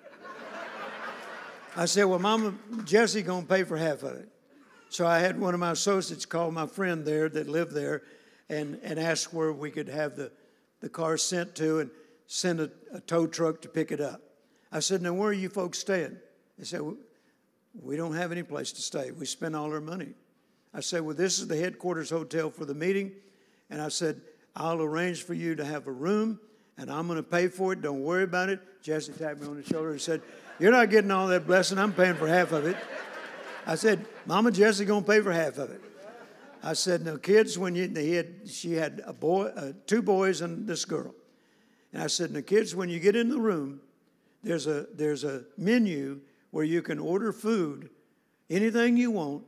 I 1.76 1.86
said, 1.86 2.04
Well, 2.04 2.20
Mama, 2.20 2.54
Jesse 2.84 3.22
going 3.22 3.42
to 3.42 3.48
pay 3.48 3.64
for 3.64 3.76
half 3.76 4.04
of 4.04 4.14
it. 4.14 4.28
So 4.88 5.04
I 5.04 5.18
had 5.18 5.40
one 5.40 5.52
of 5.52 5.58
my 5.58 5.72
associates 5.72 6.26
call 6.26 6.52
my 6.52 6.68
friend 6.68 7.04
there 7.04 7.28
that 7.28 7.48
lived 7.48 7.72
there 7.72 8.02
and, 8.48 8.78
and 8.84 8.96
ask 8.96 9.32
where 9.32 9.52
we 9.52 9.72
could 9.72 9.88
have 9.88 10.14
the, 10.14 10.30
the 10.78 10.88
car 10.88 11.16
sent 11.16 11.56
to 11.56 11.80
and 11.80 11.90
send 12.28 12.60
a, 12.60 12.70
a 12.92 13.00
tow 13.00 13.26
truck 13.26 13.60
to 13.62 13.68
pick 13.68 13.90
it 13.90 14.00
up. 14.00 14.22
I 14.70 14.78
said, 14.78 15.02
Now, 15.02 15.14
where 15.14 15.30
are 15.30 15.32
you 15.32 15.48
folks 15.48 15.80
staying? 15.80 16.16
They 16.56 16.64
said, 16.64 16.82
We 17.74 17.96
don't 17.96 18.14
have 18.14 18.32
any 18.32 18.42
place 18.42 18.72
to 18.72 18.82
stay. 18.82 19.10
We 19.10 19.26
spend 19.26 19.54
all 19.54 19.72
our 19.72 19.80
money. 19.80 20.14
I 20.74 20.80
said, 20.80 21.02
Well, 21.02 21.14
this 21.14 21.38
is 21.38 21.48
the 21.48 21.56
headquarters 21.56 22.10
hotel 22.10 22.50
for 22.50 22.64
the 22.64 22.74
meeting. 22.74 23.12
And 23.70 23.80
I 23.80 23.88
said, 23.88 24.20
I'll 24.56 24.82
arrange 24.82 25.22
for 25.22 25.34
you 25.34 25.54
to 25.54 25.64
have 25.64 25.86
a 25.86 25.92
room 25.92 26.40
and 26.80 26.90
I'm 26.90 27.06
going 27.06 27.18
to 27.18 27.22
pay 27.22 27.48
for 27.48 27.72
it. 27.74 27.82
Don't 27.82 28.02
worry 28.02 28.24
about 28.24 28.48
it. 28.48 28.60
Jesse 28.82 29.12
tapped 29.12 29.40
me 29.40 29.46
on 29.46 29.56
the 29.56 29.62
shoulder 29.62 29.90
and 29.90 30.00
said, 30.00 30.22
You're 30.58 30.72
not 30.72 30.90
getting 30.90 31.10
all 31.10 31.28
that 31.28 31.46
blessing. 31.46 31.78
I'm 31.78 31.92
paying 31.92 32.14
for 32.14 32.26
half 32.26 32.52
of 32.52 32.66
it. 32.66 32.76
I 33.66 33.74
said, 33.74 34.06
Mama 34.26 34.50
Jesse 34.50 34.84
going 34.84 35.04
to 35.04 35.10
pay 35.10 35.20
for 35.20 35.32
half 35.32 35.58
of 35.58 35.70
it. 35.70 35.82
I 36.62 36.72
said, 36.72 37.04
No, 37.04 37.18
kids, 37.18 37.58
when 37.58 37.74
you, 37.74 37.88
he 37.88 38.14
had, 38.14 38.48
she 38.48 38.72
had 38.72 39.02
a 39.04 39.12
boy, 39.12 39.44
uh, 39.44 39.72
two 39.86 40.02
boys 40.02 40.40
and 40.40 40.66
this 40.66 40.84
girl. 40.84 41.14
And 41.92 42.02
I 42.02 42.06
said, 42.06 42.30
No, 42.30 42.40
kids, 42.42 42.74
when 42.74 42.88
you 42.88 42.98
get 42.98 43.14
in 43.14 43.28
the 43.28 43.38
room, 43.38 43.80
there's 44.42 44.66
a, 44.66 44.86
there's 44.94 45.24
a 45.24 45.44
menu 45.58 46.20
where 46.50 46.64
you 46.64 46.82
can 46.82 46.98
order 46.98 47.32
food, 47.32 47.90
anything 48.48 48.96
you 48.96 49.10
want, 49.10 49.44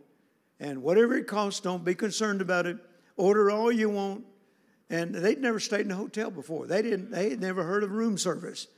and 0.61 0.83
whatever 0.83 1.17
it 1.17 1.27
costs, 1.27 1.61
don't 1.61 1.85
be 1.85 1.95
concerned 1.95 2.41
about 2.41 2.67
it. 2.67 2.77
Order 3.17 3.51
all 3.51 3.73
you 3.73 3.91
want. 3.91 4.25
And 4.91 5.15
they'd 5.15 5.41
never 5.41 5.59
stayed 5.59 5.87
in 5.87 5.91
a 5.91 5.97
hotel 5.97 6.31
before. 6.31 6.67
They 6.67 6.83
didn't. 6.83 7.11
They 7.11 7.31
had 7.31 7.41
never 7.41 7.65
heard 7.65 7.83
of 7.83 7.91
room 7.91 8.19
service. 8.19 8.69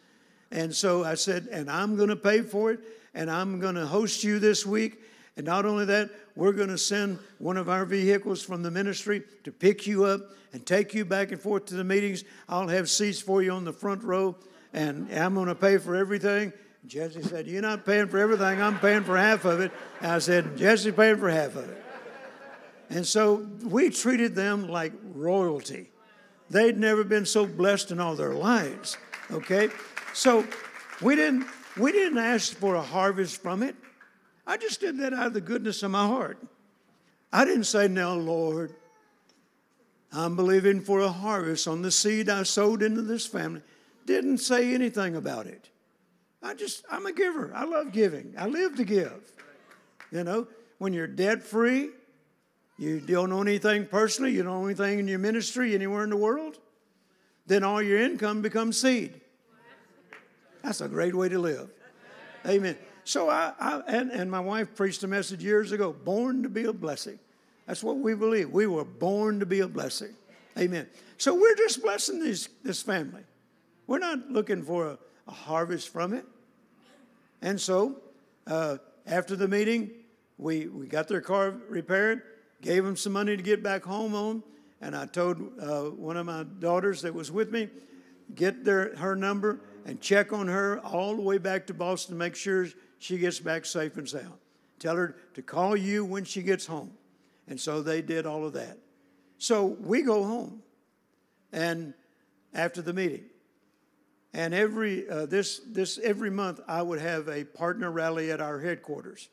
And 0.51 0.75
so 0.75 1.05
I 1.05 1.15
said, 1.15 1.49
and 1.51 1.69
I'm 1.71 1.97
going 1.97 2.09
to 2.09 2.17
pay 2.17 2.41
for 2.41 2.71
it, 2.71 2.81
and 3.15 3.31
I'm 3.31 3.59
going 3.59 3.75
to 3.75 3.87
host 3.87 4.23
you 4.23 4.39
this 4.39 4.65
week. 4.65 5.01
And 5.37 5.45
not 5.45 5.67
only 5.67 5.85
that, 5.87 6.11
we're 6.37 6.53
going 6.53 6.69
to 6.69 6.79
send 6.79 7.19
one 7.39 7.57
of 7.57 7.69
our 7.69 7.85
vehicles 7.85 8.43
from 8.43 8.63
the 8.63 8.71
ministry 8.71 9.25
to 9.43 9.51
pick 9.51 9.87
you 9.87 10.05
up 10.05 10.21
and 10.53 10.65
take 10.65 10.95
you 10.95 11.05
back 11.05 11.33
and 11.33 11.41
forth 11.41 11.67
to 11.67 11.75
the 11.75 11.83
meetings. 11.83 12.23
I'll 12.49 12.69
have 12.69 12.89
seats 12.89 13.21
for 13.21 13.43
you 13.43 13.51
on 13.51 13.65
the 13.65 13.73
front 13.73 14.05
row, 14.05 14.37
and 14.73 15.13
I'm 15.13 15.35
going 15.35 15.49
to 15.49 15.55
pay 15.57 15.79
for 15.79 15.97
everything. 15.97 16.53
Jesse 16.87 17.23
said, 17.23 17.47
You're 17.47 17.63
not 17.63 17.87
paying 17.87 18.09
for 18.09 18.19
everything, 18.19 18.61
I'm 18.61 18.79
paying 18.79 19.05
for 19.05 19.17
half 19.17 19.45
of 19.45 19.61
it. 19.61 19.73
And 20.01 20.13
I 20.13 20.19
said, 20.19 20.57
Jesse 20.57 20.93
paying 20.93 21.17
for 21.17 21.31
half 21.31 21.57
of 21.57 21.69
it. 21.69 21.85
And 22.91 23.07
so 23.07 23.47
we 23.65 23.91
treated 23.91 24.35
them 24.35 24.69
like 24.69 24.93
royalty. 25.15 25.91
They'd 26.51 26.79
never 26.79 27.03
been 27.05 27.27
so 27.27 27.47
blessed 27.47 27.91
in 27.91 28.01
all 28.01 28.15
their 28.15 28.35
lives. 28.35 28.99
Okay? 29.31 29.71
So 30.13 30.47
we 31.01 31.17
didn't 31.17 31.47
we 31.77 31.91
didn't 31.91 32.19
ask 32.19 32.55
for 32.55 32.75
a 32.75 32.83
harvest 32.83 33.43
from 33.43 33.63
it. 33.63 33.75
I 34.47 34.57
just 34.57 34.81
did 34.81 34.99
that 34.99 35.13
out 35.13 35.29
of 35.29 35.35
the 35.35 35.41
goodness 35.41 35.83
of 35.83 35.91
my 35.91 36.07
heart. 36.07 36.39
I 37.33 37.45
didn't 37.45 37.65
say, 37.65 37.89
Now, 37.89 38.13
Lord, 38.13 38.75
I'm 40.13 40.37
believing 40.37 40.81
for 40.81 41.01
a 41.01 41.09
harvest 41.09 41.67
on 41.67 41.83
the 41.83 41.91
seed 41.91 42.29
I 42.29 42.45
sowed 42.45 42.83
into 42.83 43.03
this 43.03 43.27
family. 43.27 43.63
Didn't 44.07 44.39
say 44.39 44.75
anything 44.75 45.17
about 45.17 45.47
it. 45.47 45.71
I 46.45 46.53
just, 46.53 46.85
I'm 46.91 47.07
a 47.07 47.13
giver. 47.13 47.51
I 47.55 47.65
love 47.65 47.91
giving. 47.91 48.35
I 48.37 48.47
live 48.47 48.77
to 48.77 48.85
give. 48.85 49.33
You 50.13 50.25
know, 50.25 50.47
when 50.79 50.93
you're 50.93 51.07
debt 51.07 51.43
free, 51.43 51.89
you 52.79 53.01
don't 53.01 53.33
own 53.33 53.49
anything 53.49 53.87
personally, 53.87 54.33
you 54.33 54.43
don't 54.43 54.53
own 54.53 54.65
anything 54.67 54.99
in 54.99 55.09
your 55.09 55.19
ministry 55.19 55.75
anywhere 55.75 56.05
in 56.05 56.11
the 56.11 56.17
world, 56.17 56.59
then 57.47 57.65
all 57.65 57.81
your 57.81 57.99
income 57.99 58.43
becomes 58.43 58.79
seed. 58.79 59.21
That's 60.63 60.83
a 60.83 60.89
great 60.89 61.15
way 61.15 61.31
to 61.31 61.39
live. 61.39 61.71
Amen. 62.47 62.77
So 63.05 63.31
I, 63.31 63.53
I 63.59 63.83
and, 63.87 64.11
and 64.11 64.31
my 64.31 64.41
wife 64.41 64.75
preached 64.75 65.03
a 65.03 65.09
message 65.09 65.43
years 65.43 65.73
ago, 65.73 65.93
born 65.93 66.43
to 66.43 66.49
be 66.49 66.65
a 66.65 66.73
blessing. 66.73 67.19
That's 67.67 67.83
what 67.83 67.99
we 67.99 68.15
believe. 68.15 68.51
We 68.51 68.67
were 68.67 68.85
born 68.85 69.41
to 69.41 69.47
be 69.47 69.61
a 69.61 69.69
blessing. 69.69 70.15
Amen. 70.59 70.89
So 71.17 71.35
we're 71.35 71.57
just 71.57 71.83
blessing 71.83 72.21
this, 72.21 72.49
this 72.63 72.83
family. 72.83 73.23
We're 73.87 73.99
not 73.99 74.31
looking 74.31 74.63
for 74.63 74.89
a, 74.89 74.99
a 75.27 75.33
harvest 75.33 75.89
from 75.89 76.13
it. 76.13 76.27
And 77.45 77.61
so, 77.61 77.99
uh, 78.47 78.79
after 79.07 79.37
the 79.37 79.47
meeting, 79.47 79.91
we, 80.39 80.67
we 80.69 80.87
got 80.87 81.09
their 81.09 81.21
car 81.21 81.55
repaired, 81.69 82.23
gave 82.63 82.83
them 82.83 82.97
some 82.97 83.13
money 83.13 83.37
to 83.37 83.43
get 83.43 83.63
back 83.63 83.85
home 83.85 84.15
on, 84.15 84.43
and 84.81 84.97
I 84.97 85.05
told 85.05 85.61
uh, 85.61 85.91
one 85.91 86.17
of 86.17 86.25
my 86.25 86.45
daughters 86.59 87.03
that 87.03 87.13
was 87.13 87.31
with 87.31 87.53
me, 87.53 87.69
get 88.35 88.65
their, 88.65 88.97
her 88.97 89.15
number 89.15 89.61
and 89.85 90.01
check 90.01 90.33
on 90.33 90.49
her 90.49 90.81
all 90.81 91.15
the 91.15 91.21
way 91.21 91.37
back 91.37 91.67
to 91.67 91.75
Boston 91.75 92.15
to 92.15 92.19
make 92.19 92.35
sure 92.35 92.67
she 92.99 93.19
gets 93.19 93.41
back 93.41 93.67
safe 93.67 93.99
and 93.99 94.09
sound. 94.09 94.39
Tell 94.79 94.97
her 94.97 95.15
to 95.35 95.43
call 95.43 95.77
you 95.77 96.03
when 96.03 96.25
she 96.25 96.41
gets 96.41 96.65
home. 96.65 96.93
And 97.47 97.61
so 97.61 97.83
they 97.83 98.01
did 98.01 98.25
all 98.25 98.47
of 98.47 98.55
that. 98.55 98.79
So 99.37 99.67
we 99.67 100.01
go 100.01 100.25
home, 100.25 100.63
and 101.53 101.93
after 102.55 102.81
the 102.81 102.95
meeting, 102.95 103.25
and 104.35 104.53
every 104.53 105.09
uh, 105.09 105.27
this 105.27 105.61
this 105.67 105.99
every 105.99 106.31
month 106.31 106.61
I 106.67 106.83
would 106.83 107.01
have 107.01 107.29
a 107.29 107.45
partner 107.45 107.91
rally 107.91 108.31
at 108.31 108.41
our 108.41 108.61
headquarters. 108.61 109.29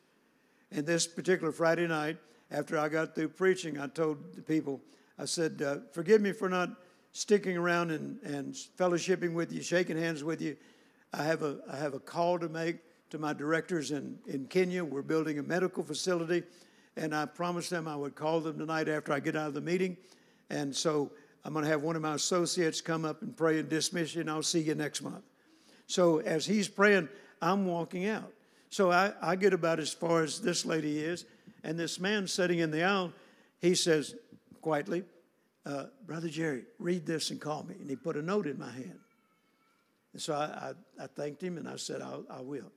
And 0.71 0.85
this 0.85 1.05
particular 1.05 1.51
Friday 1.51 1.87
night, 1.87 2.17
after 2.49 2.77
I 2.77 2.87
got 2.87 3.15
through 3.15 3.29
preaching, 3.29 3.77
I 3.77 3.87
told 3.87 4.35
the 4.35 4.41
people, 4.41 4.79
I 5.19 5.25
said, 5.25 5.61
uh, 5.61 5.77
"Forgive 5.91 6.21
me 6.21 6.31
for 6.31 6.47
not 6.47 6.69
sticking 7.11 7.57
around 7.57 7.91
and, 7.91 8.21
and 8.23 8.53
fellowshipping 8.53 9.33
with 9.33 9.51
you, 9.51 9.61
shaking 9.61 9.97
hands 9.97 10.23
with 10.23 10.41
you. 10.41 10.55
I 11.13 11.23
have 11.23 11.43
a, 11.43 11.59
I 11.69 11.75
have 11.77 11.93
a 11.93 11.99
call 11.99 12.39
to 12.39 12.47
make 12.47 12.77
to 13.09 13.17
my 13.17 13.33
directors 13.33 13.91
in, 13.91 14.17
in 14.27 14.45
Kenya. 14.45 14.85
We're 14.85 15.01
building 15.01 15.39
a 15.39 15.43
medical 15.43 15.83
facility, 15.83 16.43
and 16.95 17.13
I 17.13 17.25
promised 17.25 17.69
them 17.69 17.87
I 17.87 17.95
would 17.95 18.15
call 18.15 18.39
them 18.39 18.57
tonight 18.57 18.87
after 18.87 19.11
I 19.11 19.19
get 19.19 19.35
out 19.35 19.47
of 19.47 19.53
the 19.53 19.61
meeting. 19.61 19.97
And 20.49 20.73
so 20.73 21.11
I'm 21.43 21.53
going 21.53 21.65
to 21.65 21.71
have 21.71 21.81
one 21.81 21.95
of 21.95 22.01
my 22.01 22.15
associates 22.15 22.81
come 22.81 23.03
up 23.05 23.21
and 23.21 23.35
pray 23.35 23.59
and 23.59 23.67
dismiss 23.67 24.13
you, 24.15 24.21
and 24.21 24.29
I'll 24.29 24.43
see 24.43 24.59
you 24.59 24.75
next 24.75 25.01
month. 25.01 25.23
So 25.87 26.19
as 26.19 26.45
he's 26.45 26.67
praying, 26.67 27.09
I'm 27.41 27.65
walking 27.65 28.07
out. 28.07 28.31
So 28.69 28.91
I, 28.91 29.13
I 29.21 29.35
get 29.35 29.53
about 29.53 29.79
as 29.79 29.91
far 29.91 30.23
as 30.23 30.39
this 30.39 30.65
lady 30.65 30.99
is, 30.99 31.25
and 31.63 31.77
this 31.77 31.99
man 31.99 32.27
sitting 32.27 32.59
in 32.59 32.71
the 32.71 32.83
aisle, 32.83 33.11
he 33.59 33.75
says 33.75 34.15
quietly, 34.61 35.03
uh, 35.65 35.85
Brother 36.05 36.29
Jerry, 36.29 36.63
read 36.79 37.05
this 37.05 37.29
and 37.31 37.39
call 37.39 37.63
me. 37.63 37.75
And 37.79 37.89
he 37.89 37.95
put 37.95 38.15
a 38.15 38.21
note 38.21 38.47
in 38.47 38.57
my 38.57 38.71
hand. 38.71 38.99
And 40.13 40.21
so 40.21 40.33
I, 40.33 40.71
I, 40.99 41.03
I 41.03 41.07
thanked 41.07 41.41
him 41.41 41.57
and 41.57 41.67
I 41.67 41.75
said, 41.75 42.01
I'll, 42.01 42.25
I 42.29 42.41
will. 42.41 42.71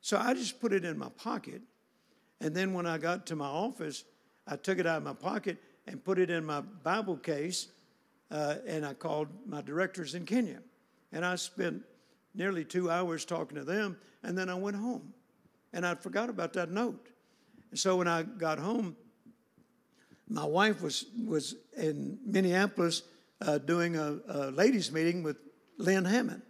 So 0.00 0.18
I 0.18 0.34
just 0.34 0.60
put 0.60 0.72
it 0.72 0.84
in 0.84 0.98
my 0.98 1.08
pocket. 1.16 1.62
And 2.40 2.54
then 2.54 2.72
when 2.72 2.86
I 2.86 2.98
got 2.98 3.26
to 3.26 3.36
my 3.36 3.46
office, 3.46 4.04
I 4.46 4.56
took 4.56 4.78
it 4.78 4.86
out 4.86 4.98
of 4.98 5.02
my 5.02 5.14
pocket 5.14 5.56
and 5.86 6.04
put 6.04 6.18
it 6.18 6.30
in 6.30 6.44
my 6.44 6.60
Bible 6.60 7.16
case. 7.16 7.68
Uh, 8.34 8.56
and 8.66 8.84
I 8.84 8.94
called 8.94 9.28
my 9.46 9.62
directors 9.62 10.16
in 10.16 10.26
Kenya. 10.26 10.58
And 11.12 11.24
I 11.24 11.36
spent 11.36 11.82
nearly 12.34 12.64
two 12.64 12.90
hours 12.90 13.24
talking 13.24 13.56
to 13.56 13.62
them. 13.62 13.96
And 14.24 14.36
then 14.36 14.48
I 14.48 14.54
went 14.56 14.74
home. 14.74 15.14
And 15.72 15.86
I 15.86 15.94
forgot 15.94 16.28
about 16.28 16.52
that 16.54 16.68
note. 16.68 17.10
And 17.70 17.78
so 17.78 17.94
when 17.94 18.08
I 18.08 18.24
got 18.24 18.58
home, 18.58 18.96
my 20.28 20.44
wife 20.44 20.82
was, 20.82 21.06
was 21.24 21.54
in 21.76 22.18
Minneapolis 22.26 23.02
uh, 23.40 23.58
doing 23.58 23.94
a, 23.94 24.18
a 24.26 24.50
ladies' 24.50 24.90
meeting 24.90 25.22
with 25.22 25.36
Lynne 25.78 26.04
Hammond. 26.04 26.42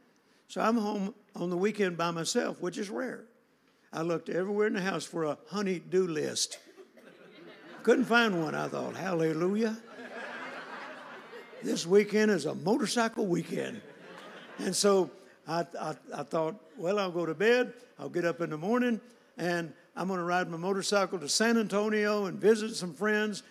So 0.48 0.62
I'm 0.62 0.78
home 0.78 1.14
on 1.36 1.50
the 1.50 1.56
weekend 1.58 1.98
by 1.98 2.12
myself, 2.12 2.62
which 2.62 2.78
is 2.78 2.88
rare. 2.88 3.26
I 3.92 4.00
looked 4.00 4.30
everywhere 4.30 4.68
in 4.68 4.72
the 4.72 4.80
house 4.80 5.04
for 5.04 5.24
a 5.24 5.36
honey 5.50 5.80
do 5.80 6.06
list. 6.06 6.56
Couldn't 7.82 8.06
find 8.06 8.42
one. 8.42 8.54
I 8.54 8.68
thought, 8.68 8.96
hallelujah. 8.96 9.76
This 11.64 11.86
weekend 11.86 12.30
is 12.30 12.44
a 12.44 12.54
motorcycle 12.54 13.26
weekend. 13.26 13.80
And 14.58 14.76
so 14.76 15.10
I, 15.48 15.64
I, 15.80 15.94
I, 16.14 16.22
thought, 16.22 16.56
well, 16.76 16.98
I'll 16.98 17.10
go 17.10 17.24
to 17.24 17.32
bed. 17.32 17.72
I'll 17.98 18.10
get 18.10 18.26
up 18.26 18.42
in 18.42 18.50
the 18.50 18.58
morning 18.58 19.00
and 19.38 19.72
I'm 19.96 20.08
going 20.08 20.18
to 20.18 20.24
ride 20.24 20.50
my 20.50 20.58
motorcycle 20.58 21.18
to 21.18 21.28
San 21.28 21.56
Antonio 21.56 22.26
and 22.26 22.38
visit 22.38 22.76
some 22.76 22.92
friends 22.92 23.42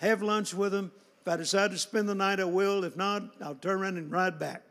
have 0.00 0.20
lunch 0.20 0.52
with 0.52 0.72
them. 0.72 0.92
If 1.22 1.32
I 1.32 1.36
decide 1.36 1.70
to 1.70 1.78
spend 1.78 2.10
the 2.10 2.14
night, 2.14 2.40
I 2.40 2.44
will. 2.44 2.84
If 2.84 2.94
not, 2.94 3.22
I'll 3.40 3.54
turn 3.54 3.80
around 3.80 3.96
and 3.96 4.12
ride 4.12 4.38
back. 4.38 4.64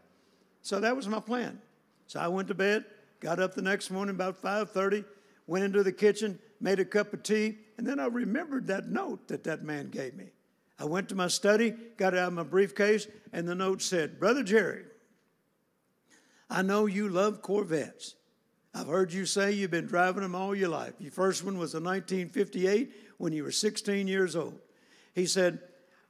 So 0.61 0.79
that 0.79 0.95
was 0.95 1.07
my 1.07 1.19
plan. 1.19 1.59
So 2.05 2.19
I 2.19 2.27
went 2.27 2.49
to 2.49 2.53
bed, 2.53 2.85
got 3.19 3.39
up 3.39 3.55
the 3.55 3.63
next 3.63 3.89
morning 3.89 4.13
about 4.13 4.39
5:30, 4.39 5.05
went 5.47 5.65
into 5.65 5.81
the 5.81 5.91
kitchen, 5.91 6.37
made 6.59 6.79
a 6.79 6.85
cup 6.85 7.13
of 7.13 7.23
tea, 7.23 7.57
and 7.79 7.87
then 7.87 7.99
I 7.99 8.05
remembered 8.05 8.67
that 8.67 8.89
note 8.89 9.27
that 9.29 9.43
that 9.45 9.63
man 9.63 9.89
gave 9.89 10.13
me. 10.13 10.33
I 10.81 10.85
went 10.85 11.09
to 11.09 11.15
my 11.15 11.27
study, 11.27 11.75
got 11.95 12.15
out 12.15 12.29
of 12.29 12.33
my 12.33 12.41
briefcase, 12.41 13.05
and 13.31 13.47
the 13.47 13.53
note 13.53 13.83
said, 13.83 14.19
"Brother 14.19 14.41
Jerry, 14.41 14.85
I 16.49 16.63
know 16.63 16.87
you 16.87 17.07
love 17.07 17.43
Corvettes. 17.43 18.15
I've 18.73 18.87
heard 18.87 19.13
you 19.13 19.27
say 19.27 19.51
you've 19.51 19.69
been 19.69 19.85
driving 19.85 20.23
them 20.23 20.33
all 20.33 20.55
your 20.55 20.69
life. 20.69 20.95
Your 20.97 21.11
first 21.11 21.43
one 21.43 21.59
was 21.59 21.75
a 21.75 21.79
1958 21.79 22.91
when 23.19 23.31
you 23.31 23.43
were 23.43 23.51
16 23.51 24.07
years 24.07 24.35
old. 24.35 24.59
He 25.13 25.27
said, 25.27 25.59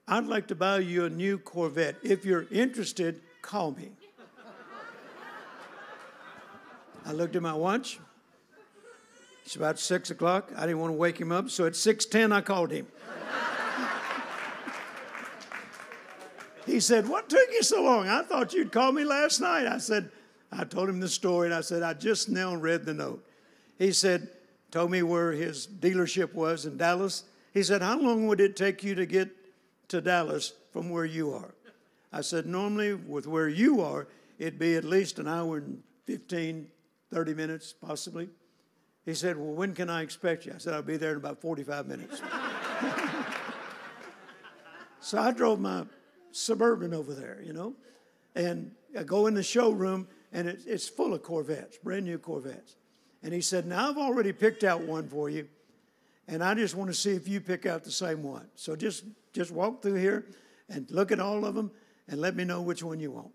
I'd 0.07 0.27
like 0.27 0.47
to 0.47 0.55
buy 0.55 0.79
you 0.79 1.03
a 1.03 1.09
new 1.09 1.37
Corvette. 1.37 1.97
If 2.01 2.23
you're 2.23 2.45
interested, 2.49 3.21
call 3.41 3.71
me. 3.71 3.91
I 7.05 7.11
looked 7.11 7.35
at 7.35 7.41
my 7.41 7.55
watch. 7.55 7.99
It's 9.43 9.57
about 9.57 9.79
six 9.79 10.11
o'clock. 10.11 10.53
I 10.55 10.61
didn't 10.61 10.79
want 10.79 10.93
to 10.93 10.97
wake 10.97 11.19
him 11.19 11.33
up, 11.33 11.49
so 11.49 11.65
at 11.65 11.75
six 11.75 12.05
ten 12.05 12.31
I 12.31 12.39
called 12.39 12.71
him. 12.71 12.87
He 16.65 16.79
said, 16.79 17.07
"What 17.07 17.29
took 17.29 17.49
you 17.51 17.63
so 17.63 17.83
long? 17.83 18.07
I 18.07 18.23
thought 18.23 18.53
you'd 18.53 18.71
call 18.71 18.91
me 18.91 19.03
last 19.03 19.39
night." 19.39 19.67
I 19.67 19.77
said, 19.77 20.11
"I 20.51 20.63
told 20.63 20.89
him 20.89 20.99
the 20.99 21.09
story, 21.09 21.47
and 21.47 21.53
I 21.53 21.61
said 21.61 21.83
I 21.83 21.93
just 21.93 22.29
now 22.29 22.55
read 22.55 22.85
the 22.85 22.93
note." 22.93 23.25
He 23.77 23.91
said, 23.91 24.29
told 24.71 24.89
me 24.89 25.03
where 25.03 25.33
his 25.33 25.67
dealership 25.67 26.33
was 26.33 26.65
in 26.65 26.77
Dallas, 26.77 27.25
he 27.53 27.61
said, 27.61 27.81
How 27.81 27.99
long 27.99 28.27
would 28.27 28.39
it 28.39 28.55
take 28.55 28.83
you 28.83 28.95
to 28.95 29.05
get 29.05 29.29
to 29.89 30.01
Dallas 30.01 30.53
from 30.71 30.89
where 30.89 31.05
you 31.05 31.33
are? 31.33 31.53
I 32.11 32.21
said, 32.21 32.45
Normally, 32.45 32.93
with 32.93 33.27
where 33.27 33.49
you 33.49 33.81
are, 33.81 34.07
it'd 34.39 34.57
be 34.57 34.75
at 34.75 34.85
least 34.85 35.19
an 35.19 35.27
hour 35.27 35.57
and 35.57 35.83
15, 36.05 36.67
30 37.13 37.33
minutes, 37.33 37.73
possibly. 37.73 38.29
He 39.05 39.13
said, 39.13 39.37
Well, 39.37 39.53
when 39.53 39.73
can 39.73 39.89
I 39.89 40.01
expect 40.01 40.45
you? 40.45 40.53
I 40.55 40.57
said, 40.57 40.73
I'll 40.73 40.81
be 40.81 40.97
there 40.97 41.11
in 41.11 41.17
about 41.17 41.41
45 41.41 41.87
minutes. 41.87 42.21
so 45.01 45.19
I 45.19 45.31
drove 45.31 45.59
my 45.59 45.83
Suburban 46.31 46.93
over 46.93 47.13
there, 47.13 47.41
you 47.43 47.53
know, 47.53 47.73
and 48.35 48.71
I 48.97 49.03
go 49.03 49.27
in 49.27 49.33
the 49.33 49.43
showroom, 49.43 50.07
and 50.31 50.47
it, 50.47 50.61
it's 50.65 50.87
full 50.87 51.13
of 51.13 51.23
Corvettes, 51.23 51.77
brand 51.77 52.05
new 52.05 52.17
Corvettes. 52.17 52.75
And 53.23 53.33
he 53.33 53.41
said, 53.41 53.67
Now 53.67 53.89
I've 53.89 53.97
already 53.97 54.31
picked 54.33 54.63
out 54.63 54.81
one 54.81 55.07
for 55.07 55.29
you 55.29 55.47
and 56.31 56.43
I 56.43 56.53
just 56.53 56.75
want 56.75 56.89
to 56.89 56.93
see 56.93 57.11
if 57.11 57.27
you 57.27 57.41
pick 57.41 57.65
out 57.65 57.83
the 57.83 57.91
same 57.91 58.23
one. 58.23 58.47
So 58.55 58.75
just 58.75 59.03
just 59.33 59.51
walk 59.51 59.81
through 59.81 59.95
here 59.95 60.25
and 60.69 60.89
look 60.89 61.11
at 61.11 61.19
all 61.19 61.45
of 61.45 61.55
them 61.55 61.71
and 62.07 62.19
let 62.19 62.35
me 62.35 62.45
know 62.45 62.61
which 62.61 62.83
one 62.83 62.99
you 62.99 63.11
want. 63.11 63.31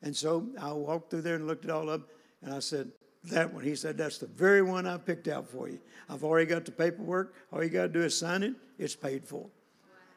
And 0.00 0.14
so 0.14 0.46
I 0.60 0.72
walked 0.72 1.10
through 1.10 1.22
there 1.22 1.34
and 1.34 1.46
looked 1.46 1.64
at 1.64 1.70
all 1.70 1.88
of 1.88 2.00
them, 2.00 2.04
and 2.42 2.54
I 2.54 2.60
said, 2.60 2.90
that 3.24 3.54
one. 3.54 3.64
He 3.64 3.74
said, 3.74 3.96
that's 3.96 4.18
the 4.18 4.26
very 4.26 4.60
one 4.60 4.86
I 4.86 4.98
picked 4.98 5.28
out 5.28 5.48
for 5.48 5.68
you. 5.68 5.80
I've 6.10 6.24
already 6.24 6.44
got 6.44 6.66
the 6.66 6.72
paperwork. 6.72 7.34
All 7.50 7.64
you 7.64 7.70
got 7.70 7.82
to 7.82 7.88
do 7.88 8.02
is 8.02 8.18
sign 8.18 8.42
it. 8.42 8.54
It's 8.78 8.94
paid 8.94 9.24
for. 9.24 9.46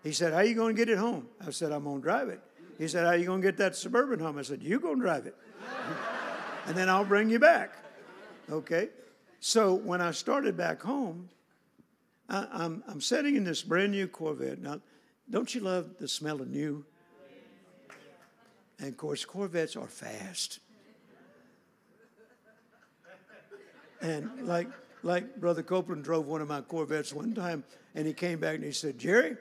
He 0.07 0.13
said, 0.13 0.31
how 0.31 0.39
are 0.39 0.45
you 0.45 0.55
going 0.55 0.73
to 0.73 0.79
get 0.79 0.87
it 0.87 0.97
home? 0.97 1.27
I 1.45 1.51
said, 1.51 1.73
I'm 1.73 1.83
going 1.83 1.97
to 1.97 2.01
drive 2.01 2.29
it. 2.29 2.39
He 2.77 2.87
said, 2.87 3.03
how 3.03 3.09
are 3.09 3.17
you 3.17 3.25
going 3.25 3.41
to 3.41 3.45
get 3.45 3.57
that 3.57 3.75
Suburban 3.75 4.19
home? 4.19 4.37
I 4.37 4.41
said, 4.41 4.63
you're 4.63 4.79
going 4.79 4.95
to 4.95 5.01
drive 5.01 5.25
it. 5.25 5.35
and 6.65 6.77
then 6.77 6.87
I'll 6.87 7.03
bring 7.03 7.29
you 7.29 7.39
back. 7.39 7.73
Okay? 8.49 8.87
So 9.41 9.73
when 9.73 9.99
I 9.99 10.11
started 10.11 10.55
back 10.55 10.81
home, 10.81 11.27
I, 12.29 12.37
am 12.37 12.47
I'm, 12.53 12.83
I'm 12.87 13.01
sitting 13.01 13.35
in 13.35 13.43
this 13.43 13.61
brand 13.61 13.91
new 13.91 14.07
Corvette. 14.07 14.61
Now, 14.61 14.79
don't 15.29 15.53
you 15.53 15.59
love 15.59 15.97
the 15.99 16.07
smell 16.07 16.41
of 16.41 16.47
new? 16.47 16.85
And 18.79 18.87
of 18.87 18.95
course, 18.95 19.25
Corvettes 19.25 19.75
are 19.75 19.87
fast. 19.87 20.59
And 23.99 24.47
like, 24.47 24.69
like 25.03 25.35
Brother 25.35 25.63
Copeland 25.63 26.05
drove 26.05 26.27
one 26.27 26.39
of 26.39 26.47
my 26.47 26.61
Corvettes 26.61 27.11
one 27.11 27.33
time, 27.33 27.65
and 27.93 28.07
he 28.07 28.13
came 28.13 28.39
back 28.39 28.55
and 28.55 28.63
he 28.63 28.71
said, 28.71 28.97
Jerry, 28.97 29.35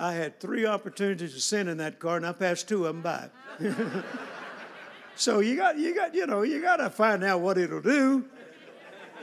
I 0.00 0.14
had 0.14 0.40
three 0.40 0.66
opportunities 0.66 1.34
to 1.34 1.40
sin 1.40 1.68
in 1.68 1.76
that 1.76 1.98
car, 1.98 2.16
and 2.16 2.26
I 2.26 2.32
passed 2.32 2.68
two 2.68 2.86
of 2.86 2.94
them 2.94 3.02
by. 3.02 3.28
so 5.14 5.40
you 5.40 5.56
got, 5.56 5.78
you 5.78 5.94
got, 5.94 6.14
you 6.14 6.26
know, 6.26 6.42
you 6.42 6.62
got 6.62 6.76
to 6.76 6.90
find 6.90 7.22
out 7.22 7.40
what 7.40 7.58
it'll 7.58 7.82
do. 7.82 8.24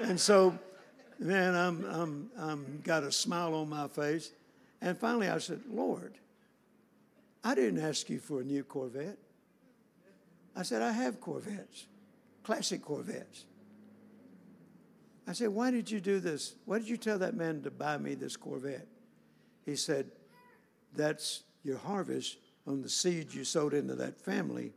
And 0.02 0.20
so 0.20 0.58
man, 1.20 1.56
I'm, 1.56 1.86
I'm, 1.86 2.30
I'm 2.38 2.82
got 2.84 3.04
a 3.04 3.12
smile 3.12 3.54
on 3.56 3.70
my 3.70 3.88
face. 3.88 4.32
And 4.82 4.98
finally 4.98 5.28
I 5.28 5.38
said, 5.40 5.62
Lord, 5.70 6.14
I 7.44 7.56
didn't 7.56 7.84
ask 7.84 8.10
you 8.10 8.20
for 8.20 8.42
a 8.42 8.44
new 8.44 8.64
Corvette. 8.64 9.18
I 10.56 10.64
said, 10.64 10.82
I 10.82 10.92
have 10.92 11.22
Corvettes, 11.22 11.86
classic 12.44 12.82
Corvettes. 12.82 13.46
I 15.28 15.34
said, 15.34 15.50
Why 15.50 15.72
did 15.72 15.92
you 15.92 16.00
do 16.00 16.20
this? 16.20 16.56
Why 16.66 16.80
did 16.80 16.88
you 16.88 16.98
tell 16.98 17.20
that 17.20 17.36
man 17.36 17.62
to 17.64 17.72
buy 17.72 17.98
me 17.98 18.16
this 18.16 18.38
Corvette? 18.38 18.88
He 19.66 19.76
said, 19.76 20.10
That's 20.96 21.44
your 21.64 21.78
harvest 21.78 22.38
on 22.66 22.82
the 22.82 22.90
seed 22.90 23.34
you 23.34 23.44
sowed 23.44 23.74
into 23.74 23.96
that 23.96 24.20
family 24.20 24.74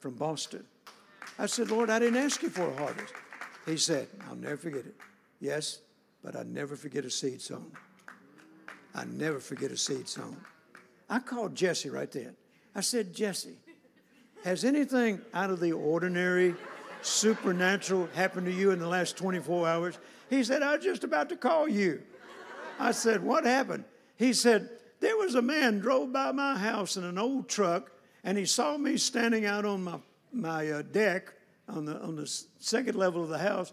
from 0.00 0.14
Boston. 0.14 0.64
I 1.38 1.46
said, 1.46 1.70
Lord, 1.70 1.90
I 1.90 1.98
didn't 1.98 2.22
ask 2.22 2.42
you 2.42 2.50
for 2.50 2.68
a 2.68 2.76
harvest. 2.76 3.14
He 3.66 3.76
said, 3.76 4.08
I'll 4.28 4.36
never 4.36 4.56
forget 4.56 4.86
it. 4.86 4.94
Yes, 5.40 5.80
but 6.22 6.36
I 6.36 6.42
never 6.42 6.76
forget 6.76 7.04
a 7.04 7.10
seed 7.10 7.40
sown. 7.40 7.72
I 8.94 9.04
never 9.04 9.38
forget 9.38 9.70
a 9.70 9.76
seed 9.76 10.08
sown. 10.08 10.36
I 11.08 11.18
called 11.18 11.54
Jesse 11.54 11.90
right 11.90 12.10
then. 12.10 12.36
I 12.74 12.80
said, 12.80 13.14
Jesse, 13.14 13.58
has 14.44 14.64
anything 14.64 15.20
out 15.34 15.50
of 15.50 15.60
the 15.60 15.72
ordinary, 15.72 16.54
supernatural 17.02 18.08
happened 18.14 18.46
to 18.46 18.52
you 18.52 18.70
in 18.70 18.78
the 18.78 18.88
last 18.88 19.16
24 19.16 19.68
hours? 19.68 19.98
He 20.30 20.42
said, 20.42 20.62
I 20.62 20.76
was 20.76 20.84
just 20.84 21.04
about 21.04 21.28
to 21.28 21.36
call 21.36 21.68
you. 21.68 22.02
I 22.78 22.92
said, 22.92 23.22
What 23.22 23.44
happened? 23.44 23.84
He 24.16 24.32
said, 24.32 24.68
There 25.02 25.16
was 25.16 25.34
a 25.34 25.42
man 25.42 25.80
drove 25.80 26.12
by 26.12 26.30
my 26.30 26.56
house 26.56 26.96
in 26.96 27.02
an 27.02 27.18
old 27.18 27.48
truck, 27.48 27.90
and 28.22 28.38
he 28.38 28.44
saw 28.44 28.78
me 28.78 28.96
standing 28.96 29.44
out 29.44 29.64
on 29.64 29.82
my, 29.82 29.98
my 30.32 30.70
uh, 30.70 30.82
deck 30.82 31.34
on 31.68 31.84
the, 31.84 32.00
on 32.00 32.14
the 32.14 32.26
second 32.60 32.94
level 32.94 33.20
of 33.20 33.28
the 33.28 33.38
house, 33.38 33.72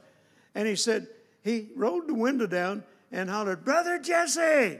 and 0.55 0.67
he 0.67 0.75
said, 0.75 1.07
he 1.43 1.67
rolled 1.75 2.07
the 2.07 2.15
window 2.15 2.47
down 2.47 2.83
and 3.11 3.29
hollered, 3.29 3.63
Brother 3.63 3.99
Jesse, 3.99 4.79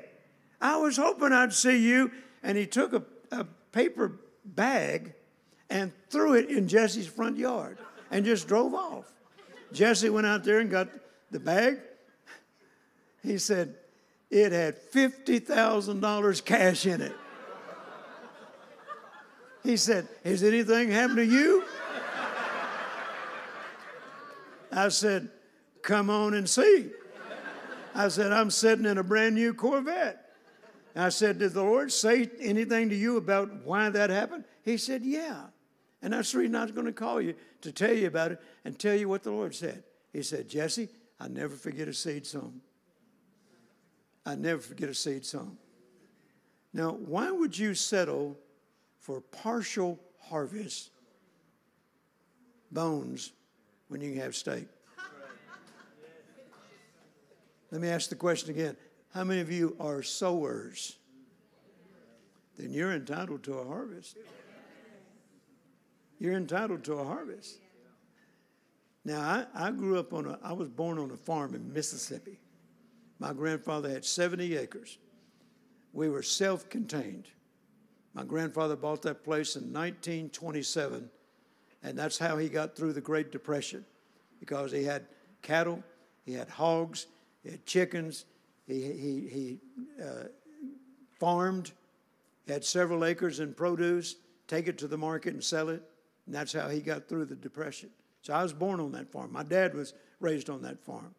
I 0.60 0.78
was 0.78 0.98
hoping 0.98 1.32
I'd 1.32 1.54
see 1.54 1.88
you. 1.88 2.12
And 2.42 2.58
he 2.58 2.66
took 2.66 2.94
a, 2.94 3.04
a 3.32 3.46
paper 3.72 4.20
bag 4.44 5.14
and 5.70 5.92
threw 6.10 6.34
it 6.34 6.50
in 6.50 6.68
Jesse's 6.68 7.08
front 7.08 7.38
yard 7.38 7.78
and 8.10 8.26
just 8.26 8.48
drove 8.48 8.74
off. 8.74 9.14
Jesse 9.72 10.10
went 10.10 10.26
out 10.26 10.44
there 10.44 10.60
and 10.60 10.72
got 10.72 10.90
the 11.30 11.40
bag. 11.40 11.80
He 13.22 13.38
said 13.38 13.76
it 14.30 14.52
had 14.52 14.78
$50,000 14.92 16.46
cash 16.46 16.86
in 16.86 17.02
it. 17.02 17.16
He 19.64 19.78
said, 19.78 20.08
Has 20.24 20.44
anything 20.44 20.90
happened 20.90 21.18
to 21.18 21.26
you? 21.26 21.64
I 24.72 24.90
said, 24.90 25.30
Come 25.82 26.10
on 26.10 26.34
and 26.34 26.48
see. 26.50 26.92
I 27.96 28.08
said, 28.08 28.32
I'm 28.32 28.52
sitting 28.52 28.86
in 28.86 28.98
a 28.98 29.04
brand 29.04 29.36
new 29.36 29.54
Corvette. 29.54 30.34
I 30.96 31.10
said, 31.10 31.40
Did 31.40 31.54
the 31.54 31.64
Lord 31.64 31.92
say 31.92 32.30
anything 32.40 32.90
to 32.90 32.96
you 32.96 33.18
about 33.18 33.64
why 33.64 33.90
that 33.90 34.10
happened? 34.10 34.46
He 34.64 34.78
said, 34.78 35.04
Yeah. 35.04 35.46
And 36.02 36.14
that's 36.14 36.32
the 36.32 36.40
reason 36.40 36.56
I 36.56 36.64
was 36.64 36.72
going 36.72 36.86
to 36.86 36.94
call 36.94 37.20
you 37.20 37.36
to 37.62 37.72
tell 37.72 37.94
you 37.94 38.08
about 38.08 38.32
it 38.32 38.42
and 38.64 38.78
tell 38.78 38.96
you 38.96 39.10
what 39.10 39.24
the 39.24 39.32
Lord 39.32 39.54
said. 39.54 39.84
He 40.14 40.24
said, 40.24 40.48
Jesse, 40.48 40.88
I 41.20 41.28
never 41.28 41.56
forget 41.56 41.88
a 41.88 41.94
seed 41.94 42.26
sown. 42.26 42.62
I 44.26 44.36
never 44.36 44.62
forget 44.62 44.90
a 44.90 44.94
seed 44.94 45.26
sown. 45.26 45.58
Now, 46.74 46.92
why 46.92 47.32
would 47.32 47.58
you 47.58 47.74
settle 47.74 48.38
for 49.00 49.22
partial 49.22 50.00
harvest 50.20 50.92
bones 52.72 53.32
when 53.88 54.02
you 54.02 54.12
can 54.12 54.22
have 54.22 54.36
steak? 54.36 54.68
Let 57.72 57.82
me 57.82 57.90
ask 57.90 58.10
the 58.10 58.16
question 58.16 58.50
again. 58.50 58.76
How 59.14 59.24
many 59.24 59.42
of 59.42 59.52
you 59.52 59.76
are 59.80 60.04
sowers? 60.04 60.98
Then 62.58 62.74
you're 62.74 62.94
entitled 62.94 63.44
to 63.44 63.54
a 63.54 63.66
harvest. 63.66 64.18
You're 66.20 66.34
entitled 66.34 66.84
to 66.86 66.96
a 66.96 67.06
harvest. 67.06 67.58
Now, 69.06 69.22
I, 69.22 69.68
I 69.68 69.72
grew 69.72 69.98
up 69.98 70.14
on 70.14 70.26
a, 70.26 70.40
I 70.44 70.52
was 70.54 70.68
born 70.68 71.00
on 71.00 71.10
a 71.12 71.18
farm 71.18 71.56
in 71.56 71.72
Mississippi. 71.72 72.40
My 73.20 73.34
grandfather 73.34 73.90
had 73.90 74.06
70 74.06 74.58
acres. 74.58 74.98
We 75.94 76.10
were 76.10 76.24
self 76.24 76.70
contained. 76.70 77.28
My 78.14 78.24
grandfather 78.24 78.76
bought 78.76 79.02
that 79.04 79.24
place 79.24 79.56
in 79.56 79.74
1927, 79.74 81.10
and 81.84 81.98
that's 81.98 82.18
how 82.18 82.38
he 82.38 82.50
got 82.50 82.76
through 82.76 82.94
the 82.94 83.02
Great 83.02 83.32
Depression 83.32 83.86
because 84.40 84.72
he 84.72 84.84
had 84.84 85.06
cattle, 85.42 85.84
he 86.26 86.34
had 86.34 86.50
hogs, 86.50 87.08
he 87.44 87.52
had 87.52 87.66
chickens, 87.66 88.26
he, 88.66 88.82
he, 88.82 89.30
he 89.30 89.60
uh, 90.04 90.26
farmed, 91.20 91.72
had 92.48 92.64
several 92.64 93.06
acres 93.06 93.40
in 93.40 93.54
produce, 93.54 94.16
take 94.48 94.68
it 94.68 94.78
to 94.80 94.88
the 94.88 94.98
market 94.98 95.34
and 95.34 95.44
sell 95.44 95.70
it. 95.70 95.84
And 96.26 96.36
that's 96.36 96.54
how 96.54 96.70
he 96.70 96.80
got 96.80 97.08
through 97.08 97.26
the 97.26 97.36
Depression. 97.36 97.90
So 98.22 98.34
I 98.34 98.44
was 98.44 98.54
born 98.54 98.80
on 98.80 98.92
that 98.94 99.12
farm. 99.12 99.32
My 99.32 99.44
dad 99.44 99.74
was 99.74 99.94
raised 100.20 100.50
on 100.50 100.62
that 100.64 100.84
farm. 100.84 101.14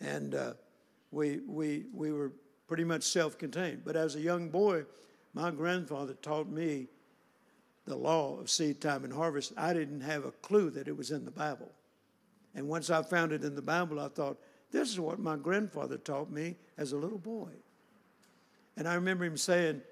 And 0.00 0.34
uh, 0.34 0.52
we, 1.12 1.40
we, 1.46 1.84
we 1.92 2.10
were 2.10 2.32
pretty 2.66 2.84
much 2.84 3.04
self 3.04 3.38
contained. 3.38 3.82
But 3.84 3.94
as 3.94 4.16
a 4.16 4.20
young 4.20 4.48
boy, 4.48 4.84
my 5.34 5.50
grandfather 5.50 6.14
taught 6.14 6.48
me 6.48 6.88
the 7.84 7.96
law 7.96 8.38
of 8.40 8.50
seed 8.50 8.80
time 8.80 9.04
and 9.04 9.12
harvest. 9.12 9.52
I 9.56 9.72
didn't 9.72 10.00
have 10.00 10.24
a 10.24 10.32
clue 10.32 10.70
that 10.70 10.88
it 10.88 10.96
was 10.96 11.10
in 11.10 11.24
the 11.24 11.30
Bible. 11.30 11.70
And 12.54 12.68
once 12.68 12.90
I 12.90 13.02
found 13.02 13.32
it 13.32 13.44
in 13.44 13.54
the 13.54 13.62
Bible, 13.62 14.00
I 14.00 14.08
thought, 14.08 14.38
this 14.70 14.90
is 14.90 14.98
what 14.98 15.18
my 15.18 15.36
grandfather 15.36 15.98
taught 15.98 16.30
me 16.30 16.56
as 16.78 16.92
a 16.92 16.96
little 16.96 17.18
boy. 17.18 17.50
And 18.76 18.88
I 18.88 18.94
remember 18.94 19.24
him 19.24 19.36
saying, 19.36 19.82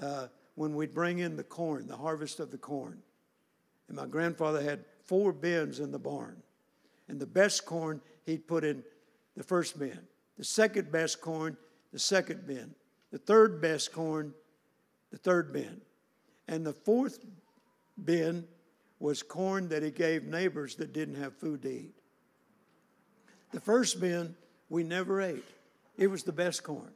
uh, 0.00 0.26
when 0.56 0.74
we'd 0.74 0.94
bring 0.94 1.18
in 1.18 1.36
the 1.36 1.44
corn, 1.44 1.86
the 1.86 1.96
harvest 1.96 2.40
of 2.40 2.50
the 2.50 2.58
corn, 2.58 3.00
and 3.88 3.96
my 3.96 4.06
grandfather 4.06 4.62
had 4.62 4.84
four 5.04 5.32
bins 5.32 5.80
in 5.80 5.92
the 5.92 5.98
barn. 5.98 6.42
And 7.08 7.20
the 7.20 7.26
best 7.26 7.66
corn 7.66 8.00
he'd 8.24 8.48
put 8.48 8.64
in 8.64 8.82
the 9.36 9.42
first 9.42 9.78
bin, 9.78 10.00
the 10.36 10.44
second 10.44 10.90
best 10.90 11.20
corn, 11.20 11.56
the 11.92 11.98
second 11.98 12.46
bin, 12.46 12.74
the 13.10 13.18
third 13.18 13.60
best 13.60 13.92
corn, 13.92 14.34
the 15.10 15.18
third 15.18 15.52
bin. 15.52 15.80
And 16.48 16.66
the 16.66 16.72
fourth 16.72 17.24
bin 18.04 18.46
was 18.98 19.22
corn 19.22 19.68
that 19.68 19.82
he 19.82 19.90
gave 19.90 20.24
neighbors 20.24 20.76
that 20.76 20.92
didn't 20.92 21.16
have 21.16 21.36
food 21.36 21.62
to 21.62 21.70
eat. 21.70 21.94
The 23.52 23.60
first 23.60 24.00
bin 24.00 24.34
we 24.68 24.82
never 24.82 25.20
ate. 25.20 25.44
It 25.96 26.08
was 26.08 26.24
the 26.24 26.32
best 26.32 26.64
corn. 26.64 26.90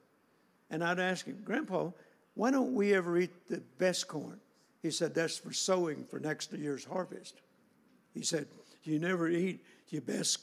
And 0.71 0.83
I'd 0.83 0.99
ask 0.99 1.27
him, 1.27 1.41
Grandpa, 1.45 1.91
why 2.35 2.51
don't 2.51 2.75
we 2.75 2.95
ever 2.95 3.19
eat 3.19 3.49
the 3.49 3.63
best 3.79 4.09
corn? 4.09 4.41
He 4.83 4.91
said, 4.91 5.15
That's 5.15 5.39
for 5.39 5.53
sowing 5.53 6.05
for 6.05 6.19
next 6.19 6.53
year's 6.53 6.85
harvest. 6.85 7.35
He 8.15 8.23
said, 8.23 8.47
You 8.85 8.99
never 8.99 9.29
eat 9.29 9.65
your 9.89 10.03
best 10.03 10.39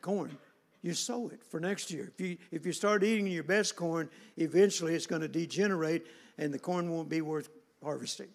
corn. 0.00 0.36
You 0.82 0.94
sow 0.94 1.28
it 1.28 1.44
for 1.44 1.60
next 1.60 1.90
year. 1.90 2.10
If 2.14 2.20
you, 2.20 2.36
if 2.50 2.64
you 2.64 2.72
start 2.72 3.04
eating 3.04 3.26
your 3.26 3.44
best 3.44 3.76
corn, 3.76 4.08
eventually 4.36 4.94
it's 4.94 5.06
going 5.06 5.22
to 5.22 5.28
degenerate 5.28 6.06
and 6.38 6.52
the 6.52 6.58
corn 6.58 6.90
won't 6.90 7.08
be 7.08 7.20
worth 7.20 7.50
harvesting. 7.82 8.28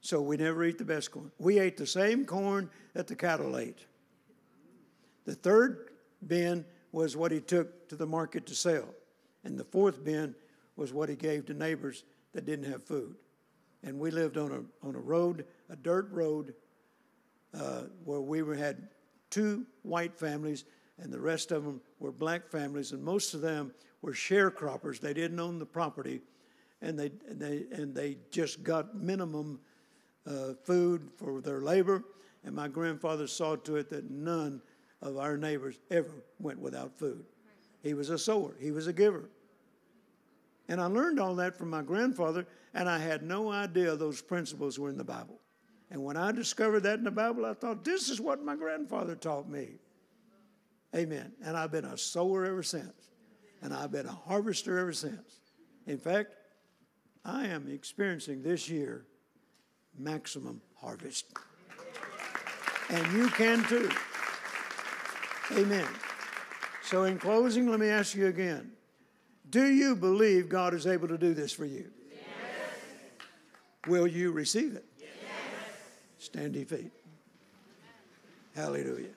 So 0.00 0.20
we 0.20 0.36
never 0.36 0.64
eat 0.64 0.78
the 0.78 0.84
best 0.84 1.10
corn. 1.10 1.30
We 1.38 1.58
ate 1.58 1.76
the 1.76 1.86
same 1.86 2.24
corn 2.24 2.70
that 2.94 3.06
the 3.06 3.16
cattle 3.16 3.58
ate. 3.58 3.84
The 5.26 5.34
third 5.34 5.90
bin 6.26 6.64
was 6.92 7.16
what 7.16 7.32
he 7.32 7.40
took 7.40 7.88
to 7.88 7.96
the 7.96 8.06
market 8.06 8.46
to 8.46 8.54
sell. 8.54 8.88
And 9.44 9.58
the 9.58 9.64
fourth 9.64 10.02
bin 10.02 10.34
was 10.76 10.92
what 10.92 11.08
he 11.08 11.16
gave 11.16 11.46
to 11.46 11.54
neighbors 11.54 12.04
that 12.32 12.46
didn't 12.46 12.70
have 12.70 12.84
food. 12.84 13.16
And 13.82 13.98
we 13.98 14.10
lived 14.10 14.38
on 14.38 14.52
a, 14.52 14.86
on 14.86 14.94
a 14.94 15.00
road, 15.00 15.44
a 15.68 15.76
dirt 15.76 16.08
road, 16.10 16.54
uh, 17.54 17.82
where 18.04 18.20
we 18.20 18.58
had 18.58 18.88
two 19.30 19.66
white 19.82 20.18
families, 20.18 20.64
and 21.00 21.12
the 21.12 21.20
rest 21.20 21.52
of 21.52 21.64
them 21.64 21.80
were 22.00 22.12
black 22.12 22.48
families, 22.50 22.92
and 22.92 23.02
most 23.02 23.34
of 23.34 23.40
them 23.40 23.72
were 24.02 24.12
sharecroppers. 24.12 25.00
They 25.00 25.14
didn't 25.14 25.40
own 25.40 25.58
the 25.58 25.66
property, 25.66 26.20
and 26.82 26.98
they, 26.98 27.12
and 27.28 27.40
they, 27.40 27.64
and 27.72 27.94
they 27.94 28.18
just 28.30 28.62
got 28.62 28.96
minimum 28.96 29.60
uh, 30.26 30.54
food 30.64 31.08
for 31.16 31.40
their 31.40 31.60
labor. 31.60 32.04
And 32.44 32.54
my 32.54 32.68
grandfather 32.68 33.26
saw 33.26 33.56
to 33.56 33.76
it 33.76 33.90
that 33.90 34.10
none 34.10 34.60
of 35.02 35.16
our 35.16 35.36
neighbors 35.36 35.78
ever 35.90 36.24
went 36.38 36.58
without 36.58 36.98
food. 36.98 37.24
He 37.82 37.94
was 37.94 38.10
a 38.10 38.18
sower, 38.18 38.54
he 38.60 38.70
was 38.70 38.86
a 38.86 38.92
giver. 38.92 39.28
And 40.68 40.80
I 40.80 40.86
learned 40.86 41.18
all 41.18 41.34
that 41.36 41.56
from 41.56 41.70
my 41.70 41.82
grandfather, 41.82 42.46
and 42.74 42.88
I 42.88 42.98
had 42.98 43.22
no 43.22 43.50
idea 43.50 43.96
those 43.96 44.20
principles 44.20 44.78
were 44.78 44.90
in 44.90 44.98
the 44.98 45.04
Bible. 45.04 45.40
And 45.90 46.04
when 46.04 46.16
I 46.16 46.32
discovered 46.32 46.80
that 46.80 46.98
in 46.98 47.04
the 47.04 47.10
Bible, 47.10 47.46
I 47.46 47.54
thought, 47.54 47.84
this 47.84 48.10
is 48.10 48.20
what 48.20 48.44
my 48.44 48.54
grandfather 48.54 49.14
taught 49.14 49.48
me. 49.48 49.78
Amen. 50.94 51.32
And 51.44 51.56
I've 51.56 51.70
been 51.70 51.84
a 51.84 51.98
sower 51.98 52.44
ever 52.44 52.62
since, 52.62 53.10
and 53.62 53.74
I've 53.74 53.92
been 53.92 54.06
a 54.06 54.12
harvester 54.12 54.78
ever 54.78 54.92
since. 54.92 55.40
In 55.86 55.98
fact, 55.98 56.34
I 57.24 57.46
am 57.46 57.70
experiencing 57.70 58.42
this 58.42 58.68
year 58.68 59.06
maximum 59.98 60.60
harvest. 60.76 61.26
And 62.90 63.12
you 63.12 63.28
can 63.28 63.64
too. 63.64 63.90
Amen. 65.52 65.86
So, 66.82 67.04
in 67.04 67.18
closing, 67.18 67.68
let 67.68 67.80
me 67.80 67.88
ask 67.88 68.14
you 68.14 68.28
again 68.28 68.72
Do 69.50 69.66
you 69.66 69.94
believe 69.94 70.48
God 70.48 70.72
is 70.72 70.86
able 70.86 71.08
to 71.08 71.18
do 71.18 71.34
this 71.34 71.52
for 71.52 71.66
you? 71.66 71.90
Yes. 72.10 72.20
Will 73.86 74.06
you 74.06 74.32
receive 74.32 74.74
it? 74.74 74.86
Yes. 74.98 75.10
Stand 76.18 76.54
to 76.54 76.60
your 76.60 76.68
feet. 76.68 76.92
Hallelujah. 78.54 79.10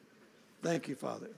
Thank 0.62 0.88
you, 0.88 0.96
Father. 0.96 1.30